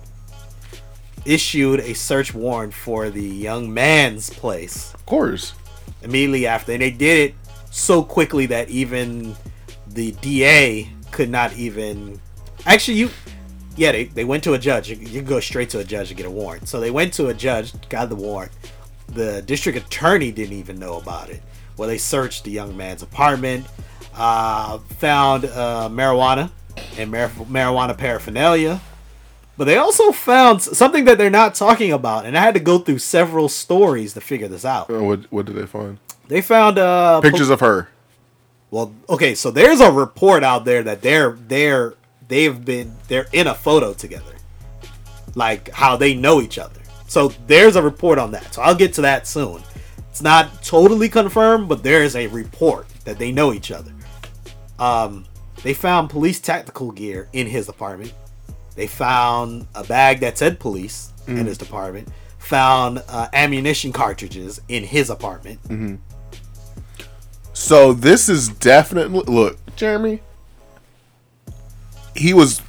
issued 1.24 1.80
a 1.80 1.92
search 1.92 2.34
warrant 2.34 2.72
for 2.74 3.10
the 3.10 3.22
young 3.22 3.72
man's 3.72 4.30
place. 4.30 4.92
of 4.94 5.04
course, 5.06 5.52
Immediately 6.02 6.46
after, 6.46 6.72
and 6.72 6.82
they 6.82 6.90
did 6.90 7.30
it 7.30 7.34
so 7.70 8.02
quickly 8.02 8.46
that 8.46 8.68
even 8.68 9.36
the 9.96 10.12
DA 10.20 10.88
could 11.10 11.30
not 11.30 11.52
even. 11.56 12.20
Actually, 12.64 12.98
you. 12.98 13.10
Yeah, 13.76 13.92
they, 13.92 14.04
they 14.04 14.24
went 14.24 14.44
to 14.44 14.54
a 14.54 14.58
judge. 14.58 14.88
You, 14.88 14.96
you 14.96 15.20
can 15.20 15.24
go 15.24 15.40
straight 15.40 15.68
to 15.70 15.80
a 15.80 15.84
judge 15.84 16.08
to 16.08 16.14
get 16.14 16.24
a 16.24 16.30
warrant. 16.30 16.68
So 16.68 16.80
they 16.80 16.90
went 16.90 17.12
to 17.14 17.26
a 17.26 17.34
judge, 17.34 17.72
got 17.88 18.08
the 18.08 18.16
warrant. 18.16 18.52
The 19.08 19.42
district 19.42 19.78
attorney 19.78 20.30
didn't 20.30 20.56
even 20.56 20.78
know 20.78 20.98
about 20.98 21.28
it. 21.30 21.42
Well, 21.76 21.88
they 21.88 21.98
searched 21.98 22.44
the 22.44 22.50
young 22.50 22.76
man's 22.76 23.02
apartment, 23.02 23.66
uh, 24.14 24.78
found 24.98 25.44
uh, 25.44 25.88
marijuana 25.92 26.50
and 26.96 27.10
mar- 27.10 27.28
marijuana 27.28 27.96
paraphernalia. 27.96 28.80
But 29.58 29.64
they 29.64 29.76
also 29.76 30.12
found 30.12 30.62
something 30.62 31.04
that 31.06 31.16
they're 31.18 31.30
not 31.30 31.54
talking 31.54 31.92
about, 31.92 32.26
and 32.26 32.36
I 32.36 32.42
had 32.42 32.54
to 32.54 32.60
go 32.60 32.78
through 32.78 32.98
several 32.98 33.48
stories 33.48 34.12
to 34.14 34.20
figure 34.20 34.48
this 34.48 34.64
out. 34.66 34.90
Uh, 34.90 35.02
what 35.02 35.20
what 35.32 35.46
did 35.46 35.56
they 35.56 35.66
find? 35.66 35.98
They 36.28 36.42
found 36.42 36.78
uh, 36.78 37.20
Pictures 37.22 37.48
of 37.50 37.60
her. 37.60 37.88
Well, 38.70 38.92
okay, 39.08 39.34
so 39.34 39.50
there's 39.50 39.80
a 39.80 39.90
report 39.90 40.42
out 40.42 40.64
there 40.64 40.82
that 40.82 41.02
they're 41.02 41.32
they're 41.48 41.94
they've 42.28 42.64
been 42.64 42.94
they're 43.08 43.28
in 43.32 43.46
a 43.46 43.54
photo 43.54 43.92
together, 43.94 44.34
like 45.34 45.70
how 45.70 45.96
they 45.96 46.14
know 46.14 46.40
each 46.40 46.58
other. 46.58 46.80
So 47.08 47.28
there's 47.46 47.76
a 47.76 47.82
report 47.82 48.18
on 48.18 48.32
that. 48.32 48.54
So 48.54 48.62
I'll 48.62 48.74
get 48.74 48.92
to 48.94 49.02
that 49.02 49.26
soon. 49.26 49.62
It's 50.10 50.22
not 50.22 50.62
totally 50.62 51.08
confirmed, 51.08 51.68
but 51.68 51.82
there 51.82 52.02
is 52.02 52.16
a 52.16 52.26
report 52.28 52.88
that 53.04 53.18
they 53.18 53.30
know 53.30 53.52
each 53.52 53.70
other. 53.70 53.92
Um, 54.78 55.26
they 55.62 55.72
found 55.74 56.10
police 56.10 56.40
tactical 56.40 56.90
gear 56.90 57.28
in 57.32 57.46
his 57.46 57.68
apartment. 57.68 58.12
They 58.74 58.86
found 58.86 59.66
a 59.74 59.84
bag 59.84 60.20
that 60.20 60.36
said 60.38 60.58
police 60.58 61.12
in 61.26 61.46
his 61.46 61.62
apartment. 61.62 62.08
Found 62.38 63.02
uh, 63.08 63.28
ammunition 63.32 63.92
cartridges 63.92 64.60
in 64.68 64.84
his 64.84 65.10
apartment. 65.10 65.60
So 67.58 67.94
this 67.94 68.28
is 68.28 68.50
definitely 68.50 69.22
look, 69.32 69.56
Jeremy. 69.76 70.20
He 72.14 72.34
was. 72.34 72.60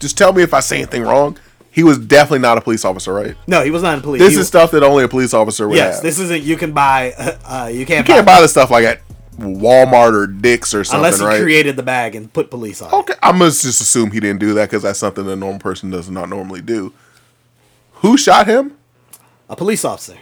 Just 0.00 0.18
tell 0.18 0.34
me 0.34 0.42
if 0.42 0.52
I 0.52 0.60
say 0.60 0.76
anything 0.76 1.02
wrong. 1.02 1.38
He 1.70 1.82
was 1.82 1.96
definitely 1.98 2.40
not 2.40 2.58
a 2.58 2.60
police 2.60 2.84
officer, 2.84 3.12
right? 3.14 3.34
No, 3.46 3.64
he 3.64 3.70
was 3.70 3.82
not 3.82 3.94
in 3.96 4.02
police. 4.02 4.20
This 4.20 4.28
He 4.28 4.34
is 4.34 4.38
was- 4.40 4.48
stuff 4.48 4.70
that 4.72 4.82
only 4.82 5.02
a 5.02 5.08
police 5.08 5.32
officer 5.32 5.66
would 5.66 5.76
Yes, 5.76 5.94
have. 5.96 6.02
this 6.02 6.18
isn't. 6.18 6.42
You 6.42 6.56
can 6.58 6.72
buy. 6.72 7.12
Uh, 7.44 7.70
you 7.72 7.86
can't, 7.86 8.06
you 8.06 8.14
can't 8.14 8.26
buy 8.26 8.40
this 8.42 8.50
stuff 8.50 8.70
like 8.70 8.84
at 8.84 9.00
Walmart 9.38 10.12
or 10.12 10.26
Dick's 10.26 10.74
or 10.74 10.84
something, 10.84 10.98
unless 11.06 11.20
he 11.20 11.24
right? 11.26 11.40
created 11.42 11.76
the 11.76 11.82
bag 11.82 12.14
and 12.14 12.30
put 12.30 12.50
police 12.50 12.82
on. 12.82 12.88
it. 12.92 12.96
Okay, 12.98 13.14
I 13.22 13.32
must 13.32 13.62
just 13.62 13.80
assume 13.80 14.10
he 14.10 14.20
didn't 14.20 14.40
do 14.40 14.52
that 14.54 14.68
because 14.68 14.82
that's 14.82 14.98
something 14.98 15.26
a 15.26 15.34
normal 15.36 15.58
person 15.58 15.90
does 15.90 16.10
not 16.10 16.28
normally 16.28 16.60
do. 16.60 16.92
Who 17.94 18.18
shot 18.18 18.46
him? 18.46 18.76
A 19.48 19.56
police 19.56 19.86
officer. 19.86 20.18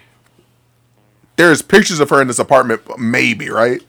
There's 1.36 1.60
pictures 1.60 1.98
of 1.98 2.08
her 2.10 2.22
in 2.22 2.28
this 2.28 2.38
apartment, 2.38 2.82
maybe, 3.00 3.50
right? 3.50 3.82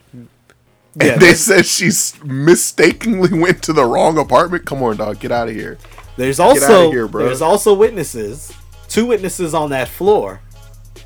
Yeah, 0.96 1.14
And 1.14 1.22
they 1.22 1.34
said 1.34 1.66
she 1.66 1.90
mistakenly 2.24 3.40
went 3.40 3.64
to 3.64 3.74
the 3.74 3.86
wrong 3.86 4.18
apartment. 4.18 4.66
Come 4.66 4.84
on, 4.84 4.98
dog, 4.98 5.20
get 5.20 5.32
out 5.32 5.50
of 5.50 5.56
here. 5.56 5.78
there's 6.18 6.40
also 6.40 6.92
here, 6.92 7.08
there's 7.08 7.42
also 7.42 7.74
witnesses, 7.74 8.54
two 8.88 9.08
witnesses 9.08 9.54
on 9.54 9.72
that 9.72 9.88
floor, 9.88 10.42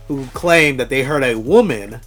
who 0.07 0.25
claim 0.27 0.77
that 0.77 0.89
they 0.89 1.03
heard 1.03 1.23
a 1.23 1.35
woman 1.35 2.01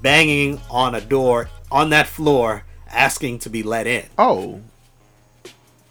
banging 0.00 0.60
on 0.70 0.94
a 0.94 1.00
door 1.00 1.48
on 1.70 1.90
that 1.90 2.06
floor, 2.06 2.64
asking 2.88 3.38
to 3.40 3.50
be 3.50 3.62
let 3.62 3.86
in. 3.86 4.06
Oh, 4.16 4.60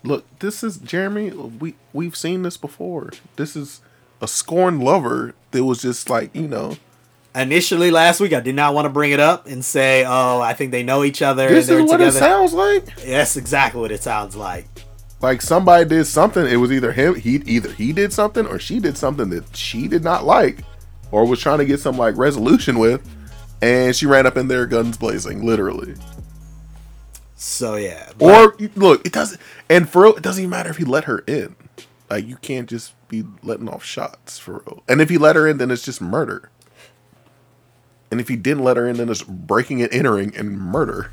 look, 0.03 0.25
this 0.39 0.63
is 0.63 0.77
Jeremy. 0.77 1.29
We 1.31 1.75
we've 1.93 2.15
seen 2.15 2.41
this 2.43 2.57
before. 2.57 3.11
This 3.35 3.55
is 3.55 3.81
a 4.21 4.27
scorned 4.27 4.83
lover 4.83 5.35
that 5.51 5.63
was 5.63 5.81
just 5.81 6.09
like 6.09 6.35
you 6.35 6.47
know. 6.47 6.77
Initially, 7.35 7.91
last 7.91 8.19
week, 8.21 8.31
I 8.33 8.39
did 8.39 8.55
not 8.55 8.73
want 8.73 8.85
to 8.85 8.89
bring 8.89 9.11
it 9.11 9.19
up 9.19 9.45
and 9.47 9.63
say, 9.63 10.05
"Oh, 10.07 10.39
I 10.39 10.53
think 10.53 10.71
they 10.71 10.83
know 10.83 11.03
each 11.03 11.21
other." 11.21 11.49
This 11.49 11.67
and 11.69 11.81
is 11.81 11.89
what 11.91 11.97
together. 11.97 12.17
it 12.17 12.19
sounds 12.19 12.53
like. 12.53 12.95
That's 13.03 13.35
exactly 13.35 13.81
what 13.81 13.91
it 13.91 14.01
sounds 14.01 14.35
like. 14.35 14.67
Like 15.21 15.41
somebody 15.41 15.85
did 15.85 16.05
something. 16.05 16.45
It 16.45 16.57
was 16.57 16.71
either 16.71 16.91
him. 16.91 17.15
He 17.15 17.35
either 17.45 17.71
he 17.71 17.91
did 17.93 18.13
something 18.13 18.45
or 18.45 18.57
she 18.59 18.79
did 18.79 18.97
something 18.97 19.29
that 19.31 19.55
she 19.55 19.87
did 19.87 20.03
not 20.03 20.23
like, 20.23 20.59
or 21.11 21.25
was 21.25 21.39
trying 21.39 21.59
to 21.59 21.65
get 21.65 21.79
some 21.79 21.97
like 21.97 22.15
resolution 22.15 22.79
with, 22.79 23.01
and 23.61 23.95
she 23.95 24.05
ran 24.05 24.25
up 24.25 24.37
in 24.37 24.47
there 24.47 24.65
guns 24.65 24.97
blazing, 24.97 25.45
literally. 25.45 25.95
So 27.35 27.75
yeah, 27.75 28.11
but- 28.17 28.25
Or 28.25 28.67
look, 28.75 29.05
it 29.05 29.11
doesn't. 29.13 29.41
And 29.69 29.89
for 29.89 30.03
real, 30.03 30.15
it 30.15 30.23
doesn't 30.23 30.41
even 30.41 30.49
matter 30.49 30.69
if 30.69 30.77
he 30.77 30.85
let 30.85 31.03
her 31.05 31.19
in. 31.19 31.55
Like 32.09 32.25
you 32.25 32.37
can't 32.37 32.69
just 32.69 32.93
be 33.07 33.23
letting 33.43 33.67
off 33.67 33.83
shots 33.83 34.37
for 34.39 34.63
real. 34.65 34.83
And 34.87 35.01
if 35.01 35.09
he 35.09 35.17
let 35.17 35.35
her 35.35 35.47
in, 35.47 35.57
then 35.57 35.71
it's 35.71 35.83
just 35.83 36.01
murder. 36.01 36.49
And 38.15 38.21
if 38.21 38.29
he 38.29 38.37
didn't 38.37 38.63
let 38.63 38.77
her 38.77 38.87
in, 38.87 38.95
then 38.95 39.09
it's 39.09 39.23
breaking 39.23 39.81
and 39.81 39.91
entering 39.91 40.33
and 40.37 40.57
murder. 40.57 41.11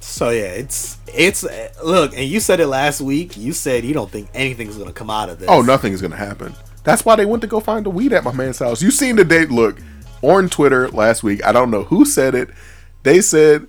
So 0.00 0.30
yeah, 0.30 0.44
it's 0.44 0.96
it's 1.08 1.44
look, 1.84 2.16
and 2.16 2.26
you 2.26 2.40
said 2.40 2.60
it 2.60 2.66
last 2.66 3.02
week. 3.02 3.36
You 3.36 3.52
said 3.52 3.84
you 3.84 3.92
don't 3.92 4.10
think 4.10 4.30
anything's 4.32 4.78
gonna 4.78 4.94
come 4.94 5.10
out 5.10 5.28
of 5.28 5.38
this. 5.38 5.50
Oh, 5.50 5.60
nothing 5.60 5.92
is 5.92 6.00
gonna 6.00 6.16
happen. 6.16 6.54
That's 6.82 7.04
why 7.04 7.14
they 7.16 7.26
went 7.26 7.42
to 7.42 7.46
go 7.46 7.60
find 7.60 7.84
the 7.84 7.90
weed 7.90 8.14
at 8.14 8.24
my 8.24 8.32
man's 8.32 8.58
house. 8.58 8.80
You 8.80 8.90
seen 8.90 9.16
the 9.16 9.24
date? 9.26 9.50
Look 9.50 9.76
on 10.22 10.48
Twitter 10.48 10.88
last 10.88 11.24
week. 11.24 11.44
I 11.44 11.52
don't 11.52 11.70
know 11.70 11.82
who 11.82 12.06
said 12.06 12.34
it. 12.34 12.48
They 13.02 13.20
said 13.20 13.66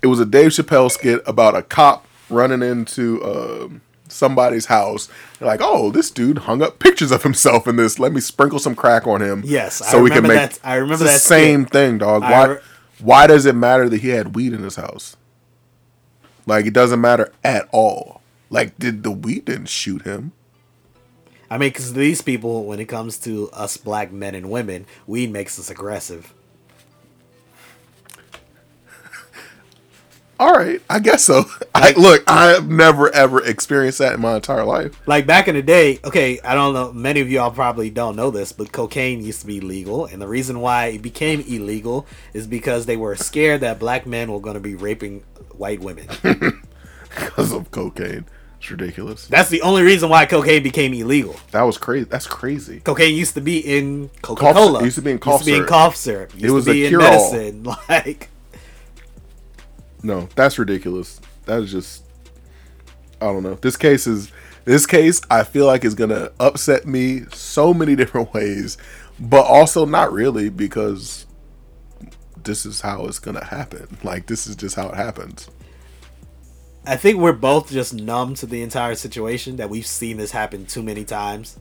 it 0.00 0.06
was 0.06 0.18
a 0.18 0.24
Dave 0.24 0.52
Chappelle 0.52 0.90
skit 0.90 1.20
about 1.26 1.54
a 1.54 1.60
cop 1.60 2.06
running 2.30 2.62
into 2.62 3.22
um, 3.22 3.82
somebody's 4.12 4.66
house. 4.66 5.08
They're 5.38 5.48
like, 5.48 5.60
"Oh, 5.62 5.90
this 5.90 6.10
dude 6.10 6.38
hung 6.38 6.62
up 6.62 6.78
pictures 6.78 7.10
of 7.10 7.22
himself 7.22 7.66
in 7.66 7.76
this. 7.76 7.98
Let 7.98 8.12
me 8.12 8.20
sprinkle 8.20 8.58
some 8.58 8.74
crack 8.74 9.06
on 9.06 9.20
him." 9.22 9.42
Yes, 9.44 9.76
so 9.76 9.98
I 9.98 10.00
remember 10.02 10.34
that- 10.34 10.58
I 10.62 10.76
remember 10.76 11.04
that 11.04 11.20
same 11.20 11.62
skit. 11.62 11.72
thing, 11.72 11.98
dog. 11.98 12.22
Why? 12.22 12.44
re- 12.46 12.58
why 13.00 13.26
does 13.26 13.46
it 13.46 13.54
matter 13.56 13.88
that 13.88 14.00
he 14.00 14.08
had 14.10 14.34
weed 14.34 14.52
in 14.52 14.62
his 14.62 14.76
house? 14.76 15.16
Like 16.46 16.66
it 16.66 16.72
doesn't 16.74 17.00
matter 17.00 17.32
at 17.44 17.68
all. 17.72 18.20
Like 18.50 18.78
did 18.78 19.02
the 19.02 19.10
weed 19.10 19.44
didn't 19.46 19.68
shoot 19.68 20.02
him? 20.02 20.32
I 21.50 21.58
mean, 21.58 21.68
because 21.68 21.92
these 21.92 22.22
people, 22.22 22.64
when 22.64 22.80
it 22.80 22.86
comes 22.86 23.18
to 23.18 23.50
us 23.50 23.76
black 23.76 24.10
men 24.10 24.34
and 24.34 24.50
women, 24.50 24.86
weed 25.06 25.30
makes 25.30 25.58
us 25.58 25.68
aggressive. 25.68 26.32
All 30.42 30.52
right, 30.54 30.82
I 30.90 30.98
guess 30.98 31.22
so. 31.22 31.44
I 31.74 31.92
look, 31.92 32.24
I've 32.26 32.68
never 32.68 33.08
ever 33.14 33.44
experienced 33.44 33.98
that 33.98 34.14
in 34.14 34.20
my 34.20 34.34
entire 34.34 34.64
life. 34.64 35.00
Like 35.06 35.24
back 35.24 35.46
in 35.46 35.54
the 35.54 35.62
day, 35.62 36.00
okay, 36.04 36.40
I 36.40 36.54
don't 36.56 36.74
know, 36.74 36.92
many 36.92 37.20
of 37.20 37.30
y'all 37.30 37.52
probably 37.52 37.90
don't 37.90 38.16
know 38.16 38.32
this, 38.32 38.50
but 38.50 38.72
cocaine 38.72 39.22
used 39.22 39.42
to 39.42 39.46
be 39.46 39.60
legal, 39.60 40.04
and 40.06 40.20
the 40.20 40.26
reason 40.26 40.58
why 40.58 40.86
it 40.86 41.00
became 41.00 41.42
illegal 41.42 42.08
is 42.32 42.48
because 42.48 42.86
they 42.86 42.96
were 42.96 43.14
scared 43.14 43.60
that 43.60 43.78
black 43.78 44.04
men 44.04 44.32
were 44.32 44.40
going 44.40 44.54
to 44.54 44.60
be 44.60 44.74
raping 44.74 45.20
white 45.52 45.78
women. 45.78 46.08
because 47.14 47.52
of 47.52 47.70
cocaine. 47.70 48.24
It's 48.58 48.68
ridiculous. 48.68 49.28
That's 49.28 49.48
the 49.48 49.62
only 49.62 49.82
reason 49.82 50.08
why 50.08 50.26
cocaine 50.26 50.64
became 50.64 50.92
illegal. 50.92 51.36
That 51.52 51.62
was 51.62 51.78
crazy. 51.78 52.04
That's 52.04 52.26
crazy. 52.26 52.80
Cocaine 52.80 53.14
used 53.14 53.34
to 53.34 53.40
be 53.40 53.58
in 53.58 54.10
Coca 54.22 54.52
Cola. 54.52 54.80
It 54.80 54.86
used 54.86 54.96
to 54.96 55.02
be 55.02 55.12
in 55.12 55.18
cough 55.20 55.40
used 55.40 55.44
to 55.44 55.50
be 55.50 55.52
in 55.52 55.56
syrup. 55.58 55.68
cough 55.68 55.96
syrup. 55.96 56.32
Used 56.34 56.44
It 56.44 56.50
was 56.50 56.64
to 56.64 56.70
a 56.70 56.74
be 56.74 56.84
in 56.86 56.88
cure-all. 56.90 57.32
medicine. 57.32 57.64
Like 57.88 58.28
No, 60.02 60.28
that's 60.34 60.58
ridiculous. 60.58 61.20
That 61.46 61.60
is 61.62 61.70
just 61.70 62.04
I 63.20 63.26
don't 63.26 63.42
know. 63.42 63.54
This 63.54 63.76
case 63.76 64.06
is 64.06 64.32
this 64.64 64.86
case 64.86 65.20
I 65.30 65.44
feel 65.44 65.66
like 65.66 65.84
is 65.84 65.94
gonna 65.94 66.30
upset 66.40 66.86
me 66.86 67.22
so 67.32 67.72
many 67.72 67.96
different 67.96 68.32
ways, 68.34 68.78
but 69.18 69.44
also 69.44 69.86
not 69.86 70.12
really 70.12 70.48
because 70.48 71.26
this 72.44 72.66
is 72.66 72.80
how 72.80 73.06
it's 73.06 73.18
gonna 73.18 73.44
happen. 73.44 73.98
Like 74.02 74.26
this 74.26 74.46
is 74.46 74.56
just 74.56 74.76
how 74.76 74.88
it 74.88 74.96
happens. 74.96 75.48
I 76.84 76.96
think 76.96 77.18
we're 77.18 77.32
both 77.32 77.70
just 77.70 77.94
numb 77.94 78.34
to 78.34 78.46
the 78.46 78.62
entire 78.62 78.96
situation 78.96 79.56
that 79.56 79.70
we've 79.70 79.86
seen 79.86 80.16
this 80.16 80.32
happen 80.32 80.66
too 80.66 80.82
many 80.82 81.04
times. 81.04 81.60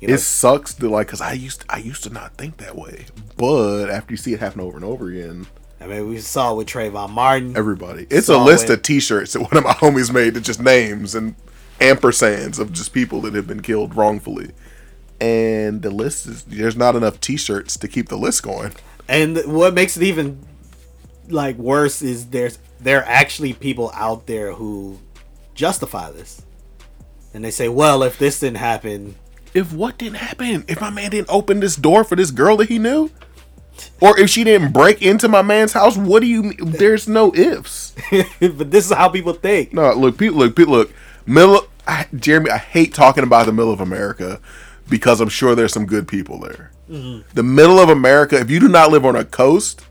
You 0.00 0.08
know, 0.08 0.14
It 0.14 0.18
sucks 0.18 0.72
to 0.74 0.88
like 0.88 1.08
because 1.08 1.20
I 1.20 1.32
used 1.32 1.64
I 1.68 1.76
used 1.78 2.04
to 2.04 2.10
not 2.10 2.36
think 2.36 2.56
that 2.56 2.74
way, 2.74 3.04
but 3.36 3.90
after 3.90 4.14
you 4.14 4.16
see 4.16 4.32
it 4.32 4.40
happen 4.40 4.60
over 4.60 4.76
and 4.76 4.84
over 4.84 5.10
again, 5.10 5.46
I 5.82 5.86
mean, 5.86 6.08
we 6.08 6.18
saw 6.18 6.52
it 6.52 6.56
with 6.56 6.68
Trayvon 6.68 7.10
Martin. 7.10 7.56
everybody. 7.56 8.06
It's 8.08 8.28
a 8.28 8.38
list 8.38 8.70
it. 8.70 8.74
of 8.74 8.82
T-shirts 8.82 9.32
that 9.32 9.40
one 9.40 9.56
of 9.56 9.64
my 9.64 9.72
homies 9.74 10.12
made 10.12 10.34
that 10.34 10.42
just 10.42 10.60
names 10.60 11.14
and 11.14 11.34
ampersands 11.80 12.58
of 12.58 12.72
just 12.72 12.92
people 12.92 13.20
that 13.22 13.34
have 13.34 13.46
been 13.46 13.62
killed 13.62 13.96
wrongfully. 13.96 14.52
And 15.20 15.82
the 15.82 15.90
list 15.90 16.26
is 16.26 16.44
there's 16.44 16.76
not 16.76 16.94
enough 16.96 17.20
T-shirts 17.20 17.76
to 17.78 17.88
keep 17.88 18.08
the 18.08 18.16
list 18.16 18.42
going. 18.42 18.72
And 19.08 19.38
what 19.46 19.74
makes 19.74 19.96
it 19.96 20.02
even 20.04 20.38
like 21.28 21.56
worse 21.56 22.02
is 22.02 22.26
there's 22.26 22.58
there 22.80 23.00
are 23.00 23.06
actually 23.06 23.52
people 23.52 23.90
out 23.94 24.26
there 24.26 24.52
who 24.52 24.98
justify 25.54 26.10
this, 26.10 26.42
and 27.34 27.44
they 27.44 27.50
say, 27.50 27.68
"Well, 27.68 28.02
if 28.02 28.18
this 28.18 28.40
didn't 28.40 28.56
happen, 28.58 29.16
If 29.54 29.72
what 29.72 29.98
didn't 29.98 30.16
happen, 30.16 30.64
if 30.66 30.80
my 30.80 30.90
man 30.90 31.10
didn't 31.10 31.30
open 31.30 31.60
this 31.60 31.76
door 31.76 32.04
for 32.04 32.16
this 32.16 32.30
girl 32.30 32.56
that 32.56 32.68
he 32.68 32.78
knew, 32.78 33.10
or 34.00 34.18
if 34.18 34.30
she 34.30 34.44
didn't 34.44 34.72
break 34.72 35.02
into 35.02 35.28
my 35.28 35.42
man's 35.42 35.72
house, 35.72 35.96
what 35.96 36.20
do 36.20 36.26
you? 36.26 36.42
mean? 36.42 36.56
There's 36.60 37.08
no 37.08 37.34
ifs. 37.34 37.94
but 38.40 38.70
this 38.70 38.86
is 38.86 38.92
how 38.92 39.08
people 39.08 39.32
think." 39.32 39.72
No, 39.72 39.92
look, 39.94 40.18
people, 40.18 40.38
look, 40.38 40.56
people, 40.56 40.74
look. 40.74 40.92
Middle, 41.26 41.66
I, 41.86 42.06
Jeremy, 42.14 42.50
I 42.50 42.58
hate 42.58 42.94
talking 42.94 43.24
about 43.24 43.46
the 43.46 43.52
middle 43.52 43.72
of 43.72 43.80
America 43.80 44.40
because 44.88 45.20
I'm 45.20 45.28
sure 45.28 45.54
there's 45.54 45.72
some 45.72 45.86
good 45.86 46.08
people 46.08 46.38
there. 46.40 46.70
Mm-hmm. 46.90 47.28
The 47.34 47.42
middle 47.42 47.78
of 47.78 47.88
America, 47.88 48.38
if 48.38 48.50
you 48.50 48.60
do 48.60 48.68
not 48.68 48.90
live 48.90 49.06
on 49.06 49.16
a 49.16 49.24
coast, 49.24 49.86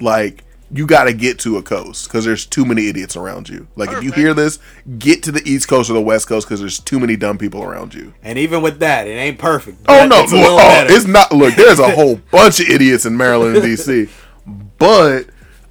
like 0.00 0.44
you 0.72 0.86
got 0.86 1.04
to 1.04 1.12
get 1.12 1.38
to 1.40 1.56
a 1.56 1.62
coast 1.62 2.06
because 2.06 2.24
there's 2.24 2.46
too 2.46 2.64
many 2.64 2.88
idiots 2.88 3.16
around 3.16 3.48
you. 3.48 3.66
Like 3.74 3.90
if 3.90 4.04
you 4.04 4.12
hear 4.12 4.34
this, 4.34 4.58
get 4.98 5.22
to 5.24 5.32
the 5.32 5.42
East 5.44 5.68
Coast 5.68 5.90
or 5.90 5.94
the 5.94 6.00
West 6.00 6.28
Coast 6.28 6.46
because 6.46 6.60
there's 6.60 6.78
too 6.78 7.00
many 7.00 7.16
dumb 7.16 7.38
people 7.38 7.62
around 7.64 7.92
you. 7.92 8.14
And 8.22 8.38
even 8.38 8.62
with 8.62 8.78
that, 8.78 9.08
it 9.08 9.12
ain't 9.12 9.38
perfect. 9.38 9.78
Oh 9.88 10.06
no, 10.06 10.22
it's 10.22 10.32
a 10.32 10.36
oh, 10.36 10.86
it's 10.88 11.06
not. 11.06 11.32
Look, 11.32 11.54
there's 11.54 11.80
a 11.80 11.90
whole 11.90 12.16
bunch 12.30 12.60
of 12.60 12.68
idiots 12.68 13.04
in 13.04 13.16
Maryland 13.16 13.56
and 13.56 13.64
DC, 13.64 14.08
but 14.78 15.26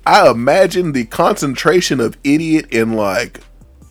I 0.05 0.29
imagine 0.29 0.91
the 0.91 1.05
concentration 1.05 1.99
of 2.01 2.17
idiot 2.23 2.67
in 2.71 2.93
like 2.93 3.39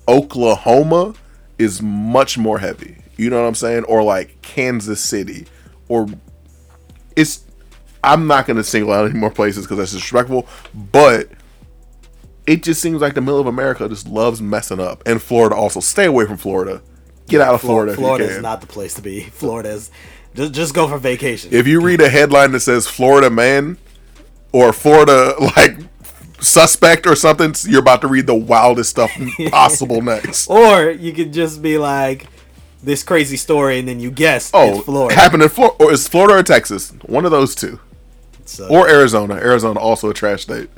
Oklahoma 0.06 1.14
is 1.58 1.80
much 1.80 2.36
more 2.36 2.58
heavy. 2.58 2.98
You 3.16 3.30
know 3.30 3.40
what 3.40 3.48
I'm 3.48 3.54
saying? 3.54 3.84
Or 3.84 4.02
like 4.02 4.42
Kansas 4.42 5.02
City, 5.02 5.46
or 5.88 6.06
it's. 7.16 7.44
I'm 8.04 8.26
not 8.26 8.46
going 8.46 8.56
to 8.56 8.64
single 8.64 8.92
out 8.92 9.06
any 9.10 9.18
more 9.18 9.30
places 9.30 9.64
because 9.64 9.78
that's 9.78 9.92
disrespectful, 9.92 10.46
but 10.74 11.28
it 12.46 12.62
just 12.62 12.80
seems 12.80 13.00
like 13.00 13.14
the 13.14 13.20
middle 13.20 13.40
of 13.40 13.46
America 13.46 13.88
just 13.88 14.08
loves 14.08 14.40
messing 14.40 14.80
up, 14.80 15.02
and 15.06 15.20
Florida 15.20 15.54
also. 15.56 15.80
Stay 15.80 16.06
away 16.06 16.24
from 16.26 16.36
Florida. 16.36 16.80
Get 17.26 17.40
out 17.42 17.54
of 17.54 17.60
Florida. 17.60 17.94
Florida 17.94 18.24
is 18.24 18.40
not 18.42 18.60
the 18.62 18.66
place 18.66 18.94
to 18.94 19.02
be. 19.02 19.20
Florida 19.24 19.68
is 19.70 19.90
just 20.34 20.52
just 20.54 20.74
go 20.74 20.88
for 20.88 20.96
vacation. 20.98 21.50
if 21.52 21.66
you 21.66 21.80
read 21.80 22.00
a 22.00 22.08
headline 22.08 22.52
that 22.52 22.60
says 22.60 22.86
Florida 22.86 23.28
man 23.28 23.76
or 24.52 24.72
Florida 24.72 25.34
like 25.56 25.76
suspect 26.40 27.06
or 27.06 27.14
something, 27.16 27.54
you're 27.70 27.80
about 27.80 28.00
to 28.02 28.08
read 28.08 28.26
the 28.26 28.34
wildest 28.34 28.90
stuff 28.90 29.10
possible 29.50 30.00
next. 30.00 30.48
or 30.48 30.90
you 30.90 31.12
could 31.12 31.32
just 31.32 31.60
be 31.60 31.76
like 31.78 32.26
this 32.82 33.02
crazy 33.02 33.36
story, 33.36 33.78
and 33.80 33.88
then 33.88 33.98
you 34.00 34.10
guess 34.10 34.50
Oh, 34.54 34.76
it's 34.76 34.84
Florida. 34.84 35.14
happened 35.20 35.42
in 35.42 35.48
Florida, 35.48 35.76
or 35.84 35.92
is 35.92 36.06
Florida 36.08 36.34
or 36.38 36.42
Texas? 36.44 36.92
One 37.06 37.24
of 37.24 37.30
those 37.32 37.54
two, 37.56 37.80
So, 38.48 38.66
or 38.68 38.88
Arizona. 38.88 39.34
Arizona 39.34 39.78
also 39.78 40.08
a 40.08 40.14
trash 40.14 40.42
state. 40.42 40.70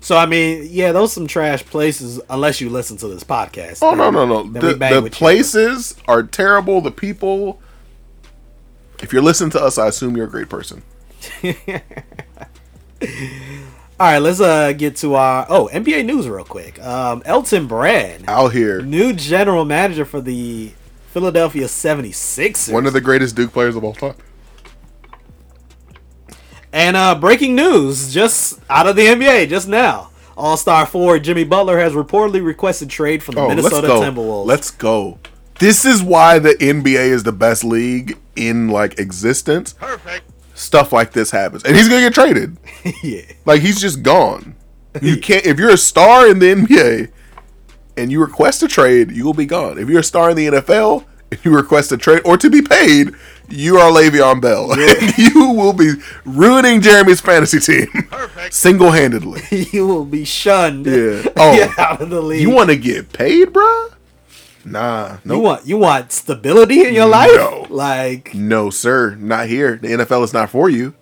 so 0.00 0.16
I 0.16 0.26
mean, 0.26 0.66
yeah, 0.68 0.90
those 0.92 1.12
some 1.12 1.26
trash 1.28 1.64
places 1.64 2.20
unless 2.28 2.60
you 2.60 2.68
listen 2.68 2.96
to 2.98 3.08
this 3.08 3.22
podcast. 3.22 3.78
Oh 3.82 3.94
no 3.94 4.10
no 4.10 4.26
no! 4.26 4.42
The, 4.42 4.74
the 4.74 5.08
places 5.10 5.94
are 6.08 6.22
terrible. 6.24 6.80
The 6.80 6.90
people. 6.90 7.60
If 9.02 9.12
you're 9.12 9.22
listening 9.22 9.50
to 9.50 9.60
us, 9.62 9.78
I 9.78 9.88
assume 9.88 10.16
you're 10.16 10.26
a 10.26 10.30
great 10.30 10.48
person. 10.48 10.82
All 13.98 14.06
right, 14.12 14.18
let's 14.18 14.40
uh 14.40 14.72
get 14.72 14.96
to 14.96 15.14
our 15.14 15.46
oh 15.48 15.70
NBA 15.72 16.04
news 16.04 16.28
real 16.28 16.44
quick. 16.44 16.82
Um, 16.84 17.22
Elton 17.24 17.66
Brand, 17.66 18.24
Out 18.28 18.52
here, 18.52 18.82
new 18.82 19.12
general 19.12 19.64
manager 19.64 20.04
for 20.04 20.20
the 20.20 20.72
Philadelphia 21.12 21.66
76ers. 21.66 22.72
one 22.72 22.86
of 22.86 22.92
the 22.92 23.00
greatest 23.00 23.36
Duke 23.36 23.52
players 23.52 23.76
of 23.76 23.84
all 23.84 23.94
time. 23.94 24.16
And 26.76 26.94
uh, 26.94 27.14
breaking 27.14 27.54
news 27.54 28.12
just 28.12 28.60
out 28.68 28.86
of 28.86 28.96
the 28.96 29.06
NBA 29.06 29.48
just 29.48 29.66
now. 29.66 30.10
All 30.36 30.58
star 30.58 30.84
forward 30.84 31.24
Jimmy 31.24 31.42
Butler 31.42 31.78
has 31.78 31.94
reportedly 31.94 32.44
requested 32.44 32.90
trade 32.90 33.22
from 33.22 33.34
the 33.36 33.40
Oh, 33.40 33.48
Minnesota 33.48 33.88
let's 33.88 33.88
go. 33.88 34.00
Timberwolves. 34.02 34.46
Let's 34.46 34.70
go. 34.72 35.18
This 35.58 35.86
is 35.86 36.02
why 36.02 36.38
the 36.38 36.50
NBA 36.50 37.08
is 37.08 37.22
the 37.22 37.32
best 37.32 37.64
league 37.64 38.18
in 38.36 38.68
like 38.68 38.98
existence. 38.98 39.72
Perfect. 39.72 40.30
Stuff 40.52 40.92
like 40.92 41.12
this 41.12 41.30
happens, 41.30 41.64
and 41.64 41.74
he's 41.74 41.88
gonna 41.88 42.02
get 42.02 42.12
traded. 42.12 42.58
yeah. 43.02 43.22
Like 43.46 43.62
he's 43.62 43.80
just 43.80 44.02
gone. 44.02 44.54
You 45.00 45.16
can't 45.20 45.46
if 45.46 45.58
you're 45.58 45.70
a 45.70 45.78
star 45.78 46.28
in 46.28 46.40
the 46.40 46.54
NBA 46.56 47.10
and 47.96 48.12
you 48.12 48.20
request 48.20 48.62
a 48.62 48.68
trade, 48.68 49.12
you 49.12 49.24
will 49.24 49.32
be 49.32 49.46
gone. 49.46 49.78
If 49.78 49.88
you're 49.88 50.00
a 50.00 50.04
star 50.04 50.28
in 50.28 50.36
the 50.36 50.46
NFL 50.48 51.06
and 51.30 51.40
you 51.44 51.54
request 51.54 51.92
a 51.92 51.96
trade 51.96 52.22
or 52.24 52.36
to 52.36 52.48
be 52.50 52.62
paid, 52.62 53.12
you 53.48 53.76
are 53.78 53.90
Le'Veon 53.90 54.40
Bell. 54.40 54.72
And 54.72 55.16
you 55.18 55.50
will 55.50 55.72
be 55.72 55.92
ruining 56.24 56.80
Jeremy's 56.80 57.20
fantasy 57.20 57.60
team 57.60 57.86
single 58.50 58.90
handedly. 58.90 59.42
you 59.72 59.86
will 59.86 60.04
be 60.04 60.24
shunned. 60.24 60.86
Yeah. 60.86 61.22
Oh. 61.36 61.74
out 61.78 62.00
of 62.02 62.10
the 62.10 62.20
league. 62.22 62.40
You 62.42 62.50
want 62.50 62.70
to 62.70 62.76
get 62.76 63.12
paid, 63.12 63.48
bruh? 63.48 63.92
Nah. 64.64 65.12
you 65.12 65.18
Nope. 65.24 65.42
want 65.44 65.66
you 65.66 65.76
want 65.76 66.10
stability 66.10 66.84
in 66.86 66.92
your 66.92 67.06
life? 67.06 67.30
No. 67.36 67.66
Like 67.70 68.34
No, 68.34 68.68
sir, 68.70 69.14
not 69.14 69.46
here. 69.48 69.76
The 69.76 69.88
NFL 69.88 70.24
is 70.24 70.32
not 70.32 70.50
for 70.50 70.68
you. 70.68 70.94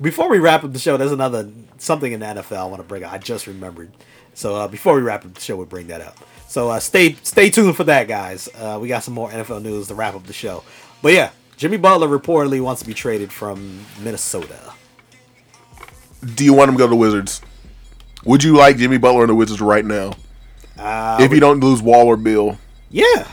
before 0.00 0.28
we 0.30 0.38
wrap 0.38 0.62
up 0.62 0.72
the 0.72 0.78
show, 0.78 0.96
there's 0.96 1.10
another 1.12 1.48
something 1.78 2.12
in 2.12 2.20
the 2.20 2.26
NFL 2.26 2.56
I 2.58 2.64
want 2.66 2.78
to 2.80 2.86
bring 2.86 3.02
up. 3.02 3.12
I 3.12 3.18
just 3.18 3.48
remembered. 3.48 3.90
So 4.34 4.54
uh, 4.54 4.68
before 4.68 4.94
we 4.94 5.00
wrap 5.02 5.24
up 5.24 5.34
the 5.34 5.40
show, 5.40 5.56
we'll 5.56 5.66
bring 5.66 5.88
that 5.88 6.00
up. 6.00 6.16
So 6.52 6.68
uh, 6.68 6.80
stay 6.80 7.14
stay 7.22 7.48
tuned 7.48 7.76
for 7.76 7.84
that, 7.84 8.08
guys. 8.08 8.46
Uh, 8.54 8.78
we 8.78 8.86
got 8.86 9.02
some 9.02 9.14
more 9.14 9.30
NFL 9.30 9.62
news 9.62 9.88
to 9.88 9.94
wrap 9.94 10.14
up 10.14 10.24
the 10.24 10.34
show. 10.34 10.62
But 11.00 11.14
yeah, 11.14 11.30
Jimmy 11.56 11.78
Butler 11.78 12.06
reportedly 12.06 12.60
wants 12.60 12.82
to 12.82 12.86
be 12.86 12.92
traded 12.92 13.32
from 13.32 13.86
Minnesota. 14.02 14.74
Do 16.34 16.44
you 16.44 16.52
want 16.52 16.68
him 16.68 16.74
to 16.74 16.78
go 16.78 16.84
to 16.84 16.90
the 16.90 16.96
Wizards? 16.96 17.40
Would 18.26 18.44
you 18.44 18.54
like 18.54 18.76
Jimmy 18.76 18.98
Butler 18.98 19.22
in 19.22 19.28
the 19.28 19.34
Wizards 19.34 19.62
right 19.62 19.82
now? 19.82 20.12
Uh, 20.78 21.16
if 21.22 21.32
you 21.32 21.40
don't 21.40 21.60
lose 21.60 21.80
Wall 21.80 22.06
or 22.06 22.18
Beal, 22.18 22.58
yeah, 22.90 23.26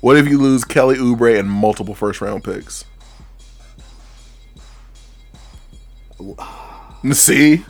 what 0.00 0.16
if 0.16 0.26
you 0.26 0.38
lose 0.38 0.64
Kelly 0.64 0.96
Oubre 0.96 1.38
and 1.38 1.50
multiple 1.50 1.94
first 1.94 2.22
round 2.22 2.42
picks? 2.42 2.86
See, 7.12 7.66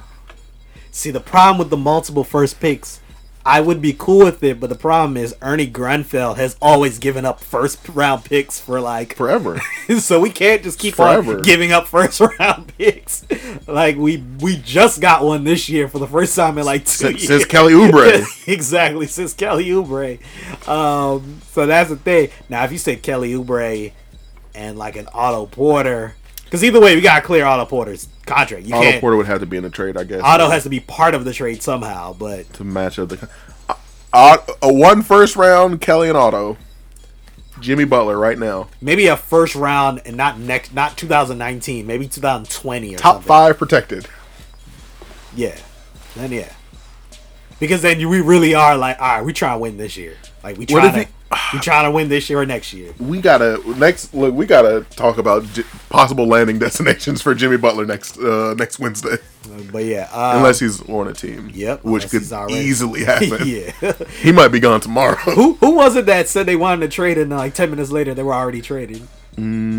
see 0.92 1.10
the 1.10 1.18
problem 1.18 1.58
with 1.58 1.70
the 1.70 1.76
multiple 1.76 2.22
first 2.22 2.60
picks. 2.60 3.00
I 3.44 3.60
would 3.60 3.82
be 3.82 3.92
cool 3.92 4.24
with 4.24 4.42
it, 4.44 4.60
but 4.60 4.68
the 4.70 4.76
problem 4.76 5.16
is 5.16 5.34
Ernie 5.42 5.66
Grunfeld 5.70 6.36
has 6.36 6.56
always 6.62 6.98
given 6.98 7.24
up 7.24 7.40
first 7.40 7.88
round 7.88 8.24
picks 8.24 8.60
for 8.60 8.80
like 8.80 9.16
Forever. 9.16 9.60
so 9.98 10.20
we 10.20 10.30
can't 10.30 10.62
just 10.62 10.78
keep 10.78 10.94
Forever. 10.94 11.36
on 11.38 11.42
giving 11.42 11.72
up 11.72 11.86
first 11.88 12.20
round 12.38 12.72
picks. 12.78 13.26
Like 13.66 13.96
we 13.96 14.22
we 14.40 14.56
just 14.58 15.00
got 15.00 15.24
one 15.24 15.44
this 15.44 15.68
year 15.68 15.88
for 15.88 15.98
the 15.98 16.06
first 16.06 16.36
time 16.36 16.56
in 16.58 16.64
like 16.64 16.82
two 16.84 16.90
Since- 16.90 17.18
years. 17.22 17.26
since 17.28 17.44
Kelly 17.46 17.72
Oubre. 17.74 18.24
exactly, 18.48 19.06
since 19.08 19.34
Kelly 19.34 19.66
Oubre. 19.70 20.18
Um, 20.68 21.40
so 21.50 21.66
that's 21.66 21.90
the 21.90 21.96
thing. 21.96 22.30
Now, 22.48 22.64
if 22.64 22.72
you 22.72 22.78
say 22.78 22.96
Kelly 22.96 23.32
Oubre 23.32 23.92
and 24.54 24.78
like 24.78 24.96
an 24.96 25.08
Otto 25.12 25.46
Porter, 25.46 26.14
because 26.52 26.64
either 26.64 26.82
way, 26.82 26.94
we 26.94 27.00
got 27.00 27.14
to 27.14 27.22
clear 27.22 27.46
Otto 27.46 27.64
Porter's 27.64 28.08
contract. 28.26 28.66
You 28.66 28.74
Otto. 28.74 29.00
Porter 29.00 29.16
would 29.16 29.24
have 29.24 29.40
to 29.40 29.46
be 29.46 29.56
in 29.56 29.62
the 29.62 29.70
trade, 29.70 29.96
I 29.96 30.04
guess. 30.04 30.20
Otto 30.22 30.50
has 30.50 30.64
to 30.64 30.68
be 30.68 30.80
part 30.80 31.14
of 31.14 31.24
the 31.24 31.32
trade 31.32 31.62
somehow, 31.62 32.12
but 32.12 32.52
to 32.52 32.62
match 32.62 32.98
up 32.98 33.08
the. 33.08 33.26
Uh, 33.70 33.74
uh, 34.12 34.36
a 34.60 34.70
one 34.70 35.00
first 35.00 35.34
round 35.34 35.80
Kelly 35.80 36.10
and 36.10 36.18
Otto. 36.18 36.58
Jimmy 37.58 37.84
Butler 37.84 38.18
right 38.18 38.38
now. 38.38 38.68
maybe 38.82 39.06
a 39.06 39.16
first 39.16 39.54
round 39.54 40.02
and 40.04 40.14
not 40.14 40.38
next, 40.38 40.74
not 40.74 40.98
2019, 40.98 41.86
maybe 41.86 42.06
2020 42.06 42.94
or 42.94 42.98
Top 42.98 43.14
something. 43.14 43.28
five 43.28 43.56
protected. 43.56 44.06
Yeah. 45.34 45.56
Then 46.16 46.32
yeah. 46.32 46.52
Because 47.60 47.80
then 47.80 47.98
you, 47.98 48.10
we 48.10 48.20
really 48.20 48.54
are 48.54 48.76
like, 48.76 49.00
all 49.00 49.06
right, 49.06 49.24
we 49.24 49.32
trying 49.32 49.54
to 49.54 49.58
win 49.62 49.78
this 49.78 49.96
year. 49.96 50.16
Like 50.44 50.58
we 50.58 50.66
What 50.66 50.80
trying 50.80 51.02
if 51.02 51.08
we 51.52 51.58
trying 51.60 51.84
to 51.84 51.90
win 51.90 52.08
this 52.08 52.28
year 52.30 52.40
or 52.40 52.46
next 52.46 52.72
year. 52.72 52.92
We 52.98 53.20
gotta 53.20 53.60
next 53.78 54.14
look. 54.14 54.34
We 54.34 54.46
gotta 54.46 54.84
talk 54.90 55.18
about 55.18 55.44
j- 55.52 55.64
possible 55.88 56.26
landing 56.26 56.58
destinations 56.66 57.22
for 57.22 57.34
Jimmy 57.34 57.56
Butler 57.56 57.86
next 57.86 58.18
uh, 58.18 58.54
next 58.58 58.78
Wednesday, 58.78 59.16
But 59.72 59.84
yeah, 59.84 60.08
um, 60.12 60.38
unless 60.38 60.60
he's 60.60 60.86
on 60.88 61.08
a 61.08 61.12
team. 61.12 61.50
Yep, 61.52 61.84
which 61.84 62.08
could 62.10 62.22
easily 62.50 63.04
happen. 63.04 63.38
yeah. 63.46 63.92
he 64.20 64.32
might 64.32 64.48
be 64.48 64.60
gone 64.60 64.80
tomorrow. 64.80 65.16
who 65.34 65.54
who 65.54 65.74
was 65.76 65.96
it 65.96 66.06
that 66.06 66.28
said 66.28 66.46
they 66.46 66.56
wanted 66.56 66.82
to 66.82 66.94
trade 66.94 67.18
and 67.18 67.30
like 67.30 67.54
ten 67.54 67.70
minutes 67.70 67.90
later 67.90 68.14
they 68.14 68.22
were 68.22 68.34
already 68.34 68.60
trading? 68.60 69.08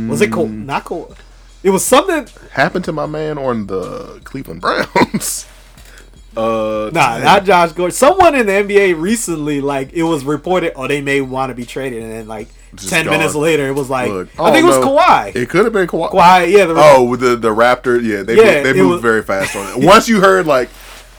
Was 0.10 0.22
it 0.22 0.32
Cole? 0.32 0.48
Not 0.48 0.86
Cole. 0.86 1.16
It 1.62 1.70
was 1.70 1.86
something. 1.86 2.28
happened 2.52 2.84
to 2.86 2.92
my 2.92 3.06
man 3.06 3.38
on 3.38 3.68
the 3.68 4.20
Cleveland 4.26 4.60
Browns. 4.62 5.46
Uh, 6.38 6.90
Nah, 6.94 7.20
not 7.20 7.46
Josh 7.46 7.72
Gordon. 7.74 7.94
Someone 7.96 8.36
in 8.36 8.46
the 8.46 8.52
NBA 8.54 9.00
recently, 9.00 9.62
like 9.62 9.94
it 9.94 10.04
was 10.04 10.24
reported, 10.26 10.74
oh, 10.76 10.88
they 10.88 11.02
may 11.02 11.22
want 11.22 11.50
to 11.50 11.56
be 11.56 11.66
traded, 11.66 12.04
and 12.04 12.12
then 12.12 12.28
like 12.28 12.48
ten 12.78 13.06
gone. 13.06 13.18
minutes 13.18 13.36
later, 13.36 13.68
it 13.68 13.74
was 13.74 13.90
like 13.90 14.10
Look, 14.12 14.40
I 14.40 14.52
think 14.52 14.64
it 14.66 14.68
was 14.68 14.80
know. 14.80 14.96
Kawhi. 14.98 15.36
It 15.36 15.50
could 15.50 15.64
have 15.66 15.74
been 15.74 15.88
Kawhi. 15.88 16.12
Kawhi, 16.12 16.52
yeah. 16.52 16.66
The, 16.66 16.74
Oh, 16.78 17.04
with 17.04 17.20
the 17.20 17.36
the 17.36 17.50
Raptor, 17.54 18.02
yeah, 18.04 18.24
they 18.24 18.36
Yeah, 18.36 18.56
moved, 18.64 18.66
they 18.66 18.74
moved 18.74 18.92
was- 18.94 19.02
very 19.02 19.22
fast 19.24 19.56
on 19.56 19.82
it. 19.82 19.86
Once 19.86 20.08
you 20.10 20.22
heard 20.22 20.46
like 20.48 20.70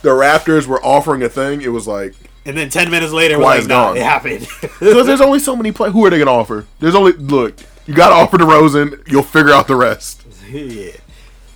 the 0.01 0.09
Raptors 0.09 0.67
were 0.67 0.83
offering 0.83 1.23
a 1.23 1.29
thing, 1.29 1.61
it 1.61 1.69
was 1.69 1.87
like 1.87 2.13
and 2.45 2.55
then 2.57 2.69
ten 2.69 2.91
minutes 2.91 3.11
later, 3.13 3.37
Kawhi's 3.37 3.61
like, 3.61 3.67
nah, 3.67 3.87
gone. 3.87 3.97
it 3.97 4.03
happened. 4.03 4.47
because 4.61 5.07
there's 5.07 5.21
only 5.21 5.39
so 5.39 5.55
many 5.55 5.71
play. 5.71 5.89
Who 5.91 6.05
are 6.05 6.09
they 6.09 6.19
gonna 6.19 6.31
offer? 6.31 6.65
There's 6.79 6.95
only 6.95 7.13
look. 7.13 7.55
You 7.87 7.93
got 7.93 8.09
to 8.09 8.15
offer 8.15 8.37
DeRozan. 8.39 9.07
You'll 9.11 9.21
figure 9.21 9.51
out 9.53 9.67
the 9.67 9.75
rest. 9.75 10.23
yeah. 10.49 10.91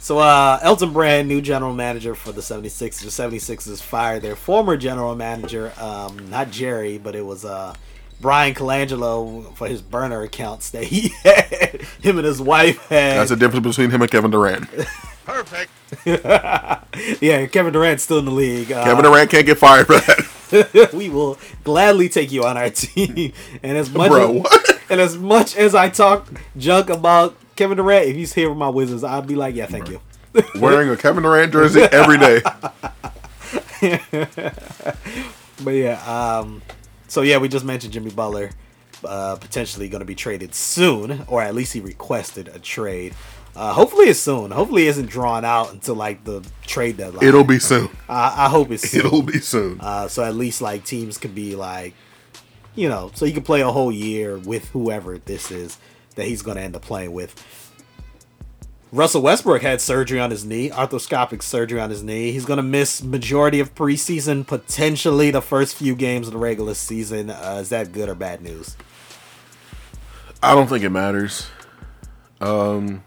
So 0.09 0.17
uh, 0.17 0.57
Elton 0.63 0.91
Brand, 0.91 1.27
new 1.27 1.39
general 1.39 1.71
manager 1.71 2.15
for 2.15 2.31
the 2.31 2.41
76ers. 2.41 3.01
The 3.01 3.37
76ers 3.37 3.79
fired 3.79 4.23
their 4.23 4.35
former 4.35 4.75
general 4.75 5.15
manager, 5.15 5.71
um, 5.79 6.31
not 6.31 6.49
Jerry, 6.49 6.97
but 6.97 7.15
it 7.15 7.23
was 7.23 7.45
uh, 7.45 7.75
Bryan 8.19 8.55
Colangelo 8.55 9.55
for 9.55 9.67
his 9.67 9.83
burner 9.83 10.23
accounts 10.23 10.71
that 10.71 10.85
he 10.85 11.09
had. 11.23 11.83
Him 12.01 12.17
and 12.17 12.25
his 12.25 12.41
wife 12.41 12.79
had. 12.87 13.19
That's 13.19 13.29
the 13.29 13.35
difference 13.35 13.67
between 13.67 13.91
him 13.91 14.01
and 14.01 14.09
Kevin 14.09 14.31
Durant. 14.31 14.67
Perfect. 15.25 15.71
yeah, 17.21 17.45
Kevin 17.45 17.71
Durant's 17.71 18.01
still 18.01 18.17
in 18.17 18.25
the 18.25 18.31
league. 18.31 18.71
Uh, 18.71 18.85
Kevin 18.85 19.03
Durant 19.03 19.29
can't 19.29 19.45
get 19.45 19.59
fired 19.59 19.85
for 19.85 19.99
that. 19.99 20.91
we 20.95 21.09
will 21.09 21.37
gladly 21.63 22.09
take 22.09 22.31
you 22.31 22.45
on 22.45 22.57
our 22.57 22.71
team. 22.71 23.31
And 23.61 23.77
as 23.77 23.91
much 23.91 24.09
Bro, 24.09 24.37
as, 24.37 24.41
what? 24.41 24.81
and 24.89 24.99
as 24.99 25.17
much 25.19 25.55
as 25.55 25.75
I 25.75 25.89
talk 25.89 26.27
junk 26.57 26.89
about 26.89 27.35
Kevin 27.59 27.75
Durant, 27.75 28.07
if 28.07 28.15
he's 28.15 28.31
here 28.31 28.47
with 28.47 28.57
my 28.57 28.69
Wizards, 28.69 29.03
I'd 29.03 29.27
be 29.27 29.35
like, 29.35 29.53
yeah, 29.53 29.65
thank 29.65 29.89
you. 29.89 29.99
Wearing 30.55 30.87
a 30.87 30.95
Kevin 30.95 31.23
Durant 31.23 31.51
jersey 31.51 31.81
every 31.91 32.17
day. 32.17 32.41
But 35.61 35.71
yeah, 35.71 36.01
um, 36.05 36.61
so 37.09 37.21
yeah, 37.21 37.37
we 37.37 37.49
just 37.49 37.65
mentioned 37.65 37.91
Jimmy 37.91 38.11
Butler 38.11 38.51
uh, 39.03 39.35
potentially 39.35 39.89
going 39.89 39.99
to 39.99 40.05
be 40.05 40.15
traded 40.15 40.55
soon, 40.55 41.25
or 41.27 41.41
at 41.41 41.53
least 41.53 41.73
he 41.73 41.81
requested 41.81 42.47
a 42.47 42.59
trade. 42.59 43.13
Uh, 43.57 43.73
hopefully 43.73 44.05
it's 44.05 44.21
soon. 44.21 44.51
Hopefully 44.51 44.85
it 44.85 44.91
isn't 44.91 45.09
drawn 45.09 45.43
out 45.43 45.73
until 45.73 45.95
like 45.95 46.23
the 46.23 46.41
trade 46.65 46.95
deadline. 46.95 47.27
It'll 47.27 47.43
be 47.43 47.59
soon. 47.59 47.89
I, 48.07 48.45
I 48.45 48.49
hope 48.49 48.71
it's 48.71 48.89
soon. 48.89 49.05
It'll 49.05 49.21
be 49.21 49.41
soon. 49.41 49.81
Uh, 49.81 50.07
so 50.07 50.23
at 50.23 50.33
least 50.33 50.61
like 50.61 50.85
teams 50.85 51.17
can 51.17 51.33
be 51.33 51.57
like, 51.57 51.93
you 52.73 52.87
know, 52.87 53.11
so 53.15 53.25
you 53.25 53.33
can 53.33 53.43
play 53.43 53.59
a 53.59 53.69
whole 53.69 53.91
year 53.91 54.37
with 54.37 54.69
whoever 54.69 55.17
this 55.17 55.51
is 55.51 55.77
that 56.19 56.27
he's 56.27 56.41
going 56.41 56.57
to 56.57 56.63
end 56.63 56.75
up 56.75 56.83
playing 56.83 57.11
with. 57.13 57.33
Russell 58.91 59.21
Westbrook 59.21 59.61
had 59.61 59.81
surgery 59.81 60.19
on 60.19 60.31
his 60.31 60.43
knee, 60.43 60.69
arthroscopic 60.71 61.43
surgery 61.43 61.79
on 61.79 61.91
his 61.91 62.01
knee. 62.01 62.31
He's 62.31 62.45
going 62.45 62.57
to 62.57 62.63
miss 62.63 63.03
majority 63.03 63.59
of 63.59 63.75
preseason, 63.75 64.47
potentially 64.47 65.29
the 65.29 65.41
first 65.41 65.75
few 65.75 65.95
games 65.95 66.27
of 66.27 66.33
the 66.33 66.39
regular 66.39 66.73
season. 66.73 67.29
Uh, 67.29 67.59
is 67.61 67.69
that 67.69 67.91
good 67.91 68.09
or 68.09 68.15
bad 68.15 68.41
news? 68.41 68.75
I 70.41 70.55
don't 70.55 70.67
think 70.67 70.83
it 70.83 70.89
matters. 70.89 71.47
Um. 72.41 73.03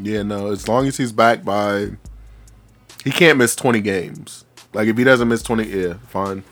Yeah, 0.00 0.22
no. 0.22 0.52
As 0.52 0.68
long 0.68 0.86
as 0.86 0.96
he's 0.96 1.12
back 1.12 1.44
by, 1.44 1.90
he 3.02 3.10
can't 3.10 3.36
miss 3.36 3.56
twenty 3.56 3.80
games. 3.80 4.44
Like 4.72 4.86
if 4.86 4.96
he 4.96 5.02
doesn't 5.02 5.26
miss 5.26 5.42
twenty, 5.42 5.64
yeah, 5.64 5.94
fine. 6.08 6.44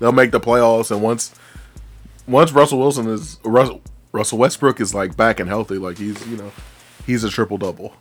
They'll 0.00 0.12
make 0.12 0.32
the 0.32 0.40
playoffs, 0.40 0.90
and 0.90 1.02
once, 1.02 1.34
once 2.26 2.52
Russell 2.52 2.78
Wilson 2.78 3.06
is 3.06 3.38
Russell 3.44 3.82
Russell 4.12 4.38
Westbrook 4.38 4.80
is 4.80 4.94
like 4.94 5.16
back 5.16 5.40
and 5.40 5.48
healthy, 5.48 5.76
like 5.78 5.98
he's 5.98 6.26
you 6.26 6.36
know, 6.36 6.52
he's 7.06 7.24
a 7.24 7.30
triple 7.30 7.58
double. 7.58 7.94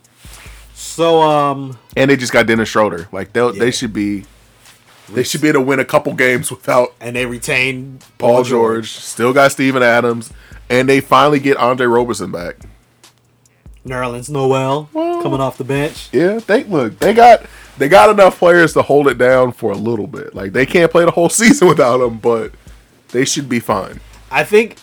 So, 0.74 1.22
um, 1.22 1.78
And 1.98 2.10
they 2.10 2.16
just 2.18 2.32
got 2.32 2.48
Dennis 2.48 2.70
Schroeder. 2.70 3.08
Like 3.12 3.34
they 3.34 3.46
Yeah. 3.46 3.52
they 3.52 3.72
should 3.72 3.94
be, 3.94 4.26
they 5.10 5.24
should 5.24 5.42
be 5.42 5.50
able 5.50 5.60
to 5.62 5.66
win 5.66 5.80
a 5.80 5.86
couple 5.86 6.14
games 6.14 6.50
without 6.52 6.94
and 7.02 7.16
they 7.16 7.26
retain 7.26 8.00
Paul 8.18 8.44
George. 8.44 8.92
Still 8.92 9.34
got 9.34 9.52
Steven 9.52 9.84
Adams, 9.84 10.32
and 10.70 10.88
they 10.88 11.02
finally 11.02 11.40
get 11.40 11.58
Andre 11.58 11.86
Roberson 11.88 12.32
back. 12.32 12.58
Nerlens 13.86 14.30
Noel 14.30 14.90
coming 14.94 15.40
off 15.40 15.58
the 15.58 15.64
bench. 15.64 16.10
Yeah, 16.12 16.40
they 16.46 16.64
look. 16.64 17.00
They 17.00 17.14
got 17.14 17.46
they 17.78 17.88
got 17.88 18.10
enough 18.10 18.38
players 18.38 18.74
to 18.74 18.82
hold 18.82 19.08
it 19.08 19.18
down 19.18 19.52
for 19.54 19.72
a 19.72 19.76
little 19.78 20.08
bit. 20.08 20.36
Like 20.36 20.54
they 20.54 20.66
can't 20.66 20.92
play 20.92 21.06
the 21.06 21.12
whole 21.12 21.30
season 21.42 21.68
without 21.68 22.02
him, 22.02 22.18
but 22.18 22.52
they 23.10 23.26
should 23.26 23.48
be 23.50 23.60
fine. 23.60 24.00
I 24.32 24.44
think 24.44 24.76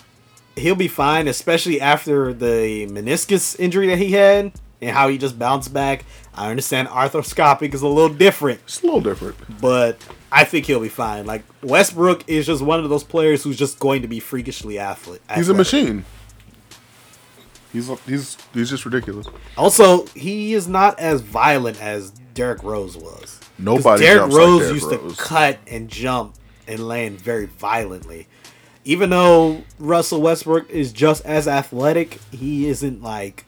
he'll 0.57 0.75
be 0.75 0.87
fine, 0.87 1.27
especially 1.27 1.79
after 1.81 2.33
the 2.33 2.87
meniscus 2.87 3.59
injury 3.59 3.87
that 3.87 3.97
he 3.97 4.11
had 4.11 4.51
and 4.81 4.91
how 4.91 5.07
he 5.07 5.17
just 5.17 5.37
bounced 5.39 5.73
back. 5.73 6.05
I 6.33 6.49
understand 6.49 6.87
arthroscopic 6.89 7.73
is 7.73 7.81
a 7.81 7.87
little 7.87 8.15
different, 8.15 8.59
It's 8.65 8.81
a 8.83 8.85
little 8.85 9.01
different. 9.01 9.37
but 9.61 9.97
I 10.31 10.43
think 10.43 10.65
he'll 10.65 10.79
be 10.81 10.89
fine. 10.89 11.25
Like 11.25 11.43
Westbrook 11.63 12.27
is 12.29 12.45
just 12.45 12.61
one 12.61 12.83
of 12.83 12.89
those 12.89 13.03
players 13.03 13.43
who's 13.43 13.57
just 13.57 13.79
going 13.79 14.01
to 14.03 14.07
be 14.07 14.19
freakishly 14.19 14.77
athlete. 14.77 15.21
He's 15.33 15.49
a 15.49 15.53
machine. 15.53 16.05
He's 17.73 17.89
he's 18.05 18.37
he's 18.53 18.69
just 18.69 18.85
ridiculous. 18.85 19.27
Also, 19.57 20.05
he 20.07 20.53
is 20.53 20.67
not 20.67 20.97
as 20.99 21.21
violent 21.21 21.81
as 21.81 22.11
Derrick 22.33 22.63
Rose 22.63 22.95
was. 22.95 23.39
Nobody 23.59 24.03
Derrick 24.03 24.21
jumps 24.21 24.35
like 24.35 24.39
Rose 24.45 24.59
Derrick 24.61 24.73
used 24.75 24.91
Rose. 24.91 25.17
to 25.17 25.23
cut 25.23 25.59
and 25.67 25.89
jump 25.89 26.35
and 26.67 26.87
land 26.87 27.19
very 27.19 27.45
violently. 27.47 28.27
Even 28.87 29.09
though 29.09 29.63
Russell 29.79 30.21
Westbrook 30.21 30.69
is 30.69 30.93
just 30.93 31.25
as 31.25 31.45
athletic, 31.45 32.19
he 32.31 32.67
isn't 32.69 33.03
like. 33.03 33.43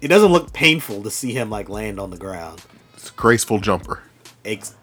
It 0.00 0.06
doesn't 0.06 0.30
look 0.30 0.52
painful 0.52 1.02
to 1.02 1.10
see 1.10 1.32
him 1.32 1.50
like 1.50 1.68
land 1.68 1.98
on 1.98 2.10
the 2.10 2.16
ground. 2.16 2.62
It's 2.94 3.10
a 3.10 3.12
graceful 3.14 3.58
jumper. 3.58 4.04
Ex- 4.44 4.76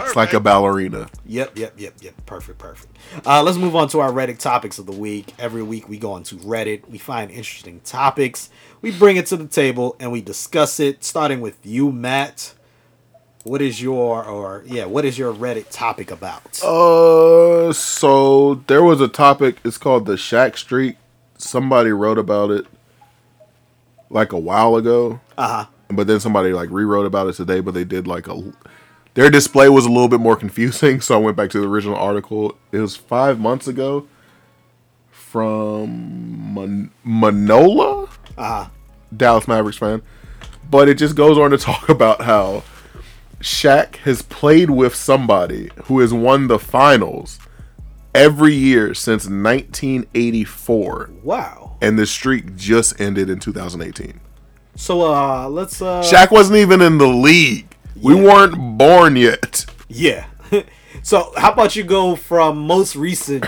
It's 0.00 0.16
like 0.16 0.32
a 0.32 0.40
ballerina. 0.40 1.08
Yep, 1.24 1.56
yep, 1.56 1.74
yep, 1.76 1.94
yep. 2.00 2.14
Perfect, 2.26 2.58
perfect. 2.58 2.96
Uh, 3.24 3.44
let's 3.44 3.58
move 3.58 3.76
on 3.76 3.88
to 3.90 4.00
our 4.00 4.10
Reddit 4.10 4.38
topics 4.38 4.80
of 4.80 4.86
the 4.86 4.92
week. 4.92 5.34
Every 5.38 5.62
week 5.62 5.88
we 5.88 5.96
go 5.96 6.10
onto 6.12 6.36
Reddit, 6.38 6.88
we 6.88 6.98
find 6.98 7.30
interesting 7.30 7.80
topics, 7.84 8.50
we 8.82 8.90
bring 8.90 9.16
it 9.16 9.26
to 9.26 9.36
the 9.36 9.46
table, 9.46 9.94
and 10.00 10.10
we 10.10 10.20
discuss 10.20 10.80
it. 10.80 11.04
Starting 11.04 11.40
with 11.40 11.64
you, 11.64 11.92
Matt. 11.92 12.54
What 13.48 13.62
is 13.62 13.80
your 13.80 14.24
or 14.24 14.62
yeah? 14.66 14.84
What 14.84 15.04
is 15.04 15.16
your 15.18 15.32
Reddit 15.32 15.66
topic 15.70 16.10
about? 16.10 16.62
Uh, 16.62 17.72
so 17.72 18.56
there 18.66 18.82
was 18.82 19.00
a 19.00 19.08
topic. 19.08 19.56
It's 19.64 19.78
called 19.78 20.04
the 20.06 20.14
Shaq 20.16 20.56
Streak. 20.58 20.96
Somebody 21.38 21.90
wrote 21.90 22.18
about 22.18 22.50
it 22.50 22.66
like 24.10 24.32
a 24.32 24.38
while 24.38 24.76
ago. 24.76 25.20
Uh 25.38 25.48
huh. 25.48 25.70
but 25.90 26.06
then 26.06 26.20
somebody 26.20 26.52
like 26.52 26.68
rewrote 26.70 27.06
about 27.06 27.26
it 27.28 27.32
today 27.34 27.60
but 27.60 27.72
they 27.72 27.84
did 27.84 28.06
like 28.06 28.26
a 28.28 28.52
their 29.14 29.30
display 29.30 29.68
was 29.68 29.86
a 29.86 29.88
little 29.88 30.08
bit 30.08 30.20
more 30.20 30.36
confusing 30.36 31.00
so 31.06 31.14
i 31.14 31.18
went 31.18 31.36
back 31.36 31.48
to 31.50 31.60
the 31.60 31.66
original 31.68 31.96
article 31.96 32.56
it 32.72 32.78
was 32.78 32.96
five 32.96 33.38
months 33.38 33.66
ago 33.68 34.06
from 35.10 36.54
Man- 36.54 36.90
manola 37.06 38.08
Uh 38.36 38.64
huh. 38.64 38.70
dallas 39.16 39.46
mavericks 39.48 39.78
fan 39.78 40.02
but 40.70 40.88
it 40.88 40.94
just 40.98 41.14
goes 41.14 41.38
on 41.38 41.50
to 41.52 41.58
talk 41.70 41.88
about 41.88 42.22
how 42.22 42.62
Shaq 43.40 43.96
has 43.98 44.22
played 44.22 44.70
with 44.70 44.94
somebody 44.94 45.70
who 45.84 46.00
has 46.00 46.12
won 46.12 46.48
the 46.48 46.58
finals 46.58 47.38
every 48.14 48.54
year 48.54 48.94
since 48.94 49.26
1984, 49.26 51.10
Wow. 51.22 51.76
and 51.80 51.98
the 51.98 52.06
streak 52.06 52.56
just 52.56 53.00
ended 53.00 53.30
in 53.30 53.38
2018. 53.38 54.20
So 54.74 55.02
uh 55.12 55.48
let's 55.48 55.82
uh 55.82 56.02
Shaq 56.02 56.30
wasn't 56.30 56.58
even 56.58 56.80
in 56.80 56.98
the 56.98 57.06
league. 57.06 57.76
We 58.00 58.14
weren't 58.14 58.78
born 58.78 59.16
yet. 59.16 59.66
Yeah. 59.88 60.26
so 61.02 61.32
how 61.36 61.52
about 61.52 61.74
you 61.74 61.82
go 61.84 62.14
from 62.14 62.58
most 62.58 62.94
recent 62.94 63.44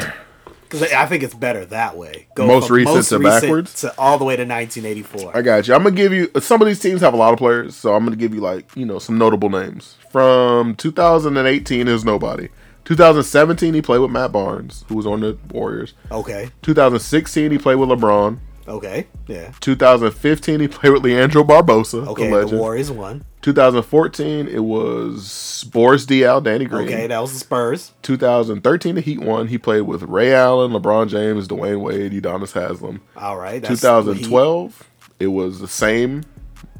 because 0.70 0.92
I 0.92 1.06
think 1.06 1.22
it's 1.22 1.34
better 1.34 1.64
that 1.66 1.96
way. 1.96 2.28
Go 2.34 2.46
Most 2.46 2.70
recent 2.70 3.04
to 3.06 3.18
backwards? 3.18 3.80
to 3.80 3.92
all 3.98 4.18
the 4.18 4.24
way 4.24 4.36
to 4.36 4.44
1984. 4.44 5.36
I 5.36 5.42
got 5.42 5.66
you. 5.66 5.74
I'm 5.74 5.82
gonna 5.82 5.96
give 5.96 6.12
you 6.12 6.30
uh, 6.34 6.40
some 6.40 6.62
of 6.62 6.68
these 6.68 6.78
teams 6.78 7.00
have 7.00 7.14
a 7.14 7.16
lot 7.16 7.32
of 7.32 7.38
players, 7.38 7.74
so 7.74 7.94
I'm 7.94 8.04
gonna 8.04 8.16
give 8.16 8.32
you 8.34 8.40
like 8.40 8.74
you 8.76 8.86
know 8.86 8.98
some 8.98 9.18
notable 9.18 9.50
names 9.50 9.96
from 10.10 10.76
2018 10.76 11.88
is 11.88 12.04
nobody. 12.04 12.48
2017 12.84 13.74
he 13.74 13.82
played 13.82 13.98
with 14.00 14.10
Matt 14.10 14.32
Barnes, 14.32 14.84
who 14.88 14.96
was 14.96 15.06
on 15.06 15.20
the 15.20 15.36
Warriors. 15.52 15.94
Okay. 16.10 16.50
2016 16.62 17.50
he 17.50 17.58
played 17.58 17.76
with 17.76 17.88
LeBron. 17.88 18.38
Okay. 18.70 19.06
Yeah. 19.26 19.50
2015 19.60 20.60
he 20.60 20.68
played 20.68 20.92
with 20.92 21.02
Leandro 21.02 21.42
Barbosa, 21.44 22.06
Okay. 22.06 22.30
the 22.30 22.46
The. 22.46 22.56
Warriors 22.56 22.90
won. 22.90 23.24
2014 23.42 24.46
it 24.48 24.60
was 24.64 25.64
Boris 25.72 26.06
Diaw, 26.06 26.42
Danny 26.42 26.66
Green. 26.66 26.86
Okay, 26.88 27.06
that 27.06 27.20
was 27.20 27.32
the 27.32 27.38
Spurs. 27.38 27.92
2013 28.02 28.94
the 28.94 29.00
Heat 29.00 29.20
won. 29.20 29.48
He 29.48 29.58
played 29.58 29.82
with 29.82 30.02
Ray 30.04 30.32
Allen, 30.34 30.72
LeBron 30.72 31.08
James, 31.08 31.48
Dwyane 31.48 31.80
Wade, 31.80 32.12
Udonis 32.12 32.52
Haslem. 32.52 33.00
All 33.16 33.36
right. 33.36 33.60
that's 33.62 33.80
2012 33.80 34.86
it 35.18 35.26
was 35.28 35.58
the 35.60 35.68
same, 35.68 36.22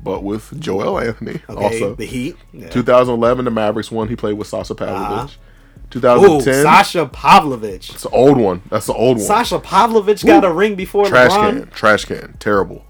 but 0.02 0.22
with 0.22 0.58
Joel 0.60 0.98
Anthony 0.98 1.40
Okay. 1.48 1.62
also. 1.64 1.94
the 1.94 2.06
Heat. 2.06 2.36
Yeah. 2.52 2.68
2011 2.68 3.44
the 3.46 3.50
Mavericks 3.50 3.90
won. 3.90 4.08
He 4.08 4.16
played 4.16 4.34
with 4.38 4.46
Sasha 4.46 4.74
Pavlovic. 4.74 5.10
Uh-huh. 5.24 5.28
Ooh, 5.94 6.40
2010 6.40 6.62
Sasha 6.62 7.06
Pavlovic. 7.06 7.92
it's 7.94 8.04
an 8.04 8.10
old 8.12 8.38
one. 8.38 8.62
That's 8.70 8.86
the 8.86 8.94
old 8.94 9.16
one. 9.16 9.26
Sasha 9.26 9.58
Pavlovic 9.58 10.24
got 10.24 10.44
a 10.44 10.52
ring 10.52 10.74
before 10.74 11.06
trash 11.06 11.30
LeBron. 11.32 11.60
can, 11.62 11.70
trash 11.70 12.04
can, 12.04 12.36
terrible. 12.38 12.84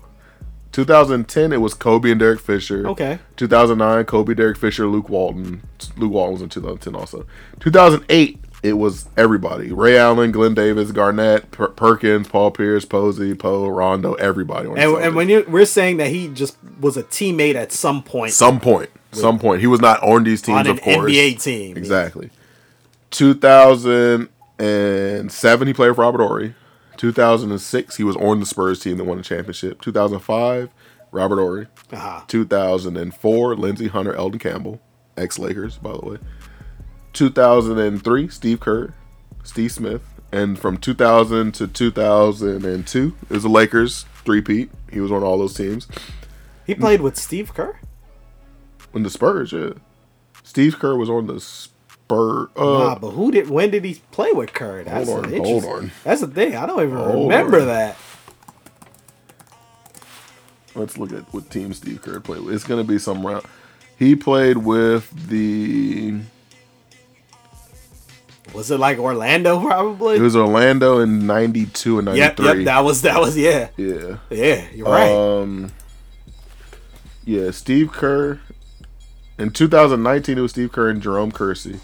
2010 0.73 1.53
it 1.53 1.61
was 1.61 1.75
Kobe 1.75 2.11
and 2.11 2.21
Derek 2.21 2.41
Fisher. 2.41 2.87
Okay. 2.87 3.19
2009 3.37 4.05
Kobe, 4.05 4.35
Derek 4.35 4.57
Fisher, 4.57 4.87
Luke 4.87 5.09
Walton. 5.09 5.63
Luke 5.97 6.13
Walton 6.13 6.35
was 6.35 6.43
in 6.43 6.49
2010 6.49 6.95
also. 6.95 7.27
2008 7.59 8.39
it 8.63 8.75
was 8.75 9.09
everybody: 9.17 9.73
Ray 9.73 9.99
Allen, 9.99 10.33
Glen 10.33 10.55
Davis, 10.55 10.93
Garnett, 10.93 11.51
per- 11.51 11.69
Perkins, 11.69 12.29
Paul 12.29 12.51
Pierce, 12.51 12.85
Posey, 12.85 13.35
Powe, 13.35 13.75
Rondo, 13.75 14.15
everybody. 14.15 14.69
On 14.69 14.79
And, 14.79 14.97
and 15.03 15.17
when 15.17 15.29
you 15.29 15.45
we're 15.49 15.65
saying 15.65 15.97
that 15.97 16.09
he 16.09 16.29
just 16.29 16.57
was 16.79 16.97
a 16.97 17.03
teammate 17.03 17.55
at 17.55 17.73
some 17.73 18.03
point 18.03 18.33
some 18.33 18.61
point, 18.61 18.91
some 19.13 19.39
point, 19.39 19.61
he 19.61 19.67
was 19.67 19.81
not 19.81 20.03
on 20.03 20.25
these 20.25 20.43
teams, 20.43 20.59
on 20.59 20.67
an 20.67 20.73
of 20.73 20.83
course. 20.83 21.11
NBA 21.11 21.43
team. 21.43 21.77
Exactly. 21.77 22.31
2007, 23.11 25.67
he 25.67 25.75
played 25.75 25.89
with 25.89 25.99
Robert 25.99 26.23
Horry. 26.23 26.55
2006, 26.97 27.97
he 27.97 28.05
was 28.05 28.17
on 28.17 28.39
the 28.41 28.47
Spurs 28.47 28.81
team 28.81 28.99
that 28.99 29.05
won 29.05 29.17
the 29.17 29.25
championship. 29.25 29.81
2005, 29.81 30.69
Robert 31.13 31.39
Horry. 31.39 31.67
Uh-huh. 31.93 32.23
2004, 32.29 33.57
Lindsey 33.57 33.89
Hunter, 33.89 34.15
Elden 34.15 34.39
Campbell, 34.39 34.81
ex 35.17 35.39
Lakers, 35.39 35.79
by 35.79 35.93
the 35.93 36.05
way. 36.05 36.19
2003, 37.13 38.29
Steve 38.29 38.61
Kerr, 38.61 38.95
Steve 39.43 39.73
Smith. 39.73 40.03
And 40.33 40.57
from 40.59 40.77
2000 40.77 41.53
to 41.55 41.67
2002, 41.67 43.17
it 43.23 43.31
was 43.31 43.43
the 43.43 43.49
Lakers 43.49 44.05
three-peat. 44.25 44.71
He 44.93 45.01
was 45.01 45.11
on 45.11 45.25
all 45.25 45.39
those 45.39 45.55
teams. 45.55 45.89
He 46.67 46.77
played 46.77 47.01
with 47.01 47.17
Steve 47.17 47.53
Kerr. 47.53 47.81
On 48.95 49.03
the 49.03 49.11
Spurs, 49.11 49.51
yeah. 49.53 49.71
Steve 50.45 50.79
Kerr 50.79 50.97
was 50.97 51.11
on 51.11 51.27
the 51.27 51.41
Spurs. 51.41 51.70
Uh, 52.11 52.47
Nah, 52.57 52.99
but 52.99 53.11
who 53.11 53.31
did? 53.31 53.49
When 53.51 53.71
did 53.71 53.85
he 53.85 54.01
play 54.11 54.33
with 54.33 54.53
Kerr? 54.53 54.83
That's 54.85 55.09
Hold 55.09 55.27
on, 55.27 55.31
the 55.31 55.39
hold 55.39 55.65
on. 55.65 55.93
That's 56.05 56.21
the 56.21 56.27
thing. 56.27 56.57
I 56.57 56.67
don't 56.67 56.83
even 56.83 56.97
Hold 56.97 57.31
remember 57.31 57.61
on. 57.61 57.67
that. 57.67 57.97
Let's 60.75 60.97
look 60.99 61.13
at 61.13 61.23
what 61.35 61.51
team 61.51 61.73
Steve 61.75 62.01
Kerr 62.03 62.21
played 62.21 62.43
with. 62.43 62.55
It's 62.55 62.65
going 62.65 62.85
to 62.85 62.89
be 62.89 62.99
some 62.99 63.27
round. 63.27 63.45
He 63.99 64.15
played 64.17 64.59
with 64.59 65.29
the. 65.29 66.21
Was 68.55 68.71
it 68.71 68.79
like 68.81 68.99
Orlando? 68.99 69.61
Probably. 69.61 70.17
It 70.17 70.23
was 70.23 70.35
Orlando 70.37 70.99
in 71.01 71.27
'92 71.27 71.99
and 72.01 72.09
yep, 72.17 72.39
'93. 72.39 72.47
yep. 72.61 72.65
That 72.67 72.81
was 72.85 73.03
that 73.03 73.21
was 73.21 73.37
yeah, 73.37 73.69
yeah. 73.77 74.17
yeah. 74.31 74.67
You're 74.75 74.87
right. 74.89 75.13
Um. 75.13 75.73
Yeah, 77.25 77.51
Steve 77.53 77.93
Kerr. 77.93 78.41
In 79.39 79.51
2019, 79.51 80.37
it 80.37 80.41
was 80.41 80.51
Steve 80.51 80.73
Kerr 80.73 80.91
and 80.91 81.01
Jerome 81.01 81.33
Kersey. 81.33 81.81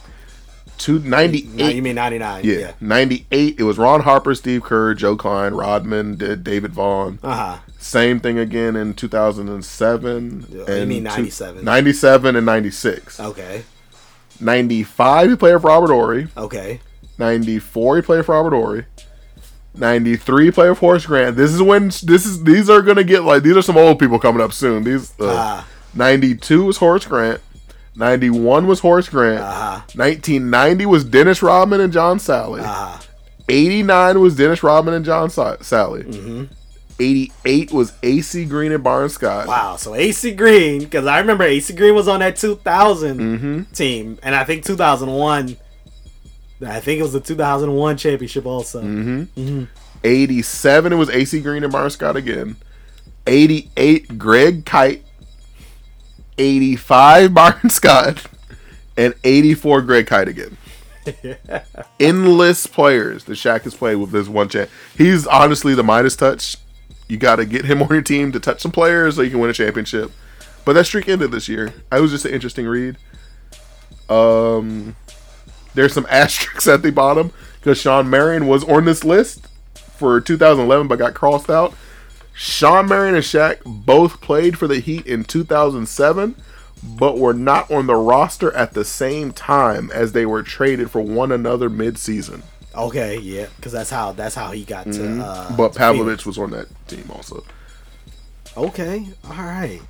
Two 0.78 0.98
ninety 1.00 1.48
no, 1.54 1.68
you 1.68 1.80
mean 1.82 1.94
ninety 1.96 2.18
nine? 2.18 2.44
Yeah, 2.44 2.58
Yeah. 2.58 2.72
98. 2.80 3.56
It 3.58 3.62
was 3.62 3.78
Ron 3.78 4.02
Harper, 4.02 4.34
Steve 4.34 4.62
Kerr, 4.62 4.94
Joe 4.94 5.16
Kleine, 5.16 5.54
Rodman, 5.56 6.16
David 6.16 6.72
Vaughn. 6.72 7.18
Uh 7.22 7.34
huh. 7.34 7.58
Same 7.78 8.20
thing 8.20 8.38
again 8.38 8.74
in 8.76 8.94
2007. 8.94 10.46
You 10.50 10.86
mean 10.86 11.02
97. 11.04 11.64
97 11.64 12.36
and 12.36 12.44
96. 12.46 13.20
Okay. 13.20 13.62
95, 14.40 15.30
he 15.30 15.36
played 15.36 15.54
with 15.54 15.64
Robert 15.64 15.88
Horry. 15.92 16.28
Okay. 16.36 16.80
94, 17.18 17.96
he 17.96 18.02
played 18.02 18.18
with 18.18 18.28
Robert 18.28 18.52
Horry. 18.52 18.84
93, 19.74 20.44
he 20.46 20.50
played 20.50 20.70
with 20.70 20.78
Horace 20.78 21.06
Grant. 21.06 21.36
This 21.36 21.52
is 21.52 21.62
when 21.62 21.88
this 21.88 22.24
is 22.26 22.42
these 22.44 22.70
are 22.70 22.80
gonna 22.82 23.04
get 23.04 23.22
like 23.24 23.42
these 23.42 23.56
are 23.56 23.62
some 23.62 23.76
old 23.76 23.98
people 23.98 24.18
coming 24.18 24.40
up 24.42 24.52
soon. 24.52 24.84
These 24.84 25.12
uh, 25.20 25.34
Ah. 25.36 25.66
92 25.94 26.70
is 26.70 26.76
Horace 26.78 27.04
Grant. 27.06 27.40
91 27.96 28.66
was 28.66 28.80
Horace 28.80 29.08
Grant. 29.08 29.40
Uh-huh. 29.40 29.80
1990 29.94 30.86
was 30.86 31.04
Dennis 31.04 31.42
Rodman 31.42 31.80
and 31.80 31.92
John 31.92 32.18
Salley. 32.18 32.60
Uh-huh. 32.60 32.98
89 33.48 34.20
was 34.20 34.36
Dennis 34.36 34.62
Rodman 34.62 34.94
and 34.94 35.04
John 35.04 35.30
Sa- 35.30 35.56
Salley. 35.58 36.04
Mm-hmm. 36.04 36.44
88 36.98 37.72
was 37.72 37.92
AC 38.02 38.44
Green 38.46 38.72
and 38.72 38.82
Byron 38.82 39.08
Scott. 39.08 39.46
Wow. 39.46 39.76
So 39.76 39.94
AC 39.94 40.32
Green, 40.34 40.80
because 40.80 41.06
I 41.06 41.18
remember 41.20 41.44
AC 41.44 41.74
Green 41.74 41.94
was 41.94 42.08
on 42.08 42.20
that 42.20 42.36
2000 42.36 43.18
Mm-hmm. 43.20 43.62
team, 43.72 44.18
and 44.22 44.34
I 44.34 44.44
think 44.44 44.64
2001. 44.64 45.56
I 46.66 46.80
think 46.80 47.00
it 47.00 47.02
was 47.02 47.12
the 47.12 47.20
2001 47.20 47.98
championship 47.98 48.46
also. 48.46 48.82
Mm-hmm. 48.82 49.64
87 50.02 50.92
it 50.92 50.96
was 50.96 51.10
AC 51.10 51.40
Green 51.40 51.62
and 51.64 51.72
Byron 51.72 51.90
Scott 51.90 52.16
again. 52.16 52.56
88 53.26 54.18
Greg 54.18 54.64
Kite. 54.64 55.04
85 56.38 57.34
Byron 57.34 57.70
Scott. 57.70 58.26
And 58.98 59.14
84 59.24 59.82
Greg 59.82 60.06
Kite 60.06 60.28
again. 60.28 60.56
Endless 62.00 62.66
players 62.66 63.24
the 63.24 63.34
Shaq 63.34 63.62
has 63.62 63.74
played 63.74 63.96
with 63.96 64.10
this 64.10 64.26
one 64.26 64.48
champ. 64.48 64.70
He's 64.96 65.26
honestly 65.26 65.74
the 65.74 65.82
Midas 65.82 66.16
touch. 66.16 66.56
You 67.08 67.16
got 67.16 67.36
to 67.36 67.44
get 67.44 67.64
him 67.64 67.82
on 67.82 67.88
your 67.88 68.02
team 68.02 68.32
to 68.32 68.40
touch 68.40 68.60
some 68.60 68.72
players 68.72 69.16
so 69.16 69.22
you 69.22 69.30
can 69.30 69.38
win 69.38 69.50
a 69.50 69.54
championship. 69.54 70.10
But 70.64 70.72
that 70.72 70.84
streak 70.86 71.08
ended 71.08 71.30
this 71.30 71.48
year. 71.48 71.72
It 71.92 72.00
was 72.00 72.10
just 72.10 72.24
an 72.24 72.32
interesting 72.32 72.66
read. 72.66 72.96
Um, 74.08 74.96
there's 75.74 75.92
some 75.92 76.06
asterisks 76.10 76.66
at 76.66 76.82
the 76.82 76.90
bottom 76.90 77.32
because 77.60 77.78
Shawn 77.78 78.08
Marion 78.10 78.46
was 78.46 78.64
on 78.64 78.84
this 78.84 79.04
list 79.04 79.46
for 79.74 80.20
2011 80.20 80.88
but 80.88 80.98
got 80.98 81.14
crossed 81.14 81.50
out. 81.50 81.74
Shawn 82.36 82.88
Marion 82.88 83.14
and 83.14 83.24
Shaq 83.24 83.58
both 83.64 84.20
played 84.20 84.58
for 84.58 84.68
the 84.68 84.78
Heat 84.80 85.06
in 85.06 85.24
2007 85.24 86.36
but 86.82 87.18
were 87.18 87.32
not 87.32 87.70
on 87.70 87.86
the 87.86 87.94
roster 87.96 88.52
at 88.54 88.74
the 88.74 88.84
same 88.84 89.32
time 89.32 89.90
as 89.92 90.12
they 90.12 90.26
were 90.26 90.42
traded 90.42 90.90
for 90.90 91.00
one 91.00 91.32
another 91.32 91.70
mid-season. 91.70 92.42
Okay, 92.74 93.18
yeah, 93.18 93.46
because 93.56 93.72
that's 93.72 93.88
how 93.88 94.12
that's 94.12 94.34
how 94.34 94.50
he 94.52 94.62
got 94.62 94.84
to. 94.92 95.20
Uh, 95.22 95.56
But 95.56 95.72
to 95.72 95.78
Pavlovic 95.78 96.26
was 96.26 96.36
on 96.38 96.50
that 96.50 96.68
team 96.86 97.10
also. 97.10 97.42
Okay, 98.56 99.06
all 99.24 99.30
right. 99.42 99.80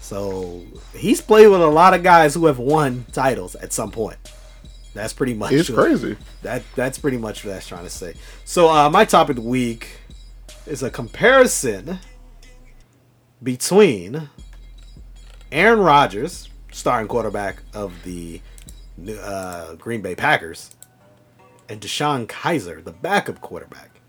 So 0.00 0.62
he's 0.96 1.20
played 1.20 1.48
with 1.48 1.60
a 1.60 1.66
lot 1.66 1.92
of 1.94 2.02
guys 2.02 2.34
who 2.34 2.46
have 2.46 2.58
won 2.58 3.04
titles 3.12 3.54
at 3.56 3.72
some 3.74 3.90
point. 3.90 4.16
That's 4.94 5.12
pretty 5.12 5.34
much 5.34 5.52
It's 5.52 5.68
what- 5.70 5.78
crazy. 5.84 6.16
That 6.42 6.62
that's 6.74 6.98
pretty 6.98 7.18
much 7.18 7.44
what 7.44 7.52
that's 7.52 7.68
trying 7.68 7.84
to 7.84 7.90
say. 7.90 8.14
So 8.46 8.70
uh, 8.70 8.88
my 8.90 9.04
topic 9.04 9.36
of 9.36 9.44
the 9.44 9.48
week 9.48 9.98
is 10.66 10.82
a 10.82 10.90
comparison 10.90 11.98
between 13.42 14.28
Aaron 15.50 15.80
Rodgers, 15.80 16.48
starting 16.70 17.08
quarterback 17.08 17.62
of 17.74 17.92
the 18.04 18.40
uh, 19.20 19.74
Green 19.74 20.00
Bay 20.00 20.14
Packers, 20.14 20.70
and 21.68 21.80
DeShone 21.80 22.26
Kizer, 22.26 22.82
the 22.82 22.92
backup 22.92 23.40
quarterback 23.40 24.00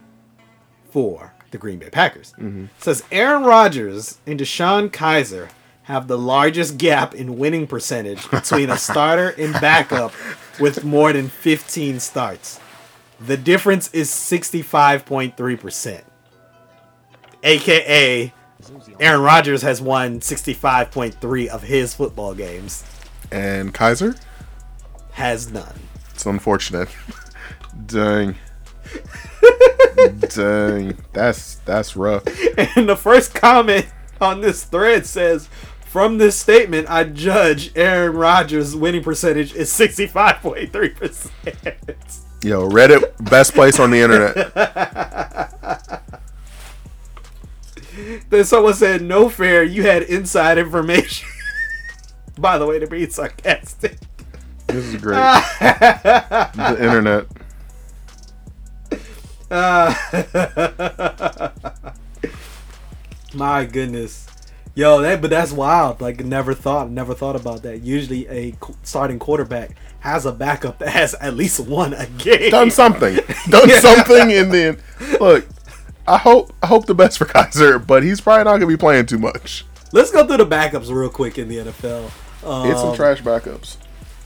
for 0.91 1.33
the 1.51 1.57
Green 1.57 1.79
Bay 1.79 1.89
Packers. 1.89 2.33
Says 2.79 3.03
Aaron 3.11 3.43
Rodgers 3.43 4.19
and 4.27 4.39
DeShone 4.39 4.89
Kizer 4.89 5.49
have 5.83 6.07
the 6.07 6.17
largest 6.17 6.77
gap 6.77 7.13
in 7.13 7.37
winning 7.37 7.67
percentage 7.67 8.29
between 8.31 8.69
a 8.69 8.77
starter 8.77 9.29
and 9.37 9.53
backup 9.53 10.13
with 10.59 10.83
more 10.85 11.11
than 11.11 11.27
15 11.27 11.99
starts. 11.99 12.59
The 13.19 13.35
difference 13.37 13.93
is 13.93 14.09
65.3%. 14.09 16.03
AKA 17.43 18.33
Aaron 18.99 19.21
Rodgers 19.21 19.61
has 19.61 19.81
won 19.81 20.19
65.3 20.19 21.47
of 21.47 21.63
his 21.63 21.93
football 21.93 22.33
games. 22.33 22.83
And 23.31 23.73
Kizer? 23.73 24.17
has 25.11 25.51
none. 25.51 25.79
It's 26.11 26.25
unfortunate. 26.25 26.89
Dang. 27.85 28.35
Dang. 30.29 30.97
That's 31.13 31.55
that's 31.65 31.95
rough. 31.95 32.23
And 32.75 32.89
the 32.89 32.95
first 32.97 33.33
comment 33.33 33.87
on 34.19 34.41
this 34.41 34.63
thread 34.63 35.05
says, 35.05 35.49
"From 35.85 36.17
this 36.17 36.35
statement, 36.35 36.89
I 36.89 37.03
judge 37.05 37.71
Aaron 37.75 38.15
Rodgers' 38.15 38.75
winning 38.75 39.03
percentage 39.03 39.53
is 39.53 39.71
sixty-five 39.71 40.37
point 40.37 40.73
three 40.73 40.89
percent." 40.89 41.31
Yo, 42.43 42.67
Reddit, 42.69 43.29
best 43.29 43.53
place 43.53 43.79
on 43.79 43.91
the 43.91 43.99
internet. 43.99 45.52
Then 48.29 48.43
someone 48.43 48.73
said, 48.73 49.01
"No 49.01 49.29
fair, 49.29 49.63
you 49.63 49.83
had 49.83 50.03
inside 50.03 50.57
information." 50.57 51.27
By 52.37 52.57
the 52.57 52.65
way, 52.65 52.79
they're 52.79 52.87
being 52.87 53.09
sarcastic. 53.09 53.97
This 54.67 54.85
is 54.85 54.95
great. 55.01 55.15
the 55.59 56.77
internet. 56.79 57.27
My 63.33 63.65
goodness. 63.65 64.27
Yo, 64.75 65.01
that 65.01 65.21
but 65.21 65.29
that's 65.29 65.51
wild. 65.51 66.01
Like 66.01 66.25
never 66.25 66.55
thought, 66.55 66.89
never 66.89 67.13
thought 67.13 67.35
about 67.35 67.61
that. 67.63 67.81
Usually 67.83 68.27
a 68.27 68.55
starting 68.81 69.19
quarterback 69.19 69.75
has 69.99 70.25
a 70.25 70.31
backup 70.31 70.79
that 70.79 70.89
has 70.89 71.13
at 71.15 71.35
least 71.35 71.59
one 71.59 71.93
a 71.93 72.07
game. 72.07 72.49
Done 72.49 72.71
something. 72.71 73.19
Done 73.49 73.69
something 73.69 74.33
and 74.33 74.51
then 74.51 74.77
look, 75.19 75.45
I 76.07 76.17
hope 76.17 76.53
I 76.61 76.67
hope 76.67 76.85
the 76.85 76.93
best 76.95 77.17
for 77.17 77.25
Kizer, 77.25 77.85
but 77.85 78.03
he's 78.03 78.19
probably 78.21 78.43
not 78.43 78.53
gonna 78.57 78.67
be 78.67 78.77
playing 78.77 79.05
too 79.05 79.17
much. 79.19 79.65
Let's 79.91 80.11
go 80.11 80.25
through 80.25 80.37
the 80.37 80.45
backups 80.45 80.89
real 80.93 81.09
quick 81.09 81.37
in 81.37 81.47
the 81.47 81.57
NFL. 81.57 82.11
Um, 82.45 82.69
It's 82.69 82.81
some 82.81 82.95
trash 82.95 83.21
backups. 83.21 83.77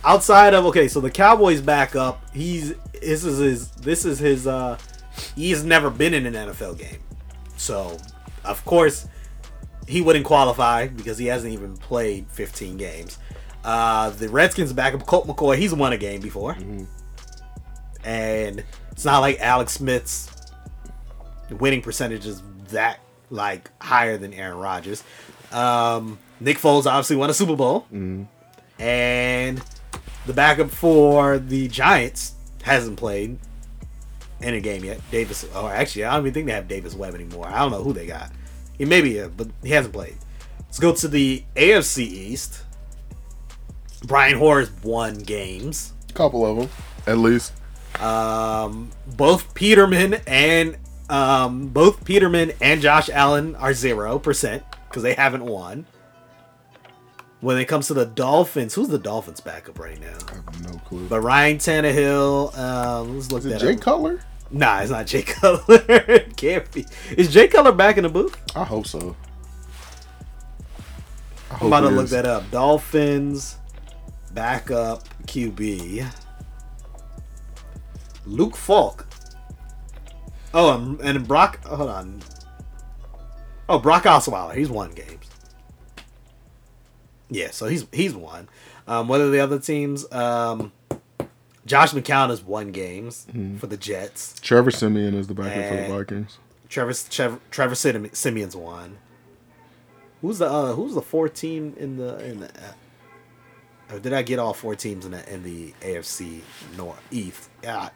outside 0.04 0.54
of 0.54 0.66
okay, 0.68 0.88
so 0.88 1.00
the 1.02 1.12
Cowboys 1.12 1.62
backup, 1.62 2.22
he's 2.34 2.74
this 2.94 3.24
is 3.24 3.38
his 3.38 3.68
this 3.72 4.06
is 4.06 4.18
his 4.18 4.48
uh 4.48 4.78
he's 5.36 5.64
never 5.64 5.90
been 5.90 6.14
in 6.14 6.26
an 6.26 6.34
NFL 6.50 6.78
game. 6.80 7.00
So, 7.58 7.98
of 8.44 8.64
course, 8.66 9.08
he 9.88 10.02
wouldn't 10.02 10.26
qualify 10.26 10.88
because 10.88 11.18
he 11.18 11.26
hasn't 11.28 11.54
even 11.54 11.76
played 11.78 12.26
15 12.32 12.78
games. 12.78 13.20
Uh 13.64 14.10
the 14.12 14.30
Redskins 14.30 14.74
backup 14.74 15.06
Colt 15.06 15.28
McCoy, 15.28 15.58
he's 15.58 15.74
won 15.76 15.94
a 15.94 15.98
game 15.98 16.22
before. 16.22 16.56
And 18.04 18.64
it's 18.92 19.06
not 19.06 19.20
like 19.20 19.40
Alex 19.40 19.74
Smith's 19.74 20.30
winning 21.50 21.82
percentage 21.82 22.26
is 22.26 22.42
that 22.70 23.00
like 23.30 23.72
higher 23.82 24.18
than 24.18 24.34
Aaron 24.34 24.58
Rodgers. 24.58 25.04
Um 25.52 26.20
Nick 26.40 26.58
Foles 26.58 26.86
obviously 26.86 27.16
won 27.16 27.30
a 27.30 27.34
Super 27.34 27.56
Bowl. 27.56 27.88
And 28.80 29.62
the 30.26 30.34
backup 30.34 30.70
for 30.70 31.40
the 31.40 31.68
Giants 31.68 32.34
hasn't 32.64 32.98
played 32.98 33.40
in 34.42 34.54
a 34.54 34.60
game 34.60 34.84
yet. 34.84 35.00
Davis, 35.10 35.46
or 35.56 35.72
actually, 35.72 36.06
I 36.06 36.12
don't 36.12 36.24
even 36.24 36.34
think 36.34 36.46
they 36.48 36.54
have 36.54 36.68
Davis 36.68 36.94
Webb 36.94 37.16
anymore. 37.16 37.48
I 37.48 37.60
don't 37.60 37.72
know 37.72 37.84
who 37.84 37.94
they 37.94 38.06
got. 38.06 38.32
He 38.78 38.86
maybe, 38.86 39.20
uh, 39.20 39.30
but 39.30 39.48
he 39.64 39.70
hasn't 39.70 39.94
played. 39.94 40.18
Let's 40.60 40.80
go 40.80 40.94
to 40.94 41.08
the 41.08 41.44
AFC 41.56 42.00
East. 42.00 42.64
Brian 44.06 44.38
Hoyer's 44.38 44.70
won 44.84 45.18
games. 45.18 45.94
A 46.10 46.14
couple 46.14 46.46
of 46.46 46.58
them, 46.58 46.70
at 47.08 47.18
least. 47.18 47.54
Um, 48.00 48.92
both 49.08 49.56
Peterman 49.56 50.16
and 50.28 50.78
um, 51.10 51.68
both 51.70 52.04
Peterman 52.04 52.52
and 52.62 52.82
Josh 52.82 53.10
Allen 53.10 53.56
are 53.56 53.74
zero 53.74 54.20
percent 54.20 54.64
because 54.90 55.04
they 55.04 55.14
haven't 55.14 55.46
won. 55.46 55.86
When 57.40 57.58
it 57.60 57.66
comes 57.66 57.88
to 57.88 57.94
the 57.94 58.06
Dolphins, 58.06 58.74
who's 58.74 58.88
the 58.88 58.98
Dolphins 58.98 59.42
backup 59.42 59.78
right 59.78 60.00
now? 60.00 60.18
I 60.28 60.36
have 60.36 60.64
no 60.74 60.80
clue. 60.80 61.08
But 61.08 61.22
Ryan 61.22 61.58
Tannehill, 61.58 62.58
um, 62.58 63.14
let's 63.16 63.32
look 63.32 63.46
Is 63.46 63.52
it 63.52 63.60
Jay 63.60 63.74
up. 63.76 63.80
Cutler? 63.82 64.20
Nah, 64.50 64.80
it's 64.80 64.90
not 64.90 65.06
Jay 65.06 65.22
Cutler. 65.24 65.84
It 65.88 66.36
Can't 66.36 66.70
be. 66.72 66.86
Is 67.16 67.32
Jay 67.32 67.48
Cutler 67.48 67.74
back 67.74 67.98
in 67.98 68.04
the 68.04 68.10
booth? 68.10 68.36
I 68.56 68.64
hope 68.64 68.88
so. 68.88 69.16
I 71.52 71.54
I'm 71.54 71.60
hope 71.60 71.68
about 71.68 71.82
to 71.82 71.90
look 71.90 72.06
is. 72.06 72.12
that 72.12 72.26
up. 72.26 72.50
Dolphins 72.50 73.58
backup 74.34 75.08
QB. 75.28 76.12
Luke 78.26 78.56
Falk. 78.56 79.07
Oh, 80.60 80.98
and 81.04 81.28
Brock. 81.28 81.64
Hold 81.66 81.88
on. 81.90 82.20
Oh, 83.70 83.78
Brock 83.78 84.06
Osweiler. 84.06 84.56
He's 84.56 84.70
won 84.72 84.92
games. 84.92 85.30
Yeah, 87.30 87.52
so 87.52 87.68
he's 87.68 87.86
he's 87.94 88.16
won. 88.16 88.50
Um, 88.88 89.08
what 89.08 89.22
are 89.22 89.30
the 89.30 89.40
other 89.40 89.60
teams? 89.60 90.12
Um, 90.12 90.72
Josh 91.68 91.92
McCown 91.92 92.30
has 92.30 92.42
won 92.42 92.72
games 92.72 93.28
for 93.60 93.68
the 93.68 93.78
Jets. 93.78 94.34
Trevor 94.42 94.72
Siemian 94.72 95.14
is 95.14 95.28
the 95.28 95.36
backup 95.36 95.70
for 95.70 95.76
the 95.76 95.88
Vikings. 95.96 96.40
Trevor 96.70 96.94
Trevor, 97.10 97.40
Trevor 97.52 97.76
Sim- 97.76 98.10
Siemian's 98.14 98.56
won. 98.56 98.98
Who's 100.22 100.40
the 100.40 100.50
uh, 100.50 100.74
who's 100.74 100.96
the 100.96 101.04
four 101.04 101.30
team 101.30 101.76
in 101.78 101.98
the 101.98 102.18
in 102.26 102.40
the? 102.40 102.50
Uh, 103.92 104.00
did 104.00 104.12
I 104.12 104.24
get 104.24 104.40
all 104.40 104.54
four 104.56 104.76
teams 104.76 105.06
in 105.06 105.12
the 105.12 105.32
in 105.32 105.44
the 105.44 105.74
AFC 105.82 106.42
North 106.76 107.00
East? 107.12 107.50
Yeah, 107.62 107.90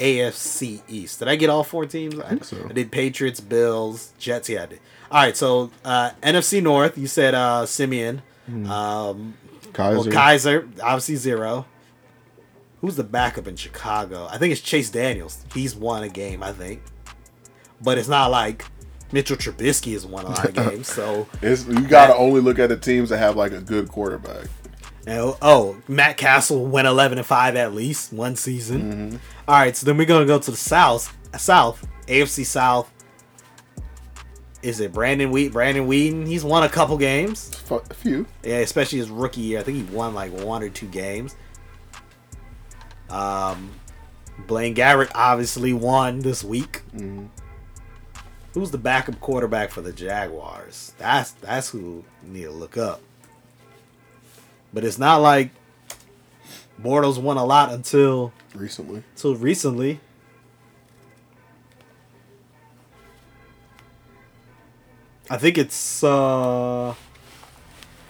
AFC 0.00 0.82
East. 0.88 1.18
Did 1.20 1.28
I 1.28 1.36
get 1.36 1.50
all 1.50 1.62
four 1.62 1.86
teams? 1.86 2.18
I 2.18 2.28
think 2.30 2.44
so. 2.44 2.66
I 2.68 2.72
did 2.72 2.90
Patriots, 2.90 3.40
Bills, 3.40 4.12
Jets. 4.18 4.48
Yeah, 4.48 4.64
I 4.64 4.66
did. 4.66 4.80
All 5.10 5.22
right, 5.22 5.36
so 5.36 5.70
uh, 5.84 6.10
NFC 6.22 6.62
North. 6.62 6.96
You 6.98 7.06
said 7.06 7.34
uh, 7.34 7.66
Siemian. 7.66 8.22
Um, 8.48 9.34
Kizer. 9.72 9.94
well, 9.94 10.04
Kizer, 10.04 10.68
obviously 10.82 11.16
zero. 11.16 11.66
Who's 12.80 12.96
the 12.96 13.04
backup 13.04 13.46
in 13.46 13.56
Chicago? 13.56 14.26
I 14.30 14.38
think 14.38 14.52
it's 14.52 14.60
Chase 14.60 14.90
Daniels. 14.90 15.44
He's 15.54 15.76
won 15.76 16.02
a 16.02 16.08
game, 16.08 16.42
I 16.42 16.52
think. 16.52 16.82
But 17.82 17.98
it's 17.98 18.08
not 18.08 18.30
like 18.30 18.64
Mitchell 19.12 19.36
Trubisky 19.36 19.92
has 19.92 20.06
won 20.06 20.24
a 20.24 20.28
lot 20.30 20.44
of 20.48 20.54
games. 20.70 20.88
So, 20.88 21.28
It's, 21.42 21.66
you 21.66 21.86
gotta 21.86 22.14
only 22.16 22.40
look 22.40 22.58
at 22.58 22.70
the 22.70 22.76
teams 22.76 23.10
that 23.10 23.18
have 23.18 23.36
like 23.36 23.52
a 23.52 23.60
good 23.60 23.88
quarterback. 23.88 24.46
and, 25.06 25.34
oh, 25.42 25.76
Matt 25.88 26.16
Cassel 26.16 26.64
went 26.66 26.88
11 26.88 27.18
and 27.18 27.26
5 27.26 27.54
at 27.56 27.74
least 27.74 28.12
one 28.12 28.34
season. 28.34 29.20
All 29.50 29.56
right, 29.56 29.76
so 29.76 29.84
then 29.84 29.96
we're 29.96 30.06
going 30.06 30.20
to 30.20 30.32
go 30.32 30.38
to 30.38 30.50
the 30.52 30.56
South. 30.56 31.12
South, 31.36 31.84
AFC 32.06 32.46
South. 32.46 32.88
Is 34.62 34.78
it 34.78 34.92
Brandon 34.92 35.32
Wheat? 35.32 35.50
Brandon 35.50 35.88
Weeden, 35.88 36.24
he's 36.24 36.44
won 36.44 36.62
a 36.62 36.68
couple 36.68 36.96
games. 36.96 37.50
A 37.68 37.94
few. 37.94 38.28
Yeah, 38.44 38.58
especially 38.58 38.98
his 38.98 39.10
rookie 39.10 39.40
year. 39.40 39.58
I 39.58 39.64
think 39.64 39.78
he 39.78 39.92
won 39.92 40.14
like 40.14 40.30
one 40.30 40.62
or 40.62 40.68
two 40.68 40.86
games. 40.86 41.34
Um, 43.08 43.70
Blaine 44.46 44.76
Gabbert 44.76 45.10
obviously 45.16 45.72
won 45.72 46.20
this 46.20 46.44
week. 46.44 46.82
Who's 48.54 48.70
the 48.70 48.78
backup 48.78 49.18
quarterback 49.18 49.72
for 49.72 49.80
the 49.80 49.92
Jaguars? 49.92 50.92
That's 50.96 51.32
that's 51.32 51.70
who 51.70 52.04
you 52.24 52.32
need 52.32 52.44
to 52.44 52.52
look 52.52 52.76
up. 52.76 53.00
But 54.72 54.84
it's 54.84 54.96
not 54.98 55.16
like 55.16 55.50
Bortles 56.82 57.18
won 57.20 57.36
a 57.36 57.44
lot 57.44 57.72
until 57.72 58.32
Recently. 58.54 59.02
until 59.14 59.36
recently. 59.36 60.00
I 65.28 65.36
think 65.36 65.58
it's 65.58 66.02
uh 66.02 66.94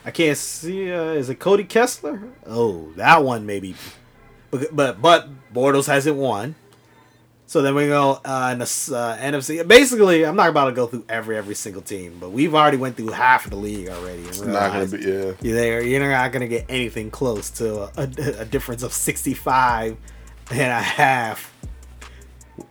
I 0.05 0.11
can't 0.11 0.39
see 0.39 0.91
uh, 0.91 1.13
is 1.13 1.29
it 1.29 1.39
Cody 1.39 1.65
Kessler? 1.65 2.23
Oh, 2.47 2.93
that 2.97 3.23
one 3.23 3.45
maybe. 3.45 3.75
But 4.51 4.75
but, 4.75 5.03
but 5.03 5.29
Bortles 5.53 5.87
hasn't 5.87 6.17
won. 6.17 6.55
So 7.51 7.63
then 7.63 7.75
we 7.75 7.89
go 7.89 8.21
uh, 8.25 8.51
in 8.53 8.61
the 8.61 8.65
uh, 8.65 9.17
NFC. 9.19 9.67
Basically, 9.67 10.25
I'm 10.25 10.37
not 10.37 10.51
about 10.51 10.67
to 10.67 10.73
go 10.73 10.87
through 10.87 11.05
every 11.09 11.37
every 11.37 11.57
single 11.57 11.83
team, 11.83 12.17
but 12.21 12.31
we've 12.31 12.55
already 12.55 12.77
went 12.77 12.97
through 12.97 13.09
half 13.09 13.45
of 13.45 13.51
the 13.51 13.57
league 13.57 13.89
already. 13.89 14.23
It's 14.23 14.41
not 14.41 14.73
gonna 14.73 14.87
be. 14.87 14.99
Yeah. 14.99 15.33
You're 15.43 15.57
there. 15.57 15.83
You're 15.83 16.09
not 16.09 16.31
gonna 16.31 16.47
get 16.47 16.67
anything 16.69 17.11
close 17.11 17.51
to 17.59 17.81
a, 17.81 17.91
a, 17.97 18.43
a 18.43 18.45
difference 18.45 18.85
of 18.85 18.93
65 18.93 19.97
and 20.53 20.61
a 20.61 20.81
half 20.81 21.53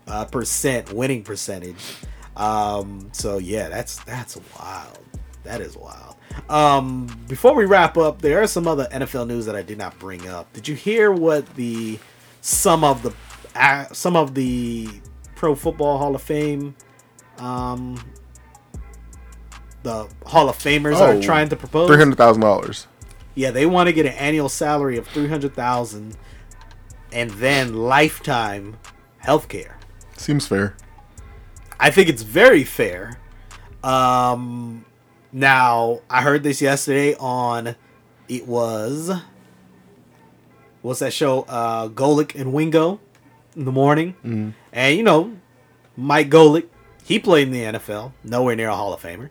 uh, 0.08 0.24
percent 0.24 0.94
winning 0.94 1.24
percentage. 1.24 1.98
Um, 2.38 3.10
so 3.12 3.38
yeah, 3.38 3.68
that's 3.68 4.02
that's 4.06 4.40
wild. 4.58 5.00
That 5.44 5.60
is 5.60 5.76
wild. 5.76 6.16
Um, 6.48 7.08
before 7.28 7.54
we 7.54 7.66
wrap 7.66 7.98
up, 7.98 8.22
there 8.22 8.42
are 8.42 8.48
some 8.48 8.66
other 8.66 8.88
NFL 8.94 9.28
news 9.28 9.46
that 9.46 9.58
I 9.58 9.62
did 9.62 9.78
not 9.78 10.00
bring 10.00 10.26
up. 10.30 10.54
Did 10.54 10.70
you 10.70 10.76
hear 10.76 11.12
what 11.12 11.54
the 11.56 12.00
some 12.40 12.86
of 12.86 13.04
the 13.04 13.14
uh, 13.60 13.86
some 13.94 14.16
of 14.16 14.34
the 14.34 14.88
Pro 15.36 15.54
Football 15.56 15.98
Hall 16.00 16.16
of 16.16 16.22
Fame 16.22 16.76
um 17.38 17.98
the 19.84 20.10
Hall 20.26 20.50
of 20.50 20.58
Famers 20.58 20.96
Oh, 20.98 21.18
are 21.18 21.22
trying 21.22 21.48
to 21.50 21.56
propose? 21.56 21.88
Three 21.88 21.98
hundred 21.98 22.18
thousand 22.18 22.42
dollars. 22.42 22.88
Yeah, 23.36 23.52
they 23.52 23.66
want 23.66 23.88
to 23.88 23.94
get 23.94 24.06
an 24.06 24.14
annual 24.14 24.50
salary 24.50 24.98
of 24.98 25.08
three 25.08 25.28
hundred 25.30 25.54
thousand, 25.56 26.18
and 27.14 27.30
then 27.32 27.74
lifetime 27.74 28.78
health 29.20 29.48
care. 29.48 29.78
Seems 30.18 30.48
fair. 30.48 30.76
I 31.80 31.92
think 31.92 32.10
it's 32.10 32.24
very 32.24 32.66
fair. 32.66 33.20
Um, 33.82 34.84
now 35.32 36.02
I 36.10 36.22
heard 36.24 36.44
this 36.44 36.62
yesterday 36.62 37.16
on 37.16 37.78
it 38.28 38.46
was 38.46 39.12
what's 40.82 41.00
that 41.00 41.14
show? 41.14 41.44
Uh, 41.44 41.88
Golic 41.88 42.36
and 42.40 42.52
Wingo 42.52 43.00
in 43.56 43.66
the 43.66 43.72
morning, 43.72 44.14
mm-hmm. 44.24 44.50
and 44.72 44.98
you 44.98 45.04
know, 45.04 45.38
Mike 45.96 46.30
Golic, 46.30 46.68
he 47.04 47.20
played 47.20 47.48
in 47.48 47.54
the 47.54 47.80
NFL, 47.80 48.14
nowhere 48.24 48.56
near 48.56 48.70
a 48.70 48.76
Hall 48.76 48.94
of 48.94 49.02
Famer, 49.02 49.30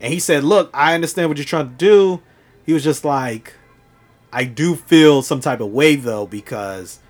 and 0.00 0.12
he 0.12 0.18
said, 0.18 0.44
"Look, 0.44 0.70
I 0.74 0.94
understand 0.94 1.28
what 1.28 1.38
you're 1.38 1.44
trying 1.44 1.70
to 1.70 1.74
do." 1.74 2.22
He 2.64 2.72
was 2.72 2.84
just 2.84 3.04
like, 3.04 3.54
"I 4.32 4.44
do 4.44 4.74
feel 4.74 5.22
some 5.22 5.40
type 5.40 5.60
of 5.60 5.70
way 5.70 5.96
though 5.96 6.26
because 6.26 7.00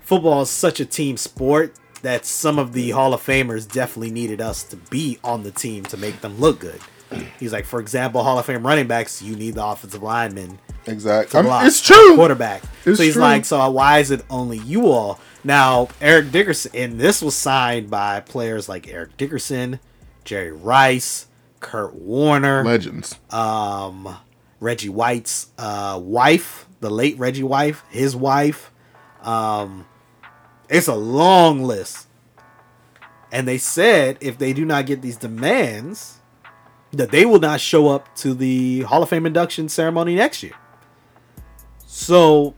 football 0.00 0.42
is 0.42 0.50
such 0.50 0.80
a 0.80 0.84
team 0.84 1.16
sport." 1.16 1.74
That 2.02 2.24
some 2.24 2.58
of 2.58 2.72
the 2.72 2.92
Hall 2.92 3.12
of 3.12 3.22
Famers 3.22 3.70
definitely 3.70 4.10
needed 4.10 4.40
us 4.40 4.62
to 4.64 4.76
be 4.76 5.18
on 5.22 5.42
the 5.42 5.50
team 5.50 5.84
to 5.84 5.98
make 5.98 6.22
them 6.22 6.40
look 6.40 6.60
good. 6.60 6.80
He's 7.38 7.52
like, 7.52 7.66
for 7.66 7.78
example, 7.78 8.22
Hall 8.22 8.38
of 8.38 8.46
Fame 8.46 8.66
running 8.66 8.86
backs, 8.86 9.20
you 9.20 9.36
need 9.36 9.56
the 9.56 9.66
offensive 9.66 10.02
linemen 10.02 10.58
Exactly. 10.86 11.38
I 11.38 11.42
mean, 11.42 11.66
it's 11.66 11.80
true. 11.80 12.16
quarterback. 12.16 12.62
It's 12.84 12.98
so 12.98 13.04
he's 13.04 13.14
true. 13.14 13.22
like, 13.22 13.44
so 13.44 13.70
why 13.70 13.98
is 13.98 14.10
it 14.10 14.24
only 14.30 14.58
you 14.58 14.88
all? 14.88 15.20
Now 15.42 15.88
Eric 16.00 16.32
Dickerson, 16.32 16.72
and 16.74 17.00
this 17.00 17.22
was 17.22 17.34
signed 17.34 17.90
by 17.90 18.20
players 18.20 18.68
like 18.68 18.88
Eric 18.88 19.16
Dickerson, 19.16 19.80
Jerry 20.24 20.52
Rice, 20.52 21.26
Kurt 21.60 21.94
Warner, 21.94 22.64
Legends. 22.64 23.16
um, 23.30 24.16
Reggie 24.60 24.88
White's 24.90 25.48
uh, 25.58 25.98
wife, 26.02 26.66
the 26.80 26.90
late 26.90 27.18
Reggie 27.18 27.42
wife, 27.42 27.82
his 27.90 28.14
wife. 28.14 28.70
Um, 29.22 29.86
it's 30.68 30.88
a 30.88 30.94
long 30.94 31.62
list. 31.62 32.06
And 33.32 33.46
they 33.46 33.58
said 33.58 34.18
if 34.20 34.38
they 34.38 34.52
do 34.52 34.64
not 34.64 34.86
get 34.86 35.02
these 35.02 35.16
demands, 35.16 36.18
that 36.92 37.10
they 37.10 37.24
will 37.24 37.38
not 37.38 37.60
show 37.60 37.88
up 37.88 38.14
to 38.16 38.34
the 38.34 38.80
Hall 38.82 39.02
of 39.02 39.08
Fame 39.08 39.24
induction 39.24 39.68
ceremony 39.68 40.14
next 40.16 40.42
year. 40.42 40.54
So 41.86 42.54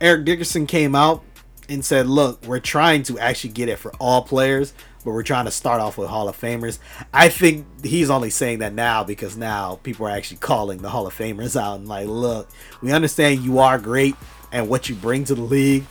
Eric 0.00 0.24
Dickerson 0.24 0.66
came 0.66 0.94
out 0.94 1.22
and 1.68 1.84
said, 1.84 2.06
"Look, 2.06 2.44
we're 2.46 2.60
trying 2.60 3.02
to 3.04 3.18
actually 3.18 3.50
get 3.50 3.68
it 3.68 3.78
for 3.78 3.92
all 4.00 4.22
players, 4.22 4.72
but 5.04 5.12
we're 5.12 5.22
trying 5.22 5.44
to 5.44 5.50
start 5.50 5.80
off 5.80 5.98
with 5.98 6.08
Hall 6.08 6.28
of 6.28 6.38
Famers." 6.40 6.78
I 7.12 7.28
think 7.28 7.66
he's 7.84 8.10
only 8.10 8.30
saying 8.30 8.60
that 8.60 8.72
now 8.72 9.04
because 9.04 9.36
now 9.36 9.78
people 9.82 10.06
are 10.06 10.10
actually 10.10 10.38
calling 10.38 10.82
the 10.82 10.88
Hall 10.88 11.06
of 11.06 11.16
Famers 11.16 11.60
out 11.60 11.78
and 11.78 11.88
like, 11.88 12.06
"Look, 12.06 12.48
we 12.82 12.92
understand 12.92 13.40
you 13.40 13.58
are 13.58 13.78
great 13.78 14.16
and 14.52 14.68
what 14.68 14.88
you 14.88 14.94
bring 14.94 15.24
to 15.24 15.34
the 15.34 15.42
league, 15.42 15.84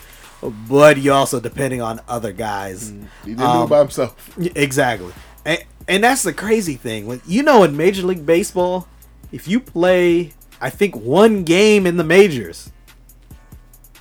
but 0.68 0.98
you 0.98 1.14
also 1.14 1.40
depending 1.40 1.81
on 1.81 2.02
other 2.07 2.31
guys." 2.31 2.91
Mm, 2.91 3.07
he 3.23 3.30
didn't 3.36 3.52
do 3.52 3.64
it 3.64 3.69
by 3.69 3.80
um, 3.80 3.88
himself. 3.88 4.38
Exactly. 4.38 5.14
And, 5.45 5.64
and 5.88 6.03
that's 6.03 6.23
the 6.23 6.34
crazy 6.34 6.76
thing. 6.76 7.06
When 7.06 7.22
you 7.26 7.44
know 7.44 7.64
in 7.64 7.77
Major 7.77 8.06
League 8.06 8.26
Baseball, 8.26 8.88
if 9.31 9.48
you 9.48 9.60
play 9.60 10.34
I 10.61 10.69
think 10.69 10.95
one 10.95 11.44
game 11.44 11.88
in 11.88 11.98
the 11.98 12.03
majors, 12.03 12.72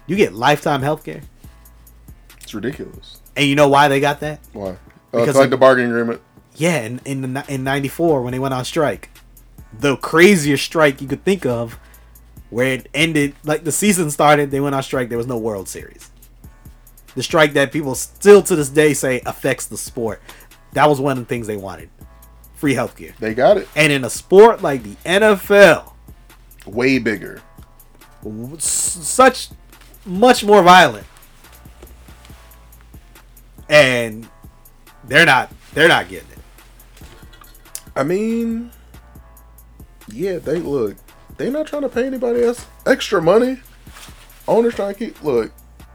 you 0.09 0.17
get 0.17 0.33
lifetime 0.35 0.83
health 0.83 1.05
care. 1.05 1.21
It's 2.43 2.53
ridiculous. 2.55 3.21
And 3.37 3.47
you 3.47 3.55
know 3.55 3.69
why 3.69 3.87
they 3.89 4.01
got 4.01 4.19
that? 4.21 4.41
Why? 4.53 4.71
Uh, 4.71 4.77
Because 5.13 5.37
like 5.37 5.45
of- 5.45 5.51
the 5.51 5.57
bargaining 5.59 5.91
agreement. 5.93 6.21
Yeah, 6.57 6.81
in 6.81 7.01
in, 7.05 7.35
the, 7.35 7.45
in 7.49 7.63
94 7.63 8.23
when 8.23 8.33
they 8.33 8.39
went 8.41 8.53
on 8.55 8.65
strike. 8.65 9.11
The 9.79 9.97
craziest 9.99 10.65
strike 10.65 11.01
you 11.01 11.07
could 11.07 11.23
think 11.25 11.47
of 11.47 11.79
where 12.51 12.73
it 12.75 12.89
ended 12.95 13.35
like 13.45 13.63
the 13.65 13.71
season 13.71 14.11
started, 14.11 14.51
they 14.51 14.61
went 14.61 14.75
on 14.75 14.83
strike, 14.83 15.09
there 15.09 15.19
was 15.19 15.27
no 15.29 15.37
World 15.39 15.69
Series. 15.69 16.11
The 17.15 17.23
strike 17.23 17.53
that 17.53 17.71
people 17.73 17.95
still 17.95 18.43
to 18.43 18.57
this 18.57 18.71
day 18.71 18.95
say 18.95 19.21
affects 19.27 19.67
the 19.67 19.77
sport. 19.77 20.21
That 20.73 20.89
was 20.89 21.01
one 21.01 21.19
of 21.19 21.25
the 21.25 21.29
things 21.29 21.47
they 21.47 21.57
wanted. 21.57 21.91
Free 22.55 22.75
healthcare. 22.75 23.15
They 23.19 23.35
got 23.35 23.57
it. 23.59 23.69
And 23.77 23.93
in 23.93 24.05
a 24.05 24.11
sport 24.11 24.63
like 24.63 24.83
the 24.83 24.97
NFL, 25.05 25.93
Way 26.67 26.99
bigger. 26.99 27.41
such 28.59 29.49
much 30.09 30.43
more 30.43 30.63
violent, 30.63 31.07
and 33.69 34.29
they're 35.05 35.27
not 35.27 35.53
they're 35.75 35.89
not 35.89 36.09
getting 36.09 36.31
it. 36.31 36.39
I 37.95 38.03
mean, 38.03 38.71
yeah, 40.09 40.39
they 40.39 40.57
look, 40.57 40.97
they're 41.37 41.51
not 41.51 41.67
trying 41.67 41.83
to 41.83 41.89
pay 41.89 42.07
anybody 42.07 42.43
else 42.43 42.67
extra 42.87 43.21
money. 43.21 43.61
Owners 44.47 44.75
trying 44.75 44.95
to 44.95 44.99
keep. 44.99 45.23
Look, 45.23 45.53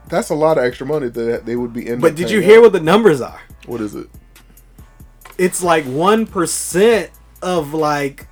that's 0.08 0.30
a 0.30 0.34
lot 0.34 0.58
of 0.58 0.64
extra 0.64 0.86
money 0.86 1.08
that 1.08 1.44
they 1.44 1.56
would 1.56 1.72
be 1.72 1.86
in. 1.88 2.00
But 2.00 2.14
did 2.14 2.30
you 2.30 2.40
hear 2.40 2.60
what 2.60 2.72
the 2.72 2.80
numbers 2.80 3.20
are? 3.20 3.40
What 3.66 3.80
is 3.80 3.94
it? 3.94 4.08
It's 5.38 5.62
like 5.62 5.84
one 5.84 6.26
percent 6.26 7.10
of 7.42 7.74
like. 7.74 8.28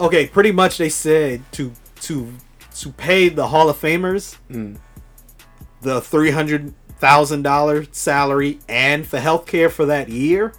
Okay, 0.00 0.26
pretty 0.26 0.52
much 0.52 0.78
they 0.78 0.88
said 0.88 1.42
to 1.52 1.72
to 2.02 2.32
to 2.82 2.90
pay 2.92 3.28
the 3.28 3.48
Hall 3.48 3.68
of 3.68 3.80
Famers 3.80 4.36
the 5.80 6.00
three 6.00 6.30
hundred 6.30 6.74
thousand 6.98 7.42
dollar 7.42 7.84
salary 7.92 8.58
and 8.68 9.06
for 9.06 9.18
healthcare 9.18 9.70
for 9.70 9.86
that 9.86 10.08
year. 10.08 10.52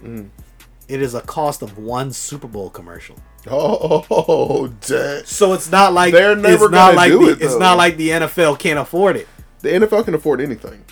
It 0.88 1.00
is 1.00 1.14
a 1.14 1.22
cost 1.22 1.62
of 1.62 1.78
one 1.78 2.12
Super 2.12 2.46
Bowl 2.46 2.68
commercial. 2.70 3.16
Oh, 3.46 4.68
dang. 4.86 5.24
So 5.24 5.52
it's 5.52 5.70
not 5.70 5.92
like 5.92 6.12
They're 6.12 6.34
never 6.36 6.64
it's 6.66 6.74
gonna 6.74 6.96
like 6.96 7.10
do 7.10 7.26
the, 7.26 7.32
it, 7.32 7.42
it's 7.42 7.58
not 7.58 7.76
like 7.76 7.96
the 7.96 8.10
NFL 8.10 8.58
can't 8.58 8.78
afford 8.78 9.16
it. 9.16 9.28
The 9.60 9.70
NFL 9.70 10.04
can 10.04 10.14
afford 10.14 10.40
anything. 10.40 10.84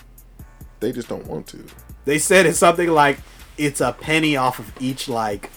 They 0.80 0.92
just 0.92 1.08
don't 1.08 1.26
want 1.26 1.46
to. 1.48 1.64
They 2.04 2.18
said 2.18 2.46
it's 2.46 2.58
something 2.58 2.90
like 2.90 3.18
it's 3.56 3.80
a 3.80 3.92
penny 3.92 4.36
off 4.36 4.58
of 4.58 4.72
each 4.80 5.08
like 5.08 5.50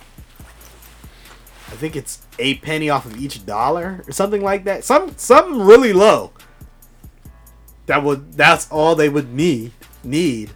I 1.68 1.76
think 1.76 1.96
it's 1.96 2.25
a 2.40 2.56
penny 2.56 2.90
off 2.90 3.06
of 3.06 3.18
each 3.18 3.45
dollar 3.45 4.03
or 4.07 4.12
something 4.12 4.41
like 4.41 4.66
that. 4.66 4.84
Some 4.84 5.18
something 5.18 5.62
really 5.62 5.94
low. 5.94 6.32
That 7.86 8.03
would 8.03 8.34
that's 8.34 8.70
all 8.72 8.95
they 8.95 9.10
would 9.10 9.34
need 9.34 9.72
need 10.03 10.52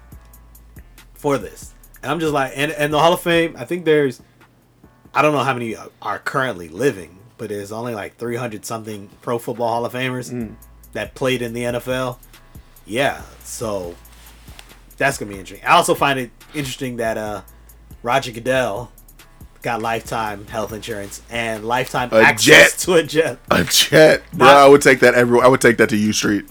for 1.14 1.38
this. 1.38 1.74
And 2.02 2.12
I'm 2.12 2.20
just 2.20 2.34
like 2.34 2.54
and 2.56 2.72
and 2.72 2.94
the 2.94 3.00
Hall 3.00 3.14
of 3.14 3.22
Fame, 3.22 3.56
I 3.58 3.66
think 3.66 3.86
there's 3.86 4.22
I 5.14 5.22
don't 5.22 5.34
know 5.34 5.44
how 5.44 5.54
many 5.54 5.76
are 6.02 6.20
currently 6.20 6.70
living, 6.70 7.20
but 7.38 7.50
there's 7.50 7.72
only 7.72 7.96
like 7.96 8.18
300 8.18 8.66
something 8.66 9.10
pro 9.22 9.38
football 9.38 9.70
Hall 9.70 9.86
of 9.86 9.94
Famers 9.94 10.56
that 10.94 11.16
played 11.16 11.42
in 11.42 11.54
the 11.54 11.64
NFL. 11.64 12.18
Yeah, 12.86 13.22
so 13.44 13.96
that's 14.98 15.18
gonna 15.18 15.32
be 15.32 15.40
interesting. 15.40 15.68
I 15.68 15.74
also 15.74 15.96
find 15.96 16.20
it 16.20 16.32
interesting 16.54 16.98
that 16.98 17.18
uh 17.18 17.42
Roger 18.02 18.32
Goodell 18.32 18.92
got 19.62 19.82
lifetime 19.82 20.46
health 20.48 20.72
insurance 20.74 21.22
and 21.30 21.66
lifetime 21.66 22.10
A 22.12 22.22
access 22.22 22.72
jet. 22.72 22.80
to 22.86 22.94
a 22.94 23.04
jet. 23.04 23.40
A 23.52 23.64
jet, 23.66 24.24
bro. 24.34 24.48
I 24.48 24.68
would 24.68 24.82
take 24.82 25.00
that 25.02 25.14
every. 25.16 25.42
I 25.42 25.48
would 25.48 25.62
take 25.62 25.78
that 25.78 25.90
to 25.90 25.98
U 25.98 26.14
Street. 26.14 26.46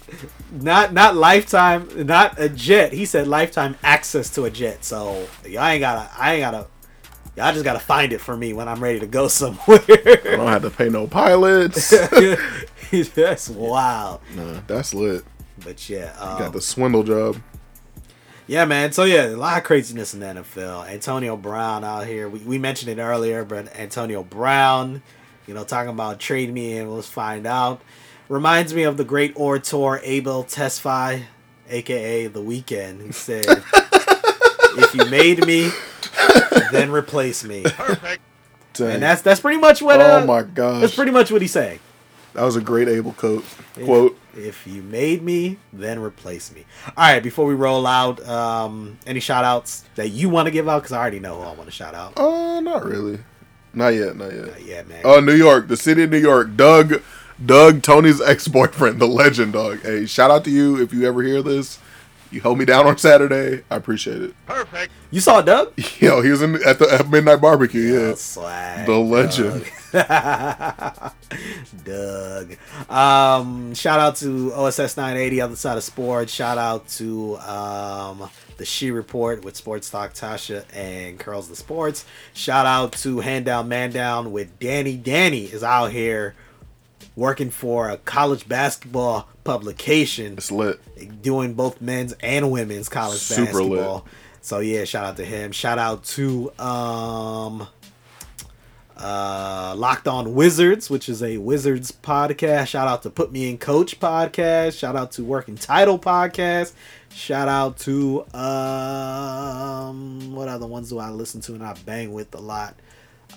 Not 0.53 0.93
not 0.93 1.15
lifetime, 1.17 1.89
not 2.07 2.39
a 2.41 2.49
jet. 2.49 2.93
He 2.93 3.05
said 3.05 3.27
lifetime 3.29 3.77
access 3.83 4.31
to 4.31 4.45
a 4.45 4.51
jet. 4.51 4.85
So 4.85 5.27
y'all 5.47 5.65
ain't 5.65 5.81
gotta. 5.81 6.11
I 6.19 6.35
ain't 6.35 6.41
gotta. 6.43 6.67
Y'all 7.37 7.53
just 7.53 7.65
gotta 7.65 7.79
find 7.79 8.13
it 8.13 8.21
for 8.21 8.37
me 8.37 8.53
when 8.53 8.67
I'm 8.69 8.83
ready 8.83 8.99
to 9.01 9.07
go 9.07 9.29
somewhere. 9.41 9.79
I 9.89 10.21
don't 10.37 10.49
have 10.49 10.63
to 10.63 10.71
pay 10.71 10.89
no 10.89 11.07
pilots. 11.07 11.91
that's 13.15 13.49
wild. 13.49 14.21
nah, 14.35 14.61
that's 14.67 14.93
lit. 14.95 15.25
But 15.65 15.89
yeah, 15.89 16.15
um, 16.19 16.39
Got 16.39 16.53
the 16.53 16.61
swindle 16.61 17.03
job. 17.03 17.37
Yeah, 18.49 18.65
man. 18.65 18.93
So 18.93 19.05
yeah, 19.05 19.27
a 19.27 19.37
lot 19.37 19.59
of 19.59 19.65
craziness 19.65 20.15
in 20.15 20.21
the 20.21 20.27
NFL. 20.27 20.89
Antonio 20.89 21.37
Brown 21.37 21.85
out 21.85 22.07
here. 22.07 22.31
We, 22.31 22.39
we 22.41 22.59
mentioned 22.59 22.91
it 22.91 23.01
earlier, 23.01 23.45
but 23.45 23.77
Antonio 23.77 24.23
Brown, 24.23 25.03
you 25.47 25.53
know, 25.53 25.65
talking 25.65 25.91
about 25.91 26.19
trade 26.19 26.53
me 26.53 26.79
and 26.79 26.93
let's 26.93 27.09
find 27.09 27.47
out. 27.47 27.83
Reminds 28.31 28.73
me 28.73 28.85
of 28.85 28.97
the 28.97 29.05
great 29.05 29.35
orator 29.37 30.01
Abel 30.03 30.45
Tesfaye, 30.45 31.25
aka 31.69 32.27
The 32.27 32.41
Weeknd, 32.41 33.03
who 33.03 33.13
said, 33.13 33.45
"If 34.83 34.95
you 34.95 35.05
made 35.11 35.47
me, 35.47 35.71
then 36.73 36.91
replace 36.91 37.45
me." 37.45 37.65
Dang. 38.73 38.95
And 38.95 39.03
that's 39.03 39.23
that's 39.23 39.41
pretty 39.41 39.59
much 39.59 39.83
what. 39.83 40.01
oh 40.01 40.23
uh, 40.23 40.25
my 40.25 40.43
gosh. 40.43 40.81
That's 40.81 40.95
pretty 40.95 41.13
much 41.13 41.31
what 41.31 41.43
he's 41.43 41.53
saying. 41.53 41.81
That 42.39 42.45
was 42.45 42.55
a 42.55 42.61
great 42.61 42.87
Abel 42.87 43.13
quote. 43.15 43.45
Quote. 43.75 44.17
If 44.37 44.65
you 44.65 44.83
made 44.83 45.23
me, 45.23 45.59
then 45.73 45.99
replace 45.99 46.55
me. 46.55 46.65
All 46.87 46.93
right, 46.99 47.21
before 47.21 47.47
we 47.47 47.55
roll 47.55 47.85
out, 47.85 48.25
um, 48.29 48.97
any 49.09 49.19
shout 49.19 49.45
outs 49.45 49.85
that 49.97 50.11
you 50.11 50.29
want 50.29 50.47
to 50.47 50.53
give 50.53 50.69
out? 50.69 50.83
Because 50.83 50.93
I 50.93 50.99
already 50.99 51.19
know 51.19 51.35
who 51.35 51.43
I 51.43 51.53
want 51.55 51.65
to 51.65 51.73
shout 51.73 51.97
out. 51.97 52.17
Uh, 52.17 52.61
not 52.61 52.85
really. 52.85 53.19
Not 53.75 53.89
yet. 53.89 54.17
Not 54.17 54.33
yet. 54.33 54.65
Yeah, 54.65 54.83
man. 54.85 55.01
Oh, 55.05 55.19
New 55.19 55.35
York, 55.35 55.67
the 55.67 55.77
city 55.77 56.05
of 56.05 56.11
New 56.11 56.19
York. 56.19 56.55
Doug, 56.55 57.03
Doug, 57.45 57.83
Tony's 57.83 58.21
ex-boyfriend, 58.21 59.01
the 59.01 59.09
legend, 59.09 59.55
dog. 59.55 59.83
Hey, 59.83 60.07
shout 60.07 60.31
out 60.31 60.45
to 60.45 60.51
you 60.51 60.81
if 60.81 60.93
you 60.93 61.09
ever 61.09 61.25
hear 61.25 61.43
this. 61.43 61.81
You 62.31 62.41
held 62.41 62.59
me 62.59 62.65
down 62.65 62.87
on 62.87 62.99
Saturday. 62.99 63.65
I 63.71 63.77
appreciate 63.77 64.21
it. 64.21 64.35
Perfect. 64.47 64.93
You 65.11 65.21
saw 65.21 65.41
Doug? 65.41 65.73
Yo, 65.99 66.21
he 66.21 66.31
was 66.31 66.43
in 66.43 66.57
at 66.67 66.79
the 66.79 66.93
at 66.93 67.09
midnight 67.09 67.41
barbecue. 67.41 68.09
Yeah, 68.09 68.15
Swag. 68.15 68.87
the 68.87 68.97
legend. 68.99 69.65
Doug. 71.85 72.57
Um, 72.91 73.75
shout 73.75 74.01
out 74.01 74.17
to 74.17 74.53
OSS 74.53 74.97
980, 74.97 75.41
other 75.41 75.57
side 75.57 75.77
of 75.79 75.85
sports. 75.85 76.33
Shout 76.33 76.59
out 76.59 76.87
to 76.89 77.39
um, 77.39 78.29
the 78.59 78.65
She 78.67 78.91
Report 78.91 79.45
with 79.45 79.57
Sports 79.57 79.89
Talk 79.91 80.13
Tasha 80.13 80.65
and 80.75 81.19
Curls 81.19 81.49
the 81.49 81.57
Sports. 81.57 82.05
Shout 82.35 82.67
out 82.67 82.93
to 82.93 83.21
Hand 83.21 83.47
Down 83.47 83.69
Man 83.69 83.91
Down 83.91 84.33
with 84.33 84.59
Danny. 84.59 84.97
Danny 84.97 85.45
is 85.45 85.63
out 85.65 85.93
here 85.93 86.35
working 87.19 87.51
for 87.51 87.89
a 87.89 87.97
college 87.97 88.49
basketball 88.49 89.29
publication, 89.43 90.35
It's 90.35 90.53
lit. 90.53 90.81
doing 91.23 91.55
both 91.55 91.81
men's 91.81 92.15
and 92.21 92.51
women's 92.53 92.89
college 92.89 93.19
Super 93.19 93.63
lit. 93.65 93.71
basketball. 93.73 94.05
So 94.41 94.61
yeah, 94.61 94.85
shout 94.85 95.05
out 95.05 95.17
to 95.17 95.25
him. 95.25 95.51
Shout 95.53 95.79
out 95.79 96.05
to 96.17 96.51
um 96.61 97.67
uh 98.97 99.75
Locked 99.77 100.09
On 100.09 100.35
Wizards, 100.35 100.89
which 100.91 101.09
is 101.09 101.23
a 101.23 101.39
Wizards 101.39 101.93
podcast. 101.93 102.69
Shout 102.69 102.89
out 102.89 103.03
to 103.03 103.11
Put 103.11 103.31
Me 103.33 103.49
in 103.51 103.59
Coach 103.59 104.01
podcast. 104.01 104.79
Shout 104.79 104.97
out 104.97 105.13
to 105.13 105.25
Working 105.25 105.57
Title 105.57 105.99
podcast. 105.99 106.73
Shout 107.13 107.49
out 107.49 107.79
to 107.79 108.25
um 108.35 110.33
what 110.35 110.49
other 110.49 110.67
ones 110.67 110.89
do 110.91 110.99
I 110.99 111.11
listen 111.11 111.41
to 111.43 111.55
and 111.55 111.63
I 111.65 111.75
bang 111.85 112.13
with 112.13 112.35
a 112.35 112.41
lot? 112.41 112.75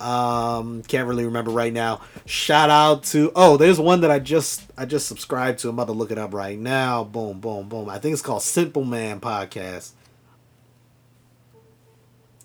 Um 0.00 0.82
can't 0.82 1.06
really 1.06 1.24
remember 1.24 1.50
right 1.50 1.72
now. 1.72 2.00
Shout 2.26 2.70
out 2.70 3.04
to 3.04 3.30
oh, 3.36 3.56
there's 3.56 3.78
one 3.78 4.00
that 4.00 4.10
I 4.10 4.18
just 4.18 4.62
I 4.76 4.84
just 4.86 5.06
subscribed 5.06 5.60
to. 5.60 5.68
I'm 5.68 5.74
about 5.74 5.86
to 5.86 5.92
look 5.92 6.10
it 6.10 6.18
up 6.18 6.34
right 6.34 6.58
now. 6.58 7.04
Boom, 7.04 7.40
boom, 7.40 7.68
boom. 7.68 7.88
I 7.88 7.98
think 7.98 8.12
it's 8.14 8.22
called 8.22 8.42
Simple 8.42 8.84
Man 8.84 9.20
Podcast. 9.20 9.92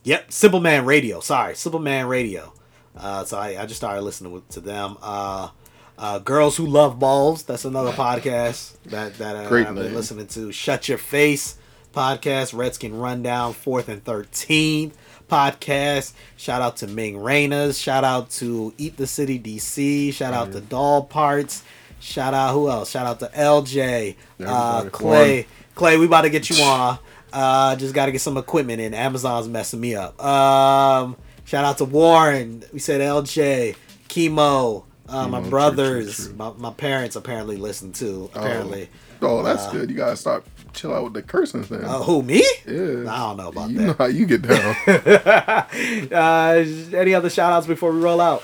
Yep, 0.03 0.31
Simple 0.31 0.59
Man 0.59 0.85
Radio. 0.85 1.19
Sorry, 1.19 1.55
Simple 1.55 1.79
Man 1.79 2.07
Radio. 2.07 2.53
Uh, 2.95 3.23
so 3.25 3.37
I, 3.37 3.61
I 3.61 3.65
just 3.65 3.77
started 3.77 4.01
listening 4.01 4.41
to 4.49 4.59
them. 4.59 4.97
Uh, 5.01 5.49
uh, 5.97 6.19
Girls 6.19 6.57
Who 6.57 6.65
Love 6.65 6.99
Balls. 6.99 7.43
That's 7.43 7.65
another 7.65 7.91
podcast 7.91 8.75
that 8.85 9.17
that 9.17 9.35
uh, 9.35 9.55
I've 9.55 9.75
been 9.75 9.93
listening 9.93 10.27
to. 10.27 10.51
Shut 10.51 10.87
Your 10.87 10.97
Face 10.97 11.57
podcast. 11.93 12.57
Redskin 12.57 12.97
Rundown. 12.97 13.53
Fourth 13.53 13.89
and 13.89 14.03
Thirteenth 14.03 14.97
podcast. 15.27 16.13
Shout 16.35 16.61
out 16.61 16.77
to 16.77 16.87
Ming 16.87 17.19
Rainers. 17.21 17.77
Shout 17.77 18.03
out 18.03 18.29
to 18.31 18.73
Eat 18.77 18.97
the 18.97 19.07
City 19.07 19.39
DC. 19.39 20.13
Shout 20.13 20.33
out 20.33 20.51
to 20.51 20.61
Doll 20.61 21.03
Parts. 21.03 21.63
Shout 21.99 22.33
out 22.33 22.53
who 22.53 22.69
else? 22.69 22.91
Shout 22.91 23.05
out 23.05 23.19
to 23.19 23.27
LJ. 23.27 24.15
Uh. 24.43 24.89
Clay. 24.89 25.47
Clay, 25.75 25.97
we 25.97 26.05
about 26.05 26.21
to 26.21 26.29
get 26.29 26.49
you 26.49 26.63
on. 26.63 26.97
Uh, 27.31 27.75
just 27.75 27.93
got 27.93 28.07
to 28.07 28.11
get 28.11 28.21
some 28.21 28.37
equipment 28.37 28.81
in. 28.81 28.93
Amazon's 28.93 29.47
messing 29.47 29.79
me 29.79 29.95
up. 29.95 30.23
Um, 30.23 31.15
shout 31.45 31.65
out 31.65 31.77
to 31.79 31.85
Warren. 31.85 32.63
We 32.73 32.79
said 32.79 33.01
LJ, 33.01 33.75
Chemo, 34.07 34.85
uh, 35.09 35.27
my 35.27 35.41
brothers, 35.41 36.15
true, 36.15 36.25
true, 36.25 36.35
true. 36.35 36.53
My, 36.57 36.69
my 36.69 36.73
parents 36.73 37.15
apparently 37.15 37.57
listen 37.57 37.91
too. 37.91 38.29
Apparently. 38.33 38.89
Oh, 39.21 39.43
that's 39.43 39.67
good. 39.71 39.89
You 39.89 39.95
gotta 39.95 40.15
stop, 40.15 40.45
chill 40.77 40.93
out 40.93 41.03
with 41.03 41.13
the 41.13 41.21
cursing 41.23 41.63
thing. 41.63 41.83
Uh, 41.83 41.99
who 42.03 42.21
me? 42.23 42.43
yeah, 42.65 43.11
I 43.11 43.17
don't 43.17 43.37
know 43.37 43.49
about 43.49 43.69
you 43.69 43.79
know 43.81 43.95
how 43.97 44.05
you 44.05 44.25
get 44.25 44.43
down. 44.43 44.75
uh, 44.87 46.63
any 46.93 47.13
other 47.13 47.29
shout 47.29 47.51
outs 47.51 47.67
before 47.67 47.91
we 47.91 47.99
roll 47.99 48.21
out? 48.21 48.43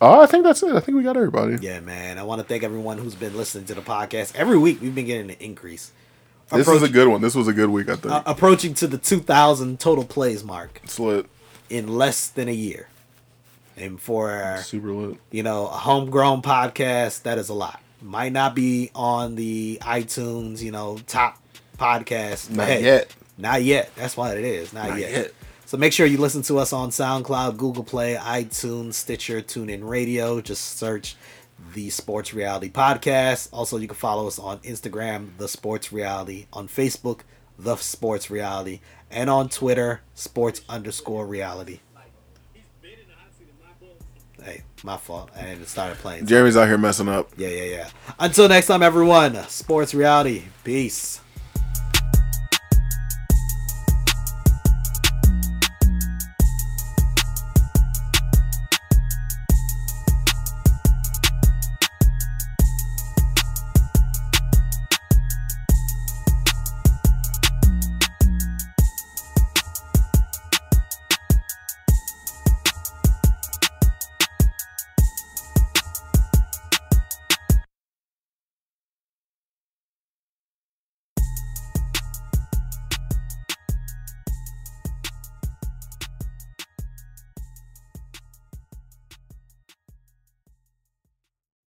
oh, 0.00 0.20
I 0.20 0.26
think 0.26 0.44
that's 0.44 0.62
it. 0.62 0.72
I 0.74 0.80
think 0.80 0.96
we 0.96 1.04
got 1.04 1.16
everybody. 1.16 1.56
Yeah, 1.64 1.80
man. 1.80 2.18
I 2.18 2.24
want 2.24 2.40
to 2.40 2.46
thank 2.46 2.62
everyone 2.64 2.98
who's 2.98 3.14
been 3.14 3.36
listening 3.36 3.66
to 3.66 3.74
the 3.74 3.80
podcast. 3.82 4.34
Every 4.34 4.58
week 4.58 4.80
we've 4.80 4.94
been 4.94 5.06
getting 5.06 5.30
an 5.30 5.36
increase. 5.38 5.92
This 6.50 6.68
is 6.68 6.82
a 6.82 6.88
good 6.88 7.08
one. 7.08 7.22
This 7.22 7.34
was 7.34 7.48
a 7.48 7.52
good 7.52 7.70
week. 7.70 7.88
I 7.88 7.96
think. 7.96 8.12
uh, 8.12 8.22
approaching 8.26 8.74
to 8.74 8.86
the 8.86 8.98
2,000 8.98 9.80
total 9.80 10.04
plays 10.04 10.44
mark 10.44 10.80
it's 10.84 10.98
lit. 10.98 11.24
in 11.70 11.88
less 11.88 12.28
than 12.28 12.48
a 12.48 12.52
year. 12.52 12.88
And 13.74 13.98
for 13.98 14.58
Super 14.62 14.92
lit. 14.92 15.18
you 15.30 15.42
know, 15.42 15.64
a 15.66 15.70
homegrown 15.70 16.42
podcast, 16.42 17.22
that 17.22 17.38
is 17.38 17.48
a 17.48 17.54
lot. 17.54 17.80
Might 18.02 18.32
not 18.32 18.54
be 18.54 18.90
on 18.94 19.36
the 19.36 19.78
iTunes, 19.80 20.60
you 20.60 20.72
know, 20.72 20.98
top 21.06 21.38
podcast. 21.78 22.50
Not 22.50 22.66
hey, 22.66 22.82
yet. 22.82 23.14
Not 23.38 23.62
yet. 23.62 23.90
That's 23.96 24.16
what 24.16 24.36
it 24.36 24.44
is. 24.44 24.72
Not, 24.72 24.90
Not 24.90 24.98
yet. 24.98 25.10
yet. 25.10 25.34
So 25.66 25.78
make 25.78 25.92
sure 25.92 26.04
you 26.04 26.18
listen 26.18 26.42
to 26.42 26.58
us 26.58 26.72
on 26.72 26.90
SoundCloud, 26.90 27.56
Google 27.56 27.84
Play, 27.84 28.16
iTunes, 28.16 28.94
Stitcher, 28.94 29.40
TuneIn 29.40 29.88
Radio. 29.88 30.40
Just 30.40 30.76
search 30.76 31.16
the 31.74 31.90
Sports 31.90 32.34
Reality 32.34 32.70
Podcast. 32.70 33.48
Also, 33.52 33.78
you 33.78 33.88
can 33.88 33.96
follow 33.96 34.26
us 34.26 34.38
on 34.38 34.58
Instagram, 34.58 35.30
The 35.38 35.48
Sports 35.48 35.92
Reality, 35.92 36.46
on 36.52 36.68
Facebook, 36.68 37.20
The 37.58 37.76
Sports 37.76 38.30
Reality, 38.30 38.80
and 39.10 39.30
on 39.30 39.48
Twitter, 39.48 40.02
Sports 40.14 40.62
underscore 40.68 41.26
Reality. 41.26 41.80
My 44.84 44.96
fault. 44.96 45.30
I 45.34 45.40
hadn't 45.40 45.66
started 45.66 45.98
playing. 45.98 46.26
Jeremy's 46.26 46.56
out 46.56 46.66
here 46.68 46.76
messing 46.78 47.08
up. 47.08 47.30
Yeah, 47.36 47.48
yeah, 47.48 47.64
yeah. 47.64 47.88
Until 48.18 48.48
next 48.48 48.66
time, 48.66 48.82
everyone. 48.82 49.36
Sports 49.48 49.94
Reality. 49.94 50.42
Peace. 50.64 51.21